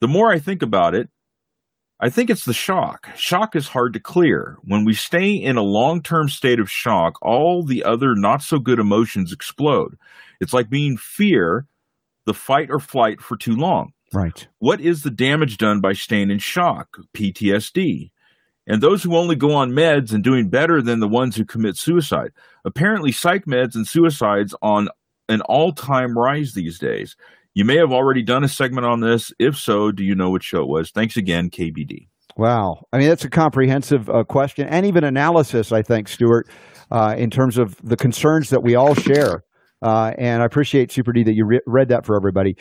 The 0.00 0.06
more 0.06 0.30
I 0.30 0.38
think 0.38 0.62
about 0.62 0.94
it, 0.94 1.08
I 1.98 2.08
think 2.08 2.30
it's 2.30 2.44
the 2.44 2.52
shock. 2.52 3.08
Shock 3.16 3.56
is 3.56 3.66
hard 3.68 3.92
to 3.94 4.00
clear. 4.00 4.58
When 4.62 4.84
we 4.84 4.94
stay 4.94 5.32
in 5.32 5.56
a 5.56 5.62
long 5.62 6.02
term 6.02 6.28
state 6.28 6.60
of 6.60 6.70
shock, 6.70 7.14
all 7.20 7.64
the 7.64 7.82
other 7.82 8.14
not 8.14 8.42
so 8.42 8.60
good 8.60 8.78
emotions 8.78 9.32
explode. 9.32 9.98
It's 10.40 10.52
like 10.52 10.70
being 10.70 10.96
fear, 10.96 11.66
the 12.24 12.34
fight 12.34 12.68
or 12.70 12.78
flight 12.78 13.20
for 13.20 13.36
too 13.36 13.56
long. 13.56 13.92
Right. 14.12 14.46
What 14.60 14.80
is 14.80 15.02
the 15.02 15.10
damage 15.10 15.56
done 15.58 15.80
by 15.80 15.94
staying 15.94 16.30
in 16.30 16.38
shock? 16.38 16.96
PTSD. 17.12 18.11
And 18.66 18.80
those 18.80 19.02
who 19.02 19.16
only 19.16 19.34
go 19.34 19.54
on 19.54 19.72
meds 19.72 20.12
and 20.12 20.22
doing 20.22 20.48
better 20.48 20.80
than 20.80 21.00
the 21.00 21.08
ones 21.08 21.36
who 21.36 21.44
commit 21.44 21.76
suicide. 21.76 22.30
Apparently, 22.64 23.10
psych 23.10 23.44
meds 23.44 23.74
and 23.74 23.86
suicides 23.86 24.54
on 24.62 24.88
an 25.28 25.40
all 25.42 25.72
time 25.72 26.16
rise 26.16 26.54
these 26.54 26.78
days. 26.78 27.16
You 27.54 27.64
may 27.64 27.76
have 27.76 27.92
already 27.92 28.22
done 28.22 28.44
a 28.44 28.48
segment 28.48 28.86
on 28.86 29.00
this. 29.00 29.32
If 29.38 29.56
so, 29.56 29.92
do 29.92 30.04
you 30.04 30.14
know 30.14 30.30
what 30.30 30.42
show 30.42 30.62
it 30.62 30.68
was? 30.68 30.90
Thanks 30.90 31.16
again, 31.16 31.50
KBD. 31.50 32.06
Wow. 32.36 32.86
I 32.92 32.98
mean, 32.98 33.08
that's 33.08 33.24
a 33.24 33.30
comprehensive 33.30 34.08
uh, 34.08 34.24
question 34.24 34.66
and 34.68 34.86
even 34.86 35.04
analysis, 35.04 35.70
I 35.70 35.82
think, 35.82 36.08
Stuart, 36.08 36.48
uh, 36.90 37.14
in 37.16 37.30
terms 37.30 37.58
of 37.58 37.76
the 37.82 37.96
concerns 37.96 38.50
that 38.50 38.62
we 38.62 38.74
all 38.74 38.94
share. 38.94 39.44
Uh, 39.82 40.12
and 40.16 40.42
I 40.42 40.46
appreciate, 40.46 40.92
Super 40.92 41.12
D, 41.12 41.24
that 41.24 41.34
you 41.34 41.44
re- 41.44 41.60
read 41.66 41.88
that 41.88 42.06
for 42.06 42.16
everybody. 42.16 42.56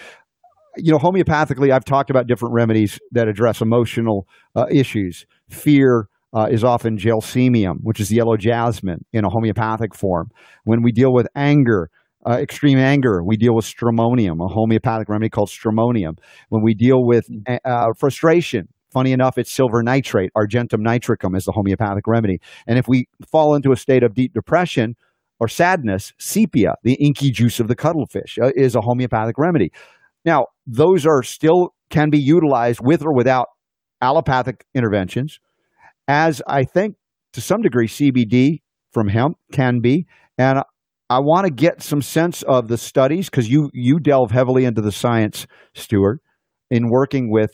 You 0.78 0.92
know, 0.92 1.00
homeopathically, 1.00 1.72
I've 1.72 1.86
talked 1.86 2.10
about 2.10 2.28
different 2.28 2.54
remedies 2.54 3.00
that 3.12 3.28
address 3.28 3.62
emotional 3.62 4.28
uh, 4.56 4.66
issues. 4.72 5.26
Fear 5.52 6.08
uh, 6.34 6.48
is 6.50 6.64
often 6.64 6.98
gelsemium, 6.98 7.78
which 7.82 8.00
is 8.00 8.12
yellow 8.12 8.38
jasmine 8.38 9.06
in 9.12 9.26
a 9.26 9.30
homeopathic 9.30 9.94
form. 9.94 10.30
When 10.64 10.82
we 10.82 10.92
deal 10.92 11.14
with 11.14 11.28
anger, 11.36 11.90
uh, 12.26 12.38
extreme 12.40 12.78
anger, 12.78 13.24
we 13.24 13.36
deal 13.36 13.56
with 13.56 13.66
stramonium, 13.66 14.44
a 14.44 14.48
homeopathic 14.48 15.10
remedy 15.10 15.30
called 15.30 15.50
stramonium. 15.50 16.18
When 16.50 16.64
we 16.64 16.74
deal 16.74 17.06
with 17.06 17.28
uh, 17.66 17.88
frustration, 17.98 18.68
Funny 18.92 19.14
enough, 19.14 19.38
it's 19.38 19.50
silver 19.50 19.82
nitrate. 19.82 20.32
Argentum 20.36 20.84
nitricum 20.84 21.36
is 21.36 21.46
the 21.46 21.54
homeopathic 21.54 22.06
remedy. 22.08 22.42
And 22.68 22.78
if 22.78 22.90
we 22.90 23.08
fall 23.26 23.56
into 23.56 23.72
a 23.72 23.78
state 23.78 24.04
of 24.04 24.14
deep 24.14 24.34
depression 24.34 24.96
or 25.40 25.48
sadness, 25.48 26.12
sepia, 26.20 26.76
the 26.84 26.96
inky 26.96 27.32
juice 27.32 27.62
of 27.62 27.70
the 27.70 27.76
cuttlefish, 27.76 28.38
uh, 28.38 28.52
is 28.56 28.76
a 28.76 28.82
homeopathic 28.82 29.38
remedy. 29.38 29.72
Now, 30.26 30.48
those 30.68 31.06
are 31.06 31.24
still 31.24 31.74
can 31.90 32.10
be 32.10 32.20
utilized 32.20 32.82
with 32.84 33.02
or 33.02 33.14
without 33.16 33.48
allopathic 34.02 34.66
interventions, 34.74 35.40
as 36.08 36.42
I 36.48 36.64
think 36.64 36.96
to 37.34 37.42
some 37.42 37.62
degree 37.62 37.88
CBD 37.88 38.62
from 38.92 39.08
hemp 39.08 39.38
can 39.52 39.80
be. 39.80 40.06
And 40.38 40.60
I 41.10 41.20
want 41.20 41.46
to 41.46 41.54
get 41.54 41.82
some 41.82 42.02
sense 42.02 42.42
of 42.44 42.68
the 42.68 42.78
studies 42.78 43.30
because 43.30 43.50
you 43.50 43.70
you 43.74 44.00
delve 44.00 44.32
heavily 44.32 44.66
into 44.66 44.82
the 44.82 44.92
science, 44.92 45.46
Stuart, 45.74 46.22
in 46.70 46.90
working 46.90 47.30
with 47.30 47.52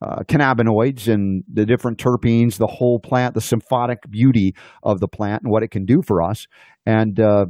uh, 0.00 0.22
cannabinoids 0.26 1.06
and 1.12 1.44
the 1.52 1.64
different 1.64 1.98
terpenes, 1.98 2.56
the 2.56 2.66
whole 2.66 2.98
plant, 2.98 3.34
the 3.34 3.40
symphonic 3.40 3.98
beauty 4.10 4.54
of 4.82 5.00
the 5.00 5.06
plant 5.06 5.42
and 5.44 5.52
what 5.52 5.62
it 5.62 5.70
can 5.70 5.84
do 5.84 6.00
for 6.04 6.22
us. 6.22 6.46
And 6.86 7.20
uh, 7.20 7.46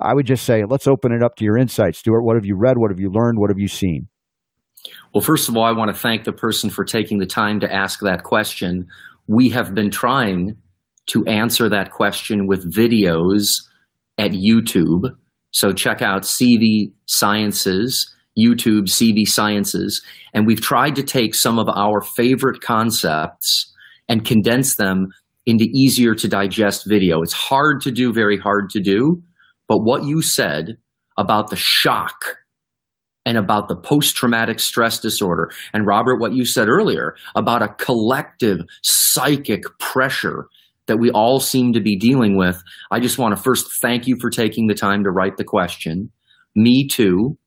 I 0.00 0.14
would 0.14 0.26
just 0.26 0.44
say, 0.44 0.62
let's 0.68 0.86
open 0.86 1.12
it 1.12 1.22
up 1.22 1.36
to 1.36 1.44
your 1.44 1.58
insights, 1.58 1.98
Stuart. 1.98 2.22
What 2.22 2.36
have 2.36 2.46
you 2.46 2.56
read? 2.56 2.78
What 2.78 2.90
have 2.90 3.00
you 3.00 3.10
learned? 3.12 3.38
What 3.38 3.50
have 3.50 3.58
you 3.58 3.68
seen? 3.68 4.08
Well, 5.14 5.22
first 5.22 5.48
of 5.48 5.56
all, 5.56 5.64
I 5.64 5.72
want 5.72 5.94
to 5.94 6.00
thank 6.00 6.24
the 6.24 6.32
person 6.32 6.70
for 6.70 6.84
taking 6.84 7.18
the 7.18 7.26
time 7.26 7.60
to 7.60 7.72
ask 7.72 8.00
that 8.00 8.22
question. 8.24 8.86
We 9.26 9.48
have 9.50 9.74
been 9.74 9.90
trying 9.90 10.56
to 11.06 11.24
answer 11.26 11.68
that 11.68 11.90
question 11.90 12.46
with 12.46 12.72
videos 12.72 13.46
at 14.18 14.32
YouTube. 14.32 15.10
So 15.52 15.72
check 15.72 16.02
out 16.02 16.22
CV 16.22 16.92
Sciences 17.06 18.14
YouTube 18.38 18.84
CV 18.84 19.26
Sciences, 19.26 20.02
and 20.32 20.46
we've 20.46 20.60
tried 20.60 20.94
to 20.96 21.02
take 21.02 21.34
some 21.34 21.58
of 21.58 21.68
our 21.68 22.00
favorite 22.00 22.60
concepts 22.60 23.72
and 24.08 24.24
condense 24.24 24.76
them 24.76 25.08
into 25.46 25.64
easier 25.64 26.14
to 26.14 26.28
digest 26.28 26.84
video. 26.88 27.22
It's 27.22 27.32
hard 27.32 27.80
to 27.82 27.90
do, 27.90 28.12
very 28.12 28.38
hard 28.38 28.70
to 28.70 28.80
do, 28.80 29.22
but 29.68 29.78
what 29.78 30.04
you 30.04 30.22
said 30.22 30.76
about 31.18 31.50
the 31.50 31.56
shock 31.56 32.36
and 33.26 33.36
about 33.36 33.68
the 33.68 33.76
post 33.76 34.16
traumatic 34.16 34.60
stress 34.60 34.98
disorder, 34.98 35.50
and 35.72 35.86
Robert, 35.86 36.20
what 36.20 36.32
you 36.32 36.44
said 36.44 36.68
earlier 36.68 37.14
about 37.34 37.62
a 37.62 37.68
collective 37.68 38.58
psychic 38.82 39.62
pressure 39.78 40.46
that 40.86 40.98
we 40.98 41.10
all 41.10 41.38
seem 41.38 41.72
to 41.72 41.80
be 41.80 41.96
dealing 41.96 42.36
with. 42.36 42.60
I 42.90 42.98
just 42.98 43.18
want 43.18 43.36
to 43.36 43.42
first 43.42 43.66
thank 43.80 44.08
you 44.08 44.16
for 44.20 44.28
taking 44.28 44.66
the 44.66 44.74
time 44.74 45.04
to 45.04 45.10
write 45.10 45.36
the 45.36 45.44
question. 45.44 46.10
Me 46.56 46.88
too. 46.88 47.38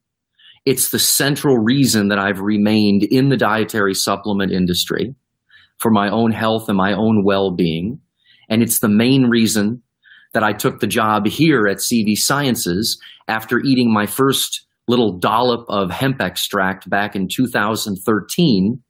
It's 0.66 0.92
the 0.92 1.00
central 1.00 1.58
reason 1.58 2.08
that 2.08 2.20
I've 2.20 2.40
remained 2.40 3.04
in 3.04 3.28
the 3.28 3.36
dietary 3.36 3.96
supplement 3.96 4.54
industry 4.54 5.14
for 5.80 5.92
my 5.92 6.10
own 6.10 6.32
health 6.32 6.70
and 6.70 6.78
my 6.78 6.94
own 6.94 7.26
well 7.26 7.54
being. 7.54 8.00
And 8.50 8.62
it's 8.62 8.80
the 8.80 8.88
main 8.88 9.26
reason 9.26 9.82
that 10.34 10.44
I 10.44 10.54
took 10.54 10.80
the 10.80 10.88
job 10.88 11.28
here 11.28 11.68
at 11.68 11.78
CV 11.78 12.14
Sciences 12.16 12.98
after 13.28 13.60
eating 13.60 13.94
my 13.94 14.06
first 14.06 14.66
little 14.88 15.18
dollop 15.18 15.66
of 15.70 15.92
hemp 15.92 16.22
extract 16.22 16.90
back 16.90 17.16
in 17.16 17.28
2013 17.28 18.82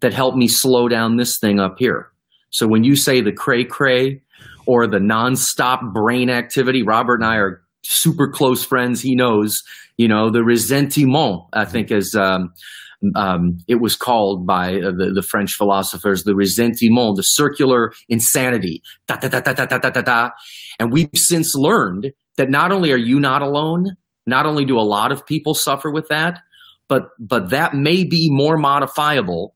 that 0.00 0.14
helped 0.14 0.36
me 0.36 0.48
slow 0.48 0.88
down 0.88 1.16
this 1.16 1.38
thing 1.38 1.60
up 1.60 1.76
here. 1.78 2.10
So 2.50 2.66
when 2.66 2.84
you 2.84 2.96
say 2.96 3.20
the 3.20 3.32
cray 3.32 3.64
cray 3.64 4.22
or 4.66 4.86
the 4.86 4.98
nonstop 4.98 5.92
brain 5.92 6.30
activity, 6.30 6.82
Robert 6.82 7.16
and 7.16 7.24
I 7.24 7.36
are 7.36 7.62
super 7.82 8.28
close 8.28 8.64
friends. 8.64 9.00
He 9.00 9.14
knows 9.14 9.62
you 9.96 10.08
know, 10.08 10.30
the 10.30 10.40
ressentiment, 10.40 11.46
I 11.52 11.64
think, 11.64 11.90
as 11.90 12.14
um, 12.14 12.52
um, 13.14 13.58
it 13.66 13.76
was 13.76 13.96
called 13.96 14.46
by 14.46 14.74
uh, 14.74 14.90
the, 14.90 15.12
the, 15.14 15.22
French 15.22 15.54
philosophers, 15.54 16.24
the 16.24 16.34
ressentiment, 16.34 17.16
the 17.16 17.22
circular 17.22 17.92
insanity. 18.08 18.82
Da, 19.06 19.16
da, 19.16 19.28
da, 19.28 19.40
da, 19.40 19.52
da, 19.52 19.78
da, 19.78 19.90
da, 19.90 20.02
da. 20.02 20.30
And 20.78 20.92
we've 20.92 21.10
since 21.14 21.54
learned 21.54 22.12
that 22.36 22.50
not 22.50 22.72
only 22.72 22.92
are 22.92 22.98
you 22.98 23.20
not 23.20 23.42
alone, 23.42 23.96
not 24.26 24.46
only 24.46 24.64
do 24.64 24.78
a 24.78 24.82
lot 24.82 25.12
of 25.12 25.26
people 25.26 25.54
suffer 25.54 25.90
with 25.90 26.08
that, 26.08 26.40
but 26.88 27.08
but 27.18 27.50
that 27.50 27.74
may 27.74 28.04
be 28.04 28.28
more 28.30 28.56
modifiable 28.56 29.54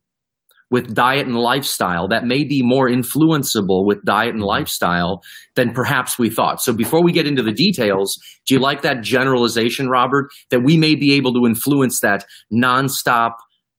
with 0.70 0.94
diet 0.94 1.26
and 1.26 1.36
lifestyle 1.36 2.06
that 2.08 2.24
may 2.24 2.44
be 2.44 2.62
more 2.62 2.88
influenceable 2.88 3.84
with 3.84 4.02
diet 4.04 4.30
and 4.30 4.38
mm-hmm. 4.38 4.46
lifestyle 4.46 5.22
than 5.56 5.72
perhaps 5.72 6.18
we 6.18 6.30
thought. 6.30 6.62
So 6.62 6.72
before 6.72 7.02
we 7.02 7.12
get 7.12 7.26
into 7.26 7.42
the 7.42 7.52
details, 7.52 8.16
do 8.46 8.54
you 8.54 8.60
like 8.60 8.82
that 8.82 9.02
generalization, 9.02 9.88
Robert, 9.88 10.30
that 10.50 10.60
we 10.60 10.76
may 10.76 10.94
be 10.94 11.14
able 11.14 11.34
to 11.34 11.46
influence 11.46 12.00
that 12.00 12.24
nonstop 12.52 13.32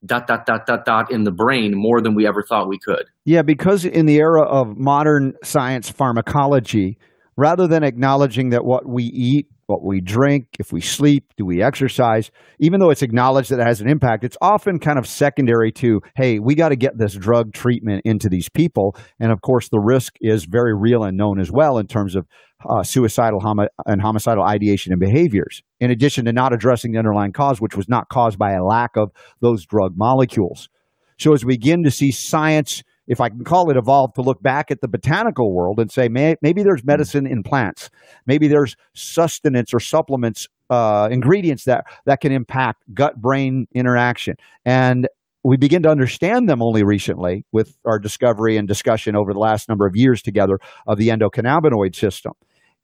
dot 0.05 0.27
dot 0.27 0.45
dot 0.45 0.65
dot 0.65 0.83
dot 0.83 1.11
in 1.11 1.23
the 1.23 1.31
brain 1.31 1.73
more 1.75 2.01
than 2.01 2.15
we 2.15 2.27
ever 2.27 2.43
thought 2.43 2.67
we 2.67 2.79
could? 2.79 3.05
Yeah, 3.23 3.41
because 3.41 3.85
in 3.85 4.05
the 4.05 4.17
era 4.17 4.41
of 4.41 4.77
modern 4.77 5.33
science 5.43 5.89
pharmacology, 5.89 6.97
rather 7.37 7.67
than 7.67 7.83
acknowledging 7.83 8.49
that 8.49 8.65
what 8.65 8.87
we 8.87 9.03
eat 9.03 9.47
what 9.65 9.83
we 9.83 10.01
drink, 10.01 10.47
if 10.59 10.73
we 10.73 10.81
sleep, 10.81 11.33
do 11.37 11.45
we 11.45 11.61
exercise, 11.61 12.31
even 12.59 12.79
though 12.79 12.89
it's 12.89 13.01
acknowledged 13.01 13.51
that 13.51 13.59
it 13.59 13.65
has 13.65 13.81
an 13.81 13.89
impact, 13.89 14.23
it's 14.23 14.37
often 14.41 14.79
kind 14.79 14.99
of 14.99 15.07
secondary 15.07 15.71
to, 15.71 16.01
hey, 16.15 16.39
we 16.39 16.55
got 16.55 16.69
to 16.69 16.75
get 16.75 16.97
this 16.97 17.13
drug 17.13 17.53
treatment 17.53 18.01
into 18.05 18.29
these 18.29 18.49
people. 18.49 18.95
And 19.19 19.31
of 19.31 19.41
course, 19.41 19.69
the 19.69 19.79
risk 19.79 20.15
is 20.19 20.45
very 20.45 20.75
real 20.75 21.03
and 21.03 21.17
known 21.17 21.39
as 21.39 21.51
well 21.51 21.77
in 21.77 21.87
terms 21.87 22.15
of 22.15 22.27
uh, 22.69 22.83
suicidal 22.83 23.41
and 23.85 24.01
homicidal 24.01 24.43
ideation 24.43 24.93
and 24.93 24.99
behaviors, 24.99 25.63
in 25.79 25.89
addition 25.89 26.25
to 26.25 26.33
not 26.33 26.53
addressing 26.53 26.91
the 26.91 26.99
underlying 26.99 27.31
cause, 27.31 27.59
which 27.59 27.75
was 27.75 27.89
not 27.89 28.09
caused 28.09 28.37
by 28.37 28.51
a 28.51 28.63
lack 28.63 28.95
of 28.97 29.11
those 29.39 29.65
drug 29.65 29.93
molecules. 29.95 30.69
So 31.17 31.33
as 31.33 31.45
we 31.45 31.55
begin 31.55 31.83
to 31.83 31.91
see 31.91 32.11
science 32.11 32.83
if 33.07 33.19
I 33.19 33.29
can 33.29 33.43
call 33.43 33.69
it 33.69 33.77
evolved, 33.77 34.15
to 34.15 34.21
look 34.21 34.41
back 34.41 34.71
at 34.71 34.81
the 34.81 34.87
botanical 34.87 35.53
world 35.53 35.79
and 35.79 35.91
say, 35.91 36.07
may, 36.07 36.35
maybe 36.41 36.63
there's 36.63 36.83
medicine 36.83 37.25
in 37.25 37.43
plants. 37.43 37.89
Maybe 38.25 38.47
there's 38.47 38.75
sustenance 38.93 39.73
or 39.73 39.79
supplements, 39.79 40.47
uh, 40.69 41.09
ingredients 41.11 41.65
that, 41.65 41.85
that 42.05 42.21
can 42.21 42.31
impact 42.31 42.83
gut 42.93 43.19
brain 43.19 43.67
interaction. 43.73 44.35
And 44.65 45.07
we 45.43 45.57
begin 45.57 45.81
to 45.83 45.89
understand 45.89 46.47
them 46.47 46.61
only 46.61 46.83
recently 46.83 47.45
with 47.51 47.75
our 47.85 47.97
discovery 47.97 48.57
and 48.57 48.67
discussion 48.67 49.15
over 49.15 49.33
the 49.33 49.39
last 49.39 49.67
number 49.67 49.87
of 49.87 49.93
years 49.95 50.21
together 50.21 50.59
of 50.85 50.97
the 50.97 51.09
endocannabinoid 51.09 51.95
system. 51.95 52.33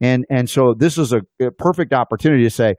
And, 0.02 0.26
and 0.30 0.49
so 0.49 0.73
this 0.77 0.98
is 0.98 1.14
a, 1.14 1.22
a 1.39 1.52
perfect 1.52 1.94
opportunity 1.94 2.44
to 2.44 2.49
say, 2.49 2.76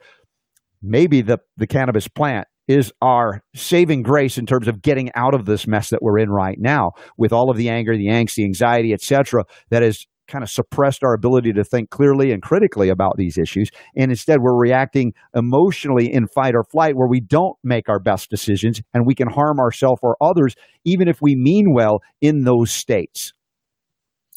maybe 0.83 1.23
the, 1.23 1.39
the 1.57 1.67
cannabis 1.67 2.09
plant 2.09 2.47
is 2.69 2.93
our 3.03 3.43
saving 3.55 4.03
grace 4.03 4.39
in 4.39 4.47
terms 4.47 4.69
of 4.69 4.83
getting 4.83 5.11
out 5.15 5.35
of 5.35 5.47
this 5.47 5.67
mess 5.67 5.91
that 5.91 6.03
we're 6.03 6.19
in 6.19 6.31
right 6.31 6.59
now 6.61 6.93
with 7.17 7.33
all 7.33 7.51
of 7.51 7.57
the 7.57 7.69
anger, 7.69 7.97
the 7.97 8.09
angst, 8.09 8.35
the 8.35 8.45
anxiety, 8.45 8.93
etc., 8.93 9.45
that 9.71 9.83
has 9.83 10.07
kind 10.29 10.45
of 10.45 10.51
suppressed 10.51 11.03
our 11.03 11.15
ability 11.15 11.53
to 11.55 11.65
think 11.65 11.91
clearly 11.91 12.31
and 12.33 12.43
critically 12.43 12.91
about 12.91 13.17
these 13.17 13.39
issues. 13.39 13.71
And 13.97 14.11
instead, 14.11 14.41
we're 14.41 14.57
reacting 14.57 15.15
emotionally 15.35 16.13
in 16.13 16.27
fight 16.29 16.55
or 16.55 16.65
flight 16.65 16.97
where 16.97 17.09
we 17.09 17.21
don't 17.21 17.57
make 17.65 17.89
our 17.89 17.99
best 17.99 18.31
decisions 18.31 18.81
and 18.93 19.07
we 19.07 19.15
can 19.15 19.29
harm 19.29 19.59
ourselves 19.59 20.01
or 20.03 20.17
others, 20.21 20.55
even 20.85 21.09
if 21.09 21.21
we 21.23 21.35
mean 21.35 21.73
well 21.73 22.01
in 22.21 22.45
those 22.45 22.71
states. 22.71 23.33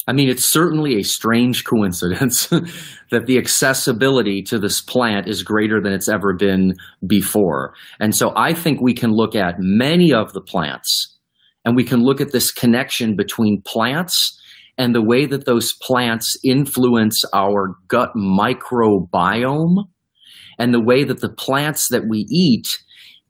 I 0.08 0.12
mean, 0.12 0.28
it's 0.28 0.52
certainly 0.52 0.96
a 0.96 1.04
strange 1.04 1.64
coincidence 1.64 2.46
that 3.10 3.26
the 3.26 3.38
accessibility 3.38 4.42
to 4.42 4.58
this 4.58 4.80
plant 4.80 5.28
is 5.28 5.42
greater 5.42 5.80
than 5.80 5.92
it's 5.92 6.08
ever 6.08 6.34
been 6.34 6.74
before. 7.06 7.74
And 8.00 8.14
so 8.14 8.32
I 8.36 8.52
think 8.52 8.80
we 8.80 8.94
can 8.94 9.10
look 9.12 9.36
at 9.36 9.56
many 9.58 10.12
of 10.12 10.32
the 10.32 10.40
plants 10.40 11.16
and 11.64 11.76
we 11.76 11.84
can 11.84 12.00
look 12.00 12.20
at 12.20 12.32
this 12.32 12.50
connection 12.50 13.14
between 13.16 13.62
plants 13.64 14.38
and 14.76 14.94
the 14.94 15.04
way 15.04 15.26
that 15.26 15.44
those 15.44 15.72
plants 15.82 16.36
influence 16.42 17.22
our 17.32 17.76
gut 17.86 18.10
microbiome 18.16 19.84
and 20.58 20.74
the 20.74 20.82
way 20.82 21.04
that 21.04 21.20
the 21.20 21.32
plants 21.32 21.88
that 21.90 22.08
we 22.08 22.26
eat 22.30 22.66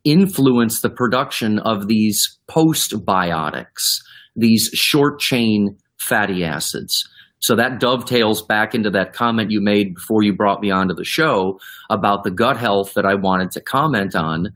influence 0.03 0.81
the 0.81 0.89
production 0.89 1.59
of 1.59 1.87
these 1.87 2.39
postbiotics, 2.49 3.99
these 4.35 4.69
short 4.73 5.19
chain 5.19 5.77
fatty 6.03 6.43
acids. 6.43 7.03
So 7.39 7.55
that 7.55 7.79
dovetails 7.79 8.41
back 8.41 8.73
into 8.73 8.89
that 8.91 9.13
comment 9.13 9.51
you 9.51 9.59
made 9.61 9.95
before 9.95 10.23
you 10.23 10.33
brought 10.33 10.61
me 10.61 10.71
onto 10.71 10.93
the 10.93 11.03
show 11.03 11.59
about 11.89 12.23
the 12.23 12.31
gut 12.31 12.57
health 12.57 12.93
that 12.93 13.05
I 13.05 13.15
wanted 13.15 13.51
to 13.51 13.61
comment 13.61 14.15
on. 14.15 14.47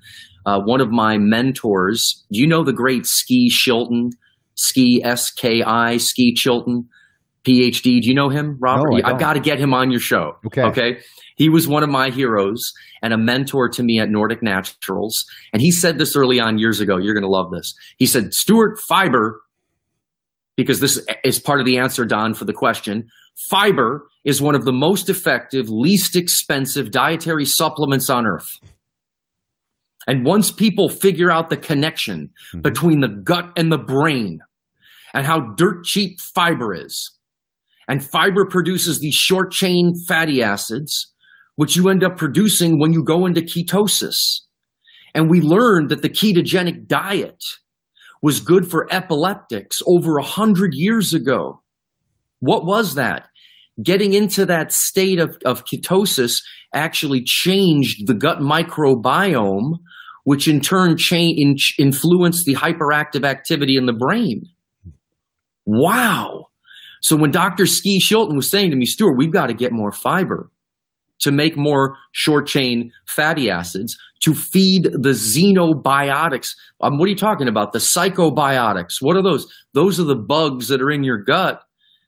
Uh, 0.46 0.62
one 0.64 0.80
of 0.80 0.90
my 0.90 1.18
mentors, 1.18 2.26
do 2.32 2.40
you 2.40 2.48
know 2.48 2.64
the 2.64 2.72
great 2.72 3.06
Ski 3.06 3.50
Chilton? 3.50 4.12
Ski 4.60 5.02
S 5.04 5.30
K 5.30 5.62
I 5.62 5.98
Ski 5.98 6.34
Chilton, 6.34 6.88
PhD. 7.44 8.02
Do 8.02 8.08
you 8.08 8.16
know 8.16 8.30
him, 8.30 8.58
Robert? 8.60 8.90
No, 8.90 9.02
I've 9.04 9.20
got 9.20 9.34
to 9.34 9.40
get 9.40 9.60
him 9.60 9.72
on 9.72 9.92
your 9.92 10.00
show. 10.00 10.32
Okay. 10.48 10.64
Okay. 10.64 10.98
He 11.36 11.50
was 11.50 11.68
one 11.68 11.84
of 11.84 11.90
my 11.90 12.10
heroes 12.10 12.72
and 13.04 13.14
a 13.14 13.18
mentor 13.18 13.70
to 13.70 13.84
me 13.84 14.00
at 14.00 14.10
Nordic 14.10 14.42
Naturals. 14.42 15.24
And 15.54 15.62
he 15.62 15.72
said 15.72 16.00
this 16.00 16.16
early 16.16 16.40
on 16.40 16.58
years 16.58 16.80
ago. 16.80 16.98
You're 16.98 17.14
going 17.14 17.24
to 17.24 17.30
love 17.30 17.52
this. 17.52 17.76
He 17.98 18.08
said, 18.08 18.34
Stuart, 18.34 18.80
fiber, 18.88 19.40
because 20.58 20.80
this 20.82 21.00
is 21.24 21.40
part 21.40 21.62
of 21.62 21.66
the 21.66 21.78
answer, 21.78 22.04
Don, 22.04 22.34
for 22.34 22.44
the 22.44 22.54
question. 22.54 23.08
Fiber 23.50 24.10
is 24.26 24.42
one 24.42 24.56
of 24.56 24.66
the 24.66 24.74
most 24.74 25.10
effective, 25.10 25.70
least 25.70 26.16
expensive 26.16 26.92
dietary 26.92 27.46
supplements 27.46 28.10
on 28.10 28.26
earth. 28.26 28.60
And 30.08 30.26
once 30.26 30.52
people 30.52 30.90
figure 30.90 31.30
out 31.30 31.50
the 31.50 31.58
connection 31.58 32.32
Mhm. 32.54 32.64
between 32.64 33.02
the 33.02 33.10
gut 33.10 33.52
and 33.56 33.72
the 33.72 33.78
brain 33.78 34.40
and 35.14 35.26
how 35.26 35.54
dirt 35.56 35.84
cheap 35.86 36.20
fiber 36.20 36.74
is, 36.74 37.12
and 37.88 38.04
fiber 38.04 38.46
produces 38.46 39.00
these 39.00 39.16
short 39.16 39.52
chain 39.52 39.94
fatty 40.08 40.42
acids, 40.42 41.14
which 41.56 41.76
you 41.76 41.90
end 41.90 42.04
up 42.04 42.18
producing 42.18 42.80
when 42.80 42.94
you 42.94 43.04
go 43.04 43.26
into 43.26 43.42
ketosis. 43.42 44.42
And 45.14 45.30
we 45.30 45.42
learned 45.42 45.90
that 45.90 46.02
the 46.02 46.10
ketogenic 46.10 46.88
diet 46.88 47.44
was 48.22 48.40
good 48.40 48.70
for 48.70 48.88
epileptics 48.92 49.82
over 49.86 50.18
a 50.18 50.24
hundred 50.24 50.74
years 50.74 51.14
ago. 51.14 51.62
What 52.40 52.66
was 52.66 52.96
that? 52.96 53.28
Getting 53.82 54.14
into 54.14 54.46
that 54.46 54.72
state 54.72 55.20
of, 55.20 55.38
of 55.46 55.66
ketosis 55.66 56.42
actually 56.74 57.24
changed 57.24 58.08
the 58.08 58.14
gut 58.14 58.40
microbiome, 58.40 59.76
which 60.24 60.48
in 60.48 60.62
turn 60.62 60.98
cha- 60.98 61.16
in, 61.16 61.56
influenced 61.78 62.46
the 62.46 62.56
hyperactive 62.56 63.26
activity 63.26 63.78
in 63.78 63.86
the 63.86 63.94
brain. 63.94 64.44
Wow. 65.66 66.48
So 67.02 67.16
when 67.16 67.32
Dr. 67.32 67.66
Ski 67.66 68.00
Chilton 68.00 68.36
was 68.36 68.50
saying 68.50 68.72
to 68.72 68.76
me, 68.78 68.86
Stuart, 68.86 69.18
we've 69.18 69.32
got 69.32 69.48
to 69.48 69.54
get 69.54 69.72
more 69.72 69.92
fiber 69.92 70.50
to 71.20 71.32
make 71.32 71.58
more 71.58 71.98
short 72.12 72.48
chain 72.48 72.92
fatty 73.06 73.50
acids 73.50 73.98
to 74.22 74.34
feed 74.34 74.84
the 74.84 75.12
xenobiotics. 75.12 76.50
Um, 76.82 76.98
what 76.98 77.06
are 77.06 77.10
you 77.10 77.16
talking 77.16 77.48
about? 77.48 77.72
The 77.72 77.80
psychobiotics. 77.80 78.96
What 79.02 79.16
are 79.16 79.24
those? 79.24 79.48
Those 79.74 80.00
are 80.00 80.06
the 80.06 80.16
bugs 80.16 80.68
that 80.70 80.82
are 80.82 80.92
in 80.92 81.04
your 81.04 81.18
gut 81.18 81.62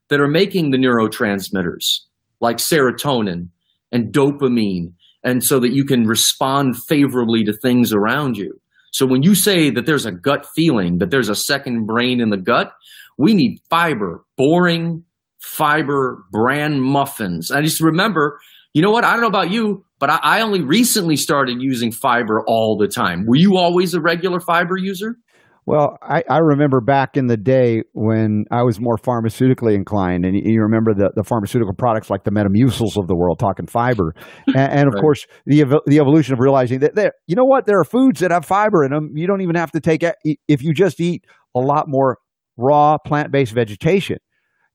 that 0.09 0.19
are 0.19 0.27
making 0.27 0.71
the 0.71 0.77
neurotransmitters 0.77 1.99
like 2.41 2.57
serotonin 2.57 3.49
and 3.91 4.13
dopamine, 4.13 4.93
and 5.23 5.43
so 5.43 5.59
that 5.59 5.73
you 5.73 5.83
can 5.83 6.05
respond 6.05 6.77
favorably 6.77 7.43
to 7.43 7.53
things 7.53 7.91
around 7.93 8.37
you. 8.37 8.59
So 8.91 9.05
when 9.05 9.23
you 9.23 9.35
say 9.35 9.69
that 9.69 9.85
there's 9.85 10.05
a 10.05 10.11
gut 10.11 10.47
feeling, 10.55 10.97
that 10.97 11.11
there's 11.11 11.29
a 11.29 11.35
second 11.35 11.85
brain 11.85 12.19
in 12.19 12.29
the 12.29 12.37
gut, 12.37 12.71
we 13.17 13.33
need 13.33 13.59
fiber, 13.69 14.23
boring 14.37 15.03
fiber 15.41 16.23
bran 16.31 16.79
muffins. 16.79 17.51
I 17.51 17.61
just 17.61 17.81
remember, 17.81 18.39
you 18.73 18.81
know 18.81 18.91
what? 18.91 19.03
I 19.03 19.11
don't 19.13 19.21
know 19.21 19.27
about 19.27 19.51
you, 19.51 19.85
but 19.99 20.09
I, 20.09 20.19
I 20.21 20.41
only 20.41 20.61
recently 20.61 21.15
started 21.15 21.57
using 21.59 21.91
fiber 21.91 22.43
all 22.47 22.77
the 22.77 22.87
time. 22.87 23.25
Were 23.25 23.35
you 23.35 23.57
always 23.57 23.93
a 23.93 24.01
regular 24.01 24.39
fiber 24.39 24.77
user? 24.77 25.15
Well, 25.65 25.99
I, 26.01 26.23
I 26.27 26.39
remember 26.39 26.81
back 26.81 27.15
in 27.15 27.27
the 27.27 27.37
day 27.37 27.83
when 27.93 28.45
I 28.49 28.63
was 28.63 28.79
more 28.79 28.97
pharmaceutically 28.97 29.75
inclined, 29.75 30.25
and 30.25 30.35
you, 30.35 30.41
you 30.53 30.61
remember 30.61 30.95
the, 30.95 31.11
the 31.15 31.23
pharmaceutical 31.23 31.75
products 31.75 32.09
like 32.09 32.23
the 32.23 32.31
Metamucils 32.31 32.97
of 32.97 33.07
the 33.07 33.15
world, 33.15 33.37
talking 33.37 33.67
fiber, 33.67 34.15
and, 34.47 34.57
and 34.57 34.87
of 34.87 34.95
Right. 34.95 35.01
course 35.01 35.27
the 35.45 35.61
ev- 35.61 35.81
the 35.85 35.99
evolution 35.99 36.33
of 36.33 36.39
realizing 36.39 36.79
that 36.79 36.95
there, 36.95 37.11
you 37.27 37.35
know 37.35 37.45
what, 37.45 37.67
there 37.67 37.79
are 37.79 37.83
foods 37.83 38.21
that 38.21 38.31
have 38.31 38.45
fiber 38.45 38.83
in 38.83 38.91
them. 38.91 39.11
You 39.15 39.27
don't 39.27 39.41
even 39.41 39.55
have 39.55 39.71
to 39.73 39.79
take 39.79 40.01
it 40.01 40.15
if 40.47 40.63
you 40.63 40.73
just 40.73 40.99
eat 40.99 41.25
a 41.55 41.59
lot 41.59 41.85
more 41.87 42.17
raw 42.57 42.97
plant 42.97 43.31
based 43.31 43.53
vegetation. 43.53 44.17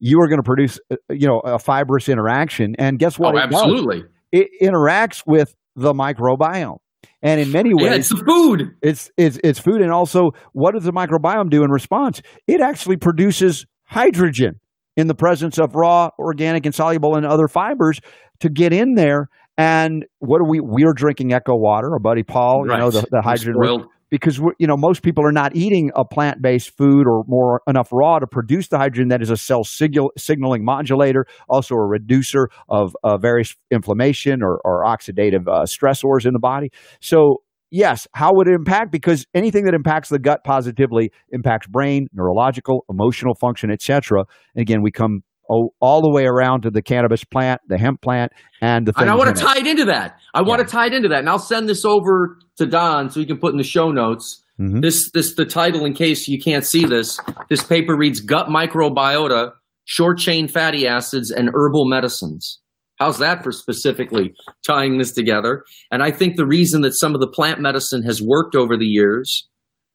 You 0.06 0.20
are 0.20 0.28
going 0.28 0.38
to 0.38 0.44
produce, 0.44 0.78
uh, 0.90 0.96
you 1.08 1.26
know, 1.26 1.40
a 1.40 1.58
fibrous 1.58 2.10
interaction, 2.10 2.74
and 2.78 2.98
guess 2.98 3.18
what? 3.18 3.34
oh, 3.34 3.38
it 3.38 3.48
does? 3.48 3.54
absolutely. 3.62 4.04
It 4.32 4.48
interacts 4.60 5.22
with 5.26 5.54
the 5.76 5.94
microbiome, 5.94 6.76
and 7.22 7.40
in 7.40 7.50
many 7.50 7.72
ways, 7.72 7.84
Yeah, 7.86 7.94
it's 7.94 8.08
the 8.10 8.22
food. 8.26 8.74
it's 8.82 9.10
it's 9.16 9.38
it's 9.42 9.58
food, 9.58 9.80
and 9.80 9.90
also 9.90 10.32
what 10.52 10.74
does 10.74 10.84
the 10.84 10.92
microbiome 10.92 11.48
do 11.48 11.64
in 11.64 11.70
response? 11.70 12.20
It 12.46 12.60
actually 12.60 12.98
produces 12.98 13.64
hydrogen 13.84 14.60
in 14.94 15.06
the 15.06 15.14
presence 15.14 15.58
of 15.58 15.74
raw, 15.74 16.10
organic, 16.18 16.66
and 16.66 16.74
soluble 16.74 17.16
and 17.16 17.24
other 17.24 17.48
fibers 17.48 17.98
to 18.40 18.50
get 18.50 18.74
in 18.74 18.96
there. 18.96 19.28
And 19.56 20.04
what 20.18 20.38
are 20.42 20.48
we? 20.48 20.60
We're 20.60 20.92
drinking 20.92 21.32
Echo 21.32 21.56
water. 21.56 21.92
Our 21.92 21.98
buddy 21.98 22.24
Paul, 22.24 22.66
you 22.68 22.76
know, 22.76 22.90
the, 22.90 23.06
the 23.10 23.22
hydrogen. 23.22 23.86
Because 24.14 24.38
you 24.60 24.66
know 24.68 24.76
most 24.76 25.02
people 25.02 25.26
are 25.26 25.32
not 25.32 25.56
eating 25.56 25.90
a 25.96 26.04
plant-based 26.04 26.70
food 26.76 27.04
or 27.04 27.24
more 27.26 27.62
enough 27.66 27.88
raw 27.90 28.20
to 28.20 28.28
produce 28.28 28.68
the 28.68 28.78
hydrogen 28.78 29.08
that 29.08 29.20
is 29.20 29.28
a 29.28 29.36
cell 29.36 29.64
signal, 29.64 30.12
signaling 30.16 30.64
modulator, 30.64 31.26
also 31.48 31.74
a 31.74 31.84
reducer 31.84 32.48
of 32.68 32.94
uh, 33.02 33.18
various 33.18 33.56
inflammation 33.72 34.40
or, 34.40 34.60
or 34.64 34.84
oxidative 34.84 35.48
uh, 35.48 35.64
stressors 35.64 36.24
in 36.24 36.32
the 36.32 36.38
body. 36.38 36.70
So 37.00 37.42
yes, 37.72 38.06
how 38.14 38.30
would 38.34 38.46
it 38.46 38.54
impact? 38.54 38.92
Because 38.92 39.26
anything 39.34 39.64
that 39.64 39.74
impacts 39.74 40.10
the 40.10 40.20
gut 40.20 40.44
positively 40.44 41.10
impacts 41.30 41.66
brain, 41.66 42.06
neurological, 42.12 42.84
emotional 42.88 43.34
function, 43.34 43.72
etc. 43.72 44.26
And 44.54 44.62
again, 44.62 44.80
we 44.80 44.92
come 44.92 45.24
all 45.48 46.02
the 46.02 46.08
way 46.08 46.24
around 46.26 46.62
to 46.62 46.70
the 46.70 46.82
cannabis 46.82 47.24
plant, 47.24 47.60
the 47.68 47.78
hemp 47.78 48.00
plant, 48.00 48.32
and 48.60 48.86
the 48.86 48.92
And 48.96 49.10
I 49.10 49.14
want 49.14 49.36
to 49.36 49.42
tie 49.42 49.58
it 49.58 49.66
into 49.66 49.84
that. 49.86 50.18
I 50.32 50.42
want 50.42 50.60
to 50.60 50.66
tie 50.66 50.86
it 50.86 50.94
into 50.94 51.08
that, 51.08 51.20
and 51.20 51.28
I'll 51.28 51.38
send 51.38 51.68
this 51.68 51.84
over 51.84 52.38
to 52.56 52.66
Don 52.66 53.10
so 53.10 53.20
he 53.20 53.26
can 53.26 53.38
put 53.38 53.52
in 53.52 53.58
the 53.58 53.64
show 53.64 53.90
notes. 53.90 54.42
Mhm. 54.60 54.82
This, 54.82 55.10
this, 55.10 55.34
the 55.34 55.44
title, 55.44 55.84
in 55.84 55.94
case 55.94 56.28
you 56.28 56.40
can't 56.40 56.64
see 56.64 56.84
this, 56.84 57.18
this 57.48 57.62
paper 57.64 57.96
reads 57.96 58.20
"Gut 58.20 58.46
Microbiota: 58.48 59.50
Short 59.84 60.18
Chain 60.18 60.46
Fatty 60.48 60.86
Acids 60.86 61.30
and 61.30 61.50
Herbal 61.52 61.86
Medicines." 61.86 62.60
How's 63.00 63.18
that 63.18 63.42
for 63.42 63.50
specifically 63.50 64.32
tying 64.64 64.98
this 64.98 65.12
together? 65.12 65.64
And 65.90 66.02
I 66.02 66.12
think 66.12 66.36
the 66.36 66.46
reason 66.46 66.82
that 66.82 66.92
some 66.94 67.14
of 67.14 67.20
the 67.20 67.26
plant 67.26 67.60
medicine 67.60 68.04
has 68.04 68.22
worked 68.22 68.54
over 68.54 68.76
the 68.76 68.86
years 68.86 69.48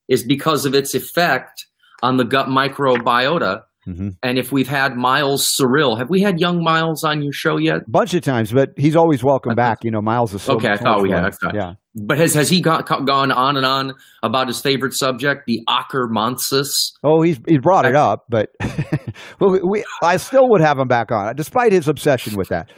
is 0.09 0.23
because 0.23 0.65
of 0.65 0.75
its 0.75 0.93
effect 0.93 1.65
on 2.03 2.17
the 2.17 2.25
gut 2.25 2.47
microbiota. 2.47 3.61
Mhm. 3.87 4.15
And 4.21 4.37
if 4.37 4.51
we've 4.51 4.67
had 4.67 4.97
Miles 4.97 5.55
Cyril, 5.55 5.95
have 5.95 6.09
we 6.09 6.21
had 6.21 6.39
young 6.39 6.63
Miles 6.63 7.03
on 7.03 7.21
your 7.21 7.31
show 7.31 7.57
yet? 7.57 7.77
A 7.87 7.89
bunch 7.89 8.13
of 8.13 8.21
times, 8.21 8.51
but 8.51 8.71
he's 8.77 8.95
always 8.95 9.23
welcome 9.23 9.55
back. 9.55 9.83
You 9.83 9.91
know, 9.91 10.01
Miles 10.01 10.33
is 10.33 10.41
so 10.41 10.55
Okay, 10.55 10.69
I 10.69 10.77
thought 10.77 11.01
we 11.01 11.11
had. 11.11 11.33
Yeah, 11.53 11.73
But 11.95 12.17
has 12.17 12.33
has 12.33 12.49
he 12.49 12.61
got, 12.61 12.85
gone 13.05 13.31
on 13.31 13.57
and 13.57 13.65
on 13.65 13.93
about 14.21 14.47
his 14.47 14.61
favorite 14.61 14.93
subject, 14.93 15.43
the 15.47 15.63
Akkermansia? 15.67 16.67
Oh, 17.03 17.21
he's 17.21 17.39
he 17.47 17.57
brought 17.57 17.85
it 17.85 17.95
up, 17.95 18.25
but 18.29 18.49
well, 19.39 19.51
we, 19.51 19.59
we 19.61 19.85
I 20.03 20.17
still 20.17 20.49
would 20.49 20.61
have 20.61 20.77
him 20.77 20.87
back 20.87 21.11
on, 21.11 21.35
despite 21.35 21.71
his 21.71 21.87
obsession 21.87 22.35
with 22.35 22.49
that. 22.49 22.69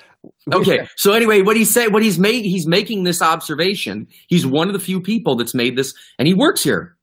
Okay, 0.53 0.88
so 0.98 1.14
anyway, 1.14 1.41
what 1.41 1.57
he 1.57 1.65
said, 1.65 1.91
what 1.94 2.03
he's 2.03 2.19
made, 2.19 2.45
he's 2.45 2.68
making 2.68 3.06
this 3.06 3.23
observation. 3.23 4.06
He's 4.28 4.45
one 4.45 4.68
of 4.68 4.73
the 4.73 4.80
few 4.80 5.02
people 5.02 5.36
that's 5.36 5.56
made 5.56 5.76
this, 5.76 5.95
and 6.19 6.28
he 6.28 6.36
works 6.36 6.64
here. 6.64 6.95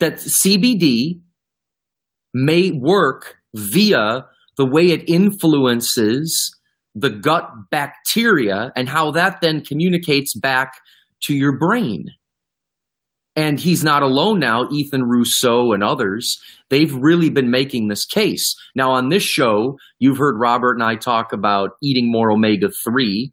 That 0.00 0.14
CBD 0.14 1.20
may 2.34 2.70
work 2.72 3.36
via 3.54 4.26
the 4.56 4.66
way 4.66 4.90
it 4.90 5.08
influences 5.08 6.54
the 6.94 7.10
gut 7.10 7.48
bacteria 7.70 8.72
and 8.76 8.88
how 8.88 9.10
that 9.12 9.40
then 9.40 9.64
communicates 9.64 10.34
back 10.34 10.74
to 11.22 11.34
your 11.34 11.56
brain. 11.56 12.06
And 13.36 13.58
he's 13.58 13.82
not 13.82 14.02
alone 14.02 14.38
now. 14.38 14.68
Ethan 14.70 15.02
Russo 15.02 15.72
and 15.72 15.82
others, 15.82 16.38
they've 16.70 16.94
really 16.94 17.30
been 17.30 17.50
making 17.50 17.88
this 17.88 18.06
case. 18.06 18.54
Now, 18.76 18.92
on 18.92 19.08
this 19.08 19.24
show, 19.24 19.76
you've 19.98 20.18
heard 20.18 20.38
Robert 20.38 20.74
and 20.74 20.84
I 20.84 20.94
talk 20.94 21.32
about 21.32 21.70
eating 21.82 22.12
more 22.12 22.30
omega 22.30 22.68
3 22.84 23.32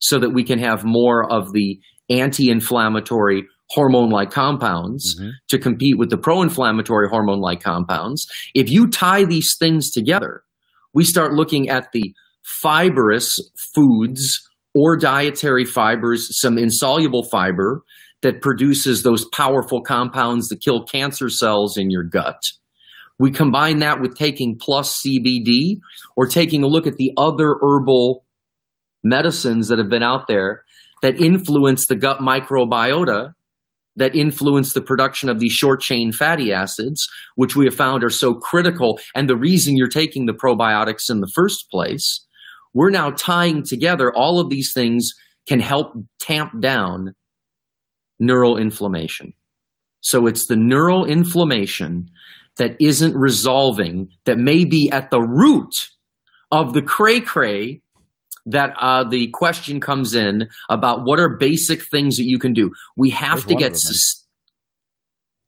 so 0.00 0.18
that 0.18 0.30
we 0.30 0.42
can 0.42 0.58
have 0.58 0.84
more 0.84 1.30
of 1.30 1.52
the 1.52 1.78
anti 2.10 2.50
inflammatory 2.50 3.44
hormone 3.70 4.10
like 4.10 4.30
compounds 4.30 5.18
Mhm. 5.18 5.30
to 5.48 5.58
compete 5.58 5.98
with 5.98 6.10
the 6.10 6.18
pro 6.18 6.42
inflammatory 6.42 7.08
hormone 7.08 7.40
like 7.40 7.62
compounds. 7.62 8.26
If 8.54 8.70
you 8.70 8.88
tie 8.88 9.24
these 9.24 9.56
things 9.58 9.90
together, 9.90 10.42
we 10.92 11.04
start 11.04 11.32
looking 11.34 11.68
at 11.68 11.90
the 11.92 12.14
fibrous 12.62 13.36
foods 13.74 14.40
or 14.74 14.96
dietary 14.96 15.64
fibers, 15.64 16.28
some 16.38 16.58
insoluble 16.58 17.24
fiber 17.30 17.82
that 18.22 18.42
produces 18.42 19.02
those 19.02 19.24
powerful 19.32 19.80
compounds 19.82 20.48
that 20.48 20.60
kill 20.60 20.84
cancer 20.84 21.28
cells 21.28 21.76
in 21.76 21.90
your 21.90 22.04
gut. 22.04 22.40
We 23.18 23.30
combine 23.30 23.78
that 23.78 24.00
with 24.00 24.16
taking 24.16 24.58
plus 24.60 25.00
CBD 25.00 25.78
or 26.16 26.26
taking 26.26 26.62
a 26.64 26.66
look 26.66 26.86
at 26.86 26.96
the 26.96 27.12
other 27.16 27.56
herbal 27.62 28.24
medicines 29.02 29.68
that 29.68 29.78
have 29.78 29.88
been 29.90 30.02
out 30.02 30.26
there 30.26 30.62
that 31.02 31.20
influence 31.20 31.86
the 31.86 31.94
gut 31.96 32.18
microbiota, 32.20 33.32
that 33.96 34.14
influence 34.14 34.72
the 34.72 34.80
production 34.80 35.28
of 35.28 35.38
these 35.38 35.52
short 35.52 35.80
chain 35.80 36.12
fatty 36.12 36.52
acids, 36.52 37.08
which 37.36 37.56
we 37.56 37.64
have 37.64 37.74
found 37.74 38.02
are 38.02 38.10
so 38.10 38.34
critical 38.34 38.98
and 39.14 39.28
the 39.28 39.36
reason 39.36 39.76
you're 39.76 39.88
taking 39.88 40.26
the 40.26 40.32
probiotics 40.32 41.10
in 41.10 41.20
the 41.20 41.30
first 41.34 41.70
place. 41.70 42.24
We're 42.72 42.90
now 42.90 43.10
tying 43.10 43.62
together 43.62 44.12
all 44.12 44.40
of 44.40 44.50
these 44.50 44.72
things 44.72 45.12
can 45.46 45.60
help 45.60 45.92
tamp 46.18 46.60
down 46.60 47.14
neural 48.18 48.56
inflammation. 48.56 49.32
So 50.00 50.26
it's 50.26 50.46
the 50.46 50.56
neural 50.56 51.04
inflammation 51.04 52.08
that 52.56 52.76
isn't 52.80 53.16
resolving, 53.16 54.08
that 54.26 54.38
may 54.38 54.64
be 54.64 54.90
at 54.90 55.10
the 55.10 55.20
root 55.20 55.74
of 56.50 56.72
the 56.72 56.82
cray 56.82 57.20
cray 57.20 57.80
that 58.46 58.74
uh, 58.80 59.04
the 59.08 59.28
question 59.32 59.80
comes 59.80 60.14
in 60.14 60.48
about 60.68 61.00
what 61.04 61.18
are 61.18 61.36
basic 61.38 61.82
things 61.90 62.16
that 62.16 62.24
you 62.24 62.38
can 62.38 62.52
do. 62.52 62.70
We 62.96 63.10
have 63.10 63.38
There's 63.38 63.44
to 63.46 63.54
get. 63.54 63.76
Sus- 63.76 64.26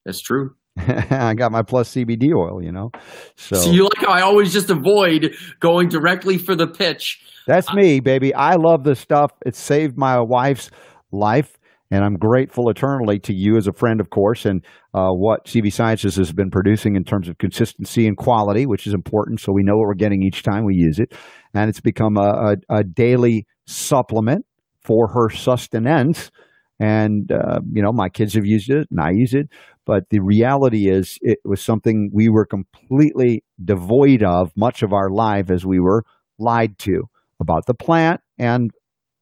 That's 0.04 0.20
true. 0.20 0.54
I 0.76 1.34
got 1.34 1.52
my 1.52 1.62
plus 1.62 1.94
CBD 1.94 2.34
oil, 2.34 2.62
you 2.62 2.70
know. 2.72 2.90
So, 3.36 3.56
So 3.56 3.70
you 3.70 3.84
like 3.84 4.06
how 4.06 4.12
I 4.12 4.20
always 4.20 4.52
just 4.52 4.68
avoid 4.70 5.34
going 5.60 5.88
directly 5.88 6.36
for 6.38 6.54
the 6.54 6.66
pitch. 6.66 7.18
that's 7.46 7.72
me, 7.72 8.00
baby. 8.00 8.34
I 8.34 8.56
love 8.56 8.84
this 8.84 9.00
stuff. 9.00 9.32
It 9.46 9.56
saved 9.56 9.96
my 9.96 10.20
wife's 10.20 10.70
life, 11.12 11.55
and 11.90 12.04
I'm 12.04 12.16
grateful 12.16 12.68
eternally 12.68 13.18
to 13.20 13.34
you 13.34 13.56
as 13.56 13.66
a 13.66 13.72
friend, 13.72 14.00
of 14.00 14.10
course, 14.10 14.44
and 14.44 14.64
uh, 14.94 15.10
what 15.10 15.46
CV 15.46 15.72
Sciences 15.72 16.16
has 16.16 16.32
been 16.32 16.50
producing 16.50 16.96
in 16.96 17.04
terms 17.04 17.28
of 17.28 17.38
consistency 17.38 18.06
and 18.06 18.16
quality, 18.16 18.66
which 18.66 18.86
is 18.86 18.94
important. 18.94 19.40
So 19.40 19.52
we 19.52 19.62
know 19.62 19.76
what 19.76 19.86
we're 19.86 19.94
getting 19.94 20.22
each 20.22 20.42
time 20.42 20.64
we 20.64 20.74
use 20.74 20.98
it, 20.98 21.14
and 21.54 21.68
it's 21.68 21.80
become 21.80 22.16
a, 22.16 22.56
a, 22.70 22.78
a 22.78 22.84
daily 22.84 23.46
supplement 23.66 24.44
for 24.80 25.08
her 25.08 25.30
sustenance. 25.30 26.30
And 26.78 27.30
uh, 27.32 27.60
you 27.72 27.82
know, 27.82 27.92
my 27.92 28.08
kids 28.08 28.34
have 28.34 28.44
used 28.44 28.70
it, 28.70 28.88
and 28.90 29.00
I 29.00 29.10
use 29.12 29.32
it. 29.32 29.48
But 29.86 30.10
the 30.10 30.20
reality 30.20 30.90
is, 30.90 31.18
it 31.22 31.38
was 31.44 31.62
something 31.62 32.10
we 32.12 32.28
were 32.28 32.44
completely 32.44 33.44
devoid 33.64 34.22
of 34.22 34.50
much 34.56 34.82
of 34.82 34.92
our 34.92 35.08
life 35.08 35.50
as 35.50 35.64
we 35.64 35.78
were 35.80 36.02
lied 36.38 36.78
to 36.80 37.04
about 37.40 37.66
the 37.66 37.74
plant. 37.74 38.20
And 38.38 38.72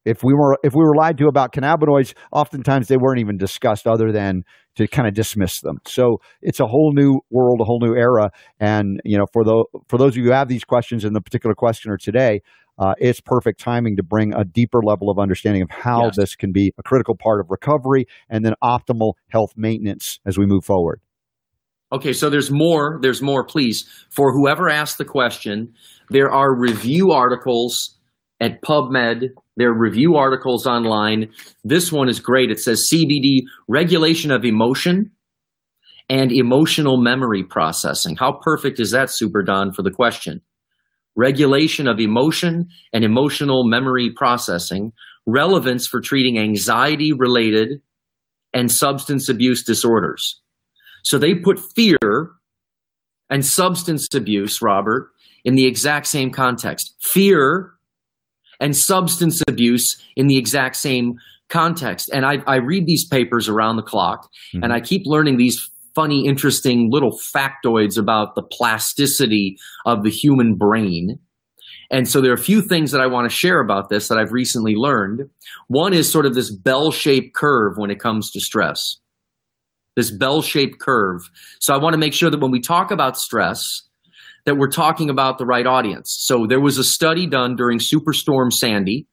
if 0.05 0.22
we 0.22 0.35
were 0.35 0.59
if 0.62 0.74
we 0.74 0.85
were 0.85 0.94
lied 0.94 1.18
to 1.18 1.26
about 1.26 1.52
cannabinoids, 1.52 2.14
oftentimes 2.32 2.89
they 2.89 2.97
weren't 2.97 3.20
even 3.20 3.36
discussed, 3.36 3.86
other 3.86 4.12
than 4.12 4.43
to 4.76 4.86
kind 4.89 5.06
of 5.09 5.14
dismiss 5.14 5.60
them. 5.60 5.78
So 5.86 6.18
it's 6.43 6.60
a 6.60 6.66
whole 6.66 6.93
new 6.93 7.20
world, 7.31 7.60
a 7.60 7.64
whole 7.64 7.81
new 7.81 7.94
era. 7.94 8.31
And 8.60 9.01
you 9.05 9.16
know, 9.16 9.26
for 9.32 9.44
the 9.44 9.64
for 9.89 9.98
those 9.98 10.12
of 10.14 10.16
you 10.18 10.24
who 10.24 10.32
have 10.32 10.48
these 10.48 10.64
questions 10.64 11.05
and 11.05 11.14
the 11.14 11.20
particular 11.20 11.55
questioner 11.55 11.97
today, 11.97 12.40
uh, 12.78 12.94
it's 12.98 13.20
perfect 13.20 13.60
timing 13.60 13.97
to 13.97 14.02
bring 14.02 14.35
a 14.35 14.44
deeper 14.44 14.81
level 14.82 15.10
of 15.10 15.18
understanding 15.18 15.62
of 15.62 15.70
how 15.70 16.06
Yes. 16.06 16.16
this 16.16 16.36
can 16.36 16.52
be 16.52 16.72
a 16.78 16.82
critical 16.82 17.16
part 17.16 17.40
of 17.40 17.47
recovery 17.51 18.06
and 18.28 18.44
then 18.44 18.55
optimal 18.62 19.14
health 19.28 19.52
maintenance 19.56 20.18
as 20.26 20.36
we 20.36 20.44
move 20.47 20.64
forward. 20.64 21.01
Okay, 21.93 22.12
so 22.12 22.28
there's 22.28 22.51
more. 22.51 22.98
There's 23.01 23.22
more, 23.22 23.44
please. 23.44 23.89
For 24.10 24.32
whoever 24.32 24.68
asked 24.68 24.98
the 24.98 25.05
question, 25.05 25.72
there 26.10 26.28
are 26.31 26.52
review 26.59 27.12
articles 27.12 27.93
at 28.44 28.60
PubMed. 28.60 29.30
There 29.56 29.70
are 29.70 29.78
review 29.78 30.16
articles 30.16 30.66
online. 30.66 31.30
This 31.64 31.90
one 31.90 32.08
is 32.08 32.20
great. 32.20 32.50
It 32.50 32.60
says 32.60 32.86
CBD 32.92 33.42
regulation 33.68 34.30
of 34.30 34.44
emotion 34.44 35.10
and 36.10 36.30
emotional 36.30 37.00
memory 37.00 37.42
processing. 37.42 38.16
How 38.16 38.32
perfect 38.42 38.78
is 38.78 38.90
that, 38.90 39.08
Super 39.10 39.42
Don, 39.42 39.72
for 39.72 39.82
the 39.82 39.90
question? 39.90 40.42
Regulation 41.16 41.88
of 41.88 41.98
emotion 42.00 42.68
and 42.92 43.04
emotional 43.04 43.66
memory 43.66 44.10
processing, 44.10 44.92
relevance 45.26 45.86
for 45.86 46.02
treating 46.02 46.38
anxiety 46.38 47.12
related 47.12 47.80
and 48.52 48.70
substance 48.70 49.30
abuse 49.30 49.64
disorders. 49.64 50.40
So 51.02 51.16
they 51.16 51.34
put 51.34 51.60
fear 51.74 52.32
and 53.30 53.44
substance 53.44 54.08
abuse, 54.14 54.60
Robert, 54.60 55.10
in 55.44 55.54
the 55.54 55.66
exact 55.66 56.06
same 56.06 56.30
context. 56.30 56.94
Fear 57.00 57.73
and 58.60 58.76
substance 58.76 59.43
abuse 59.48 60.01
in 60.16 60.26
the 60.26 60.36
exact 60.36 60.76
same 60.76 61.14
context. 61.48 62.10
And 62.12 62.24
I, 62.24 62.39
I 62.47 62.56
read 62.56 62.86
these 62.86 63.06
papers 63.06 63.48
around 63.48 63.76
the 63.76 63.82
clock 63.82 64.28
mm-hmm. 64.55 64.64
and 64.64 64.72
I 64.72 64.81
keep 64.81 65.02
learning 65.05 65.36
these 65.36 65.70
funny, 65.94 66.26
interesting 66.26 66.89
little 66.90 67.12
factoids 67.12 67.97
about 67.97 68.35
the 68.35 68.43
plasticity 68.43 69.56
of 69.86 70.02
the 70.02 70.10
human 70.10 70.56
brain. 70.56 71.18
And 71.90 72.09
so 72.09 72.20
there 72.20 72.32
are 72.32 72.35
a 72.35 72.39
few 72.39 72.62
things 72.62 72.90
that 72.90 73.01
I 73.01 73.06
want 73.06 73.31
to 73.31 73.36
share 73.36 73.60
about 73.60 73.89
this 73.89 74.09
that 74.09 74.18
I've 74.18 74.32
recently 74.32 74.74
learned. 74.74 75.28
One 75.68 75.93
is 75.93 76.10
sort 76.10 76.26
of 76.26 76.35
this 76.35 76.51
bell 76.51 76.90
shaped 76.90 77.35
curve 77.35 77.74
when 77.76 77.90
it 77.90 78.01
comes 78.01 78.31
to 78.32 78.40
stress 78.40 78.98
this 79.97 80.10
bell-shaped 80.10 80.81
curve. 80.81 81.31
So 81.60 81.74
I 81.74 81.78
want 81.78 81.94
to 81.94 81.98
make 81.98 82.14
sure 82.14 82.31
that 82.31 82.40
when 82.40 82.51
we 82.51 82.60
talk 82.60 82.90
about 82.90 83.16
stress, 83.16 83.82
that 84.46 84.56
we're 84.56 84.70
talking 84.70 85.10
about 85.10 85.38
the 85.38 85.46
right 85.46 85.66
audience. 85.66 86.14
So 86.20 86.46
there 86.46 86.60
was 86.60 86.78
a 86.78 86.84
study 86.84 87.26
done 87.26 87.56
during 87.56 87.78
Superstorm 87.78 88.52
Sandy, 88.52 89.06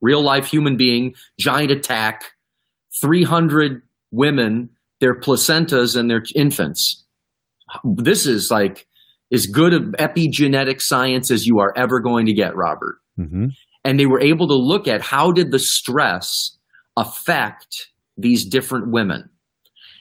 real 0.00 0.22
life 0.22 0.46
human 0.46 0.76
being, 0.76 1.14
giant 1.38 1.70
attack, 1.70 2.24
300 3.00 3.82
women, 4.10 4.70
their 5.00 5.18
placentas 5.18 5.96
and 5.96 6.10
their 6.10 6.22
infants. 6.34 7.04
This 7.84 8.26
is 8.26 8.50
like 8.50 8.86
as 9.32 9.46
good 9.46 9.72
of 9.72 9.82
epigenetic 9.98 10.80
science 10.80 11.30
as 11.30 11.46
you 11.46 11.60
are 11.60 11.72
ever 11.76 12.00
going 12.00 12.26
to 12.26 12.32
get, 12.32 12.56
Robert 12.56 12.96
Mm-hmm. 13.18 13.46
and 13.84 14.00
they 14.00 14.06
were 14.06 14.20
able 14.20 14.48
to 14.48 14.54
look 14.54 14.88
at 14.88 15.02
how 15.02 15.30
did 15.30 15.50
the 15.50 15.58
stress 15.58 16.56
affect 16.96 17.88
these 18.16 18.46
different 18.46 18.90
women 18.90 19.28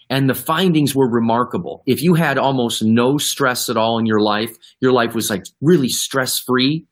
and 0.09 0.29
the 0.29 0.35
findings 0.35 0.95
were 0.95 1.09
remarkable. 1.09 1.83
If 1.85 2.01
you 2.01 2.15
had 2.15 2.37
almost 2.37 2.83
no 2.83 3.17
stress 3.17 3.69
at 3.69 3.77
all 3.77 3.99
in 3.99 4.05
your 4.05 4.19
life 4.19 4.55
your 4.79 4.91
life 4.91 5.15
was 5.15 5.29
like 5.29 5.43
really 5.61 5.89
stress 5.89 6.39
free 6.39 6.85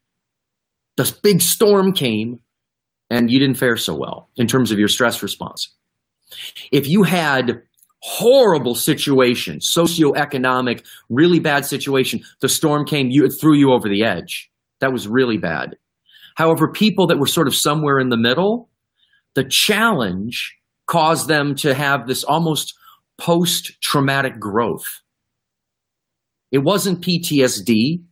this 0.98 1.12
big 1.12 1.42
storm 1.42 1.94
came 1.94 2.40
and 3.10 3.32
you 3.32 3.40
didn't 3.40 3.58
fare 3.58 3.78
so 3.78 3.96
well 3.96 4.30
in 4.36 4.48
terms 4.48 4.72
of 4.72 4.80
your 4.80 4.88
stress 4.88 5.22
response. 5.22 5.74
If 6.72 6.88
you 6.88 7.04
had 7.04 7.62
horrible 8.04 8.76
situation 8.76 9.60
socioeconomic 9.60 10.86
really 11.10 11.40
bad 11.40 11.66
situation 11.66 12.22
the 12.42 12.48
storm 12.48 12.86
came 12.86 13.10
you 13.10 13.26
it 13.26 13.32
threw 13.42 13.56
you 13.56 13.72
over 13.72 13.90
the 13.90 14.04
edge. 14.04 14.52
That 14.80 14.94
was 14.94 15.08
really 15.08 15.38
bad. 15.38 15.76
However, 16.36 16.72
people 16.72 17.08
that 17.08 17.18
were 17.18 17.26
sort 17.26 17.48
of 17.48 17.56
somewhere 17.56 17.98
in 17.98 18.10
the 18.10 18.18
middle, 18.18 18.70
the 19.34 19.44
challenge 19.44 20.56
caused 20.86 21.28
them 21.28 21.56
to 21.56 21.74
have 21.74 22.06
this 22.06 22.24
almost 22.24 22.76
post 23.18 23.82
traumatic 23.82 24.40
growth. 24.40 25.02
It 26.52 26.60
wasn't 26.60 27.02
PTSD, 27.02 28.04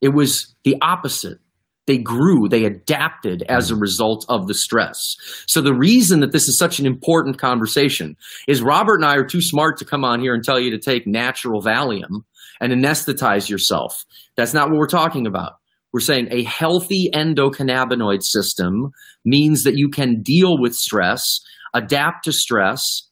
it 0.00 0.08
was 0.08 0.54
the 0.64 0.76
opposite. 0.80 1.38
They 1.86 1.98
grew, 1.98 2.48
they 2.48 2.64
adapted 2.64 3.44
as 3.48 3.70
a 3.70 3.74
mm. 3.74 3.80
result 3.80 4.26
of 4.28 4.48
the 4.48 4.54
stress. 4.54 5.16
So, 5.46 5.60
the 5.60 5.74
reason 5.74 6.20
that 6.20 6.32
this 6.32 6.48
is 6.48 6.58
such 6.58 6.80
an 6.80 6.86
important 6.86 7.38
conversation 7.38 8.16
is 8.48 8.60
Robert 8.60 8.96
and 8.96 9.04
I 9.04 9.14
are 9.14 9.24
too 9.24 9.40
smart 9.40 9.78
to 9.78 9.84
come 9.84 10.04
on 10.04 10.20
here 10.20 10.34
and 10.34 10.42
tell 10.42 10.58
you 10.58 10.70
to 10.72 10.78
take 10.78 11.06
natural 11.06 11.62
Valium 11.62 12.24
and 12.60 12.72
anesthetize 12.72 13.48
yourself. 13.48 14.04
That's 14.36 14.54
not 14.54 14.68
what 14.68 14.78
we're 14.78 14.88
talking 14.88 15.26
about. 15.26 15.52
We're 15.92 16.00
saying 16.00 16.28
a 16.30 16.42
healthy 16.42 17.08
endocannabinoid 17.14 18.22
system 18.22 18.90
means 19.24 19.62
that 19.62 19.76
you 19.76 19.88
can 19.88 20.22
deal 20.22 20.60
with 20.60 20.74
stress, 20.74 21.40
adapt 21.72 22.24
to 22.24 22.32
stress, 22.32 23.08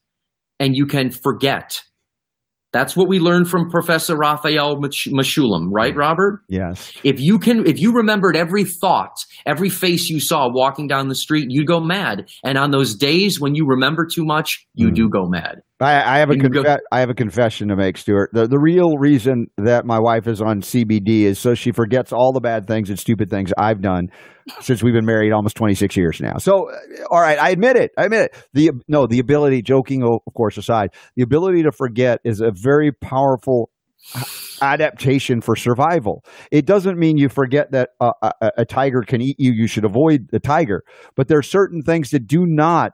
and 0.60 0.76
you 0.76 0.86
can 0.86 1.10
forget. 1.10 1.80
That's 2.72 2.96
what 2.96 3.06
we 3.08 3.20
learned 3.20 3.48
from 3.48 3.70
Professor 3.70 4.16
Raphael 4.16 4.76
Mechoulam, 4.78 5.68
right, 5.70 5.94
Robert? 5.94 6.40
Yes. 6.48 6.92
If 7.04 7.20
you 7.20 7.38
can, 7.38 7.64
if 7.68 7.78
you 7.78 7.92
remembered 7.92 8.36
every 8.36 8.64
thought, 8.64 9.14
every 9.46 9.68
face 9.68 10.08
you 10.08 10.18
saw 10.18 10.48
walking 10.52 10.88
down 10.88 11.06
the 11.06 11.14
street, 11.14 11.46
you'd 11.50 11.68
go 11.68 11.78
mad. 11.78 12.28
And 12.44 12.58
on 12.58 12.72
those 12.72 12.96
days 12.96 13.38
when 13.38 13.54
you 13.54 13.64
remember 13.64 14.04
too 14.12 14.24
much, 14.24 14.66
you 14.74 14.88
Mm. 14.88 14.94
do 14.96 15.08
go 15.08 15.28
mad. 15.28 15.60
I, 15.80 16.16
I 16.16 16.18
have 16.18 16.30
a 16.30 16.34
confe- 16.34 16.78
I 16.92 17.00
have 17.00 17.10
a 17.10 17.14
confession 17.14 17.68
to 17.68 17.76
make, 17.76 17.96
Stuart. 17.96 18.30
The 18.32 18.46
the 18.46 18.58
real 18.58 18.96
reason 18.96 19.46
that 19.56 19.84
my 19.84 19.98
wife 19.98 20.28
is 20.28 20.40
on 20.40 20.60
CBD 20.60 21.22
is 21.22 21.38
so 21.38 21.54
she 21.54 21.72
forgets 21.72 22.12
all 22.12 22.32
the 22.32 22.40
bad 22.40 22.66
things 22.66 22.90
and 22.90 22.98
stupid 22.98 23.28
things 23.28 23.52
I've 23.58 23.82
done 23.82 24.08
since 24.60 24.82
we've 24.82 24.94
been 24.94 25.06
married 25.06 25.32
almost 25.32 25.56
26 25.56 25.96
years 25.96 26.20
now. 26.20 26.36
So, 26.38 26.70
uh, 26.70 26.76
all 27.10 27.20
right, 27.20 27.38
I 27.38 27.50
admit 27.50 27.76
it. 27.76 27.90
I 27.98 28.04
admit 28.04 28.26
it. 28.26 28.46
The 28.52 28.70
no, 28.86 29.06
the 29.06 29.18
ability, 29.18 29.62
joking 29.62 30.04
of 30.04 30.20
course 30.34 30.56
aside, 30.58 30.90
the 31.16 31.22
ability 31.22 31.64
to 31.64 31.72
forget 31.72 32.20
is 32.24 32.40
a 32.40 32.52
very 32.52 32.92
powerful 32.92 33.70
adaptation 34.62 35.40
for 35.40 35.56
survival. 35.56 36.24
It 36.52 36.66
doesn't 36.66 36.98
mean 36.98 37.16
you 37.16 37.28
forget 37.28 37.72
that 37.72 37.90
a, 38.00 38.12
a, 38.22 38.50
a 38.58 38.64
tiger 38.64 39.02
can 39.02 39.20
eat 39.20 39.36
you. 39.38 39.52
You 39.52 39.66
should 39.66 39.84
avoid 39.84 40.28
the 40.30 40.40
tiger. 40.40 40.82
But 41.16 41.26
there 41.26 41.38
are 41.38 41.42
certain 41.42 41.82
things 41.82 42.10
that 42.10 42.26
do 42.26 42.44
not 42.46 42.92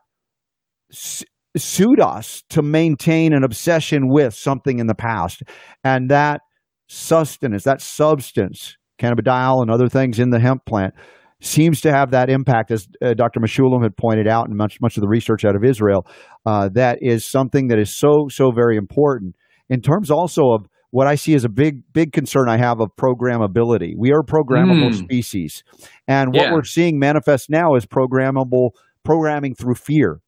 suit 1.57 2.01
us 2.01 2.43
to 2.51 2.63
maintain 2.63 3.33
an 3.33 3.43
obsession 3.45 4.09
with 4.09 4.35
something 4.35 4.79
in 4.79 4.87
the 4.87 4.95
past. 4.95 5.43
And 5.85 6.11
that 6.11 6.41
sustenance, 6.89 7.65
that 7.65 7.81
substance, 7.81 8.77
cannabidiol 9.01 9.63
and 9.63 9.71
other 9.71 9.89
things 9.89 10.19
in 10.19 10.31
the 10.31 10.41
hemp 10.41 10.65
plant, 10.67 10.95
seems 11.43 11.81
to 11.81 11.91
have 11.91 12.11
that 12.11 12.29
impact, 12.29 12.71
as 12.71 12.87
uh, 13.03 13.15
Dr. 13.15 13.41
Mechoulam 13.41 13.83
had 13.83 13.97
pointed 13.97 14.29
out, 14.29 14.47
and 14.47 14.57
much 14.57 14.77
much 14.81 14.97
of 14.97 15.01
the 15.01 15.09
research 15.09 15.45
out 15.45 15.57
of 15.57 15.65
Israel, 15.65 16.07
uh, 16.45 16.69
that 16.75 16.99
is 17.01 17.25
something 17.25 17.69
that 17.69 17.79
is 17.79 17.97
so 17.97 18.27
so 18.29 18.51
very 18.51 18.77
important 18.77 19.35
in 19.71 19.81
terms 19.81 20.11
also 20.11 20.51
of 20.53 20.67
what 20.91 21.07
I 21.07 21.15
see 21.15 21.35
as 21.35 21.45
a 21.45 21.49
big 21.49 21.83
big 21.95 22.13
concern 22.13 22.49
I 22.49 22.59
have 22.59 22.81
of 22.81 22.89
programmability. 23.01 23.93
We 23.97 24.13
are 24.13 24.23
programmable 24.23 24.91
Mm. 24.91 24.95
species, 24.97 25.63
and 26.07 26.35
what 26.35 26.49
Yeah. 26.49 26.53
we're 26.53 26.65
seeing 26.65 26.99
manifest 26.99 27.49
now 27.49 27.75
is 27.75 27.87
programmable 27.87 28.71
programming 29.05 29.55
through 29.55 29.77
fear, 29.77 30.21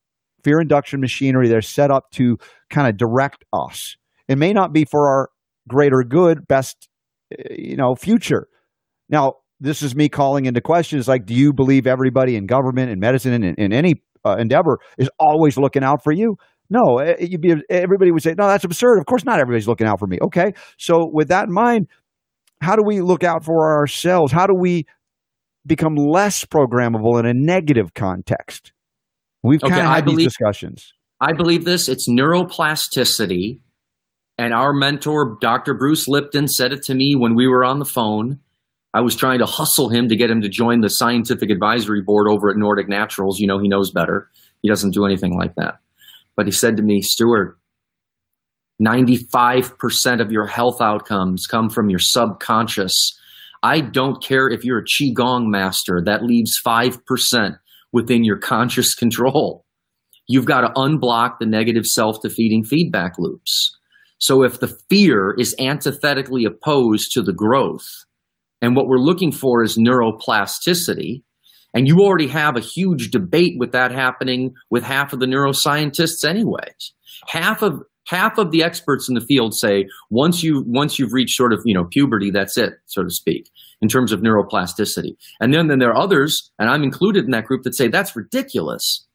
fear 0.44 0.60
induction 0.60 1.01
machinery. 1.01 1.48
They're 1.48 1.62
set 1.62 1.90
up 1.90 2.10
to 2.12 2.39
kind 2.70 2.89
of 2.89 2.97
direct 2.97 3.44
us. 3.52 3.97
It 4.28 4.39
may 4.39 4.52
not 4.52 4.73
be 4.73 4.85
for 4.85 5.09
our 5.09 5.31
greater 5.69 6.02
good, 6.02 6.47
best, 6.47 6.89
uh, 7.32 7.43
you 7.51 7.77
know, 7.77 7.94
future. 7.94 8.48
Now, 9.09 9.35
this 9.60 9.82
is 9.82 9.94
me 9.94 10.09
calling 10.09 10.47
into 10.47 10.60
question: 10.60 10.98
questions 10.98 11.09
like, 11.09 11.27
do 11.27 11.35
you 11.35 11.52
believe 11.52 11.86
everybody 11.86 12.36
in 12.36 12.47
government 12.47 12.90
and 12.90 13.01
medicine 13.01 13.32
and 13.32 13.59
in, 13.59 13.73
any 13.73 14.02
uh, 14.24 14.36
endeavor 14.39 14.78
is 14.98 15.09
always 15.19 15.56
looking 15.56 15.85
out 15.85 16.02
for 16.02 16.12
you? 16.12 16.36
No, 16.70 16.98
eh, 16.98 17.16
you'd 17.20 17.40
be, 17.40 17.55
everybody 17.69 18.10
would 18.10 18.23
say, 18.23 18.35
no, 18.36 18.47
that's 18.47 18.64
absurd. 18.64 18.98
Of 18.98 19.06
course, 19.06 19.24
not 19.24 19.39
everybody's 19.39 19.69
looking 19.69 19.86
out 19.86 19.98
for 19.98 20.06
me. 20.06 20.19
Okay. 20.23 20.52
So, 20.78 21.09
with 21.12 21.28
that 21.28 21.48
in 21.48 21.52
mind, 21.52 21.89
how 22.62 22.77
do 22.77 22.82
we 22.85 23.01
look 23.01 23.24
out 23.24 23.44
for 23.44 23.78
ourselves? 23.78 24.32
How 24.32 24.47
do 24.47 24.55
we 24.59 24.86
become 25.66 25.94
less 25.97 26.44
programmable 26.44 27.20
in 27.20 27.27
a 27.27 27.35
negative 27.35 27.93
context? 27.94 28.73
We've 29.43 29.62
Okay, 29.62 29.70
kind 29.73 29.86
of 29.86 29.93
had 29.93 30.05
believe- 30.05 30.19
these 30.19 30.27
discussions. 30.28 30.93
I 31.20 31.32
believe 31.32 31.64
this. 31.64 31.89
It's 31.89 32.09
neuroplasticity. 32.09 33.60
And 34.39 34.52
our 34.55 34.73
mentor, 34.73 35.36
Dr. 35.40 35.74
Bruce 35.74 36.09
Lipton, 36.09 36.48
said 36.48 36.73
it 36.73 36.82
to 36.85 36.94
me 36.94 37.14
when 37.16 37.35
we 37.35 37.47
were 37.47 37.64
on 37.64 37.78
the 37.78 37.85
phone. 37.85 38.40
I 38.94 39.01
was 39.01 39.14
trying 39.14 39.39
to 39.39 39.47
hustle 39.47 39.89
him 39.89 40.09
to 40.09 40.16
get 40.16 40.31
him 40.31 40.40
to 40.43 40.48
join 40.48 40.81
the 40.81 40.90
scientific 40.90 41.51
advisory 41.51 42.02
board 42.02 42.28
over 42.28 42.51
at 42.51 42.56
Nordic 42.56 42.89
Naturals. 42.89 43.39
You 43.39 43.47
know, 43.47 43.59
he 43.59 43.69
knows 43.69 43.90
better. 43.90 44.28
He 44.62 44.69
doesn't 44.69 44.93
do 44.94 45.05
anything 45.06 45.36
like 45.36 45.55
that. 45.56 45.78
But 46.36 46.47
he 46.47 46.52
said 46.52 46.77
to 46.77 46.82
me, 46.82 47.02
Stuart, 47.02 47.56
95% 48.81 50.20
of 50.20 50.32
your 50.32 50.47
health 50.47 50.81
outcomes 50.81 51.47
come 51.47 51.69
from 51.69 51.89
your 51.90 51.98
subconscious. 52.01 53.19
I 53.62 53.81
don't 53.81 54.23
care 54.23 54.48
if 54.48 54.64
you're 54.64 54.78
a 54.81 54.85
Qigong 54.85 55.47
master, 55.47 56.02
that 56.05 56.24
leaves 56.24 56.59
5% 56.66 57.56
within 57.93 58.24
your 58.24 58.39
conscious 58.52 58.94
control 58.94 59.64
you've 60.27 60.47
got 60.47 60.62
to 60.62 60.81
unblock 60.81 61.39
the 61.39 61.47
negative 61.47 61.86
self-defeating 61.86 62.64
feedback 62.64 63.19
loops. 63.19 63.77
So 64.19 64.44
if 64.44 64.60
the 64.60 64.77
fear 64.89 65.35
is 65.36 65.55
antithetically 65.59 66.44
opposed 66.44 67.12
to 67.12 67.23
the 67.23 67.32
growth, 67.32 67.86
and 68.60 68.77
what 68.77 68.86
we're 68.86 68.98
looking 68.98 69.32
for 69.32 69.62
is 69.62 69.77
neuroplasticity, 69.77 71.23
and 71.74 71.89
you 71.89 72.01
already 72.01 72.28
have 72.28 72.56
a 72.56 72.60
huge 72.60 73.10
debate 73.10 73.55
with 73.59 73.73
that 73.73 73.90
happening 73.90 74.55
with 74.70 74.85
half 74.85 75.12
of 75.12 75.20
the 75.20 75.27
neuroscientists 75.27 76.24
anyways. 76.24 76.93
Half 77.27 77.62
of 77.62 77.82
half 78.06 78.39
of 78.39 78.51
the 78.51 78.62
experts 78.62 79.09
in 79.09 79.14
the 79.14 79.20
field 79.20 79.55
say 79.55 79.86
once 80.10 80.43
you 80.43 80.64
once 80.66 80.98
you've 80.98 81.12
reached 81.12 81.36
sort 81.36 81.52
of 81.52 81.60
you 81.64 81.73
know 81.73 81.85
puberty 81.85 82.32
that's 82.32 82.59
it 82.59 82.73
so 82.86 83.05
to 83.05 83.10
speak 83.10 83.48
in 83.83 83.89
terms 83.89 84.13
of 84.13 84.21
neuroplasticity 84.21 85.17
and 85.41 85.53
then 85.53 85.67
then 85.67 85.79
there 85.79 85.91
are 85.91 85.99
others 85.99 86.51
and 86.59 86.71
i'm 86.71 86.83
included 86.83 87.25
in 87.25 87.31
that 87.33 87.45
group 87.45 87.63
that 87.63 87.75
say 87.75 87.89
that's 87.89 88.17
ridiculous 88.17 89.07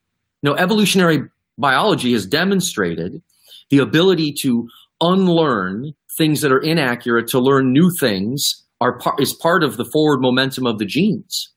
no, 0.44 0.53
evolutionary 0.56 1.23
biology 1.57 2.14
has 2.14 2.26
demonstrated 2.26 3.22
the 3.69 3.80
ability 3.80 4.34
to 4.41 4.68
unlearn 5.02 5.94
things 6.18 6.41
that 6.41 6.52
are 6.52 6.61
inaccurate 6.61 7.27
to 7.27 7.39
learn 7.39 7.73
new 7.73 7.91
things 7.99 8.64
are 8.80 8.98
par- 8.99 9.15
is 9.19 9.34
part 9.34 9.64
of 9.64 9.77
the 9.77 9.85
forward 9.85 10.22
momentum 10.22 10.65
of 10.65 10.77
the 10.77 10.85
genes. 10.85 11.52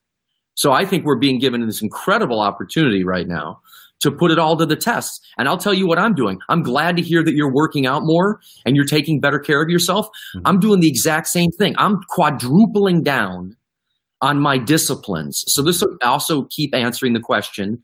So 0.54 0.72
I 0.72 0.84
think 0.84 1.04
we're 1.04 1.18
being 1.18 1.38
given 1.38 1.64
this 1.64 1.82
incredible 1.82 2.40
opportunity 2.40 3.04
right 3.04 3.28
now 3.28 3.60
to 4.00 4.10
put 4.10 4.30
it 4.30 4.38
all 4.38 4.56
to 4.56 4.66
the 4.66 4.76
test. 4.76 5.20
And 5.38 5.48
I'll 5.48 5.58
tell 5.58 5.74
you 5.74 5.86
what 5.86 5.98
I'm 5.98 6.14
doing. 6.14 6.38
I'm 6.48 6.62
glad 6.62 6.96
to 6.96 7.02
hear 7.02 7.22
that 7.22 7.34
you're 7.34 7.52
working 7.52 7.86
out 7.86 8.02
more 8.04 8.40
and 8.64 8.74
you're 8.76 8.84
taking 8.84 9.20
better 9.20 9.38
care 9.38 9.62
of 9.62 9.68
yourself. 9.68 10.08
I'm 10.44 10.58
doing 10.58 10.80
the 10.80 10.88
exact 10.88 11.28
same 11.28 11.50
thing. 11.50 11.74
I'm 11.78 12.00
quadrupling 12.08 13.02
down 13.02 13.56
on 14.22 14.38
my 14.40 14.58
disciplines. 14.58 15.44
So 15.48 15.62
this 15.62 15.80
will 15.80 15.96
also 16.02 16.44
keep 16.50 16.74
answering 16.74 17.12
the 17.12 17.20
question 17.20 17.82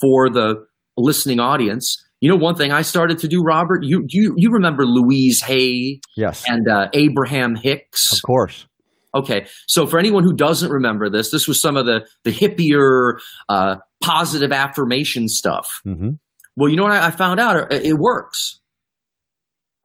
for 0.00 0.28
the 0.28 0.66
listening 0.96 1.40
audience. 1.40 2.04
You 2.20 2.28
know, 2.28 2.36
one 2.36 2.56
thing 2.56 2.72
I 2.72 2.82
started 2.82 3.18
to 3.18 3.28
do, 3.28 3.42
Robert. 3.42 3.84
You 3.84 4.04
you 4.08 4.34
you 4.36 4.50
remember 4.50 4.84
Louise 4.84 5.40
Hay 5.42 6.00
Yes, 6.16 6.44
and 6.48 6.68
uh, 6.68 6.88
Abraham 6.92 7.54
Hicks? 7.54 8.12
of 8.12 8.22
course. 8.22 8.66
Okay, 9.14 9.46
so 9.66 9.86
for 9.86 9.98
anyone 9.98 10.22
who 10.24 10.34
doesn't 10.34 10.70
remember 10.70 11.08
this, 11.08 11.30
this 11.30 11.46
was 11.48 11.60
some 11.60 11.76
of 11.76 11.86
the 11.86 12.06
the 12.24 12.32
hippier 12.32 13.20
uh, 13.48 13.76
positive 14.02 14.52
affirmation 14.52 15.28
stuff. 15.28 15.80
hmm 15.84 16.10
Well, 16.56 16.68
you 16.70 16.76
know 16.76 16.84
what 16.84 16.92
I, 16.92 17.06
I 17.06 17.10
found 17.10 17.40
out? 17.40 17.72
It, 17.72 17.84
it 17.86 17.94
works. 17.94 18.60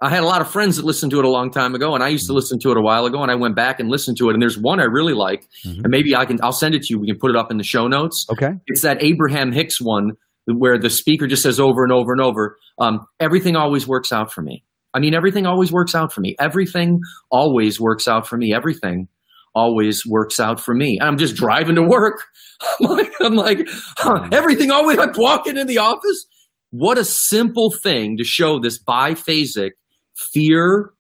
I 0.02 0.10
had 0.10 0.24
a 0.24 0.26
lot 0.26 0.42
of 0.42 0.52
friends 0.52 0.76
that 0.78 0.86
listened 0.86 1.12
to 1.12 1.20
it 1.20 1.26
a 1.26 1.30
long 1.30 1.50
time 1.50 1.76
ago, 1.76 1.96
and 1.96 2.04
I 2.04 2.10
used 2.10 2.28
to 2.28 2.34
listen 2.34 2.60
to 2.60 2.72
it 2.72 2.78
a 2.78 2.82
while 2.82 3.06
ago, 3.06 3.22
and 3.22 3.32
I 3.32 3.36
went 3.36 3.56
back 3.56 3.80
and 3.80 3.90
listened 3.90 4.18
to 4.18 4.30
it. 4.30 4.34
And 4.34 4.42
there's 4.42 4.58
one 4.58 4.82
I 4.82 4.84
really 4.84 5.14
like, 5.14 5.48
Mhm. 5.66 5.78
and 5.84 5.88
maybe 5.90 6.14
I 6.16 6.26
can 6.26 6.40
I'll 6.44 6.52
send 6.52 6.76
it 6.76 6.84
to 6.84 6.88
you. 6.90 7.00
We 7.00 7.08
can 7.08 7.18
put 7.18 7.30
it 7.30 7.38
up 7.38 7.52
in 7.52 7.58
the 7.58 7.64
show 7.64 7.88
notes. 7.88 8.26
Okay. 8.30 8.52
It's 8.68 8.82
that 8.82 9.02
Abraham 9.02 9.52
Hicks 9.54 9.80
one 9.80 10.12
where 10.46 10.78
the 10.78 10.90
speaker 10.90 11.26
just 11.26 11.42
says 11.44 11.58
over 11.58 11.84
and 11.86 11.94
over 11.94 12.12
and 12.12 12.20
over, 12.20 12.58
um, 12.80 13.06
everything 13.22 13.56
always 13.56 13.88
works 13.88 14.12
out 14.12 14.34
for 14.34 14.42
me. 14.42 14.66
I 14.94 15.00
mean, 15.00 15.14
everything 15.14 15.46
always 15.46 15.72
works 15.72 15.96
out 15.96 16.12
for 16.12 16.20
me. 16.20 16.36
Everything 16.38 17.00
always 17.32 17.80
works 17.80 18.06
out 18.10 18.28
for 18.28 18.36
me. 18.36 18.54
Everything 18.54 19.08
always 19.56 20.06
works 20.06 20.40
out 20.40 20.60
for 20.60 20.74
me. 20.74 20.98
I'm 21.02 21.18
just 21.18 21.36
driving 21.36 21.76
to 21.76 21.84
work. 21.84 22.24
I'm 23.22 23.36
like, 23.36 23.68
huh, 23.98 24.22
mm. 24.22 24.34
everything 24.34 24.72
always, 24.72 24.98
I'm 24.98 25.12
walking 25.16 25.58
in 25.58 25.68
the 25.68 25.78
office. 25.78 26.26
What 26.72 26.98
a 26.98 27.06
simple 27.06 27.72
thing 27.72 28.18
to 28.18 28.24
show 28.24 28.60
this 28.60 28.82
biphasic 28.82 29.72
fear 30.34 30.92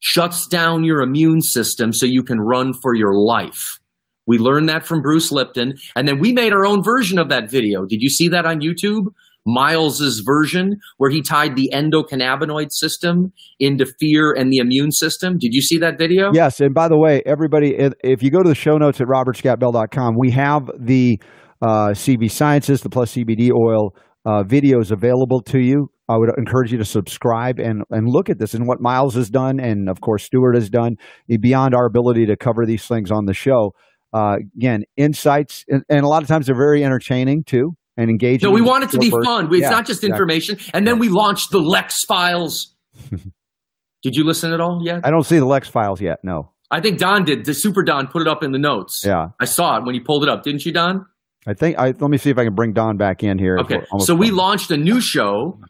shuts 0.00 0.46
down 0.46 0.84
your 0.84 1.00
immune 1.00 1.40
system 1.40 1.92
so 1.92 2.06
you 2.06 2.22
can 2.22 2.40
run 2.40 2.72
for 2.74 2.94
your 2.94 3.14
life. 3.14 3.78
We 4.26 4.38
learned 4.38 4.68
that 4.68 4.86
from 4.86 5.02
Bruce 5.02 5.30
Lipton, 5.30 5.74
and 5.94 6.08
then 6.08 6.18
we 6.18 6.32
made 6.32 6.52
our 6.52 6.64
own 6.64 6.82
version 6.82 7.18
of 7.18 7.28
that 7.28 7.50
video. 7.50 7.84
Did 7.84 8.00
you 8.00 8.08
see 8.08 8.28
that 8.28 8.46
on 8.46 8.60
YouTube? 8.60 9.06
Miles's 9.46 10.22
version, 10.24 10.76
where 10.96 11.10
he 11.10 11.22
tied 11.22 11.56
the 11.56 11.70
endocannabinoid 11.72 12.72
system 12.72 13.32
into 13.60 13.86
fear 14.00 14.32
and 14.32 14.50
the 14.50 14.58
immune 14.58 14.90
system. 14.90 15.36
Did 15.38 15.52
you 15.52 15.60
see 15.60 15.78
that 15.78 15.98
video? 15.98 16.32
Yes, 16.32 16.60
and 16.60 16.74
by 16.74 16.88
the 16.88 16.98
way, 16.98 17.22
everybody, 17.26 17.74
if- 18.02 18.22
you 18.22 18.30
go 18.30 18.42
to 18.42 18.48
the 18.48 18.54
show 18.54 18.78
notes 18.78 19.00
at 19.02 19.06
robertscottbell.com, 19.06 20.14
we 20.18 20.30
have 20.30 20.70
the 20.78 21.20
uh, 21.60 21.88
CV 21.88 22.30
Sciences, 22.30 22.80
the 22.80 22.88
Plus 22.88 23.12
CBD 23.12 23.50
oil 23.52 23.94
uh, 24.24 24.42
videos 24.44 24.90
available 24.90 25.42
to 25.42 25.58
you. 25.58 25.90
I 26.08 26.16
would 26.16 26.30
encourage 26.38 26.72
you 26.72 26.78
to 26.78 26.84
subscribe 26.84 27.58
and, 27.58 27.82
and 27.90 28.08
look 28.08 28.30
at 28.30 28.38
this 28.38 28.54
and 28.54 28.66
what 28.66 28.80
Miles 28.80 29.14
has 29.14 29.28
done, 29.28 29.60
and 29.60 29.88
of 29.90 30.00
course 30.00 30.24
Stuart 30.24 30.54
has 30.54 30.70
done 30.70 30.96
beyond 31.40 31.74
our 31.74 31.86
ability 31.86 32.26
to 32.26 32.36
cover 32.36 32.64
these 32.66 32.86
things 32.86 33.10
on 33.10 33.26
the 33.26 33.34
show. 33.34 33.72
Uh, 34.12 34.36
again, 34.56 34.84
insights, 34.96 35.64
and, 35.68 35.82
and 35.88 36.04
a 36.04 36.08
lot 36.08 36.22
of 36.22 36.28
times 36.28 36.46
they're 36.46 36.56
very 36.56 36.84
entertaining 36.84 37.42
too 37.44 37.76
and 37.96 38.10
engaging. 38.10 38.48
No, 38.48 38.54
we 38.54 38.60
want 38.60 38.84
it 38.84 38.90
to 38.90 38.98
be 38.98 39.10
the 39.10 39.22
fun. 39.24 39.46
It's 39.52 39.62
Yeah, 39.62 39.70
not 39.70 39.86
just 39.86 40.02
exactly. 40.02 40.14
information. 40.14 40.58
And 40.72 40.86
then 40.86 40.98
we 40.98 41.08
launched 41.08 41.50
the 41.50 41.60
Lex 41.60 42.04
Files. 42.04 42.74
did 44.02 44.16
you 44.16 44.24
listen 44.24 44.52
at 44.52 44.60
all 44.60 44.80
yet? 44.84 45.00
I 45.04 45.10
don't 45.10 45.24
see 45.24 45.38
the 45.38 45.44
Lex 45.46 45.68
files 45.68 46.00
yet. 46.00 46.18
No. 46.22 46.50
I 46.70 46.80
think 46.80 46.98
Don 46.98 47.24
did. 47.24 47.44
The 47.44 47.54
Super 47.54 47.82
Don 47.82 48.06
put 48.06 48.22
it 48.22 48.28
up 48.28 48.42
in 48.42 48.52
the 48.52 48.58
notes. 48.58 49.02
Yeah. 49.04 49.28
I 49.40 49.44
saw 49.44 49.76
it 49.78 49.84
when 49.84 49.94
he 49.94 50.00
pulled 50.00 50.22
it 50.22 50.28
up. 50.28 50.42
Didn't 50.42 50.64
you, 50.66 50.72
Don? 50.72 51.06
I 51.46 51.54
think 51.54 51.78
I 51.78 51.88
let 51.88 52.10
me 52.10 52.16
see 52.16 52.30
if 52.30 52.38
I 52.38 52.44
can 52.44 52.54
bring 52.54 52.72
Don 52.72 52.96
back 52.96 53.22
in 53.22 53.38
here. 53.38 53.58
Okay. 53.58 53.80
So 53.98 54.14
we 54.14 54.28
done. 54.28 54.36
launched 54.36 54.70
a 54.70 54.76
new 54.76 55.00
show 55.00 55.60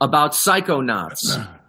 about 0.00 0.32
psychonauts. 0.32 1.48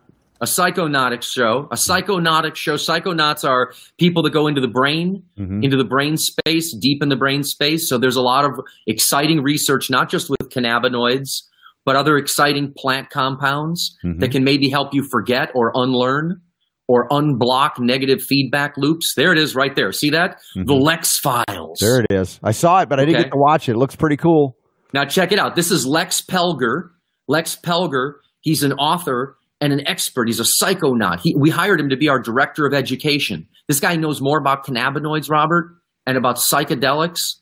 A 0.42 0.46
psychonautics 0.46 1.26
show. 1.32 1.68
A 1.72 1.76
psychonautics 1.76 2.56
show. 2.56 2.74
Psychonauts 2.76 3.48
are 3.48 3.74
people 4.00 4.24
that 4.24 4.32
go 4.32 4.48
into 4.48 4.60
the 4.60 4.68
brain, 4.68 5.22
Mhm. 5.40 5.64
into 5.64 5.78
the 5.78 5.84
brain 5.84 6.18
space, 6.18 6.76
deep 6.76 7.04
in 7.04 7.10
the 7.10 7.16
brain 7.16 7.44
space. 7.44 7.88
So 7.88 7.98
there's 8.00 8.16
a 8.16 8.22
lot 8.24 8.44
of 8.46 8.60
exciting 8.88 9.44
research, 9.44 9.90
not 9.92 10.10
just 10.10 10.30
with 10.32 10.50
cannabinoids, 10.50 11.44
but 11.86 11.96
other 11.96 12.18
exciting 12.18 12.74
plant 12.76 13.10
compounds 13.12 13.96
Mhm. 14.04 14.20
that 14.20 14.32
can 14.32 14.44
maybe 14.44 14.68
help 14.70 14.94
you 14.94 15.04
forget 15.04 15.52
or 15.54 15.72
unlearn 15.76 16.42
or 16.88 17.08
unblock 17.10 17.80
negative 17.80 18.22
feedback 18.22 18.76
loops. 18.78 19.14
There 19.16 19.32
it 19.32 19.38
is 19.38 19.56
right 19.56 19.76
there. 19.76 19.92
See 19.92 20.10
that? 20.10 20.40
The 20.56 20.62
Mhm. 20.74 20.82
Lex 20.82 21.20
Files. 21.20 21.78
There 21.80 22.00
it 22.02 22.08
is. 22.10 22.40
I 22.44 22.52
saw 22.52 22.82
it, 22.82 22.90
but 22.90 23.00
I 23.00 23.06
didn't 23.06 23.16
Okay. 23.18 23.24
get 23.26 23.32
to 23.34 23.38
watch 23.40 23.70
it. 23.70 23.74
It 23.74 23.78
looks 23.78 23.96
pretty 23.96 24.18
cool. 24.18 24.58
Now 24.94 25.06
check 25.06 25.32
it 25.32 25.38
out. 25.40 25.56
This 25.56 25.70
is 25.72 25.86
Lex 25.86 26.22
Pelger. 26.22 26.90
Lex 27.28 27.56
Pelger, 27.64 28.16
he's 28.42 28.64
an 28.64 28.74
author 28.74 29.38
and 29.62 29.72
an 29.72 29.88
expert. 29.88 30.28
He's 30.28 30.40
a 30.40 30.44
psychonaut. 30.44 31.22
He, 31.22 31.36
we 31.38 31.50
hired 31.50 31.80
him 31.80 31.90
to 31.90 31.96
be 31.96 32.10
our 32.10 32.20
director 32.20 32.66
of 32.66 32.74
education. 32.74 33.48
This 33.68 33.80
guy 33.80 33.96
knows 33.96 34.20
more 34.20 34.40
about 34.40 34.66
cannabinoids, 34.66 35.30
Robert, 35.30 35.76
and 36.06 36.18
about 36.18 36.38
psychedelics 36.38 37.36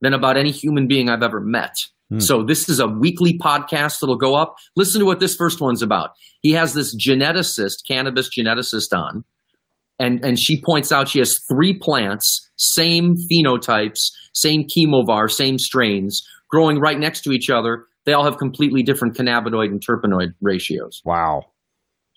than 0.00 0.12
about 0.12 0.36
any 0.36 0.50
human 0.50 0.88
being 0.88 1.08
I've 1.08 1.22
ever 1.22 1.40
met. 1.40 1.74
Hmm. 2.10 2.18
So 2.18 2.42
this 2.42 2.68
is 2.68 2.80
a 2.80 2.88
weekly 2.88 3.38
podcast 3.38 4.00
that'll 4.00 4.16
go 4.16 4.34
up. 4.34 4.56
Listen 4.76 5.00
to 5.00 5.06
what 5.06 5.20
this 5.20 5.36
first 5.36 5.60
one's 5.60 5.80
about. 5.80 6.10
He 6.42 6.52
has 6.52 6.74
this 6.74 6.94
geneticist, 6.96 7.86
cannabis 7.86 8.28
geneticist 8.36 8.96
on, 8.96 9.24
and, 9.98 10.24
and 10.24 10.38
she 10.38 10.60
points 10.60 10.90
out 10.90 11.08
she 11.08 11.18
has 11.20 11.38
three 11.48 11.78
plants, 11.78 12.50
same 12.56 13.14
phenotypes, 13.30 14.10
same 14.32 14.64
chemovar, 14.64 15.30
same 15.30 15.58
strains, 15.58 16.26
growing 16.50 16.80
right 16.80 16.98
next 16.98 17.20
to 17.22 17.32
each 17.32 17.50
other. 17.50 17.86
They 18.06 18.14
all 18.14 18.24
have 18.24 18.38
completely 18.38 18.82
different 18.82 19.14
cannabinoid 19.14 19.66
and 19.66 19.80
terpenoid 19.80 20.34
ratios. 20.40 21.02
Wow. 21.04 21.42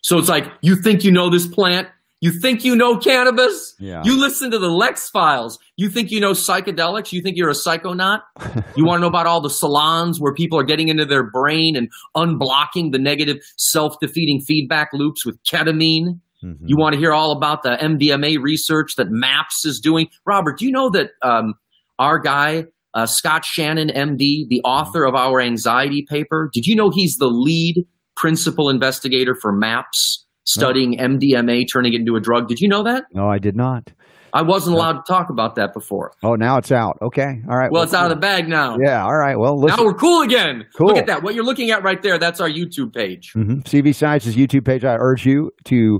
So 0.04 0.18
it's 0.20 0.30
like, 0.30 0.46
you 0.62 0.76
think 0.76 1.04
you 1.04 1.12
know 1.12 1.30
this 1.30 1.48
plant? 1.48 1.88
You 2.22 2.32
think 2.32 2.64
you 2.64 2.76
know 2.76 2.98
cannabis? 2.98 3.76
Yeah. 3.80 4.02
You 4.06 4.18
listen 4.18 4.52
to 4.52 4.60
the 4.60 4.70
Lex 4.70 5.10
files. 5.10 5.60
You 5.76 5.90
think 5.90 6.10
you 6.10 6.22
know 6.22 6.32
psychedelics? 6.32 7.12
You 7.12 7.22
think 7.22 7.36
you're 7.36 7.50
a 7.50 7.54
psychonaut? 7.54 8.22
you 8.78 8.86
want 8.86 9.00
to 9.00 9.02
know 9.02 9.08
about 9.08 9.28
all 9.28 9.42
the 9.42 9.50
salons 9.50 10.22
where 10.22 10.34
people 10.34 10.58
are 10.58 10.64
getting 10.64 10.88
into 10.88 11.04
their 11.06 11.24
brain 11.24 11.76
and 11.76 11.90
unblocking 12.16 12.94
the 12.94 13.00
negative 13.00 13.40
self 13.58 14.00
defeating 14.00 14.40
feedback 14.40 14.90
loops 14.94 15.26
with 15.26 15.42
ketamine 15.44 16.20
Mhm. 16.44 16.58
You 16.66 16.78
want 16.78 16.94
to 16.94 17.00
hear 17.00 17.14
all 17.14 17.32
about 17.32 17.64
the 17.64 17.82
MDMA 17.82 18.38
research 18.42 18.96
that 18.98 19.10
MAPS 19.10 19.66
is 19.66 19.80
doing? 19.80 20.10
Robert, 20.26 20.60
do 20.60 20.66
you 20.66 20.72
know 20.72 20.90
that 20.90 21.12
um, 21.22 21.54
our 22.00 22.20
guy, 22.20 22.66
uh, 22.94 23.06
Scott 23.06 23.46
Shannon, 23.46 23.90
MD, 23.90 24.48
the 24.50 24.62
author 24.64 25.06
of 25.06 25.16
our 25.16 25.40
anxiety 25.40 26.06
paper, 26.08 26.50
did 26.54 26.66
you 26.68 26.76
know 26.76 26.90
he's 26.90 27.18
the 27.18 27.28
lead 27.28 27.86
principal 28.16 28.70
investigator 28.70 29.36
for 29.42 29.52
MAPS, 29.52 30.26
studying 30.46 30.98
MDMA, 30.98 31.66
turning 31.72 31.94
it 31.94 32.00
into 32.02 32.16
a 32.16 32.20
drug? 32.22 32.48
Did 32.48 32.60
you 32.60 32.68
know 32.68 32.84
that? 32.84 33.06
No, 33.14 33.28
I 33.28 33.40
did 33.40 33.56
not. 33.56 33.92
I 34.36 34.42
wasn't 34.42 34.76
allowed 34.76 34.94
to 34.94 35.04
talk 35.08 35.30
about 35.30 35.56
that 35.56 35.74
before. 35.74 36.12
Oh, 36.24 36.34
now 36.34 36.58
it's 36.58 36.72
out. 36.72 36.98
Okay. 37.04 37.42
All 37.48 37.56
right. 37.56 37.72
Well, 37.72 37.84
it's 37.84 37.94
out 37.94 38.06
of 38.06 38.10
the 38.10 38.20
bag 38.20 38.50
now. 38.50 38.78
Yeah. 38.84 39.04
All 39.04 39.16
right. 39.16 39.38
Well, 39.38 39.60
listen. 39.62 39.78
Now 39.78 39.86
we're 39.86 39.94
cool 39.94 40.24
again. 40.24 40.66
Cool. 40.76 40.88
Look 40.88 40.98
at 40.98 41.06
that. 41.06 41.22
What 41.22 41.36
you're 41.36 41.44
looking 41.44 41.70
at 41.70 41.84
right 41.84 42.02
there, 42.02 42.18
that's 42.18 42.42
our 42.42 42.50
YouTube 42.50 42.96
page. 42.96 43.32
hmm 43.34 43.60
CV 43.60 43.94
Science's 43.94 44.36
YouTube 44.36 44.66
page. 44.66 44.84
I 44.84 44.96
urge 45.00 45.24
you 45.24 45.52
to 45.66 46.00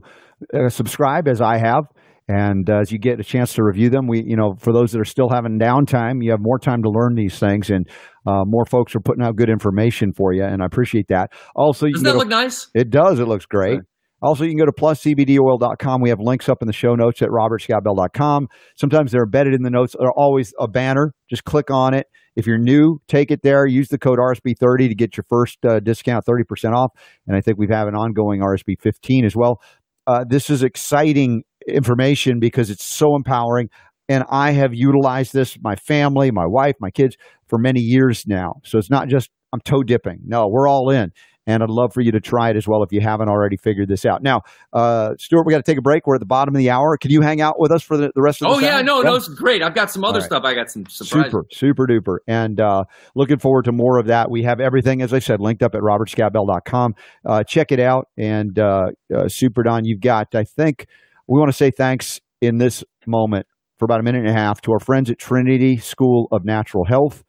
uh, 0.52 0.70
subscribe, 0.70 1.28
as 1.28 1.42
I 1.42 1.58
have, 1.58 1.84
and 2.28 2.68
uh, 2.70 2.80
as 2.80 2.92
you 2.92 2.98
get 2.98 3.20
a 3.20 3.24
chance 3.24 3.54
to 3.54 3.64
review 3.64 3.92
them, 3.92 4.08
we, 4.08 4.24
you 4.26 4.36
know, 4.36 4.56
for 4.58 4.74
those 4.74 4.92
that 4.94 5.00
are 5.00 5.06
still 5.06 5.30
having 5.30 5.60
downtime, 5.60 6.24
you 6.24 6.32
have 6.32 6.42
more 6.42 6.58
time 6.58 6.82
to 6.84 6.90
learn 6.90 7.14
these 7.16 7.38
things, 7.38 7.70
and 7.70 7.88
uh, 8.26 8.44
more 8.46 8.66
folks 8.66 8.96
are 8.96 9.00
putting 9.00 9.24
out 9.24 9.36
good 9.36 9.50
information 9.50 10.14
for 10.14 10.34
you, 10.34 10.44
and 10.44 10.62
I 10.62 10.66
appreciate 10.66 11.08
that. 11.10 11.32
Also, 11.56 11.86
you 11.86 11.94
Doesn't 11.94 12.06
that 12.06 12.12
to- 12.14 12.18
look 12.18 12.28
nice? 12.28 12.68
It 12.74 12.90
does. 12.90 13.20
It 13.20 13.28
looks 13.28 13.46
great. 13.46 13.80
Also, 14.22 14.46
you 14.46 14.52
can 14.52 14.58
go 14.58 14.66
to 14.66 14.72
pluscbdoil.com. 14.72 16.02
We 16.02 16.08
have 16.10 16.20
links 16.22 16.48
up 16.48 16.60
in 16.62 16.68
the 16.68 16.74
show 16.74 16.96
notes 16.96 17.22
at 17.22 17.28
robertscottbell.com. 17.28 18.48
Sometimes 18.78 19.12
they're 19.12 19.24
embedded 19.24 19.54
in 19.54 19.64
the 19.64 19.70
notes. 19.70 19.96
They're 20.00 20.14
always 20.14 20.54
a 20.60 20.68
banner. 20.68 21.14
Just 21.30 21.44
click 21.44 21.70
on 21.70 21.94
it. 21.94 22.08
If 22.36 22.48
you're 22.48 22.58
new, 22.58 23.00
take 23.08 23.32
it 23.32 23.42
there. 23.44 23.66
Use 23.68 23.90
the 23.90 23.98
code 24.00 24.20
RSB30 24.20 24.88
to 24.88 24.96
get 24.96 25.18
your 25.18 25.26
first 25.30 25.64
uh, 25.66 25.82
discount, 25.82 26.26
30% 26.26 26.74
off. 26.74 26.92
And 27.28 27.36
I 27.36 27.42
think 27.42 27.58
we 27.60 27.68
have 27.70 27.88
an 27.88 27.96
ongoing 27.96 28.40
RSB15 28.40 29.26
as 29.26 29.36
well. 29.36 29.62
Uh, 30.08 30.24
this 30.28 30.50
is 30.50 30.64
exciting 30.64 31.44
information 31.68 32.40
because 32.40 32.70
it's 32.70 32.84
so 32.86 33.16
empowering. 33.16 33.70
And 34.10 34.24
I 34.30 34.52
have 34.52 34.74
utilized 34.74 35.34
this, 35.34 35.58
my 35.62 35.76
family, 35.76 36.32
my 36.32 36.46
wife, 36.46 36.76
my 36.80 36.92
kids, 36.92 37.16
for 37.54 37.60
many 37.60 37.82
years 37.82 38.24
now. 38.26 38.56
So 38.64 38.80
it's 38.80 38.90
not 38.90 39.10
just 39.10 39.30
I'm 39.54 39.60
toe 39.60 39.84
dipping. 39.84 40.22
No, 40.26 40.48
we're 40.50 40.68
all 40.68 40.90
in. 40.90 41.12
And 41.46 41.62
I'd 41.62 41.70
love 41.70 41.94
for 41.94 42.02
you 42.02 42.12
to 42.14 42.20
try 42.20 42.50
it 42.50 42.56
as 42.56 42.68
well 42.68 42.82
if 42.82 42.92
you 42.92 43.00
haven't 43.00 43.30
already 43.30 43.58
figured 43.58 43.90
this 43.90 44.08
out. 44.08 44.24
Now, 44.24 44.42
uh, 44.72 45.12
Stuart, 45.20 45.46
we 45.46 45.52
got 45.52 45.64
to 45.64 45.72
take 45.72 45.78
a 45.78 45.84
break. 45.84 46.08
We're 46.08 46.16
at 46.16 46.20
the 46.20 46.26
bottom 46.26 46.56
of 46.56 46.58
the 46.58 46.72
hour. 46.72 46.98
Can 46.98 47.12
you 47.12 47.22
hang 47.22 47.42
out 47.42 47.60
with 47.60 47.72
us 47.72 47.84
for 47.84 47.96
the, 47.96 48.12
the 48.16 48.24
rest 48.24 48.42
of 48.42 48.48
the 48.48 48.56
Oh 48.56 48.60
yeah, 48.60 48.82
no, 48.82 49.02
no, 49.02 49.14
it's 49.14 49.28
great. 49.28 49.62
I've 49.62 49.76
got 49.76 49.92
some 49.92 50.04
other 50.04 50.20
right. 50.20 50.26
stuff. 50.26 50.44
I 50.46 50.56
got 50.56 50.72
some 50.72 50.86
surprises. 50.88 51.32
Super, 51.32 51.44
super 51.52 51.86
duper. 51.86 52.18
And 52.28 52.60
uh, 52.60 52.86
looking 53.14 53.38
forward 53.38 53.66
to 53.66 53.72
more 53.72 54.00
of 54.00 54.08
that. 54.08 54.32
We 54.32 54.42
have 54.44 54.60
everything, 54.60 55.04
as 55.04 55.14
I 55.14 55.20
said, 55.20 55.40
linked 55.40 55.62
up 55.62 55.76
at 55.76 55.82
robertscottbell.com. 55.82 56.94
Uh, 57.24 57.44
check 57.44 57.72
it 57.72 57.80
out. 57.80 58.08
And 58.18 58.58
uh, 58.58 58.86
uh, 59.16 59.28
Super 59.28 59.62
Don, 59.62 59.86
you've 59.86 60.02
got, 60.02 60.34
I 60.34 60.46
think, 60.46 60.88
we 61.28 61.38
want 61.38 61.52
to 61.52 61.58
say 61.58 61.70
thanks 61.70 62.20
in 62.42 62.58
this 62.58 62.84
moment 63.06 63.46
for 63.78 63.86
about 63.86 64.00
a 64.00 64.04
minute 64.04 64.26
and 64.26 64.30
a 64.30 64.34
half 64.34 64.62
to 64.62 64.72
our 64.72 64.80
friends 64.80 65.12
at 65.12 65.20
Trinity 65.20 65.76
School 65.76 66.30
of 66.32 66.46
Natural 66.46 66.86
Health. 66.86 67.24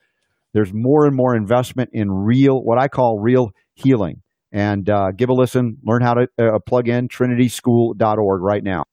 There's 0.55 0.71
more 0.73 1.05
and 1.05 1.15
more 1.15 1.37
investment 1.37 1.91
in 1.93 2.11
real, 2.11 2.63
what 2.63 2.79
I 2.79 2.89
call 2.89 3.19
real 3.21 3.51
healing. 3.75 4.23
And 4.53 4.89
uh, 4.89 5.11
give 5.17 5.29
a 5.29 5.35
listen, 5.35 5.79
learn 5.85 6.01
how 6.01 6.15
to 6.15 6.29
uh, 6.39 6.59
plug 6.65 6.89
in 6.89 7.09
trinityschool.org 7.09 8.41
right 8.41 8.63
now. 8.63 8.85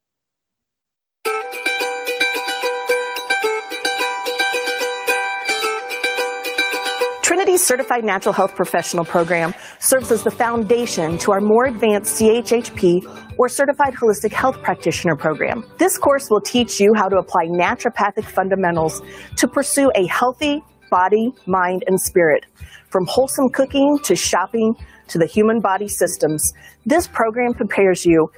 Trinity's 7.21 7.65
Certified 7.65 8.03
Natural 8.03 8.33
Health 8.33 8.55
Professional 8.55 9.05
Program 9.05 9.53
serves 9.79 10.11
as 10.11 10.23
the 10.23 10.31
foundation 10.31 11.17
to 11.19 11.31
our 11.31 11.39
more 11.39 11.65
advanced 11.65 12.19
CHHP 12.19 13.35
or 13.37 13.47
Certified 13.47 13.93
Holistic 13.93 14.31
Health 14.31 14.61
Practitioner 14.63 15.15
program. 15.15 15.63
This 15.77 15.97
course 15.97 16.29
will 16.29 16.41
teach 16.41 16.79
you 16.79 16.91
how 16.95 17.07
to 17.07 17.17
apply 17.17 17.45
naturopathic 17.45 18.25
fundamentals 18.25 19.01
to 19.37 19.47
pursue 19.47 19.91
a 19.95 20.07
healthy 20.07 20.63
body, 20.91 21.33
mind, 21.47 21.83
and 21.87 21.99
spirit. 21.99 22.45
From 22.89 23.07
wholesome 23.07 23.49
cooking 23.49 23.97
to 24.03 24.15
shopping 24.15 24.75
to 25.07 25.17
the 25.17 25.25
human 25.25 25.59
body 25.59 25.87
systems, 25.87 26.53
this 26.85 27.07
program 27.07 27.55
prepares 27.55 28.05
you 28.05 28.31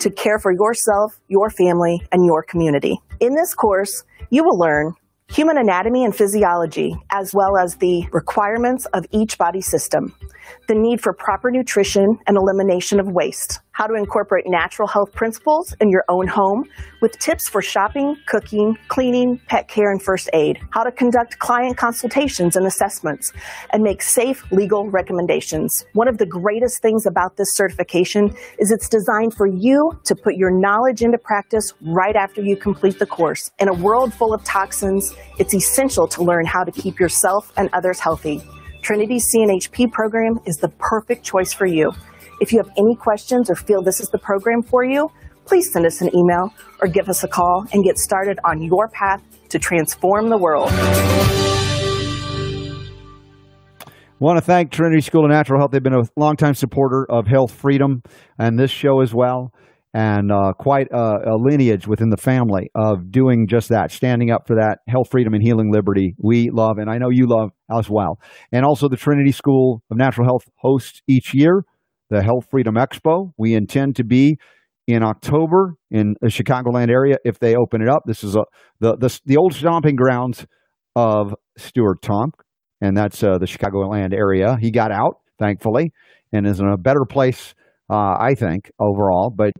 to 0.00 0.10
care 0.10 0.38
for 0.38 0.52
yourself, 0.52 1.18
your 1.28 1.48
family, 1.48 2.02
and 2.12 2.26
your 2.26 2.42
community. 2.42 3.00
In 3.20 3.34
this 3.34 3.54
course, 3.54 4.02
you 4.28 4.44
will 4.44 4.58
learn 4.58 4.94
human 5.30 5.56
anatomy 5.56 6.04
and 6.04 6.14
physiology, 6.14 6.94
as 7.10 7.32
well 7.32 7.56
as 7.56 7.76
the 7.76 8.06
requirements 8.12 8.86
of 8.86 9.06
each 9.12 9.38
body 9.38 9.60
system, 9.60 10.14
the 10.66 10.74
need 10.74 11.00
for 11.00 11.12
proper 11.12 11.50
nutrition 11.50 12.18
and 12.26 12.36
elimination 12.36 12.98
of 12.98 13.06
waste, 13.08 13.60
how 13.80 13.86
to 13.86 13.94
incorporate 13.94 14.44
natural 14.46 14.86
health 14.86 15.10
principles 15.14 15.74
in 15.80 15.88
your 15.88 16.04
own 16.10 16.28
home 16.28 16.64
with 17.00 17.18
tips 17.18 17.48
for 17.48 17.62
shopping, 17.62 18.14
cooking, 18.26 18.76
cleaning, 18.88 19.40
pet 19.48 19.68
care, 19.68 19.90
and 19.90 20.02
first 20.02 20.28
aid, 20.34 20.58
how 20.68 20.84
to 20.84 20.92
conduct 20.92 21.38
client 21.38 21.78
consultations 21.78 22.56
and 22.56 22.66
assessments, 22.66 23.32
and 23.72 23.82
make 23.82 24.02
safe 24.02 24.44
legal 24.52 24.90
recommendations. 24.90 25.82
One 25.94 26.08
of 26.08 26.18
the 26.18 26.26
greatest 26.26 26.82
things 26.82 27.06
about 27.06 27.38
this 27.38 27.54
certification 27.54 28.34
is 28.58 28.70
it's 28.70 28.86
designed 28.86 29.32
for 29.32 29.46
you 29.46 29.98
to 30.04 30.14
put 30.14 30.34
your 30.34 30.50
knowledge 30.50 31.00
into 31.00 31.16
practice 31.16 31.72
right 31.80 32.16
after 32.16 32.42
you 32.42 32.56
complete 32.58 32.98
the 32.98 33.06
course. 33.06 33.50
In 33.60 33.68
a 33.68 33.72
world 33.72 34.12
full 34.12 34.34
of 34.34 34.44
toxins, 34.44 35.16
it's 35.38 35.54
essential 35.54 36.06
to 36.08 36.22
learn 36.22 36.44
how 36.44 36.64
to 36.64 36.70
keep 36.70 37.00
yourself 37.00 37.50
and 37.56 37.70
others 37.72 37.98
healthy. 37.98 38.42
Trinity's 38.82 39.24
CNHP 39.34 39.90
program 39.90 40.38
is 40.44 40.56
the 40.56 40.68
perfect 40.68 41.24
choice 41.24 41.54
for 41.54 41.64
you. 41.64 41.94
If 42.40 42.52
you 42.52 42.58
have 42.58 42.70
any 42.78 42.96
questions 42.96 43.50
or 43.50 43.54
feel 43.54 43.82
this 43.82 44.00
is 44.00 44.08
the 44.08 44.18
program 44.18 44.62
for 44.62 44.82
you, 44.82 45.10
please 45.44 45.70
send 45.70 45.84
us 45.84 46.00
an 46.00 46.08
email 46.16 46.54
or 46.80 46.88
give 46.88 47.10
us 47.10 47.22
a 47.22 47.28
call 47.28 47.66
and 47.74 47.84
get 47.84 47.98
started 47.98 48.38
on 48.46 48.62
your 48.62 48.88
path 48.88 49.22
to 49.50 49.58
transform 49.58 50.30
the 50.30 50.38
world. 50.38 50.70
Want 54.20 54.38
to 54.38 54.40
thank 54.42 54.70
Trinity 54.70 55.02
School 55.02 55.26
of 55.26 55.30
Natural 55.30 55.60
Health. 55.60 55.70
They've 55.70 55.82
been 55.82 55.92
a 55.92 56.04
longtime 56.16 56.54
supporter 56.54 57.06
of 57.10 57.26
health 57.26 57.52
freedom 57.52 58.02
and 58.38 58.58
this 58.58 58.70
show 58.70 59.02
as 59.02 59.14
well, 59.14 59.52
and 59.92 60.32
uh, 60.32 60.54
quite 60.58 60.88
a, 60.92 61.32
a 61.32 61.36
lineage 61.36 61.86
within 61.86 62.08
the 62.08 62.16
family 62.16 62.70
of 62.74 63.10
doing 63.10 63.48
just 63.48 63.68
that, 63.68 63.90
standing 63.92 64.30
up 64.30 64.46
for 64.46 64.56
that 64.56 64.78
health 64.88 65.10
freedom 65.10 65.34
and 65.34 65.42
healing 65.42 65.70
liberty 65.70 66.14
we 66.18 66.48
love, 66.50 66.78
and 66.78 66.90
I 66.90 66.96
know 66.96 67.10
you 67.10 67.26
love 67.28 67.50
as 67.70 67.90
well. 67.90 68.18
And 68.50 68.64
also, 68.64 68.88
the 68.88 68.96
Trinity 68.96 69.32
School 69.32 69.82
of 69.90 69.98
Natural 69.98 70.26
Health 70.26 70.44
hosts 70.56 71.02
each 71.06 71.34
year 71.34 71.64
the 72.10 72.22
Health 72.22 72.46
Freedom 72.50 72.74
Expo. 72.74 73.32
We 73.38 73.54
intend 73.54 73.96
to 73.96 74.04
be 74.04 74.36
in 74.86 75.02
October 75.02 75.74
in 75.90 76.14
the 76.20 76.28
Chicagoland 76.28 76.90
area 76.90 77.16
if 77.24 77.38
they 77.38 77.54
open 77.54 77.80
it 77.80 77.88
up. 77.88 78.02
This 78.06 78.24
is 78.24 78.36
a, 78.36 78.44
the, 78.80 78.96
the 78.96 79.20
the 79.24 79.36
old 79.36 79.54
stomping 79.54 79.96
grounds 79.96 80.46
of 80.96 81.34
Stuart 81.56 82.02
Tomc 82.02 82.34
and 82.80 82.96
that's 82.96 83.22
uh, 83.22 83.38
the 83.38 83.46
Chicagoland 83.46 84.14
area. 84.14 84.56
He 84.60 84.70
got 84.70 84.90
out, 84.90 85.20
thankfully, 85.38 85.92
and 86.32 86.46
is 86.46 86.60
in 86.60 86.66
a 86.66 86.78
better 86.78 87.04
place, 87.08 87.54
uh, 87.90 88.16
I 88.18 88.34
think, 88.34 88.70
overall. 88.78 89.32
But 89.34 89.52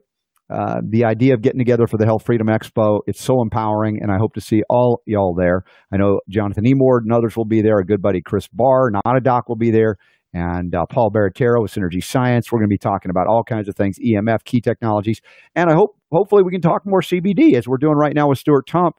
uh, 0.48 0.80
the 0.88 1.04
idea 1.04 1.34
of 1.34 1.42
getting 1.42 1.58
together 1.58 1.86
for 1.86 1.96
the 1.96 2.06
Health 2.06 2.24
Freedom 2.24 2.48
Expo, 2.48 3.00
it's 3.06 3.22
so 3.22 3.40
empowering, 3.42 3.98
and 4.00 4.10
I 4.10 4.16
hope 4.18 4.34
to 4.34 4.40
see 4.40 4.62
all 4.68 5.02
y'all 5.06 5.34
there. 5.34 5.62
I 5.92 5.96
know 5.96 6.20
Jonathan 6.28 6.64
Emord 6.64 7.00
and 7.02 7.12
others 7.12 7.36
will 7.36 7.44
be 7.44 7.62
there. 7.62 7.78
A 7.78 7.84
good 7.84 8.02
buddy, 8.02 8.20
Chris 8.20 8.48
Barr, 8.52 8.90
not 8.90 9.16
a 9.16 9.20
doc, 9.20 9.48
will 9.48 9.56
be 9.56 9.70
there. 9.70 9.96
And 10.32 10.74
uh, 10.74 10.86
Paul 10.86 11.10
Barattiero 11.10 11.60
with 11.60 11.72
Synergy 11.72 12.02
Science. 12.02 12.52
We're 12.52 12.60
going 12.60 12.68
to 12.68 12.74
be 12.74 12.78
talking 12.78 13.10
about 13.10 13.26
all 13.26 13.42
kinds 13.42 13.68
of 13.68 13.74
things, 13.74 13.98
EMF, 13.98 14.44
key 14.44 14.60
technologies, 14.60 15.20
and 15.56 15.68
I 15.68 15.74
hope, 15.74 15.96
hopefully, 16.12 16.42
we 16.44 16.52
can 16.52 16.60
talk 16.60 16.82
more 16.84 17.00
CBD 17.00 17.54
as 17.54 17.66
we're 17.66 17.78
doing 17.78 17.96
right 17.96 18.14
now 18.14 18.28
with 18.28 18.38
Stuart 18.38 18.66
Tomc. 18.66 18.94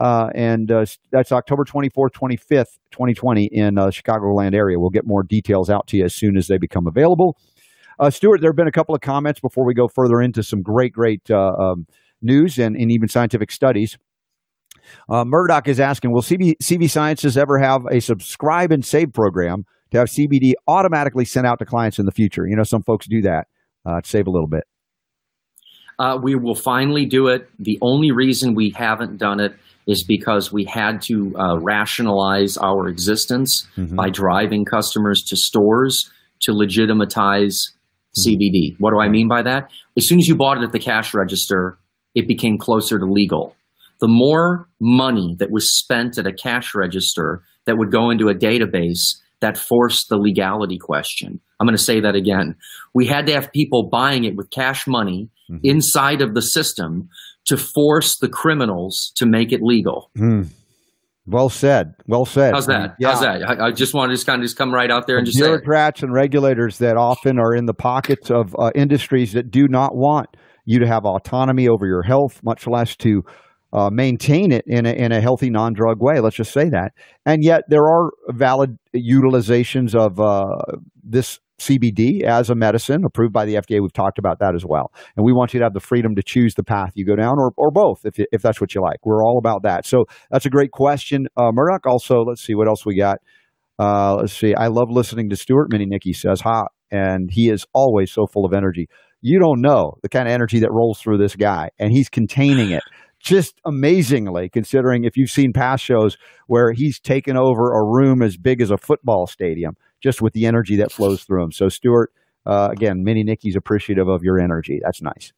Uh, 0.00 0.28
and 0.34 0.72
uh, 0.72 0.84
that's 1.12 1.30
October 1.30 1.64
24th, 1.64 2.10
25th, 2.10 2.78
2020 2.90 3.48
in 3.52 3.78
uh, 3.78 3.86
Chicagoland 3.86 4.54
area. 4.54 4.78
We'll 4.78 4.90
get 4.90 5.06
more 5.06 5.22
details 5.22 5.70
out 5.70 5.86
to 5.88 5.96
you 5.96 6.04
as 6.04 6.14
soon 6.14 6.36
as 6.36 6.48
they 6.48 6.58
become 6.58 6.86
available. 6.86 7.38
Uh, 7.98 8.10
Stuart, 8.10 8.40
there 8.40 8.50
have 8.50 8.56
been 8.56 8.68
a 8.68 8.72
couple 8.72 8.94
of 8.94 9.00
comments 9.00 9.40
before 9.40 9.64
we 9.64 9.72
go 9.72 9.86
further 9.86 10.20
into 10.20 10.42
some 10.42 10.62
great, 10.62 10.92
great 10.92 11.30
uh, 11.30 11.52
um, 11.58 11.86
news 12.20 12.58
and, 12.58 12.74
and 12.76 12.90
even 12.90 13.08
scientific 13.08 13.52
studies. 13.52 13.96
Uh, 15.08 15.24
Murdoch 15.24 15.68
is 15.68 15.78
asking, 15.78 16.12
will 16.12 16.22
CB, 16.22 16.54
CV 16.62 16.90
Sciences 16.90 17.38
ever 17.38 17.58
have 17.58 17.82
a 17.90 18.00
subscribe 18.00 18.72
and 18.72 18.84
save 18.84 19.12
program 19.12 19.64
to 19.94 20.00
have 20.00 20.08
CBD 20.08 20.52
automatically 20.66 21.24
sent 21.24 21.46
out 21.46 21.58
to 21.60 21.64
clients 21.64 21.98
in 21.98 22.06
the 22.06 22.12
future? 22.12 22.46
You 22.46 22.56
know, 22.56 22.64
some 22.64 22.82
folks 22.82 23.06
do 23.06 23.22
that 23.22 23.46
uh, 23.86 24.00
to 24.00 24.08
save 24.08 24.26
a 24.26 24.30
little 24.30 24.48
bit. 24.48 24.64
Uh, 25.98 26.18
we 26.20 26.34
will 26.34 26.56
finally 26.56 27.06
do 27.06 27.28
it. 27.28 27.48
The 27.58 27.78
only 27.80 28.10
reason 28.10 28.54
we 28.54 28.70
haven't 28.70 29.16
done 29.18 29.38
it 29.38 29.54
is 29.86 30.02
because 30.02 30.52
we 30.52 30.64
had 30.64 31.00
to 31.02 31.32
uh, 31.38 31.58
rationalize 31.60 32.56
our 32.56 32.88
existence 32.88 33.66
Mhm. 33.76 33.94
by 33.94 34.10
driving 34.10 34.64
customers 34.64 35.22
to 35.28 35.36
stores 35.36 36.10
to 36.40 36.52
legitimatize 36.52 37.62
CBD. 38.16 38.74
What 38.78 38.90
do 38.90 38.98
I 38.98 39.08
mean 39.08 39.28
by 39.28 39.42
that? 39.42 39.70
As 39.96 40.08
soon 40.08 40.18
as 40.18 40.26
you 40.26 40.34
bought 40.34 40.58
it 40.58 40.64
at 40.64 40.72
the 40.72 40.78
cash 40.80 41.14
register, 41.14 41.78
it 42.14 42.26
became 42.26 42.58
closer 42.58 42.98
to 42.98 43.04
legal. 43.04 43.54
The 44.00 44.08
more 44.08 44.68
money 44.80 45.36
that 45.38 45.50
was 45.50 45.78
spent 45.78 46.18
at 46.18 46.26
a 46.26 46.32
cash 46.32 46.74
register 46.74 47.42
that 47.66 47.76
would 47.78 47.92
go 47.92 48.10
into 48.10 48.28
a 48.28 48.34
database, 48.34 49.00
that 49.40 49.58
forced 49.58 50.08
the 50.08 50.16
legality 50.16 50.78
question. 50.78 51.40
I'm 51.60 51.66
going 51.66 51.76
to 51.76 51.82
say 51.82 52.00
that 52.00 52.14
again. 52.14 52.56
We 52.94 53.06
had 53.06 53.26
to 53.26 53.32
have 53.32 53.52
people 53.52 53.88
buying 53.90 54.24
it 54.24 54.36
with 54.36 54.50
cash 54.50 54.86
money 54.86 55.28
mm-hmm. 55.50 55.60
inside 55.62 56.22
of 56.22 56.34
the 56.34 56.42
system 56.42 57.08
to 57.46 57.56
force 57.56 58.18
the 58.18 58.28
criminals 58.28 59.12
to 59.16 59.26
make 59.26 59.52
it 59.52 59.60
legal. 59.62 60.10
Mm. 60.16 60.48
Well 61.26 61.48
said. 61.48 61.94
Well 62.06 62.26
said. 62.26 62.52
How's 62.52 62.66
that? 62.66 62.96
Yeah. 62.98 63.08
How's 63.08 63.20
that? 63.20 63.42
I, 63.48 63.66
I, 63.68 63.72
just 63.72 63.94
want 63.94 64.10
to 64.10 64.14
just 64.14 64.26
kind 64.26 64.40
of 64.40 64.44
just 64.44 64.58
come 64.58 64.72
right 64.72 64.90
out 64.90 65.06
there 65.06 65.16
and 65.16 65.24
just 65.24 65.38
bureaucrats 65.38 66.02
and 66.02 66.12
regulators 66.12 66.78
that 66.78 66.96
often 66.96 67.38
are 67.38 67.54
in 67.54 67.64
the 67.64 67.72
pockets 67.72 68.30
of 68.30 68.54
uh, 68.58 68.70
industries 68.74 69.32
that 69.32 69.50
do 69.50 69.66
not 69.66 69.94
want 69.94 70.28
you 70.66 70.78
to 70.80 70.86
have 70.86 71.04
autonomy 71.04 71.66
over 71.66 71.86
your 71.86 72.02
health, 72.02 72.40
much 72.42 72.66
less 72.66 72.94
to 72.96 73.22
uh, 73.74 73.90
maintain 73.92 74.52
it 74.52 74.64
in 74.66 74.86
a, 74.86 74.92
in 74.92 75.10
a 75.10 75.20
healthy 75.20 75.50
non-drug 75.50 75.98
way. 76.00 76.20
Let's 76.20 76.36
just 76.36 76.52
say 76.52 76.68
that. 76.70 76.92
And 77.26 77.42
yet 77.42 77.64
there 77.68 77.84
are 77.86 78.10
valid 78.28 78.78
utilizations 78.94 79.94
of 79.94 80.20
uh, 80.20 80.78
this 81.02 81.40
CBD 81.58 82.22
as 82.22 82.50
a 82.50 82.54
medicine 82.54 83.04
approved 83.04 83.32
by 83.32 83.44
the 83.44 83.54
FDA. 83.54 83.80
We've 83.80 83.92
talked 83.92 84.18
about 84.18 84.38
that 84.38 84.54
as 84.54 84.64
well. 84.64 84.92
And 85.16 85.24
we 85.24 85.32
want 85.32 85.54
you 85.54 85.60
to 85.60 85.64
have 85.64 85.74
the 85.74 85.80
freedom 85.80 86.14
to 86.14 86.22
choose 86.22 86.54
the 86.54 86.62
path 86.62 86.92
you 86.94 87.04
go 87.04 87.16
down 87.16 87.34
or, 87.38 87.52
or 87.56 87.70
both 87.72 88.04
if, 88.04 88.14
if 88.30 88.42
that's 88.42 88.60
what 88.60 88.74
you 88.74 88.80
like. 88.80 89.04
We're 89.04 89.24
all 89.24 89.38
about 89.38 89.64
that. 89.64 89.86
So 89.86 90.04
that's 90.30 90.46
a 90.46 90.50
great 90.50 90.70
question. 90.70 91.26
Uh, 91.36 91.50
Murdoch, 91.52 91.86
also, 91.86 92.22
let's 92.22 92.44
see 92.44 92.54
what 92.54 92.68
else 92.68 92.86
we 92.86 92.96
got. 92.96 93.18
Uh, 93.78 94.14
let's 94.16 94.32
see. 94.32 94.54
I 94.54 94.68
love 94.68 94.88
listening 94.90 95.30
to 95.30 95.36
Stuart. 95.36 95.72
Mini 95.72 95.86
Nikki 95.86 96.12
says, 96.12 96.40
ha, 96.40 96.66
and 96.92 97.28
he 97.30 97.50
is 97.50 97.66
always 97.72 98.12
so 98.12 98.26
full 98.26 98.44
of 98.44 98.52
energy. 98.52 98.88
You 99.20 99.40
don't 99.40 99.60
know 99.60 99.94
the 100.02 100.08
kind 100.08 100.28
of 100.28 100.34
energy 100.34 100.60
that 100.60 100.70
rolls 100.70 101.00
through 101.00 101.18
this 101.18 101.34
guy, 101.34 101.70
and 101.78 101.90
he's 101.90 102.08
containing 102.08 102.70
it 102.70 102.82
just 103.24 103.60
amazingly, 103.64 104.48
considering 104.48 105.04
if 105.04 105.16
you've 105.16 105.30
seen 105.30 105.52
past 105.52 105.82
shows 105.82 106.16
where 106.46 106.72
he's 106.72 107.00
taken 107.00 107.36
over 107.36 107.72
a 107.72 107.82
room 107.82 108.22
as 108.22 108.36
big 108.36 108.60
as 108.60 108.70
a 108.70 108.76
football 108.76 109.26
stadium 109.26 109.76
just 110.02 110.20
with 110.20 110.34
the 110.34 110.44
energy 110.44 110.76
that 110.76 110.92
flows 110.92 111.24
through 111.24 111.42
him. 111.42 111.50
So, 111.50 111.68
Stuart, 111.68 112.12
uh, 112.44 112.68
again, 112.70 113.02
Mini 113.02 113.24
Nikki's 113.24 113.56
appreciative 113.56 114.06
of 114.06 114.22
your 114.22 114.38
energy. 114.38 114.78
That's 114.84 115.00
nice. 115.00 115.32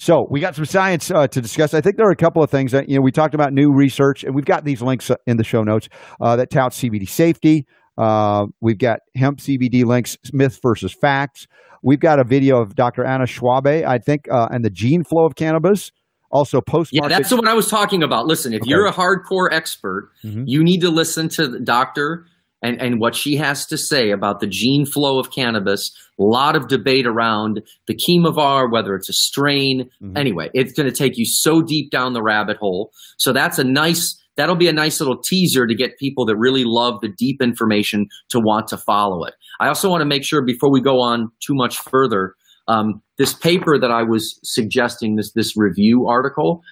So 0.00 0.26
we 0.30 0.38
got 0.38 0.54
some 0.54 0.64
science 0.64 1.10
uh, 1.10 1.26
to 1.26 1.40
discuss. 1.40 1.74
I 1.74 1.80
think 1.80 1.96
there 1.96 2.06
are 2.06 2.12
a 2.12 2.16
couple 2.16 2.42
of 2.42 2.50
things 2.50 2.70
that 2.70 2.88
you 2.88 2.96
know 2.96 3.02
we 3.02 3.10
talked 3.10 3.34
about 3.34 3.52
new 3.52 3.72
research, 3.72 4.22
and 4.22 4.32
we've 4.32 4.44
got 4.44 4.64
these 4.64 4.80
links 4.80 5.10
uh, 5.10 5.16
in 5.26 5.36
the 5.36 5.44
show 5.44 5.62
notes 5.62 5.88
uh, 6.20 6.36
that 6.36 6.50
tout 6.50 6.70
CBD 6.70 7.08
safety. 7.08 7.66
Uh, 7.98 8.46
we've 8.60 8.78
got 8.78 9.00
hemp 9.16 9.40
CBD 9.40 9.84
links, 9.84 10.16
myth 10.32 10.60
versus 10.62 10.94
facts. 10.94 11.48
We've 11.82 12.00
got 12.00 12.20
a 12.20 12.24
video 12.24 12.60
of 12.60 12.74
Dr. 12.74 13.04
Anna 13.04 13.24
Schwabe, 13.24 13.84
I 13.84 13.98
think, 13.98 14.26
uh, 14.30 14.48
and 14.50 14.64
the 14.64 14.70
gene 14.70 15.04
flow 15.04 15.26
of 15.26 15.34
cannabis. 15.34 15.90
Also, 16.30 16.60
post 16.60 16.90
Yeah, 16.92 17.08
that's 17.08 17.30
what 17.30 17.48
I 17.48 17.54
was 17.54 17.68
talking 17.68 18.02
about. 18.02 18.26
Listen, 18.26 18.52
if 18.52 18.60
okay. 18.60 18.70
you're 18.70 18.86
a 18.86 18.92
hardcore 18.92 19.48
expert, 19.50 20.10
mm-hmm. 20.22 20.44
you 20.46 20.62
need 20.62 20.80
to 20.82 20.90
listen 20.90 21.28
to 21.30 21.48
the 21.48 21.58
doctor 21.58 22.26
and, 22.62 22.80
and 22.80 23.00
what 23.00 23.14
she 23.14 23.36
has 23.36 23.64
to 23.66 23.78
say 23.78 24.10
about 24.10 24.40
the 24.40 24.46
gene 24.46 24.84
flow 24.84 25.18
of 25.18 25.30
cannabis. 25.30 25.90
A 26.20 26.22
lot 26.22 26.54
of 26.54 26.68
debate 26.68 27.06
around 27.06 27.62
the 27.86 27.94
chemovar, 27.94 28.70
whether 28.70 28.94
it's 28.94 29.08
a 29.08 29.14
strain. 29.14 29.88
Mm-hmm. 30.02 30.16
Anyway, 30.16 30.50
it's 30.52 30.72
going 30.72 30.88
to 30.88 30.94
take 30.94 31.16
you 31.16 31.24
so 31.24 31.62
deep 31.62 31.90
down 31.90 32.12
the 32.12 32.22
rabbit 32.22 32.58
hole. 32.58 32.92
So 33.16 33.32
that's 33.32 33.58
a 33.58 33.64
nice 33.64 34.22
that'll 34.38 34.56
be 34.56 34.68
a 34.68 34.72
nice 34.72 35.00
little 35.00 35.18
teaser 35.18 35.66
to 35.66 35.74
get 35.74 35.98
people 35.98 36.24
that 36.24 36.36
really 36.36 36.62
love 36.64 37.00
the 37.02 37.08
deep 37.08 37.42
information 37.42 38.06
to 38.30 38.38
want 38.38 38.68
to 38.68 38.78
follow 38.78 39.24
it. 39.24 39.34
I 39.60 39.66
also 39.68 39.90
want 39.90 40.00
to 40.00 40.06
make 40.06 40.24
sure 40.24 40.42
before 40.42 40.70
we 40.70 40.80
go 40.80 41.00
on 41.00 41.30
too 41.44 41.54
much 41.54 41.76
further, 41.78 42.34
um, 42.68 43.02
this 43.18 43.34
paper 43.34 43.78
that 43.78 43.90
I 43.90 44.04
was 44.04 44.38
suggesting, 44.44 45.16
this 45.16 45.32
this 45.32 45.56
review 45.56 46.06
article 46.06 46.62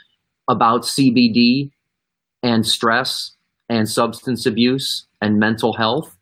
about 0.48 0.82
CBD 0.82 1.70
and 2.42 2.64
stress 2.64 3.32
and 3.68 3.88
substance 3.88 4.46
abuse 4.46 5.06
and 5.20 5.38
mental 5.38 5.72
health, 5.72 6.16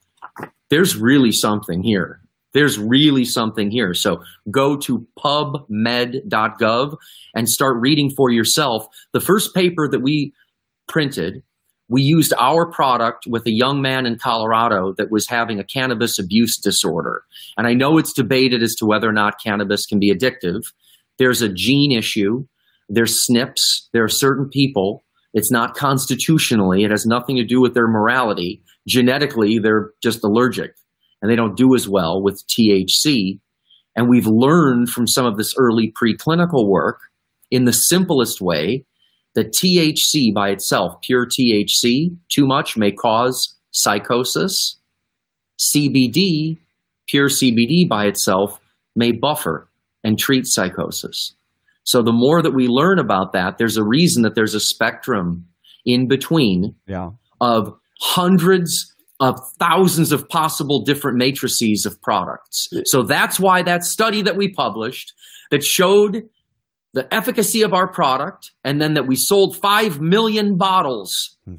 there's 0.71 0.97
really 0.97 1.33
something 1.33 1.83
here. 1.83 2.21
There's 2.55 2.79
really 2.79 3.25
something 3.25 3.71
here. 3.71 3.93
So 3.95 4.23
go 4.51 4.77
to 4.79 5.07
pubmed.gov 5.19 6.97
and 7.35 7.49
start 7.49 7.77
reading 7.81 8.11
for 8.17 8.31
yourself. 8.31 8.87
The 9.13 9.21
first 9.21 9.55
paper 9.55 9.89
that 9.91 10.01
we 10.01 10.33
printed, 10.89 11.43
we 11.89 12.03
used 12.03 12.33
our 12.39 12.71
product 12.71 13.25
with 13.29 13.47
a 13.47 13.53
young 13.53 13.83
man 13.83 14.07
in 14.07 14.19
Colorado 14.19 14.95
that 14.97 15.11
was 15.11 15.29
having 15.29 15.59
a 15.59 15.65
cannabis 15.65 16.19
abuse 16.19 16.59
disorder. 16.59 17.23
And 17.57 17.67
I 17.67 17.75
know 17.75 17.99
it's 17.99 18.13
debated 18.13 18.63
as 18.63 18.75
to 18.77 18.87
whether 18.87 19.09
or 19.09 19.13
not 19.13 19.43
cannabis 19.45 19.85
can 19.85 19.99
be 19.99 20.13
addictive. 20.13 20.63
There's 21.19 21.43
a 21.43 21.53
gene 21.53 21.93
issue, 21.93 22.47
there's 22.89 23.27
SNPs, 23.31 23.89
there 23.93 24.05
are 24.05 24.09
certain 24.09 24.49
people, 24.49 25.05
it's 25.35 25.51
not 25.51 25.75
constitutionally, 25.75 26.85
it 26.85 26.91
has 26.91 27.07
nothing 27.07 27.37
to 27.37 27.45
do 27.45 27.61
with 27.61 27.75
their 27.75 27.89
morality. 27.89 28.63
Genetically, 28.89 29.59
they're 29.59 29.91
just 30.03 30.25
allergic 30.25 30.75
and 31.21 31.31
they 31.31 31.37
don't 31.37 31.57
do 31.57 31.75
as 31.75 31.89
well 31.89 32.23
with 32.23 32.43
THC. 32.49 33.41
And 33.97 34.09
we've 34.09 34.27
learned 34.27 34.91
from 34.91 35.07
some 35.07 35.27
of 35.27 35.37
this 35.37 35.55
early 35.57 35.93
preclinical 35.93 36.69
work 36.69 37.01
in 37.51 37.65
the 37.65 37.73
simplest 37.73 38.41
way 38.41 38.85
that 39.35 39.53
THC 39.53 40.33
by 40.35 40.51
itself, 40.51 40.95
pure 41.03 41.27
THC, 41.27 42.17
too 42.29 42.47
much 42.47 42.77
may 42.77 42.93
cause 42.93 43.57
psychosis. 43.73 44.79
CBD, 45.59 46.59
pure 47.09 47.29
CBD 47.29 47.89
by 47.89 48.07
itself, 48.07 48.61
may 48.97 49.13
buffer 49.13 49.69
and 50.03 50.19
treat 50.19 50.47
psychosis. 50.47 51.35
So 51.85 52.03
the 52.03 52.13
more 52.13 52.43
that 52.43 52.55
we 52.55 52.67
learn 52.67 52.99
about 52.99 53.33
that, 53.33 53.59
there's 53.59 53.77
a 53.77 53.85
reason 53.85 54.23
that 54.23 54.35
there's 54.35 54.55
a 54.55 54.61
spectrum 54.61 55.47
in 55.85 56.09
between 56.09 56.75
yeah. 56.87 57.11
of 57.41 57.75
hundreds 58.01 58.95
of 59.21 59.39
thousands 59.59 60.13
of 60.13 60.29
possible 60.29 60.83
different 60.83 61.19
matrices 61.19 61.87
of 61.87 62.01
products. 62.03 62.69
So 62.85 63.03
that's 63.03 63.39
why 63.39 63.63
that 63.63 63.85
study 63.85 64.23
that 64.23 64.37
we 64.37 64.53
published 64.53 65.13
that 65.51 65.63
showed 65.63 66.23
the 66.95 67.13
efficacy 67.13 67.63
of 67.63 67.75
our 67.75 67.89
product, 67.89 68.53
and 68.63 68.81
then 68.81 68.95
that 68.95 69.07
we 69.07 69.17
sold 69.17 69.57
5 69.57 70.01
million 70.01 70.57
bottles 70.57 71.37
hmm. 71.45 71.57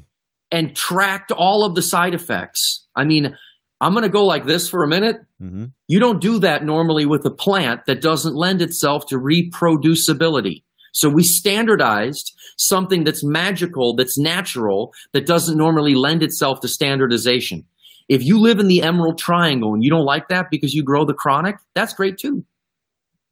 and 0.50 0.74
tracked 0.74 1.30
all 1.30 1.64
of 1.64 1.74
the 1.74 1.82
side 1.82 2.14
effects. 2.14 2.86
I 2.96 3.04
mean, 3.04 3.36
I'm 3.80 3.92
going 3.92 4.04
to 4.04 4.08
go 4.08 4.24
like 4.24 4.46
this 4.46 4.68
for 4.68 4.82
a 4.82 4.88
minute. 4.88 5.16
Mm-hmm. 5.40 5.66
You 5.86 6.00
don't 6.00 6.20
do 6.20 6.38
that 6.38 6.64
normally 6.64 7.04
with 7.04 7.24
a 7.26 7.30
plant 7.30 7.84
that 7.86 8.00
doesn't 8.00 8.34
lend 8.34 8.62
itself 8.62 9.06
to 9.08 9.18
reproducibility. 9.18 10.62
So 10.92 11.10
we 11.10 11.22
standardized 11.24 12.32
something 12.56 13.04
that's 13.04 13.22
magical, 13.22 13.94
that's 13.94 14.18
natural, 14.18 14.94
that 15.12 15.26
doesn't 15.26 15.58
normally 15.58 15.94
lend 15.94 16.22
itself 16.22 16.60
to 16.60 16.68
standardization. 16.68 17.66
If 18.08 18.24
you 18.24 18.40
live 18.40 18.58
in 18.60 18.68
the 18.68 18.82
Emerald 18.82 19.18
Triangle 19.18 19.74
and 19.74 19.84
you 19.84 19.90
don't 19.90 20.06
like 20.06 20.28
that 20.28 20.46
because 20.50 20.72
you 20.72 20.82
grow 20.82 21.04
the 21.04 21.12
chronic, 21.12 21.56
that's 21.74 21.92
great 21.92 22.16
too. 22.16 22.46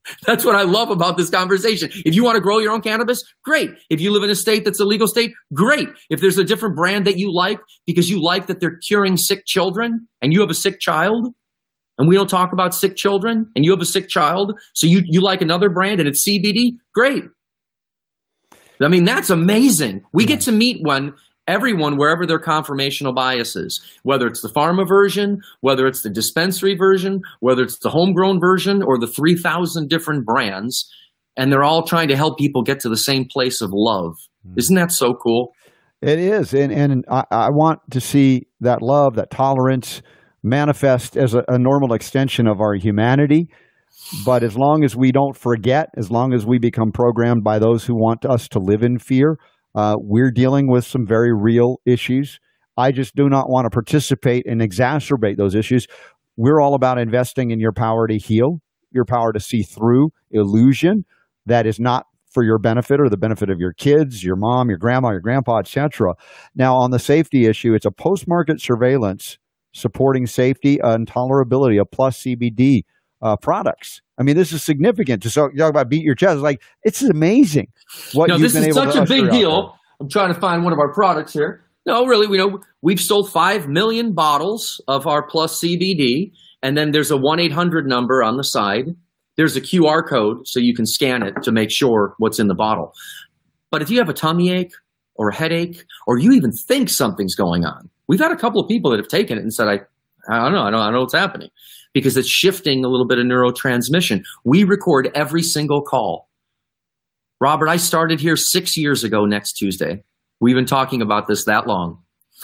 That's 0.27 0.45
what 0.45 0.55
I 0.55 0.63
love 0.63 0.91
about 0.91 1.17
this 1.17 1.31
conversation. 1.31 1.91
If 2.05 2.15
you 2.15 2.25
want 2.25 2.37
to 2.37 2.41
grow 2.41 2.59
your 2.59 2.73
own 2.73 2.83
cannabis, 2.83 3.23
great. 3.45 3.71
If 3.91 4.01
you 4.01 4.11
live 4.11 4.23
in 4.23 4.31
a 4.31 4.35
state 4.35 4.65
that's 4.65 4.81
a 4.81 4.85
legal 4.85 5.07
state, 5.07 5.33
great. 5.53 5.89
If 6.11 6.21
there's 6.21 6.39
a 6.39 6.45
different 6.45 6.77
brand 6.77 7.07
that 7.07 7.17
you 7.17 7.33
like 7.33 7.59
because 7.87 8.11
you 8.11 8.23
like 8.23 8.47
that 8.47 8.61
they're 8.61 8.79
curing 8.87 9.17
sick 9.17 9.45
children 9.47 10.07
and 10.21 10.33
you 10.33 10.41
have 10.41 10.51
a 10.51 10.55
sick 10.55 10.81
child, 10.81 11.35
and 11.99 12.09
we 12.09 12.17
don't 12.17 12.29
talk 12.29 12.53
about 12.53 12.75
sick 12.75 12.97
children 12.97 13.51
and 13.55 13.65
you 13.65 13.71
have 13.71 13.81
a 13.81 13.87
sick 13.87 14.09
child, 14.09 14.59
so 14.75 14.87
you, 14.87 15.03
you 15.05 15.21
like 15.21 15.41
another 15.41 15.71
brand 15.71 16.01
and 16.01 16.09
it's 16.09 16.27
CBD, 16.27 16.73
great. 16.93 17.25
I 18.81 18.89
mean, 18.89 19.05
that's 19.05 19.31
amazing. 19.31 20.03
We 20.13 20.27
get 20.27 20.41
mm. 20.41 20.45
to 20.47 20.53
meet 20.53 20.83
one 20.83 21.15
everyone 21.47 21.97
wherever 21.97 22.27
their 22.27 22.41
conformational 22.41 23.15
bias 23.15 23.57
is, 23.57 23.83
whether 24.03 24.27
it's 24.27 24.43
the 24.43 24.49
pharma 24.49 24.87
version, 24.87 25.41
whether 25.61 25.87
it's 25.87 26.03
the 26.03 26.11
dispensary 26.11 26.75
version, 26.75 27.21
whether 27.41 27.63
it's 27.63 27.79
the 27.79 27.91
homegrown 27.91 28.41
version, 28.41 28.83
or 28.83 28.99
the 28.99 29.07
3,000 29.07 29.89
different 29.89 30.25
brands. 30.25 30.91
And 31.37 31.51
they're 31.51 31.65
all 31.65 31.85
trying 31.85 32.09
to 32.09 32.17
help 32.17 32.39
people 32.39 32.63
get 32.63 32.81
to 32.81 32.89
the 32.89 32.97
same 32.97 33.27
place 33.31 33.61
of 33.61 33.71
love. 33.73 34.15
Mm. 34.47 34.59
Isn't 34.59 34.77
that 34.77 34.93
so 34.93 35.15
cool? 35.15 35.53
It 36.01 36.19
is. 36.19 36.53
And, 36.55 36.73
and 36.73 37.05
I, 37.11 37.25
I 37.31 37.49
want 37.51 37.81
to 37.91 38.01
see 38.01 38.47
that 38.61 38.83
love, 38.83 39.17
that 39.17 39.31
tolerance 39.31 40.03
manifest 40.43 41.17
as 41.17 41.35
a, 41.35 41.43
a 41.49 41.59
normal 41.59 41.95
extension 41.95 42.47
of 42.47 42.61
our 42.61 42.75
humanity. 42.75 43.49
But 44.25 44.43
as 44.43 44.57
long 44.57 44.85
as 44.85 44.95
we 44.95 45.13
don't 45.13 45.37
forget, 45.37 45.89
as 45.97 46.11
long 46.11 46.35
as 46.35 46.45
we 46.45 46.59
become 46.59 46.93
programmed 46.93 47.43
by 47.43 47.59
those 47.59 47.85
who 47.85 47.95
want 47.95 48.27
us 48.27 48.49
to 48.49 48.59
live 48.59 48.83
in 48.83 48.99
fear, 48.99 49.39
uh, 49.75 49.97
we're 49.99 50.31
dealing 50.31 50.71
with 50.71 50.85
some 50.85 51.07
very 51.07 51.33
real 51.35 51.81
issues. 51.85 52.39
I 52.77 52.93
just 52.93 53.15
do 53.15 53.29
not 53.29 53.49
want 53.49 53.67
to 53.67 53.71
participate 53.71 54.47
and 54.47 54.61
exacerbate 54.61 55.37
those 55.37 55.55
issues. 55.55 55.87
We're 56.37 56.61
all 56.61 56.75
about 56.75 56.99
investing 56.99 57.51
in 57.51 57.61
your 57.61 57.73
power 57.73 58.07
to 58.09 58.17
heal, 58.19 58.61
your 58.91 59.05
power 59.05 59.33
to 59.33 59.41
see 59.41 59.63
through 59.63 60.11
illusion 60.31 61.05
that 61.47 61.67
is 61.67 61.79
not 61.79 62.07
for 62.33 62.43
your 62.43 62.59
benefit 62.59 63.01
or 63.01 63.09
the 63.09 63.17
benefit 63.17 63.49
of 63.49 63.61
your 63.61 63.73
kids, 63.73 64.25
your 64.25 64.35
mom, 64.35 64.69
your 64.69 64.79
grandma, 64.79 65.11
your 65.11 65.21
grandpa, 65.21 65.61
etc. 65.61 66.15
Now, 66.57 66.75
on 66.75 66.91
the 66.91 66.99
safety 66.99 67.47
issue, 67.47 67.75
it's 67.75 67.87
a 67.87 67.93
post-market 67.93 68.61
surveillance 68.61 69.39
supporting 69.73 70.27
safety 70.27 70.79
and 70.83 71.07
tolerability 71.07 71.81
of 71.81 71.91
plus 71.93 72.23
CBD 72.23 72.83
uh, 73.25 73.37
products. 73.37 74.03
I 74.19 74.23
mean, 74.23 74.37
this 74.37 74.53
is 74.53 74.63
significant 74.63 75.23
to 75.25 75.31
talk 75.31 75.53
about 75.59 75.89
beat 75.89 76.05
your 76.05 76.15
chest. 76.15 76.39
Like, 76.39 76.63
it's 76.85 77.03
amazing 77.03 77.73
what 78.13 78.29
no, 78.29 78.39
this 78.39 78.55
is 78.55 78.75
such 78.75 78.95
a 78.95 79.07
big 79.07 79.31
deal. 79.31 79.77
I'm 80.01 80.09
trying 80.09 80.33
to 80.33 80.39
find 80.39 80.63
one 80.63 80.73
of 80.73 80.79
our 80.79 80.93
products 80.93 81.33
here. 81.33 81.65
No, 81.87 82.07
really, 82.07 82.27
we 82.27 82.37
know 82.37 82.61
we've 82.83 83.01
sold 83.01 83.33
five 83.33 83.67
million 83.67 84.15
bottles 84.15 84.81
of 84.89 85.07
our 85.07 85.27
Plus 85.27 85.61
CBD, 85.61 86.33
and 86.63 86.77
then 86.77 86.93
there's 86.93 87.11
a 87.11 87.17
one 87.17 87.41
eight 87.41 87.53
hundred 87.53 87.87
number 87.87 88.23
on 88.23 88.37
the 88.37 88.45
side. 88.45 88.87
there's 89.37 89.57
a 89.57 89.61
QR 89.61 90.07
code 90.09 90.47
so 90.47 90.61
you 90.61 90.75
can 90.75 90.87
scan 90.87 91.23
it 91.23 91.35
to 91.43 91.51
make 91.51 91.71
sure 91.71 92.15
what's 92.19 92.39
in 92.39 92.47
the 92.47 92.55
bottle. 92.55 92.93
But 93.71 93.83
if 93.83 93.91
you 93.91 93.99
have 93.99 94.09
a 94.09 94.15
tummy 94.15 94.51
ache 94.51 94.73
or 95.17 95.31
a 95.31 95.35
headache, 95.35 95.85
or 96.07 96.19
you 96.19 96.33
even 96.33 96.53
think 96.53 96.89
something's 96.89 97.35
going 97.35 97.65
on, 97.65 97.89
we've 98.07 98.21
had 98.21 98.33
a 98.33 98.37
couple 98.37 98.61
of 98.61 98.69
people 98.69 98.91
that 98.91 98.99
have 98.99 99.09
taken 99.09 99.39
it 99.39 99.43
and 99.43 99.53
said, 99.53 99.67
I, 99.69 99.81
I 100.31 100.45
don't 100.45 100.53
know, 100.53 100.63
I 100.63 100.71
don't, 100.71 100.81
I 100.81 100.85
don't 100.85 100.95
know 100.95 101.01
what's 101.01 101.15
happening 101.15 101.51
because 101.95 102.17
it's 102.19 102.29
shifting 102.29 102.85
a 102.85 102.89
little 102.89 103.07
bit 103.07 103.19
of 103.19 103.25
neurotransmission. 103.25 104.23
We 104.45 104.65
record 104.65 105.11
every 105.15 105.43
single 105.43 105.81
call. 105.81 106.29
Robert, 107.41 107.69
I 107.69 107.77
started 107.79 108.21
here 108.21 108.37
six 108.37 108.77
years 108.77 109.05
ago 109.05 109.25
next 109.25 109.55
Tuesday. 109.55 110.03
We've 110.41 110.55
been 110.57 110.67
talking 110.67 111.01
about 111.01 111.27
this 111.29 111.45
that 111.45 111.67
long. 111.67 111.99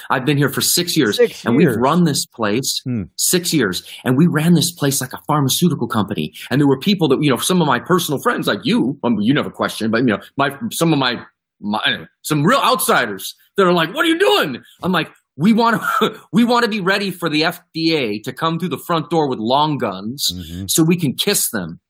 I've 0.08 0.24
been 0.24 0.38
here 0.38 0.48
for 0.48 0.60
six 0.60 0.96
years, 0.96 1.16
Six 1.16 1.44
and 1.44 1.60
years. 1.60 1.74
we've 1.74 1.82
run 1.82 2.04
this 2.04 2.24
place 2.24 2.80
Hmm. 2.84 3.02
six 3.16 3.52
years, 3.52 3.82
and 4.04 4.16
we 4.16 4.26
ran 4.28 4.54
this 4.54 4.70
place 4.70 5.00
like 5.00 5.12
a 5.12 5.20
pharmaceutical 5.26 5.88
company. 5.88 6.32
And 6.50 6.60
there 6.60 6.68
were 6.68 6.78
people 6.78 7.08
that 7.08 7.22
you 7.22 7.28
know, 7.28 7.36
some 7.36 7.60
of 7.60 7.66
my 7.66 7.80
personal 7.80 8.20
friends, 8.22 8.46
like 8.46 8.60
you, 8.64 8.98
um, 9.02 9.20
you 9.20 9.34
never 9.34 9.50
questioned, 9.50 9.90
but 9.90 9.98
you 9.98 10.06
know, 10.06 10.20
my 10.36 10.56
some 10.72 10.92
of 10.92 10.98
my, 10.98 11.20
my 11.60 12.06
some 12.22 12.44
real 12.44 12.60
outsiders 12.60 13.34
that 13.56 13.66
are 13.66 13.72
like, 13.72 13.92
"What 13.92 14.04
are 14.06 14.08
you 14.08 14.18
doing?" 14.18 14.62
I'm 14.82 14.92
like, 14.92 15.10
"We 15.36 15.52
want 15.52 15.80
to, 16.00 16.20
we 16.32 16.44
want 16.44 16.64
to 16.64 16.70
be 16.70 16.80
ready 16.80 17.10
for 17.10 17.28
the 17.28 17.42
FDA 17.42 18.22
to 18.24 18.32
come 18.32 18.58
through 18.58 18.68
the 18.70 18.78
front 18.78 19.10
door 19.10 19.28
with 19.28 19.38
long 19.38 19.78
guns, 19.78 20.30
Mhm. 20.34 20.70
so 20.70 20.82
we 20.82 20.96
can 20.96 21.14
kiss 21.14 21.50
them." 21.50 21.80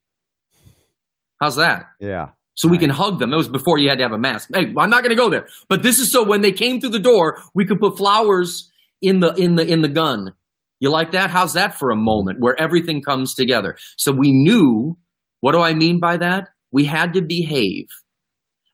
How's 1.40 1.56
that? 1.56 1.86
Yeah. 2.00 2.30
so 2.54 2.68
we 2.68 2.76
can 2.76 2.90
hug 2.90 3.18
them. 3.18 3.30
That 3.30 3.38
was 3.38 3.48
before 3.48 3.78
you 3.78 3.88
had 3.88 3.96
to 3.98 4.04
have 4.04 4.12
a 4.12 4.18
mask. 4.18 4.50
Hey, 4.52 4.66
I'm 4.76 4.90
not 4.90 5.02
going 5.02 5.08
to 5.10 5.14
go 5.16 5.30
there. 5.30 5.46
But 5.70 5.82
this 5.82 5.98
is 5.98 6.12
so 6.12 6.22
when 6.22 6.42
they 6.42 6.52
came 6.52 6.78
through 6.78 6.90
the 6.90 6.98
door, 6.98 7.38
we 7.54 7.64
could 7.64 7.80
put 7.80 7.96
flowers 7.96 8.70
in 9.00 9.20
the 9.20 9.32
in 9.34 9.54
the 9.54 9.66
in 9.66 9.80
the 9.80 9.88
gun. 9.88 10.34
You 10.78 10.90
like 10.90 11.12
that? 11.12 11.30
How's 11.30 11.54
that 11.54 11.78
for 11.78 11.90
a 11.90 11.96
moment 11.96 12.38
where 12.40 12.60
everything 12.60 13.00
comes 13.00 13.34
together? 13.34 13.76
So 13.96 14.12
we 14.12 14.30
knew. 14.32 14.98
What 15.40 15.52
do 15.52 15.60
I 15.60 15.72
mean 15.72 16.00
by 16.00 16.18
that? 16.18 16.48
We 16.70 16.84
had 16.84 17.14
to 17.14 17.22
behave 17.22 17.86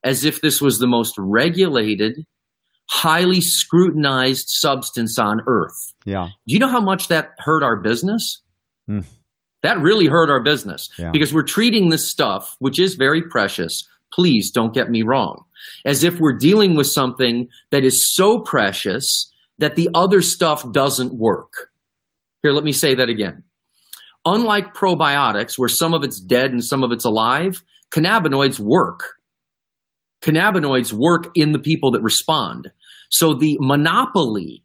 as 0.03 0.25
if 0.25 0.41
this 0.41 0.61
was 0.61 0.81
the 0.81 0.89
most 0.89 1.15
regulated, 1.17 2.25
highly 2.89 3.41
scrutinized 3.41 4.49
substance 4.49 5.19
on 5.19 5.41
earth. 5.47 5.93
Yeah. 6.05 6.29
Do 6.47 6.55
you 6.55 6.59
know 6.59 6.69
how 6.69 6.81
much 6.81 7.09
that 7.09 7.31
hurt 7.39 7.63
our 7.63 7.77
business? 7.77 8.41
Hmm. 8.87 9.01
That 9.63 9.81
really 9.81 10.07
hurt 10.07 10.31
our 10.31 10.43
business 10.43 10.89
Yeah. 10.99 11.11
because 11.11 11.33
we're 11.35 11.43
treating 11.43 11.89
this 11.89 12.09
stuff, 12.09 12.57
which 12.61 12.79
is 12.79 12.95
very 12.95 13.23
precious. 13.23 13.89
Please 14.13 14.51
don't 14.53 14.73
get 14.73 14.91
me 14.91 15.03
wrong, 15.03 15.43
as 15.85 16.05
if 16.05 16.21
we're 16.21 16.37
dealing 16.37 16.77
with 16.77 16.87
something 16.87 17.49
that 17.73 17.83
is 17.85 18.15
so 18.15 18.39
precious 18.41 19.33
that 19.59 19.75
the 19.75 19.89
other 19.95 20.23
stuff 20.23 20.71
doesn't 20.73 21.15
work. 21.15 21.71
Here, 22.43 22.53
let 22.53 22.63
me 22.65 22.73
say 22.73 22.95
that 22.95 23.09
again. 23.09 23.43
Unlike 24.25 24.75
probiotics, 24.75 25.59
where 25.59 25.69
some 25.69 25.95
of 25.95 26.05
it's 26.05 26.21
dead 26.21 26.53
and 26.53 26.65
some 26.65 26.85
of 26.85 26.93
it's 26.93 27.05
alive, 27.05 27.63
cannabinoids 27.91 28.61
work. 28.61 29.16
Cannabinoids 30.27 30.93
work 30.93 31.31
in 31.37 31.53
the 31.53 31.59
people 31.59 31.93
that 31.93 32.03
respond. 32.03 32.73
So 33.11 33.33
the 33.33 33.57
monopoly 33.61 34.65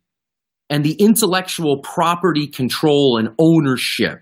and 0.71 0.83
the 0.83 0.93
intellectual 0.93 1.81
property 1.83 2.47
control 2.47 3.17
and 3.17 3.35
ownership 3.37 4.21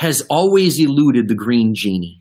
has 0.00 0.20
always 0.28 0.78
eluded 0.78 1.28
the 1.28 1.34
green 1.34 1.74
genie. 1.74 2.20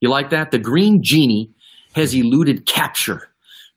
You 0.00 0.10
like 0.10 0.30
that? 0.30 0.52
The 0.52 0.60
green 0.60 1.02
genie 1.02 1.50
has 1.94 2.14
eluded 2.14 2.66
capture 2.66 3.28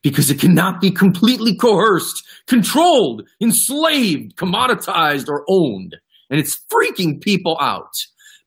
because 0.02 0.30
it 0.30 0.38
cannot 0.38 0.80
be 0.80 0.92
completely 0.92 1.56
coerced, 1.56 2.22
controlled, 2.46 3.28
enslaved, 3.40 4.36
commoditized, 4.36 5.28
or 5.28 5.44
owned. 5.48 5.96
And 6.30 6.38
it's 6.38 6.58
freaking 6.72 7.20
people 7.20 7.58
out 7.60 7.92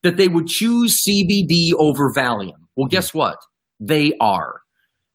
that 0.02 0.16
they 0.16 0.28
would 0.28 0.46
choose 0.46 1.04
CBD 1.06 1.72
over 1.78 2.12
Valium. 2.14 2.64
Well, 2.76 2.88
guess 2.88 3.12
what? 3.12 3.36
They 3.78 4.14
are. 4.20 4.62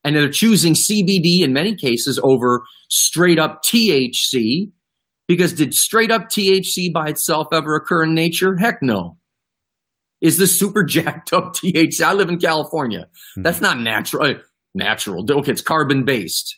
And 0.04 0.16
they're 0.16 0.30
choosing 0.32 0.74
CBD 0.74 1.42
in 1.42 1.54
many 1.54 1.76
cases 1.76 2.20
over 2.24 2.64
straight 2.90 3.38
up 3.40 3.62
THC 3.64 4.72
because 5.28 5.54
did 5.54 5.74
straight 5.74 6.12
up 6.12 6.24
THC 6.30 6.92
by 6.92 7.08
itself 7.10 7.48
ever 7.54 7.76
occur 7.76 8.04
in 8.04 8.14
nature? 8.16 8.58
Heck 8.58 8.82
no. 8.82 9.18
Is 10.20 10.38
this 10.38 10.58
super 10.60 10.84
jacked 10.88 11.34
up 11.34 11.54
THC? 11.56 12.02
I 12.02 12.14
live 12.14 12.30
in 12.30 12.40
California. 12.40 13.08
Hmm. 13.36 13.44
That's 13.44 13.62
not 13.62 13.80
natural. 13.80 14.36
Natural. 14.74 15.26
Okay, 15.30 15.52
it's 15.52 15.62
carbon 15.62 16.04
based. 16.06 16.58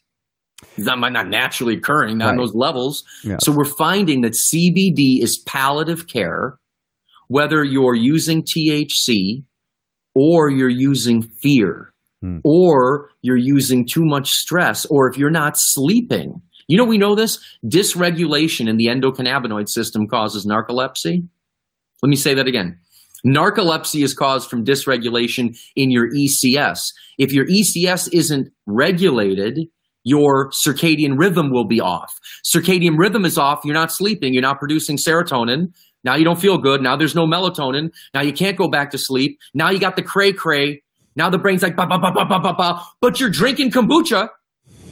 That 0.78 0.98
might 0.98 1.12
not 1.12 1.28
naturally 1.28 1.76
occurring, 1.76 2.18
not 2.20 2.30
Right. 2.32 2.38
those 2.38 2.56
levels. 2.56 3.04
Yeah. 3.24 3.38
So 3.42 3.52
we're 3.52 3.66
finding 3.66 4.22
that 4.22 4.34
CBD 4.34 5.22
is 5.22 5.38
palliative 5.46 6.08
care, 6.08 6.58
whether 7.28 7.64
you're 7.64 7.96
using 7.96 8.44
THC 8.44 9.44
or 10.16 10.50
you're 10.50 10.70
using 10.70 11.22
fear 11.42 11.93
Hmm. 12.24 12.38
or 12.46 13.10
you're 13.22 13.36
using 13.36 13.86
too 13.86 14.06
much 14.06 14.30
stress 14.30 14.86
or 14.86 15.10
if 15.10 15.18
you're 15.18 15.30
not 15.30 15.56
sleeping. 15.58 16.42
You 16.70 16.78
know, 16.78 16.86
we 16.86 16.98
know 16.98 17.16
this 17.16 17.38
dysregulation 17.66 18.70
in 18.70 18.78
the 18.78 18.86
endocannabinoid 18.86 19.68
system 19.68 20.08
causes 20.08 20.46
narcolepsy. 20.46 21.28
Let 22.02 22.10
me 22.10 22.16
say 22.16 22.34
that 22.34 22.48
again. 22.48 22.80
Narcolepsy 23.28 24.06
is 24.06 24.14
caused 24.14 24.50
from 24.50 24.64
dysregulation 24.64 25.58
in 25.76 25.92
your 25.92 26.10
ECS. 26.12 26.94
If 27.18 27.34
your 27.34 27.46
ECS 27.46 28.08
isn't 28.14 28.48
regulated, 28.68 29.60
your 30.06 30.50
circadian 30.52 31.20
rhythm 31.20 31.52
will 31.52 31.68
be 31.68 31.82
off. 31.82 32.14
Circadian 32.46 32.98
rhythm 32.98 33.26
is 33.26 33.38
off. 33.38 33.66
You're 33.66 33.74
not 33.74 33.92
sleeping. 33.92 34.34
You're 34.34 34.42
not 34.42 34.60
producing 34.60 34.98
serotonin. 34.98 35.74
Now 36.06 36.16
you 36.16 36.24
don't 36.24 36.40
feel 36.40 36.58
good. 36.58 36.82
Now 36.82 36.96
there's 36.96 37.16
no 37.16 37.26
melatonin. 37.26 37.92
Now 38.14 38.22
you 38.22 38.32
can't 38.32 38.58
go 38.58 38.70
back 38.70 38.92
to 38.92 38.98
sleep. 38.98 39.40
Now 39.54 39.72
you 39.72 39.80
got 39.80 39.98
the 39.98 40.04
cray 40.04 40.32
cray. 40.32 40.83
Now 41.16 41.30
the 41.30 41.38
brain's 41.38 41.62
like, 41.64 41.76
ba, 41.76 41.86
ba, 41.88 41.98
ba, 42.00 42.12
ba, 42.12 42.26
ba, 42.26 42.40
ba, 42.40 42.54
ba. 42.54 42.82
but 43.02 43.20
you're 43.20 43.30
drinking 43.30 43.72
kombucha 43.72 44.30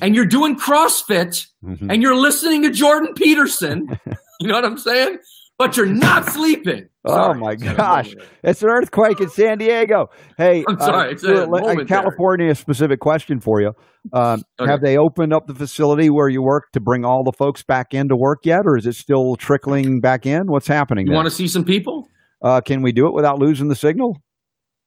and 0.01 0.15
you're 0.15 0.25
doing 0.25 0.55
CrossFit 0.57 1.47
Mhm. 1.63 1.91
and 1.91 2.01
you're 2.01 2.15
listening 2.15 2.63
to 2.63 2.71
Jordan 2.71 3.13
Peterson. 3.15 3.87
you 4.39 4.47
know 4.47 4.55
what 4.55 4.65
I'm 4.65 4.77
saying? 4.77 5.17
But 5.57 5.77
you're 5.77 5.85
not 5.85 6.25
sleeping. 6.25 6.87
Oh 7.05 7.33
my 7.35 7.53
gosh. 7.55 8.15
It's 8.43 8.63
an 8.63 8.69
earthquake 8.69 9.19
in 9.21 9.29
San 9.29 9.59
Diego. 9.59 10.09
Hey, 10.37 10.63
I'm 10.67 10.79
sorry, 10.79 11.11
it's 11.13 11.23
a 11.23 11.43
a 11.43 11.47
moment 11.47 11.87
California 11.87 12.53
specific 12.55 12.99
question 12.99 13.39
for 13.39 13.61
you. 13.61 13.73
Um, 14.13 14.41
Okay. 14.59 14.71
Have 14.71 14.81
they 14.81 14.97
opened 14.97 15.33
up 15.33 15.45
the 15.47 15.53
facility 15.53 16.09
where 16.09 16.29
you 16.29 16.41
work 16.41 16.71
to 16.73 16.79
bring 16.79 17.05
all 17.05 17.23
the 17.23 17.31
folks 17.31 17.61
back 17.63 17.93
into 17.93 18.15
work 18.15 18.39
yet, 18.43 18.61
or 18.65 18.75
is 18.77 18.87
it 18.87 18.95
still 18.95 19.35
trickling 19.35 19.99
back 19.99 20.25
in? 20.25 20.47
What's 20.47 20.67
happening? 20.67 21.05
You 21.07 21.13
want 21.13 21.27
to 21.27 21.31
see 21.31 21.47
some 21.47 21.63
people? 21.65 22.07
uh, 22.43 22.61
can 22.61 22.81
we 22.81 22.91
do 22.91 23.05
it 23.07 23.13
without 23.13 23.37
losing 23.37 23.67
the 23.67 23.75
signal? 23.75 24.17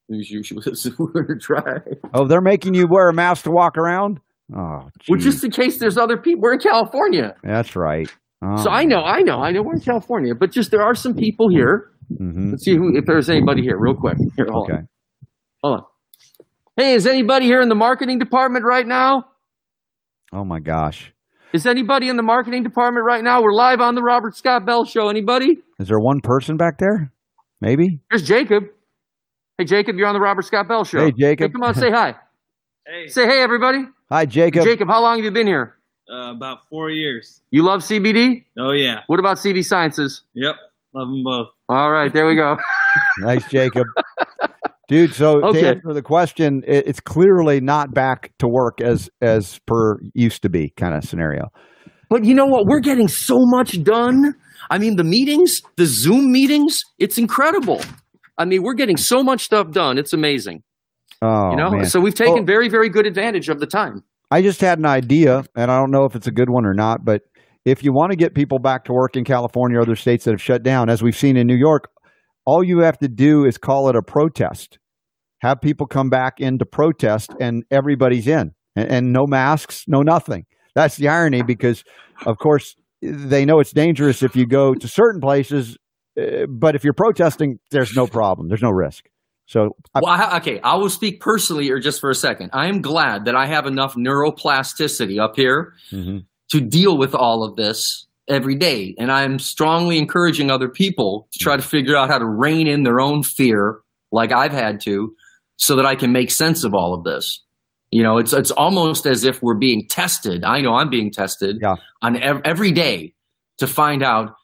You 0.08 0.42
should 0.42 0.58
we're 0.98 1.38
try. 1.38 1.78
Oh, 2.12 2.26
they're 2.26 2.40
making 2.42 2.74
you 2.74 2.86
wear 2.88 3.08
a 3.08 3.14
mask 3.14 3.44
to 3.44 3.50
walk 3.50 3.78
around. 3.78 4.20
Oh, 4.54 4.88
Well, 5.08 5.18
just 5.18 5.42
in 5.42 5.50
case 5.50 5.78
there's 5.78 5.96
other 5.96 6.18
people. 6.18 6.42
We're 6.42 6.52
in 6.54 6.58
California. 6.58 7.34
that's 7.42 7.74
right. 7.74 8.08
Oh, 8.42 8.56
So 8.62 8.70
I 8.70 8.84
know, 8.84 9.00
I 9.02 9.22
know, 9.22 9.38
I 9.40 9.50
know 9.52 9.62
we're 9.62 9.74
in 9.76 9.80
California, 9.80 10.34
but 10.38 10.50
just 10.52 10.70
there 10.70 10.82
are 10.82 10.94
some 10.94 11.14
people 11.14 11.48
here. 11.48 11.90
mhm. 12.20 12.50
Let's 12.50 12.64
see 12.64 12.76
who, 12.76 12.94
if 12.94 13.06
there's 13.06 13.30
anybody 13.30 13.62
here, 13.62 13.78
real 13.78 13.94
quick. 13.94 14.18
Here, 14.36 14.46
hold 14.50 14.68
Okay. 14.70 14.78
on. 14.80 14.88
Hold 15.62 15.74
on. 15.80 15.84
Hey, 16.76 16.92
is 16.94 17.06
anybody 17.06 17.46
here 17.46 17.62
in 17.62 17.70
the 17.70 17.74
marketing 17.74 18.18
department 18.18 18.66
right 18.66 18.86
now? 18.86 19.24
Oh 20.32 20.44
my 20.44 20.60
gosh. 20.60 21.12
Is 21.54 21.66
anybody 21.66 22.08
in 22.10 22.16
the 22.16 22.22
marketing 22.22 22.64
department 22.64 23.06
right 23.06 23.22
now? 23.24 23.40
We're 23.40 23.52
live 23.54 23.80
on 23.80 23.94
the 23.94 24.02
Robert 24.02 24.36
Scott 24.36 24.66
Bell 24.66 24.84
Show. 24.84 25.08
Anybody? 25.08 25.58
Is 25.78 25.88
there 25.88 26.00
one 26.00 26.20
person 26.20 26.56
back 26.58 26.78
there? 26.78 27.12
Maybe. 27.60 28.00
There's 28.10 28.26
Jacob. 28.26 28.64
Hey, 29.58 29.64
Jacob, 29.64 29.96
you're 29.96 30.08
on 30.08 30.14
the 30.14 30.20
Robert 30.20 30.44
Scott 30.44 30.66
Bell 30.66 30.84
Show. 30.84 30.98
Hey, 31.04 31.12
Jacob. 31.12 31.52
come 31.52 31.62
on, 31.62 31.74
say 31.74 31.90
hi. 31.90 32.14
Hey, 32.86 33.08
Say 33.08 33.24
hey, 33.26 33.40
everybody. 33.40 33.78
Hi, 34.10 34.26
Jacob. 34.26 34.62
Jacob, 34.62 34.88
how 34.88 35.00
long 35.00 35.16
have 35.16 35.24
you 35.24 35.30
been 35.30 35.46
here? 35.46 35.78
uh, 36.12 36.32
about 36.32 36.68
four 36.68 36.90
years. 36.90 37.40
You 37.50 37.62
love 37.62 37.80
CBD? 37.80 38.44
Oh 38.58 38.72
yeah. 38.72 39.00
What 39.06 39.18
about 39.18 39.38
CV 39.38 39.64
Sciences? 39.64 40.20
Yep. 40.34 40.54
Love 40.92 41.08
them 41.08 41.24
both. 41.24 41.46
All 41.70 41.90
right, 41.90 42.12
there 42.12 42.26
we 42.26 42.34
go. 42.36 42.58
Nice, 43.20 43.48
Jacob. 43.48 43.86
Dude, 44.86 45.14
so 45.14 45.42
Okay. 45.46 45.62
to 45.62 45.68
answer 45.68 45.92
the 45.94 46.02
question, 46.02 46.62
it, 46.66 46.86
it's 46.86 47.00
clearly 47.00 47.58
not 47.62 47.94
back 47.94 48.32
to 48.38 48.46
work 48.46 48.82
as 48.82 49.08
as 49.22 49.58
per 49.66 49.98
used 50.12 50.42
to 50.42 50.50
be 50.50 50.74
kind 50.76 50.94
of 50.94 51.04
scenario. 51.04 51.48
But 52.10 52.24
you 52.24 52.34
know 52.34 52.44
what? 52.46 52.66
We're 52.66 52.80
getting 52.80 53.08
so 53.08 53.38
much 53.46 53.82
done. 53.82 54.34
I 54.70 54.76
mean, 54.78 54.96
the 54.96 55.04
meetings, 55.04 55.62
the 55.76 55.86
Zoom 55.86 56.30
meetings, 56.30 56.78
it's 56.98 57.16
incredible. 57.16 57.80
I 58.38 58.44
mean, 58.44 58.62
we're 58.62 58.74
getting 58.74 58.96
so 58.96 59.22
much 59.22 59.42
stuff 59.42 59.70
done. 59.70 59.98
It's 59.98 60.12
amazing. 60.12 60.62
Oh, 61.22 61.50
you 61.50 61.56
know, 61.56 61.70
man. 61.70 61.84
so 61.86 62.00
we've 62.00 62.14
taken 62.14 62.40
Oh. 62.40 62.44
very, 62.44 62.68
very 62.68 62.88
good 62.88 63.06
advantage 63.06 63.48
of 63.48 63.60
the 63.60 63.66
time. 63.66 64.02
I 64.30 64.42
just 64.42 64.60
had 64.60 64.78
an 64.78 64.86
idea, 64.86 65.44
and 65.56 65.70
I 65.70 65.78
don't 65.78 65.90
know 65.90 66.04
if 66.04 66.16
it's 66.16 66.26
a 66.26 66.32
good 66.32 66.50
one 66.50 66.66
or 66.66 66.74
not, 66.74 67.04
but 67.04 67.22
if 67.64 67.82
you 67.84 67.92
want 67.92 68.10
to 68.10 68.16
get 68.16 68.34
people 68.34 68.58
back 68.58 68.84
to 68.84 68.92
work 68.92 69.16
in 69.16 69.24
California 69.24 69.78
or 69.78 69.82
other 69.82 69.94
states 69.96 70.24
that 70.24 70.32
have 70.32 70.42
shut 70.42 70.62
down, 70.62 70.88
as 70.90 71.02
we've 71.02 71.16
seen 71.16 71.36
in 71.36 71.46
New 71.46 71.56
York, 71.56 71.84
all 72.44 72.62
you 72.64 72.80
have 72.80 72.98
to 72.98 73.08
do 73.08 73.44
is 73.46 73.56
call 73.56 73.88
it 73.88 73.96
a 73.96 74.02
protest. 74.02 74.78
Have 75.40 75.60
people 75.60 75.86
come 75.86 76.08
back 76.10 76.40
in 76.40 76.58
to 76.58 76.66
protest, 76.66 77.30
and 77.40 77.62
everybody's 77.70 78.26
in, 78.26 78.50
and, 78.76 78.90
and 78.90 79.12
no 79.12 79.26
masks, 79.26 79.84
no 79.86 80.00
nothing. 80.00 80.44
That's 80.74 80.96
the 80.96 81.08
irony 81.08 81.42
because, 81.42 81.84
of 82.26 82.36
course, 82.38 82.74
they 83.00 83.44
know 83.44 83.60
it's 83.60 83.72
dangerous 83.72 84.22
if 84.22 84.34
you 84.34 84.46
go 84.46 84.74
to 84.74 84.88
certain 84.88 85.20
places, 85.20 85.76
uh, 86.20 86.46
but 86.48 86.74
if 86.74 86.84
you're 86.84 86.92
protesting, 86.92 87.58
there's 87.70 87.94
no 87.96 88.06
problem, 88.06 88.48
there's 88.48 88.62
no 88.62 88.70
risk. 88.70 89.04
So, 89.46 89.76
I, 89.94 90.00
Well, 90.02 90.12
I, 90.12 90.36
okay, 90.38 90.58
I 90.60 90.76
will 90.76 90.88
speak 90.88 91.20
personally 91.20 91.70
or 91.70 91.78
just 91.78 92.00
for 92.00 92.08
a 92.10 92.14
second. 92.14 92.50
I 92.54 92.68
am 92.68 92.80
glad 92.80 93.26
that 93.26 93.34
I 93.36 93.46
have 93.46 93.66
enough 93.66 93.94
neuroplasticity 93.94 95.20
up 95.20 95.36
here 95.36 95.74
Mhm. 95.92 96.24
to 96.50 96.60
deal 96.60 96.96
with 96.96 97.14
all 97.14 97.44
of 97.44 97.56
this 97.56 98.06
every 98.28 98.54
day. 98.54 98.94
And 98.98 99.12
I'm 99.12 99.38
strongly 99.38 99.98
encouraging 99.98 100.50
other 100.50 100.68
people 100.68 101.28
to 101.32 101.38
try 101.38 101.56
to 101.56 101.62
figure 101.62 101.94
out 101.96 102.08
how 102.08 102.18
to 102.18 102.24
rein 102.26 102.66
in 102.66 102.84
their 102.84 103.00
own 103.00 103.22
fear, 103.22 103.80
like 104.12 104.32
I've 104.32 104.52
had 104.52 104.80
to, 104.82 105.14
so 105.56 105.76
that 105.76 105.84
I 105.84 105.94
can 105.94 106.10
make 106.12 106.30
sense 106.30 106.64
of 106.64 106.74
all 106.74 106.94
of 106.94 107.04
this. 107.04 107.42
You 107.90 108.02
know, 108.02 108.16
it's 108.18 108.32
it's 108.32 108.50
almost 108.50 109.06
as 109.06 109.24
if 109.24 109.42
we're 109.42 109.54
being 109.58 109.86
tested. 109.88 110.42
I 110.42 110.62
know 110.62 110.74
I'm 110.74 110.88
being 110.90 111.10
tested 111.12 111.58
Yeah. 111.60 111.76
on 112.02 112.16
ev- 112.16 112.40
every 112.44 112.72
day 112.72 113.14
to 113.58 113.66
find 113.66 114.02
out 114.02 114.34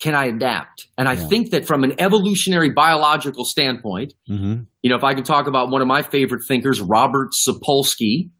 can 0.00 0.14
I 0.14 0.26
adapt? 0.26 0.86
And 0.96 1.08
I 1.08 1.12
Yeah. 1.14 1.28
think 1.28 1.50
that 1.50 1.66
from 1.66 1.84
an 1.84 1.94
evolutionary 1.98 2.70
biological 2.70 3.44
standpoint, 3.44 4.14
Mhm. 4.28 4.66
you 4.82 4.90
know, 4.90 4.96
if 4.96 5.04
I 5.04 5.14
can 5.14 5.24
talk 5.24 5.46
about 5.46 5.70
one 5.70 5.82
of 5.82 5.88
my 5.88 6.02
favorite 6.02 6.42
thinkers, 6.48 6.80
Robert 6.80 7.30
Sapolsky, 7.46 8.30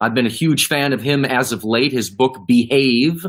I've 0.00 0.14
been 0.14 0.26
a 0.26 0.30
huge 0.30 0.66
fan 0.66 0.92
of 0.92 1.00
him 1.00 1.24
as 1.24 1.52
of 1.52 1.64
late. 1.64 1.92
His 1.92 2.14
book, 2.14 2.40
Behave. 2.46 3.24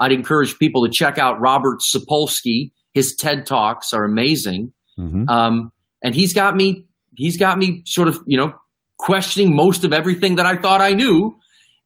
I'd 0.00 0.12
encourage 0.12 0.58
people 0.58 0.84
to 0.86 0.90
check 0.90 1.18
out 1.18 1.40
Robert 1.40 1.80
Sapolsky. 1.80 2.70
His 2.94 3.14
TED 3.16 3.44
Talks 3.46 3.92
are 3.92 4.04
amazing. 4.04 4.72
Mhm. 4.98 5.28
Um, 5.28 5.72
and 6.02 6.14
he's 6.14 6.32
got 6.32 6.56
me, 6.56 6.86
he's 7.16 7.36
got 7.36 7.58
me 7.58 7.82
sort 7.84 8.08
of, 8.08 8.20
you 8.26 8.38
know, 8.38 8.52
questioning 8.98 9.54
most 9.54 9.84
of 9.84 9.92
everything 9.92 10.36
that 10.36 10.46
I 10.46 10.56
thought 10.56 10.80
I 10.80 10.92
knew 10.94 11.34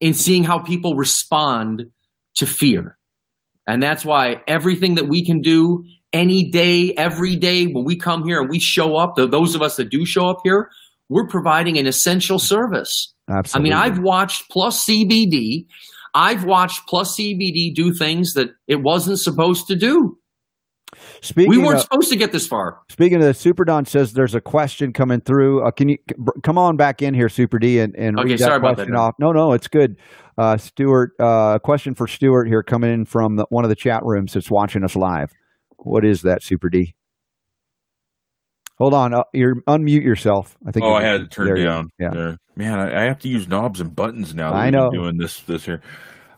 in 0.01 0.13
seeing 0.15 0.45
how 0.45 0.59
people 0.59 0.95
respond 0.95 1.87
to 2.37 2.47
fear. 2.47 2.98
And 3.69 3.83
that's 3.83 4.05
why 4.05 4.43
everything 4.49 4.95
that 4.95 5.09
we 5.09 5.25
can 5.25 5.41
do 5.43 5.85
any 6.13 6.51
day, 6.51 6.95
every 6.95 7.37
day, 7.37 7.67
when 7.67 7.85
we 7.85 7.97
come 7.97 8.25
here 8.25 8.41
and 8.41 8.49
we 8.49 8.59
show 8.59 8.97
up, 8.97 9.15
th- 9.15 9.31
those 9.31 9.55
of 9.55 9.61
us 9.61 9.77
that 9.77 9.91
do 9.91 10.07
show 10.07 10.27
up 10.27 10.39
here, 10.43 10.71
we're 11.11 11.29
providing 11.29 11.79
an 11.79 11.87
essential 11.87 12.39
service. 12.39 13.15
Absolutely. 13.31 13.71
I 13.71 13.75
mean, 13.75 13.79
I've 13.79 13.99
watched 14.03 14.51
Plus 14.51 14.87
CBD, 14.87 15.67
I've 16.15 16.45
watched 16.45 16.89
Plus 16.89 17.15
CBD 17.15 17.75
do 17.75 17.93
things 17.93 18.33
that 18.33 18.49
it 18.67 18.83
wasn't 18.83 19.19
supposed 19.19 19.67
to 19.69 19.77
do. 19.77 20.18
Speaking 21.21 21.51
we 21.51 21.59
weren't 21.59 21.77
of, 21.77 21.83
supposed 21.83 22.11
to 22.11 22.17
get 22.17 22.33
this 22.33 22.47
far. 22.47 22.81
Speaking 22.89 23.17
of 23.19 23.25
the 23.25 23.35
Super 23.35 23.65
Don 23.65 23.85
says 23.85 24.13
there's 24.13 24.35
a 24.35 24.41
question 24.41 24.93
coming 24.93 25.21
through. 25.21 25.67
Uh, 25.67 25.71
can 25.71 25.89
you 25.89 25.97
c- 26.09 26.17
come 26.43 26.59
on 26.59 26.77
back 26.77 27.03
in 27.03 27.15
here, 27.15 27.29
Super 27.29 27.59
D, 27.59 27.81
and, 27.81 27.95
and 27.97 28.19
Okay, 28.19 28.31
read 28.31 28.39
that 28.39 28.45
sorry 28.45 28.57
about 28.57 28.77
question 28.77 28.95
that, 28.95 29.01
off? 29.01 29.15
No, 29.19 29.33
no, 29.33 29.53
it's 29.53 29.69
good. 29.69 29.97
Uh, 30.37 30.57
Stuart, 30.57 31.13
uh, 31.21 31.59
question 31.59 31.95
for 31.95 32.07
Stuart 32.07 32.47
here 32.47 32.63
coming 32.63 32.93
in 32.93 33.05
from 33.05 33.37
the, 33.37 33.47
one 33.51 33.65
of 33.65 33.69
the 33.69 33.77
chat 33.77 34.01
rooms 34.05 34.33
that's 34.33 34.51
watching 34.51 34.85
us 34.85 34.97
live. 34.97 35.31
What 35.79 36.05
is 36.05 36.23
that, 36.23 36.43
Super 36.43 36.69
D? 36.69 36.95
Hold 38.79 38.95
on, 38.95 39.13
uh, 39.13 39.23
you 39.35 39.55
unmute 39.69 40.05
yourself. 40.05 40.57
I 40.67 40.71
think. 40.71 40.87
Oh, 40.87 40.95
I 40.95 41.03
had 41.03 41.21
it 41.23 41.31
turned 41.33 41.59
you 41.59 41.65
go. 41.65 41.71
down. 41.71 41.89
Yeah. 41.99 42.11
There. 42.13 42.37
Man, 42.55 42.79
I, 42.79 43.03
I 43.03 43.09
have 43.09 43.19
to 43.21 43.29
use 43.29 43.49
knobs 43.49 43.81
and 43.81 43.95
buttons 43.95 44.35
now. 44.35 44.53
that 44.53 44.57
I 44.57 44.65
we've 44.67 44.73
been 44.73 44.81
know. 44.81 44.91
doing 44.91 45.19
this 45.19 45.41
this 45.41 45.65
here. 45.65 45.81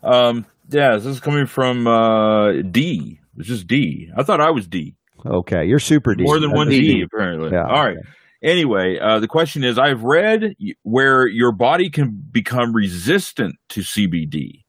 Um, 0.03 0.45
yeah, 0.69 0.95
this 0.95 1.05
is 1.05 1.19
coming 1.19 1.45
from 1.45 1.85
uh, 1.85 2.63
D. 2.63 3.19
It's 3.41 3.49
just 3.49 3.65
D. 3.65 4.07
I 4.15 4.21
thought 4.21 4.39
I 4.39 4.51
was 4.51 4.67
D. 4.67 4.95
Okay, 5.25 5.65
you're 5.65 5.79
Super 5.79 6.13
D. 6.13 6.23
More 6.23 6.39
than 6.39 6.51
That's 6.51 6.57
one 6.57 6.67
a 6.67 6.71
D, 6.71 7.01
apparently. 7.01 7.49
Yeah, 7.51 7.65
All 7.65 7.83
right. 7.83 7.97
Anyway, 8.43 8.99
uh, 8.99 9.19
the 9.19 9.27
question 9.27 9.63
is: 9.63 9.79
I've 9.79 10.03
read 10.03 10.55
where 10.83 11.27
your 11.27 11.51
body 11.51 11.89
can 11.89 12.23
become 12.31 12.71
resistant 12.71 13.55
to 13.69 13.81
CBD. 13.81 14.63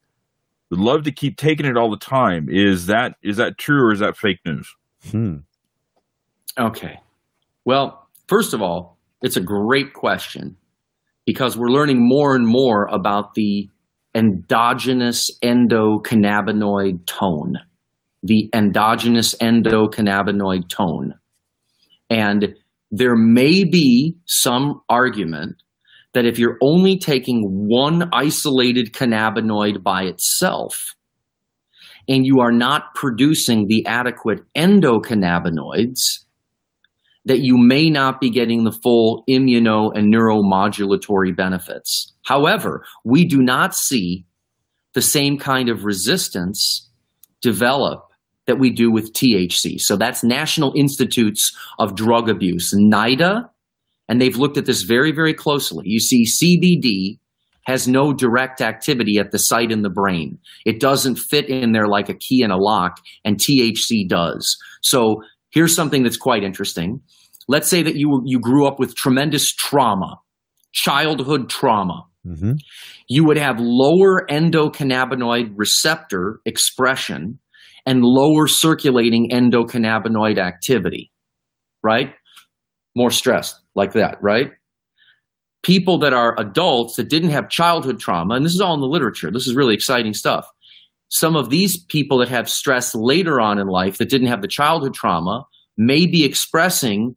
Would 0.71 0.81
love 0.81 1.03
to 1.05 1.13
keep 1.13 1.37
taking 1.37 1.67
it 1.67 1.77
all 1.77 1.91
the 1.91 1.99
time. 1.99 2.49
Is 2.51 2.87
that 2.87 3.17
is 3.23 3.37
that 3.37 3.59
true 3.59 3.83
or 3.83 3.93
is 3.93 4.01
that 4.01 4.17
fake 4.17 4.41
news? 4.47 4.75
Hmm. 5.11 5.37
Okay. 6.59 6.99
Well, 7.67 8.09
first 8.27 8.55
of 8.55 8.63
all, 8.63 8.97
it's 9.21 9.37
a 9.37 9.43
great 9.43 9.93
question 9.93 10.57
because 11.27 11.59
we're 11.59 11.69
learning 11.69 12.07
more 12.07 12.35
and 12.35 12.47
more 12.47 12.87
about 12.87 13.35
the 13.35 13.69
endogenous 14.15 15.31
endocannabinoid 15.43 17.05
tone. 17.07 17.59
The 18.23 18.49
endogenous 18.55 19.35
endocannabinoid 19.37 20.69
tone. 20.69 21.15
And 22.09 22.55
there 22.91 23.17
may 23.17 23.65
be 23.65 24.17
some 24.27 24.81
argument 24.89 25.57
that 26.15 26.27
if 26.27 26.39
you're 26.39 26.59
only 26.61 26.99
taking 26.99 27.67
one 27.69 28.09
isolated 28.13 28.93
cannabinoid 28.93 29.83
by 29.83 30.05
itself, 30.05 30.95
and 32.09 32.27
you 32.27 32.41
are 32.41 32.53
not 32.53 32.95
producing 32.95 33.67
the 33.69 33.87
adequate 33.87 34.41
endocannabinoids, 34.55 36.25
that 37.25 37.41
you 37.41 37.57
may 37.57 37.89
not 37.89 38.21
be 38.21 38.31
getting 38.31 38.65
the 38.65 38.73
full 38.83 39.25
immuno 39.29 39.97
and 39.97 40.13
neuromodulatory 40.13 41.35
benefits. 41.35 42.13
However, 42.25 42.85
we 43.05 43.25
do 43.25 43.41
not 43.41 43.75
see 43.75 44.27
the 44.95 45.03
same 45.03 45.39
kind 45.39 45.69
of 45.69 45.85
resistance 45.85 46.91
develop 47.41 48.09
that 48.47 48.59
we 48.59 48.71
do 48.71 48.91
with 48.91 49.13
THC. 49.13 49.79
So 49.79 49.97
that's 49.97 50.25
National 50.25 50.73
Institutes 50.77 51.57
of 51.79 51.95
Drug 51.95 52.29
Abuse, 52.29 52.73
NIDA, 52.75 53.49
and 54.09 54.21
they've 54.21 54.37
looked 54.37 54.57
at 54.57 54.67
this 54.67 54.83
very, 54.83 55.13
very 55.13 55.35
closely. 55.35 55.85
You 55.87 56.01
see, 56.01 56.27
CBD 56.27 57.19
has 57.67 57.87
no 57.87 58.13
direct 58.13 58.61
activity 58.61 59.19
at 59.19 59.31
the 59.31 59.39
site 59.39 59.71
in 59.71 59.83
the 59.83 59.91
brain. 59.91 60.39
It 60.67 60.81
doesn't 60.81 61.17
fit 61.17 61.49
in 61.49 61.73
there 61.73 61.87
like 61.87 62.09
a 62.09 62.15
key 62.15 62.43
in 62.43 62.51
a 62.51 62.57
lock, 62.57 63.01
and 63.25 63.39
THC 63.39 64.09
does. 64.09 64.57
So 64.83 65.23
here's 65.51 65.75
something 65.75 66.03
that's 66.03 66.17
quite 66.17 66.43
interesting. 66.43 67.01
Let's 67.49 67.69
say 67.69 67.83
that 67.83 67.97
you 67.97 68.23
you 68.25 68.41
grew 68.41 68.67
up 68.67 68.79
with 68.79 68.97
tremendous 68.97 69.53
trauma, 69.53 70.19
childhood 70.73 71.49
trauma. 71.49 72.05
Mm-hmm. 72.27 72.53
You 73.09 73.25
would 73.25 73.37
have 73.37 73.57
lower 73.59 74.27
endocannabinoid 74.29 75.53
receptor 75.57 76.41
expression 76.45 77.39
and 77.87 78.03
lower 78.03 78.47
circulating 78.47 79.31
endocannabinoid 79.31 80.39
activity, 80.39 81.11
right? 81.83 82.15
More 82.95 83.11
stress 83.11 83.59
like 83.75 83.93
that, 83.93 84.19
right? 84.23 84.53
People 85.63 85.99
that 85.99 86.13
are 86.13 86.39
adults 86.39 86.97
that 86.97 87.09
didn't 87.09 87.31
have 87.31 87.49
childhood 87.49 87.99
trauma, 87.99 88.35
and 88.35 88.45
this 88.45 88.55
is 88.55 88.61
all 88.61 88.75
in 88.75 88.81
the 88.81 88.87
literature, 88.87 89.31
this 89.31 89.47
is 89.47 89.55
really 89.55 89.75
exciting 89.75 90.15
stuff. 90.15 90.47
Some 91.09 91.37
of 91.37 91.51
these 91.51 91.77
people 91.85 92.19
that 92.19 92.29
have 92.29 92.49
stress 92.49 92.95
later 92.95 93.41
on 93.41 93.59
in 93.59 93.67
life 93.67 93.99
that 93.99 94.09
didn't 94.09 94.29
have 94.29 94.43
the 94.43 94.49
childhood 94.49 94.95
trauma 94.95 95.45
may 95.77 96.07
be 96.07 96.25
expressing 96.25 97.15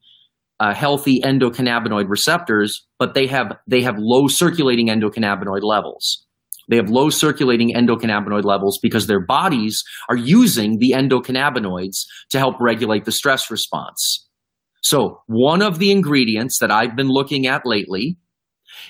uh, 0.60 0.74
healthy 0.74 1.22
endocannabinoid 1.22 2.10
receptors, 2.10 2.86
but 3.00 3.14
they 3.14 3.28
have 3.28 3.58
they 3.68 3.82
have 3.82 3.96
low 3.98 4.28
circulating 4.28 4.88
endocannabinoid 4.88 5.64
levels. 5.64 6.25
They 6.70 6.78
have 6.78 6.90
low 6.90 7.10
circulating 7.10 7.74
endocannabinoid 7.74 8.44
levels 8.44 8.80
because 8.82 9.08
their 9.08 9.24
bodies 9.24 9.84
are 10.10 10.16
using 10.16 10.80
the 10.80 10.92
endocannabinoids 10.92 12.06
to 12.32 12.40
help 12.40 12.56
regulate 12.60 13.06
the 13.06 13.12
stress 13.12 13.52
response. 13.52 14.28
So, 14.82 15.22
one 15.28 15.62
of 15.62 15.80
the 15.80 15.92
ingredients 15.92 16.60
that 16.60 16.72
I've 16.72 16.96
been 16.96 17.10
looking 17.10 17.48
at 17.48 17.66
lately 17.66 18.18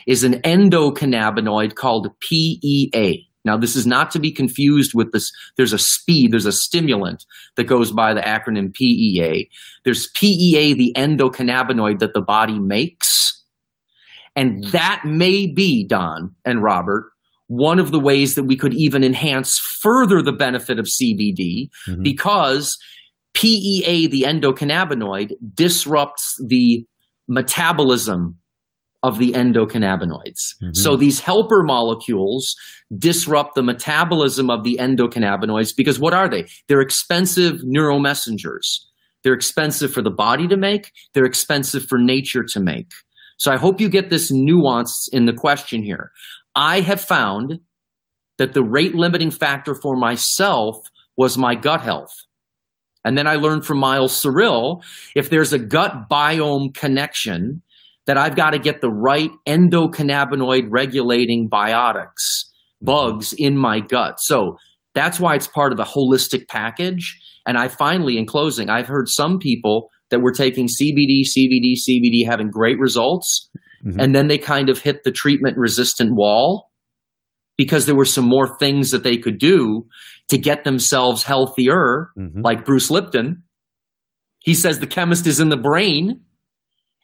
is 0.07 0.23
an 0.23 0.41
endocannabinoid 0.41 1.75
called 1.75 2.09
PEA. 2.19 3.27
Now, 3.45 3.57
this 3.57 3.75
is 3.75 3.85
not 3.85 4.09
to 4.11 4.19
be 4.19 4.31
confused 4.31 4.93
with 4.95 5.11
this. 5.11 5.31
There's 5.55 5.71
a 5.71 5.77
speed, 5.77 6.31
there's 6.31 6.47
a 6.47 6.51
stimulant 6.51 7.23
that 7.55 7.65
goes 7.65 7.91
by 7.91 8.13
the 8.13 8.21
acronym 8.21 8.73
PEA. 8.73 9.49
There's 9.85 10.09
PEA, 10.15 10.73
the 10.73 10.93
endocannabinoid 10.97 11.99
that 11.99 12.13
the 12.13 12.21
body 12.21 12.59
makes. 12.59 13.43
And 14.35 14.65
hmm. 14.65 14.71
that 14.71 15.03
may 15.05 15.47
be, 15.47 15.87
Don 15.87 16.35
and 16.43 16.61
Robert, 16.61 17.11
one 17.47 17.79
of 17.79 17.91
the 17.91 17.99
ways 17.99 18.35
that 18.35 18.43
we 18.43 18.55
could 18.55 18.73
even 18.73 19.03
enhance 19.03 19.59
further 19.81 20.21
the 20.21 20.33
benefit 20.33 20.79
of 20.79 20.87
CBD 20.87 21.69
Mhm. 21.87 22.03
because 22.03 22.77
PEA, 23.33 24.07
the 24.07 24.23
endocannabinoid, 24.23 25.33
disrupts 25.53 26.35
the 26.47 26.85
metabolism 27.27 28.37
of 29.03 29.19
the 29.19 29.33
endocannabinoids. 29.33 30.55
Mhm. 30.63 30.75
So 30.75 30.95
these 30.95 31.19
helper 31.19 31.61
molecules 31.63 32.55
disrupt 32.97 33.53
the 33.53 33.61
metabolism 33.61 34.49
of 34.49 34.63
the 34.63 34.77
endocannabinoids 34.81 35.75
because 35.75 35.99
what 35.99 36.13
are 36.13 36.27
they? 36.27 36.45
They're 36.67 36.81
expensive 36.81 37.59
neuromessengers. 37.61 38.65
They're 39.23 39.33
expensive 39.33 39.91
for 39.93 40.01
the 40.01 40.11
body 40.11 40.47
to 40.47 40.57
make, 40.57 40.91
they're 41.13 41.25
expensive 41.25 41.85
for 41.85 41.97
nature 41.99 42.43
to 42.43 42.59
make. 42.59 42.91
So 43.37 43.51
I 43.51 43.57
hope 43.57 43.81
you 43.81 43.89
get 43.89 44.09
this 44.09 44.31
nuance 44.31 45.09
in 45.11 45.25
the 45.25 45.33
question 45.33 45.83
here. 45.83 46.11
I 46.55 46.81
have 46.81 47.01
found 47.01 47.59
that 48.37 48.53
the 48.53 48.63
rate 48.63 48.95
limiting 48.95 49.31
factor 49.31 49.75
for 49.75 49.95
myself 49.95 50.77
was 51.17 51.37
my 51.37 51.55
gut 51.55 51.81
health. 51.81 52.13
And 53.03 53.17
then 53.17 53.27
I 53.27 53.35
learned 53.35 53.65
from 53.65 53.77
Miles 53.77 54.19
Cyril 54.19 54.83
if 55.15 55.29
there's 55.29 55.53
a 55.53 55.59
gut 55.59 56.09
biome 56.09 56.73
connection, 56.73 57.61
that 58.07 58.17
I've 58.17 58.35
got 58.35 58.51
to 58.51 58.59
get 58.59 58.81
the 58.81 58.91
right 58.91 59.31
endocannabinoid 59.47 60.67
regulating 60.69 61.49
biotics, 61.49 62.43
bugs 62.81 63.33
in 63.33 63.57
my 63.57 63.79
gut. 63.79 64.19
So 64.19 64.57
that's 64.93 65.19
why 65.19 65.33
it's 65.33 65.47
part 65.47 65.71
of 65.71 65.77
the 65.77 65.85
holistic 65.85 66.47
package. 66.47 67.19
And 67.47 67.57
I 67.57 67.67
finally, 67.67 68.17
in 68.17 68.27
closing, 68.27 68.69
I've 68.69 68.87
heard 68.87 69.09
some 69.09 69.39
people 69.39 69.89
that 69.89 69.95
that 70.11 70.21
were 70.21 70.31
taking 70.31 70.67
CBD, 70.67 71.23
CBD, 71.23 71.73
CBD, 71.73 72.25
having 72.25 72.49
great 72.49 72.79
results, 72.79 73.49
Mhm. 73.85 73.95
and 73.99 74.15
then 74.15 74.27
they 74.27 74.37
kind 74.37 74.69
of 74.69 74.79
hit 74.79 75.03
the 75.03 75.11
treatment 75.11 75.57
resistant 75.57 76.11
wall 76.15 76.71
because 77.57 77.85
there 77.85 77.95
were 77.95 78.05
some 78.05 78.25
more 78.27 78.57
things 78.57 78.91
that 78.91 79.03
they 79.03 79.17
could 79.17 79.37
do 79.37 79.85
to 80.29 80.37
get 80.37 80.63
themselves 80.63 81.23
healthier, 81.23 82.09
Mhm. 82.17 82.43
like 82.43 82.65
Bruce 82.65 82.89
Lipton. 82.91 83.43
He 84.39 84.53
says 84.53 84.79
the 84.79 84.87
chemist 84.87 85.25
is 85.27 85.39
in 85.39 85.49
the 85.49 85.57
brain, 85.57 86.21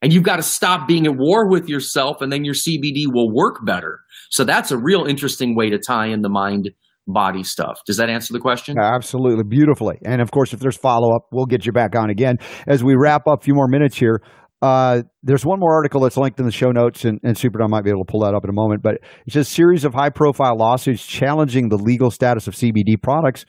and 0.02 0.12
you've 0.12 0.24
got 0.24 0.38
to 0.38 0.44
stop 0.44 0.88
being 0.88 1.06
at 1.06 1.14
war 1.16 1.50
with 1.50 1.70
yourself, 1.70 2.22
and 2.22 2.32
then 2.32 2.44
your 2.44 2.54
CBD 2.56 3.06
will 3.08 3.34
work 3.34 3.66
better. 3.66 4.00
So 4.30 4.44
that's 4.44 4.72
a 4.72 4.78
real 4.78 5.06
interesting 5.06 5.56
way 5.56 5.70
to 5.70 5.78
tie 5.78 6.08
in 6.08 6.22
the 6.22 6.30
mind 6.30 6.72
body 7.08 7.44
stuff. 7.44 7.80
Does 7.86 7.98
that 7.98 8.10
answer 8.10 8.32
the 8.32 8.40
question? 8.40 8.78
Absolutely, 8.80 9.44
beautifully. 9.44 9.98
And 10.06 10.22
of 10.22 10.32
course, 10.32 10.54
if 10.54 10.60
there's 10.60 10.78
follow 10.78 11.16
up, 11.16 11.24
we'll 11.32 11.46
get 11.48 11.66
you 11.66 11.72
back 11.72 11.96
on 11.96 12.10
again 12.10 12.38
as 12.68 12.84
we 12.84 12.96
wrap 12.96 13.28
up 13.28 13.40
a 13.42 13.44
few 13.44 13.54
more 13.56 13.68
minutes 13.68 13.98
here. 13.98 14.22
Uh, 14.62 15.02
there's 15.24 15.46
one 15.46 15.60
more 15.60 15.74
article 15.74 16.02
that's 16.02 16.18
linked 16.18 16.40
in 16.40 16.46
the 16.46 16.52
show 16.52 16.72
notes, 16.72 17.04
and, 17.04 17.20
and 17.24 17.38
Super 17.38 17.60
Don 17.60 17.70
might 17.72 17.84
be 17.84 17.90
able 17.90 18.06
to 18.06 18.12
pull 18.12 18.22
that 18.22 18.36
up 18.36 18.44
in 18.44 18.50
a 18.50 18.54
moment. 18.54 18.84
But 18.84 18.96
it 19.26 19.34
says 19.34 19.48
series 19.50 19.86
of 19.86 19.94
high 19.94 20.10
profile 20.12 20.56
lawsuits 20.56 21.06
challenging 21.06 21.70
the 21.70 21.78
legal 21.78 22.12
status 22.12 22.48
of 22.48 22.54
CBD 22.54 23.02
products 23.02 23.46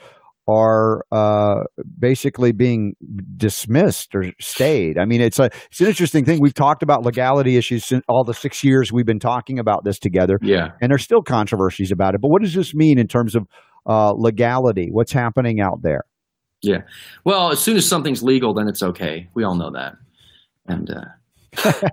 are 0.48 1.04
uh, 1.12 1.54
basically 2.00 2.50
being 2.52 2.94
dismissed 3.36 4.14
or 4.14 4.24
stayed. 4.40 4.98
I 4.98 5.04
mean, 5.04 5.20
it's 5.20 5.38
a 5.38 5.50
it's 5.70 5.80
an 5.80 5.86
interesting 5.86 6.24
thing. 6.24 6.40
We've 6.40 6.54
talked 6.54 6.82
about 6.82 7.04
legality 7.04 7.56
issues 7.56 7.84
since 7.84 8.02
all 8.08 8.24
the 8.24 8.34
six 8.34 8.64
years 8.64 8.92
we've 8.92 9.06
been 9.06 9.20
talking 9.20 9.58
about 9.60 9.84
this 9.84 9.98
together 10.00 10.38
Yeah. 10.42 10.70
and 10.80 10.90
there's 10.90 11.04
still 11.04 11.22
controversies 11.22 11.92
about 11.92 12.14
it. 12.14 12.20
But 12.20 12.28
what 12.28 12.42
does 12.42 12.54
this 12.54 12.74
mean 12.74 12.98
in 12.98 13.06
terms 13.06 13.36
of 13.36 13.46
uh, 13.86 14.12
legality? 14.16 14.88
What's 14.90 15.12
happening 15.12 15.60
out 15.60 15.80
there? 15.82 16.02
Yeah. 16.60 16.78
Well, 17.24 17.50
as 17.52 17.60
soon 17.60 17.76
as 17.76 17.86
something's 17.88 18.22
legal, 18.22 18.52
then 18.54 18.66
it's 18.68 18.82
okay. 18.82 19.28
We 19.34 19.44
all 19.44 19.54
know 19.56 19.70
that. 19.74 19.94
And 20.66 20.88
uh, 20.90 21.72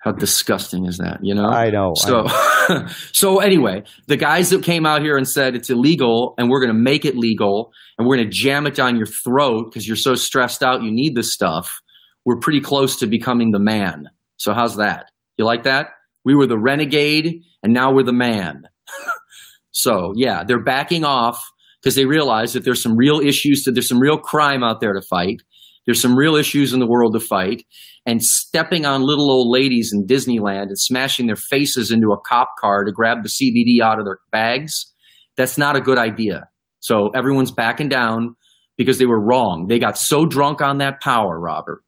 how 0.00 0.12
disgusting 0.12 0.86
is 0.86 0.98
that? 0.98 1.18
You 1.22 1.34
know. 1.34 1.46
I 1.46 1.70
know. 1.70 1.92
I 1.96 2.06
So, 2.06 2.22
know. 2.22 2.86
so 3.12 3.38
anyway, 3.40 3.82
the 4.06 4.16
guys 4.16 4.50
that 4.50 4.62
came 4.62 4.86
out 4.86 5.02
here 5.02 5.16
and 5.16 5.28
said 5.28 5.54
it's 5.54 5.70
illegal, 5.70 6.34
and 6.38 6.48
we're 6.50 6.60
going 6.60 6.74
to 6.74 6.80
make 6.80 7.04
it 7.04 7.16
legal, 7.16 7.72
and 7.98 8.06
we're 8.06 8.16
going 8.16 8.30
to 8.30 8.34
jam 8.34 8.66
it 8.66 8.74
down 8.74 8.96
your 8.96 9.06
throat 9.06 9.66
because 9.70 9.86
you're 9.86 9.96
so 9.96 10.14
stressed 10.14 10.62
out, 10.62 10.82
you 10.82 10.90
need 10.92 11.14
this 11.14 11.32
stuff. 11.32 11.80
We're 12.24 12.38
pretty 12.38 12.60
close 12.60 12.96
to 12.96 13.06
becoming 13.06 13.52
the 13.52 13.58
man. 13.60 14.04
So 14.36 14.52
how's 14.54 14.76
that? 14.76 15.06
You 15.36 15.44
like 15.44 15.64
that? 15.64 15.88
We 16.24 16.34
were 16.34 16.46
the 16.46 16.58
renegade, 16.58 17.42
and 17.62 17.72
now 17.72 17.92
we're 17.92 18.04
the 18.04 18.12
man. 18.12 18.62
so 19.70 20.12
yeah, 20.16 20.44
they're 20.44 20.62
backing 20.62 21.04
off 21.04 21.42
because 21.82 21.94
they 21.94 22.04
realize 22.04 22.52
that 22.52 22.64
there's 22.64 22.82
some 22.82 22.96
real 22.96 23.20
issues, 23.20 23.64
that 23.64 23.72
there's 23.72 23.88
some 23.88 24.00
real 24.00 24.18
crime 24.18 24.62
out 24.62 24.80
there 24.80 24.92
to 24.92 25.02
fight. 25.08 25.42
There's 25.88 26.02
some 26.02 26.18
real 26.18 26.36
issues 26.36 26.74
in 26.74 26.80
the 26.80 26.86
world 26.86 27.14
to 27.14 27.20
fight. 27.20 27.64
And 28.04 28.22
stepping 28.22 28.84
on 28.84 29.06
little 29.06 29.30
old 29.30 29.50
ladies 29.50 29.90
in 29.90 30.06
Disneyland 30.06 30.64
and 30.64 30.78
smashing 30.78 31.28
their 31.28 31.36
faces 31.36 31.90
into 31.90 32.12
a 32.12 32.20
cop 32.20 32.50
car 32.60 32.84
to 32.84 32.92
grab 32.92 33.22
the 33.22 33.30
CBD 33.30 33.82
out 33.82 33.98
of 33.98 34.04
their 34.04 34.18
bags, 34.30 34.92
that's 35.38 35.56
not 35.56 35.76
a 35.76 35.80
good 35.80 35.96
idea. 35.96 36.50
So 36.80 37.08
everyone's 37.14 37.52
backing 37.52 37.88
down 37.88 38.36
because 38.76 38.98
they 38.98 39.06
were 39.06 39.18
wrong. 39.18 39.66
They 39.66 39.78
got 39.78 39.96
so 39.96 40.26
drunk 40.26 40.60
on 40.60 40.76
that 40.78 41.00
power, 41.00 41.40
Robert. 41.40 41.82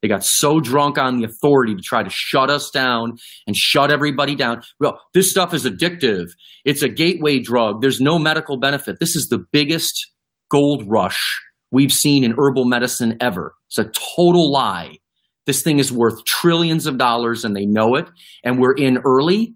They 0.00 0.08
got 0.08 0.24
so 0.24 0.58
drunk 0.58 0.96
on 0.96 1.18
the 1.18 1.24
authority 1.24 1.74
to 1.74 1.82
try 1.82 2.02
to 2.02 2.10
shut 2.10 2.48
us 2.48 2.70
down 2.70 3.18
and 3.46 3.54
shut 3.54 3.90
everybody 3.90 4.34
down. 4.34 4.62
Well, 4.80 4.98
this 5.12 5.30
stuff 5.30 5.52
is 5.52 5.66
addictive. 5.66 6.28
It's 6.64 6.82
a 6.82 6.88
gateway 6.88 7.40
drug. 7.40 7.82
There's 7.82 8.00
no 8.00 8.18
medical 8.18 8.58
benefit. 8.58 8.96
This 8.98 9.14
is 9.14 9.28
the 9.28 9.44
biggest 9.52 10.10
gold 10.50 10.84
rush 10.86 11.42
we've 11.70 11.92
seen 11.92 12.24
in 12.24 12.34
herbal 12.38 12.64
medicine 12.64 13.16
ever. 13.20 13.54
It's 13.68 13.78
a 13.78 13.90
total 14.16 14.50
lie. 14.50 14.98
This 15.46 15.62
thing 15.62 15.78
is 15.78 15.92
worth 15.92 16.24
trillions 16.24 16.86
of 16.86 16.98
dollars 16.98 17.44
and 17.44 17.54
they 17.54 17.66
know 17.66 17.94
it. 17.94 18.06
And 18.44 18.58
we're 18.58 18.74
in 18.74 18.98
early. 19.04 19.54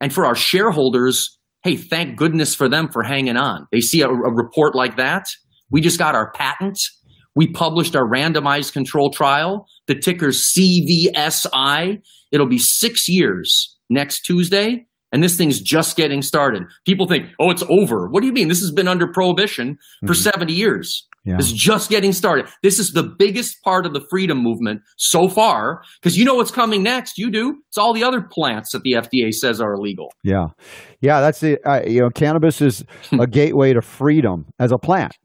And 0.00 0.12
for 0.12 0.26
our 0.26 0.34
shareholders, 0.34 1.38
hey, 1.64 1.76
thank 1.76 2.16
goodness 2.16 2.54
for 2.54 2.68
them 2.68 2.88
for 2.88 3.02
hanging 3.02 3.36
on. 3.36 3.66
They 3.72 3.80
see 3.80 4.02
a, 4.02 4.08
a 4.08 4.34
report 4.34 4.74
like 4.74 4.96
that. 4.96 5.24
We 5.70 5.80
just 5.80 5.98
got 5.98 6.14
our 6.14 6.32
patent. 6.32 6.78
We 7.34 7.50
published 7.50 7.96
our 7.96 8.06
randomized 8.06 8.72
control 8.72 9.10
trial. 9.10 9.66
The 9.86 9.94
ticker's 9.94 10.52
CVSI. 10.54 12.02
It'll 12.30 12.48
be 12.48 12.58
six 12.58 13.08
years 13.08 13.78
next 13.88 14.22
Tuesday. 14.22 14.86
And 15.12 15.22
this 15.22 15.36
thing's 15.36 15.60
just 15.60 15.96
getting 15.96 16.22
started. 16.22 16.62
People 16.86 17.06
think, 17.06 17.26
oh, 17.38 17.50
it's 17.50 17.62
over. 17.68 18.08
What 18.08 18.20
do 18.20 18.26
you 18.26 18.32
mean? 18.32 18.48
This 18.48 18.60
has 18.60 18.72
been 18.72 18.88
under 18.88 19.06
prohibition 19.12 19.76
for 20.06 20.14
70 20.14 20.52
years. 20.52 21.06
Yeah. 21.24 21.36
It's 21.38 21.52
just 21.52 21.88
getting 21.88 22.12
started. 22.12 22.46
This 22.64 22.80
is 22.80 22.90
the 22.92 23.04
biggest 23.04 23.62
part 23.62 23.86
of 23.86 23.92
the 23.92 24.00
freedom 24.10 24.38
movement 24.42 24.80
so 24.96 25.28
far 25.28 25.82
because 26.00 26.16
you 26.16 26.24
know 26.24 26.34
what's 26.34 26.50
coming 26.50 26.82
next. 26.82 27.16
You 27.16 27.30
do. 27.30 27.58
It's 27.68 27.78
all 27.78 27.92
the 27.94 28.02
other 28.02 28.20
plants 28.22 28.72
that 28.72 28.82
the 28.82 28.94
FDA 28.94 29.32
says 29.32 29.60
are 29.60 29.74
illegal. 29.74 30.12
Yeah, 30.24 30.46
yeah. 31.00 31.20
That's 31.20 31.38
the 31.38 31.58
uh, 31.64 31.82
you 31.86 32.00
know 32.00 32.08
cannabis 32.10 32.60
is 32.60 32.84
a 33.12 33.28
gateway 33.28 33.72
to 33.72 33.82
freedom 33.82 34.46
as 34.58 34.72
a 34.72 34.78
plant. 34.78 35.16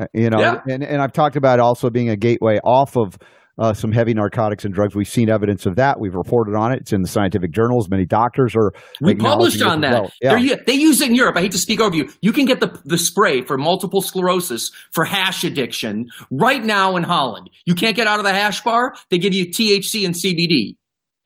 Uh, 0.00 0.06
you 0.14 0.30
know, 0.30 0.38
Yeah. 0.38 0.60
and 0.68 0.84
and 0.84 1.02
I've 1.02 1.12
talked 1.12 1.34
about 1.34 1.58
also 1.58 1.90
being 1.90 2.10
a 2.10 2.16
gateway 2.16 2.58
off 2.62 2.96
of. 2.96 3.18
Uh, 3.58 3.74
some 3.74 3.92
heavy 3.92 4.14
narcotics 4.14 4.64
and 4.64 4.72
drugs. 4.72 4.94
We've 4.94 5.08
seen 5.08 5.28
evidence 5.28 5.66
of 5.66 5.76
that. 5.76 6.00
We've 6.00 6.14
reported 6.14 6.54
on 6.54 6.72
it. 6.72 6.80
It's 6.80 6.92
in 6.94 7.02
the 7.02 7.08
scientific 7.08 7.50
journals. 7.50 7.90
Many 7.90 8.06
doctors 8.06 8.56
are. 8.56 8.72
We 9.02 9.14
published 9.14 9.60
on 9.60 9.82
that. 9.82 9.92
well. 9.92 10.12
Yeah. 10.22 10.54
They 10.66 10.72
use 10.72 11.00
it 11.02 11.10
in 11.10 11.14
Europe. 11.14 11.36
I 11.36 11.42
hate 11.42 11.52
to 11.52 11.58
speak 11.58 11.78
over 11.80 11.94
you. 11.94 12.08
You 12.22 12.32
can 12.32 12.46
get 12.46 12.60
the, 12.60 12.80
the 12.84 12.96
spray 12.96 13.42
for 13.42 13.58
multiple 13.58 14.00
sclerosis 14.00 14.70
for 14.92 15.04
hash 15.04 15.44
addiction 15.44 16.06
right 16.30 16.64
now 16.64 16.96
in 16.96 17.02
Holland. 17.02 17.50
You 17.66 17.74
can't 17.74 17.96
get 17.96 18.06
out 18.06 18.18
of 18.18 18.24
the 18.24 18.32
hash 18.32 18.62
bar. 18.62 18.94
They 19.10 19.18
give 19.18 19.34
you 19.34 19.46
THC 19.46 20.06
and 20.06 20.14
CBD. 20.14 20.76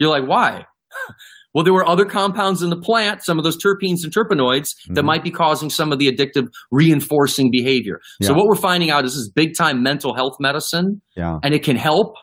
You're 0.00 0.10
like, 0.10 0.26
why? 0.28 0.66
Well, 1.54 1.64
there 1.64 1.72
were 1.72 1.88
other 1.88 2.04
compounds 2.04 2.62
in 2.62 2.70
the 2.70 2.76
plant, 2.76 3.22
some 3.24 3.38
of 3.38 3.44
those 3.44 3.56
terpenes 3.56 3.98
and 4.02 4.12
terpenoids, 4.12 4.70
that 4.88 5.02
Mhm. 5.02 5.06
might 5.06 5.22
be 5.22 5.30
causing 5.30 5.70
some 5.70 5.92
of 5.92 5.98
the 5.98 6.10
addictive 6.10 6.48
reinforcing 6.72 7.50
behavior. 7.50 8.00
So, 8.22 8.34
what 8.34 8.46
we're 8.46 8.56
finding 8.56 8.90
out 8.90 9.04
is 9.04 9.12
this 9.12 9.20
is 9.20 9.30
big 9.30 9.56
time 9.56 9.82
mental 9.82 10.14
health 10.14 10.36
medicine 10.40 11.00
yeah. 11.16 11.38
and 11.42 11.54
it 11.54 11.62
can 11.62 11.76
help, 11.76 12.14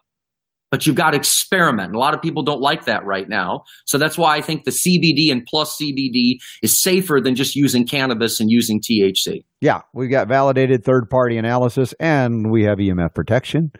but 0.69 0.85
you've 0.85 0.95
got 0.95 1.11
to 1.11 1.17
experiment. 1.17 1.95
A 1.95 1.99
lot 1.99 2.13
of 2.13 2.21
people 2.21 2.43
don't 2.43 2.61
like 2.61 2.85
that 2.85 3.05
right 3.05 3.27
now. 3.27 3.61
So 3.85 3.97
that's 3.97 4.17
why 4.17 4.37
I 4.37 4.41
think 4.41 4.63
the 4.63 4.71
CBD 4.71 5.29
and 5.31 5.45
plus 5.45 5.77
CBD 5.77 6.39
is 6.63 6.81
safer 6.81 7.19
than 7.23 7.35
just 7.35 7.55
using 7.55 7.85
cannabis 7.85 8.39
and 8.39 8.49
using 8.49 8.79
THC. 8.81 9.43
Yeah, 9.59 9.81
we've 9.93 10.09
got 10.11 10.27
validated 10.27 10.83
third 10.83 11.09
party 11.09 11.37
analysis 11.37 11.93
and 11.99 12.51
we 12.51 12.63
have 12.63 12.79
EMF 12.79 13.13
protection. 13.13 13.71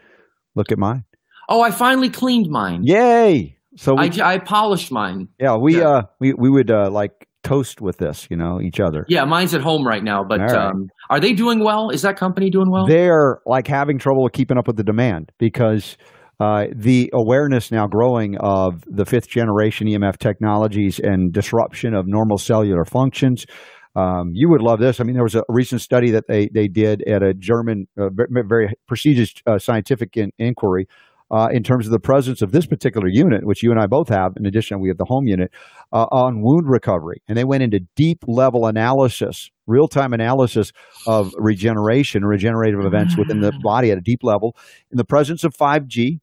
Look 0.54 0.70
at 0.70 0.78
mine. 0.78 1.04
Oh, 1.48 1.60
I 1.62 1.70
finally 1.70 2.10
cleaned 2.10 2.48
mine. 2.50 2.82
Yay! 2.84 3.56
So 3.76 3.94
we, 3.94 4.20
I, 4.20 4.34
I 4.34 4.38
polished 4.38 4.92
mine. 4.92 5.28
yeah, 5.38 5.56
we 5.56 5.78
yeah. 5.78 5.88
uh 5.88 6.02
we 6.20 6.34
we 6.34 6.50
would 6.50 6.70
uh 6.70 6.90
like 6.90 7.28
toast 7.42 7.80
with 7.80 7.98
this, 7.98 8.26
you 8.30 8.36
know, 8.36 8.60
each 8.60 8.80
other. 8.80 9.04
Yeah, 9.08 9.24
mine's 9.24 9.54
at 9.54 9.60
home 9.60 9.86
right 9.86 10.02
now. 10.02 10.24
But 10.24 10.40
right. 10.40 10.52
um, 10.52 10.88
are 11.10 11.20
they 11.20 11.32
doing 11.32 11.62
well? 11.64 11.90
Is 11.90 12.02
that 12.02 12.16
company 12.16 12.50
doing 12.50 12.70
well? 12.70 12.86
They're 12.86 13.40
like 13.46 13.66
having 13.66 13.98
trouble 13.98 14.28
keeping 14.28 14.58
up 14.58 14.66
with 14.66 14.76
the 14.76 14.84
demand 14.84 15.32
because 15.38 15.96
uh, 16.40 16.66
the 16.74 17.10
awareness 17.12 17.70
now 17.70 17.86
growing 17.86 18.36
of 18.38 18.84
the 18.86 19.04
fifth 19.04 19.28
generation 19.28 19.86
EMF 19.86 20.18
technologies 20.18 20.98
and 20.98 21.32
disruption 21.32 21.94
of 21.94 22.06
normal 22.06 22.38
cellular 22.38 22.84
functions. 22.84 23.46
Um, 23.94 24.30
you 24.32 24.48
would 24.48 24.62
love 24.62 24.80
this. 24.80 25.00
I 25.00 25.04
mean, 25.04 25.14
there 25.14 25.22
was 25.22 25.34
a 25.34 25.42
recent 25.48 25.82
study 25.82 26.10
that 26.12 26.24
they 26.26 26.48
they 26.52 26.66
did 26.66 27.02
at 27.06 27.22
a 27.22 27.34
German, 27.34 27.86
uh, 28.00 28.08
very 28.48 28.72
prestigious 28.88 29.34
uh, 29.46 29.58
scientific 29.58 30.16
in, 30.16 30.30
inquiry. 30.38 30.88
Uh, 31.32 31.48
in 31.50 31.62
terms 31.62 31.86
of 31.86 31.92
the 31.92 31.98
presence 31.98 32.42
of 32.42 32.52
this 32.52 32.66
particular 32.66 33.08
unit, 33.08 33.46
which 33.46 33.62
you 33.62 33.70
and 33.70 33.80
I 33.80 33.86
both 33.86 34.10
have, 34.10 34.32
in 34.36 34.44
addition, 34.44 34.80
we 34.80 34.88
have 34.88 34.98
the 34.98 35.06
home 35.06 35.26
unit, 35.26 35.50
uh, 35.90 36.06
on 36.12 36.42
wound 36.42 36.68
recovery. 36.68 37.22
And 37.26 37.38
they 37.38 37.44
went 37.44 37.62
into 37.62 37.80
deep 37.96 38.18
level 38.28 38.66
analysis, 38.66 39.50
real 39.66 39.88
time 39.88 40.12
analysis 40.12 40.72
of 41.06 41.32
regeneration, 41.38 42.22
regenerative 42.24 42.84
events 42.84 43.16
within 43.16 43.40
the 43.40 43.52
body 43.62 43.90
at 43.90 43.96
a 43.96 44.02
deep 44.02 44.20
level 44.22 44.54
in 44.90 44.98
the 44.98 45.06
presence 45.06 45.42
of 45.42 45.54
5G, 45.54 46.20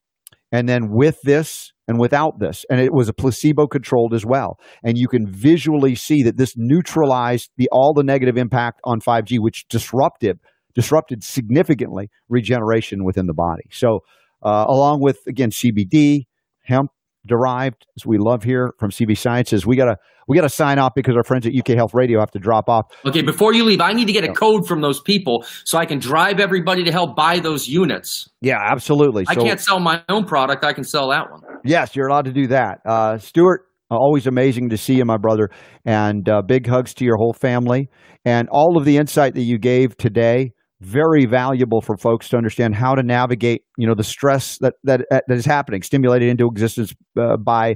and 0.52 0.69
then 0.69 0.90
with 0.91 1.18
this 1.23 1.73
and 1.88 1.99
without 1.99 2.40
this. 2.40 2.64
And 2.69 2.80
it 2.80 2.94
was 2.94 3.10
a 3.10 3.14
placebo 3.14 3.65
controlled 3.65 4.14
as 4.14 4.26
well. 4.26 4.60
And 4.84 4.95
you 4.95 5.07
can 5.07 5.26
visually 5.26 5.95
see 5.95 6.22
that 6.22 6.38
this 6.38 6.53
neutralized 6.56 7.49
the 7.57 7.68
all 7.72 7.95
the 7.95 8.03
negative 8.03 8.38
impact 8.38 8.80
on 8.84 8.99
5G, 8.99 9.40
which 9.40 9.68
disrupted 9.69 10.40
disrupted 10.76 11.23
significantly 11.23 12.10
regeneration 12.30 13.03
within 13.03 13.26
the 13.26 13.34
body. 13.34 13.64
So 13.72 14.02
uh, 14.44 14.66
along 14.68 15.02
with 15.02 15.20
again 15.28 15.49
CBD, 15.52 16.22
hemp 16.64 16.91
derived, 17.26 17.86
as 17.98 18.06
we 18.06 18.18
love 18.18 18.44
here 18.44 18.74
from 18.80 18.91
CV 18.91 19.18
Sciences, 19.18 19.66
we 19.66 19.76
gotta 19.76 19.98
we 20.28 20.36
gotta 20.36 20.49
sign 20.49 20.78
off 20.80 20.94
because 20.95 21.16
our 21.16 21.24
friends 21.24 21.45
at 21.48 21.53
UK 21.53 21.70
Health 21.76 21.94
Radio 21.94 22.20
have 22.20 22.32
to 22.32 22.40
drop 22.40 22.70
off. 22.70 22.86
Okay, 23.06 23.22
before 23.22 23.53
you 23.53 23.64
leave, 23.64 23.82
I 23.82 23.94
need 23.94 24.06
to 24.06 24.14
get 24.14 24.24
a 24.24 24.32
code 24.32 24.68
from 24.68 24.82
those 24.82 25.02
people 25.02 25.44
so 25.66 25.78
I 25.78 25.86
can 25.86 25.99
drive 25.99 26.40
everybody 26.40 26.84
to 26.84 26.91
help 26.91 27.16
buy 27.16 27.40
those 27.40 27.68
units. 27.68 28.30
Yeah, 28.41 28.57
absolutely. 28.60 29.26
I 29.28 29.34
So- 29.34 29.44
can't 29.44 29.60
sell 29.60 29.80
my 29.80 30.03
own 30.07 30.26
product. 30.26 30.64
I 30.64 30.74
can 30.74 30.84
sell 30.84 31.10
that 31.10 31.32
one. 31.32 31.41
Yes, 31.64 31.95
you're 31.95 32.07
allowed 32.07 32.26
to 32.26 32.32
do 32.34 32.48
that. 32.48 32.80
Uh, 32.86 33.18
Stuart, 33.18 33.61
uh, 33.91 33.95
always 33.95 34.28
amazing 34.28 34.70
to 34.70 34.78
see 34.78 34.95
you, 34.95 35.06
my 35.06 35.18
brother. 35.18 35.49
And 35.84 36.30
uh, 36.30 36.41
big 36.44 36.68
hugs 36.68 36.94
to 36.95 37.06
your 37.06 37.18
whole 37.18 37.34
family. 37.34 37.90
And 38.24 38.48
all 38.49 38.78
of 38.78 38.86
the 38.86 38.98
insight 38.98 39.34
that 39.34 39.41
you 39.41 39.57
gave 39.57 39.98
today 39.98 40.52
very 40.82 41.26
valuable 41.26 41.82
for 41.82 41.98
folks 41.98 42.30
to 42.30 42.38
understand 42.38 42.76
how 42.76 42.96
to 42.96 43.04
navigate, 43.04 43.64
you 43.78 43.88
know, 43.88 43.96
the 43.96 44.04
stress 44.04 44.58
that 44.60 44.76
that, 44.84 45.02
that 45.10 45.24
is 45.30 45.46
happening, 45.46 45.82
stimulated 45.82 46.30
into 46.30 46.48
existence 46.48 46.94
uh, 47.20 47.36
by, 47.38 47.76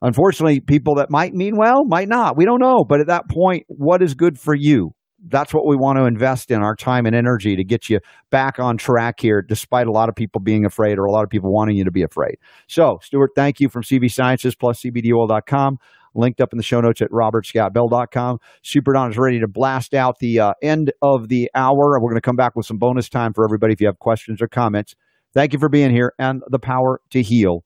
unfortunately, 0.00 0.60
people 0.60 0.94
that 0.96 1.10
might 1.10 1.34
mean 1.34 1.56
well, 1.56 1.84
might 1.84 2.08
not. 2.08 2.36
We 2.36 2.44
don't 2.44 2.60
know. 2.60 2.84
But 2.88 3.00
at 3.00 3.06
that 3.08 3.28
point, 3.28 3.64
what 3.68 4.02
is 4.02 4.14
good 4.14 4.38
for 4.38 4.54
you? 4.54 4.92
That's 5.26 5.52
what 5.52 5.66
we 5.66 5.74
want 5.74 5.98
to 5.98 6.06
invest 6.06 6.50
in 6.50 6.62
our 6.62 6.76
time 6.76 7.04
and 7.04 7.14
energy 7.14 7.56
to 7.56 7.64
get 7.64 7.90
you 7.90 7.98
back 8.30 8.60
on 8.60 8.76
track 8.76 9.16
here, 9.18 9.42
despite 9.46 9.88
a 9.88 9.90
lot 9.90 10.08
of 10.08 10.14
people 10.14 10.40
being 10.40 10.64
afraid 10.64 10.96
or 10.96 11.04
a 11.06 11.10
lot 11.10 11.24
of 11.24 11.28
people 11.28 11.52
wanting 11.52 11.76
you 11.76 11.84
to 11.84 11.90
be 11.90 12.02
afraid. 12.02 12.36
So, 12.68 12.98
Stuart, 13.02 13.32
thank 13.34 13.58
you 13.58 13.68
from 13.68 13.82
CV 13.82 14.10
Sciences 14.10 14.54
plus 14.54 14.80
CBDOil.com 14.80 15.78
linked 16.14 16.40
up 16.40 16.52
in 16.52 16.56
the 16.56 16.62
show 16.62 16.80
notes 16.80 17.00
at 17.00 17.10
robertscottbell.com. 17.10 18.38
Super 18.62 18.92
Don 18.92 19.10
is 19.10 19.18
ready 19.18 19.40
to 19.40 19.48
blast 19.48 19.94
out 19.94 20.18
the 20.18 20.40
uh, 20.40 20.54
end 20.62 20.92
of 21.02 21.28
the 21.28 21.50
hour, 21.54 21.98
we're 22.00 22.10
going 22.10 22.14
to 22.14 22.20
come 22.20 22.36
back 22.36 22.56
with 22.56 22.66
some 22.66 22.78
bonus 22.78 23.08
time 23.08 23.32
for 23.32 23.44
everybody 23.44 23.72
if 23.72 23.80
you 23.80 23.86
have 23.86 23.98
questions 23.98 24.40
or 24.40 24.48
comments. 24.48 24.94
Thank 25.34 25.52
you 25.52 25.58
for 25.58 25.68
being 25.68 25.90
here, 25.90 26.14
and 26.18 26.42
the 26.48 26.58
power 26.58 27.00
to 27.10 27.22
heal 27.22 27.64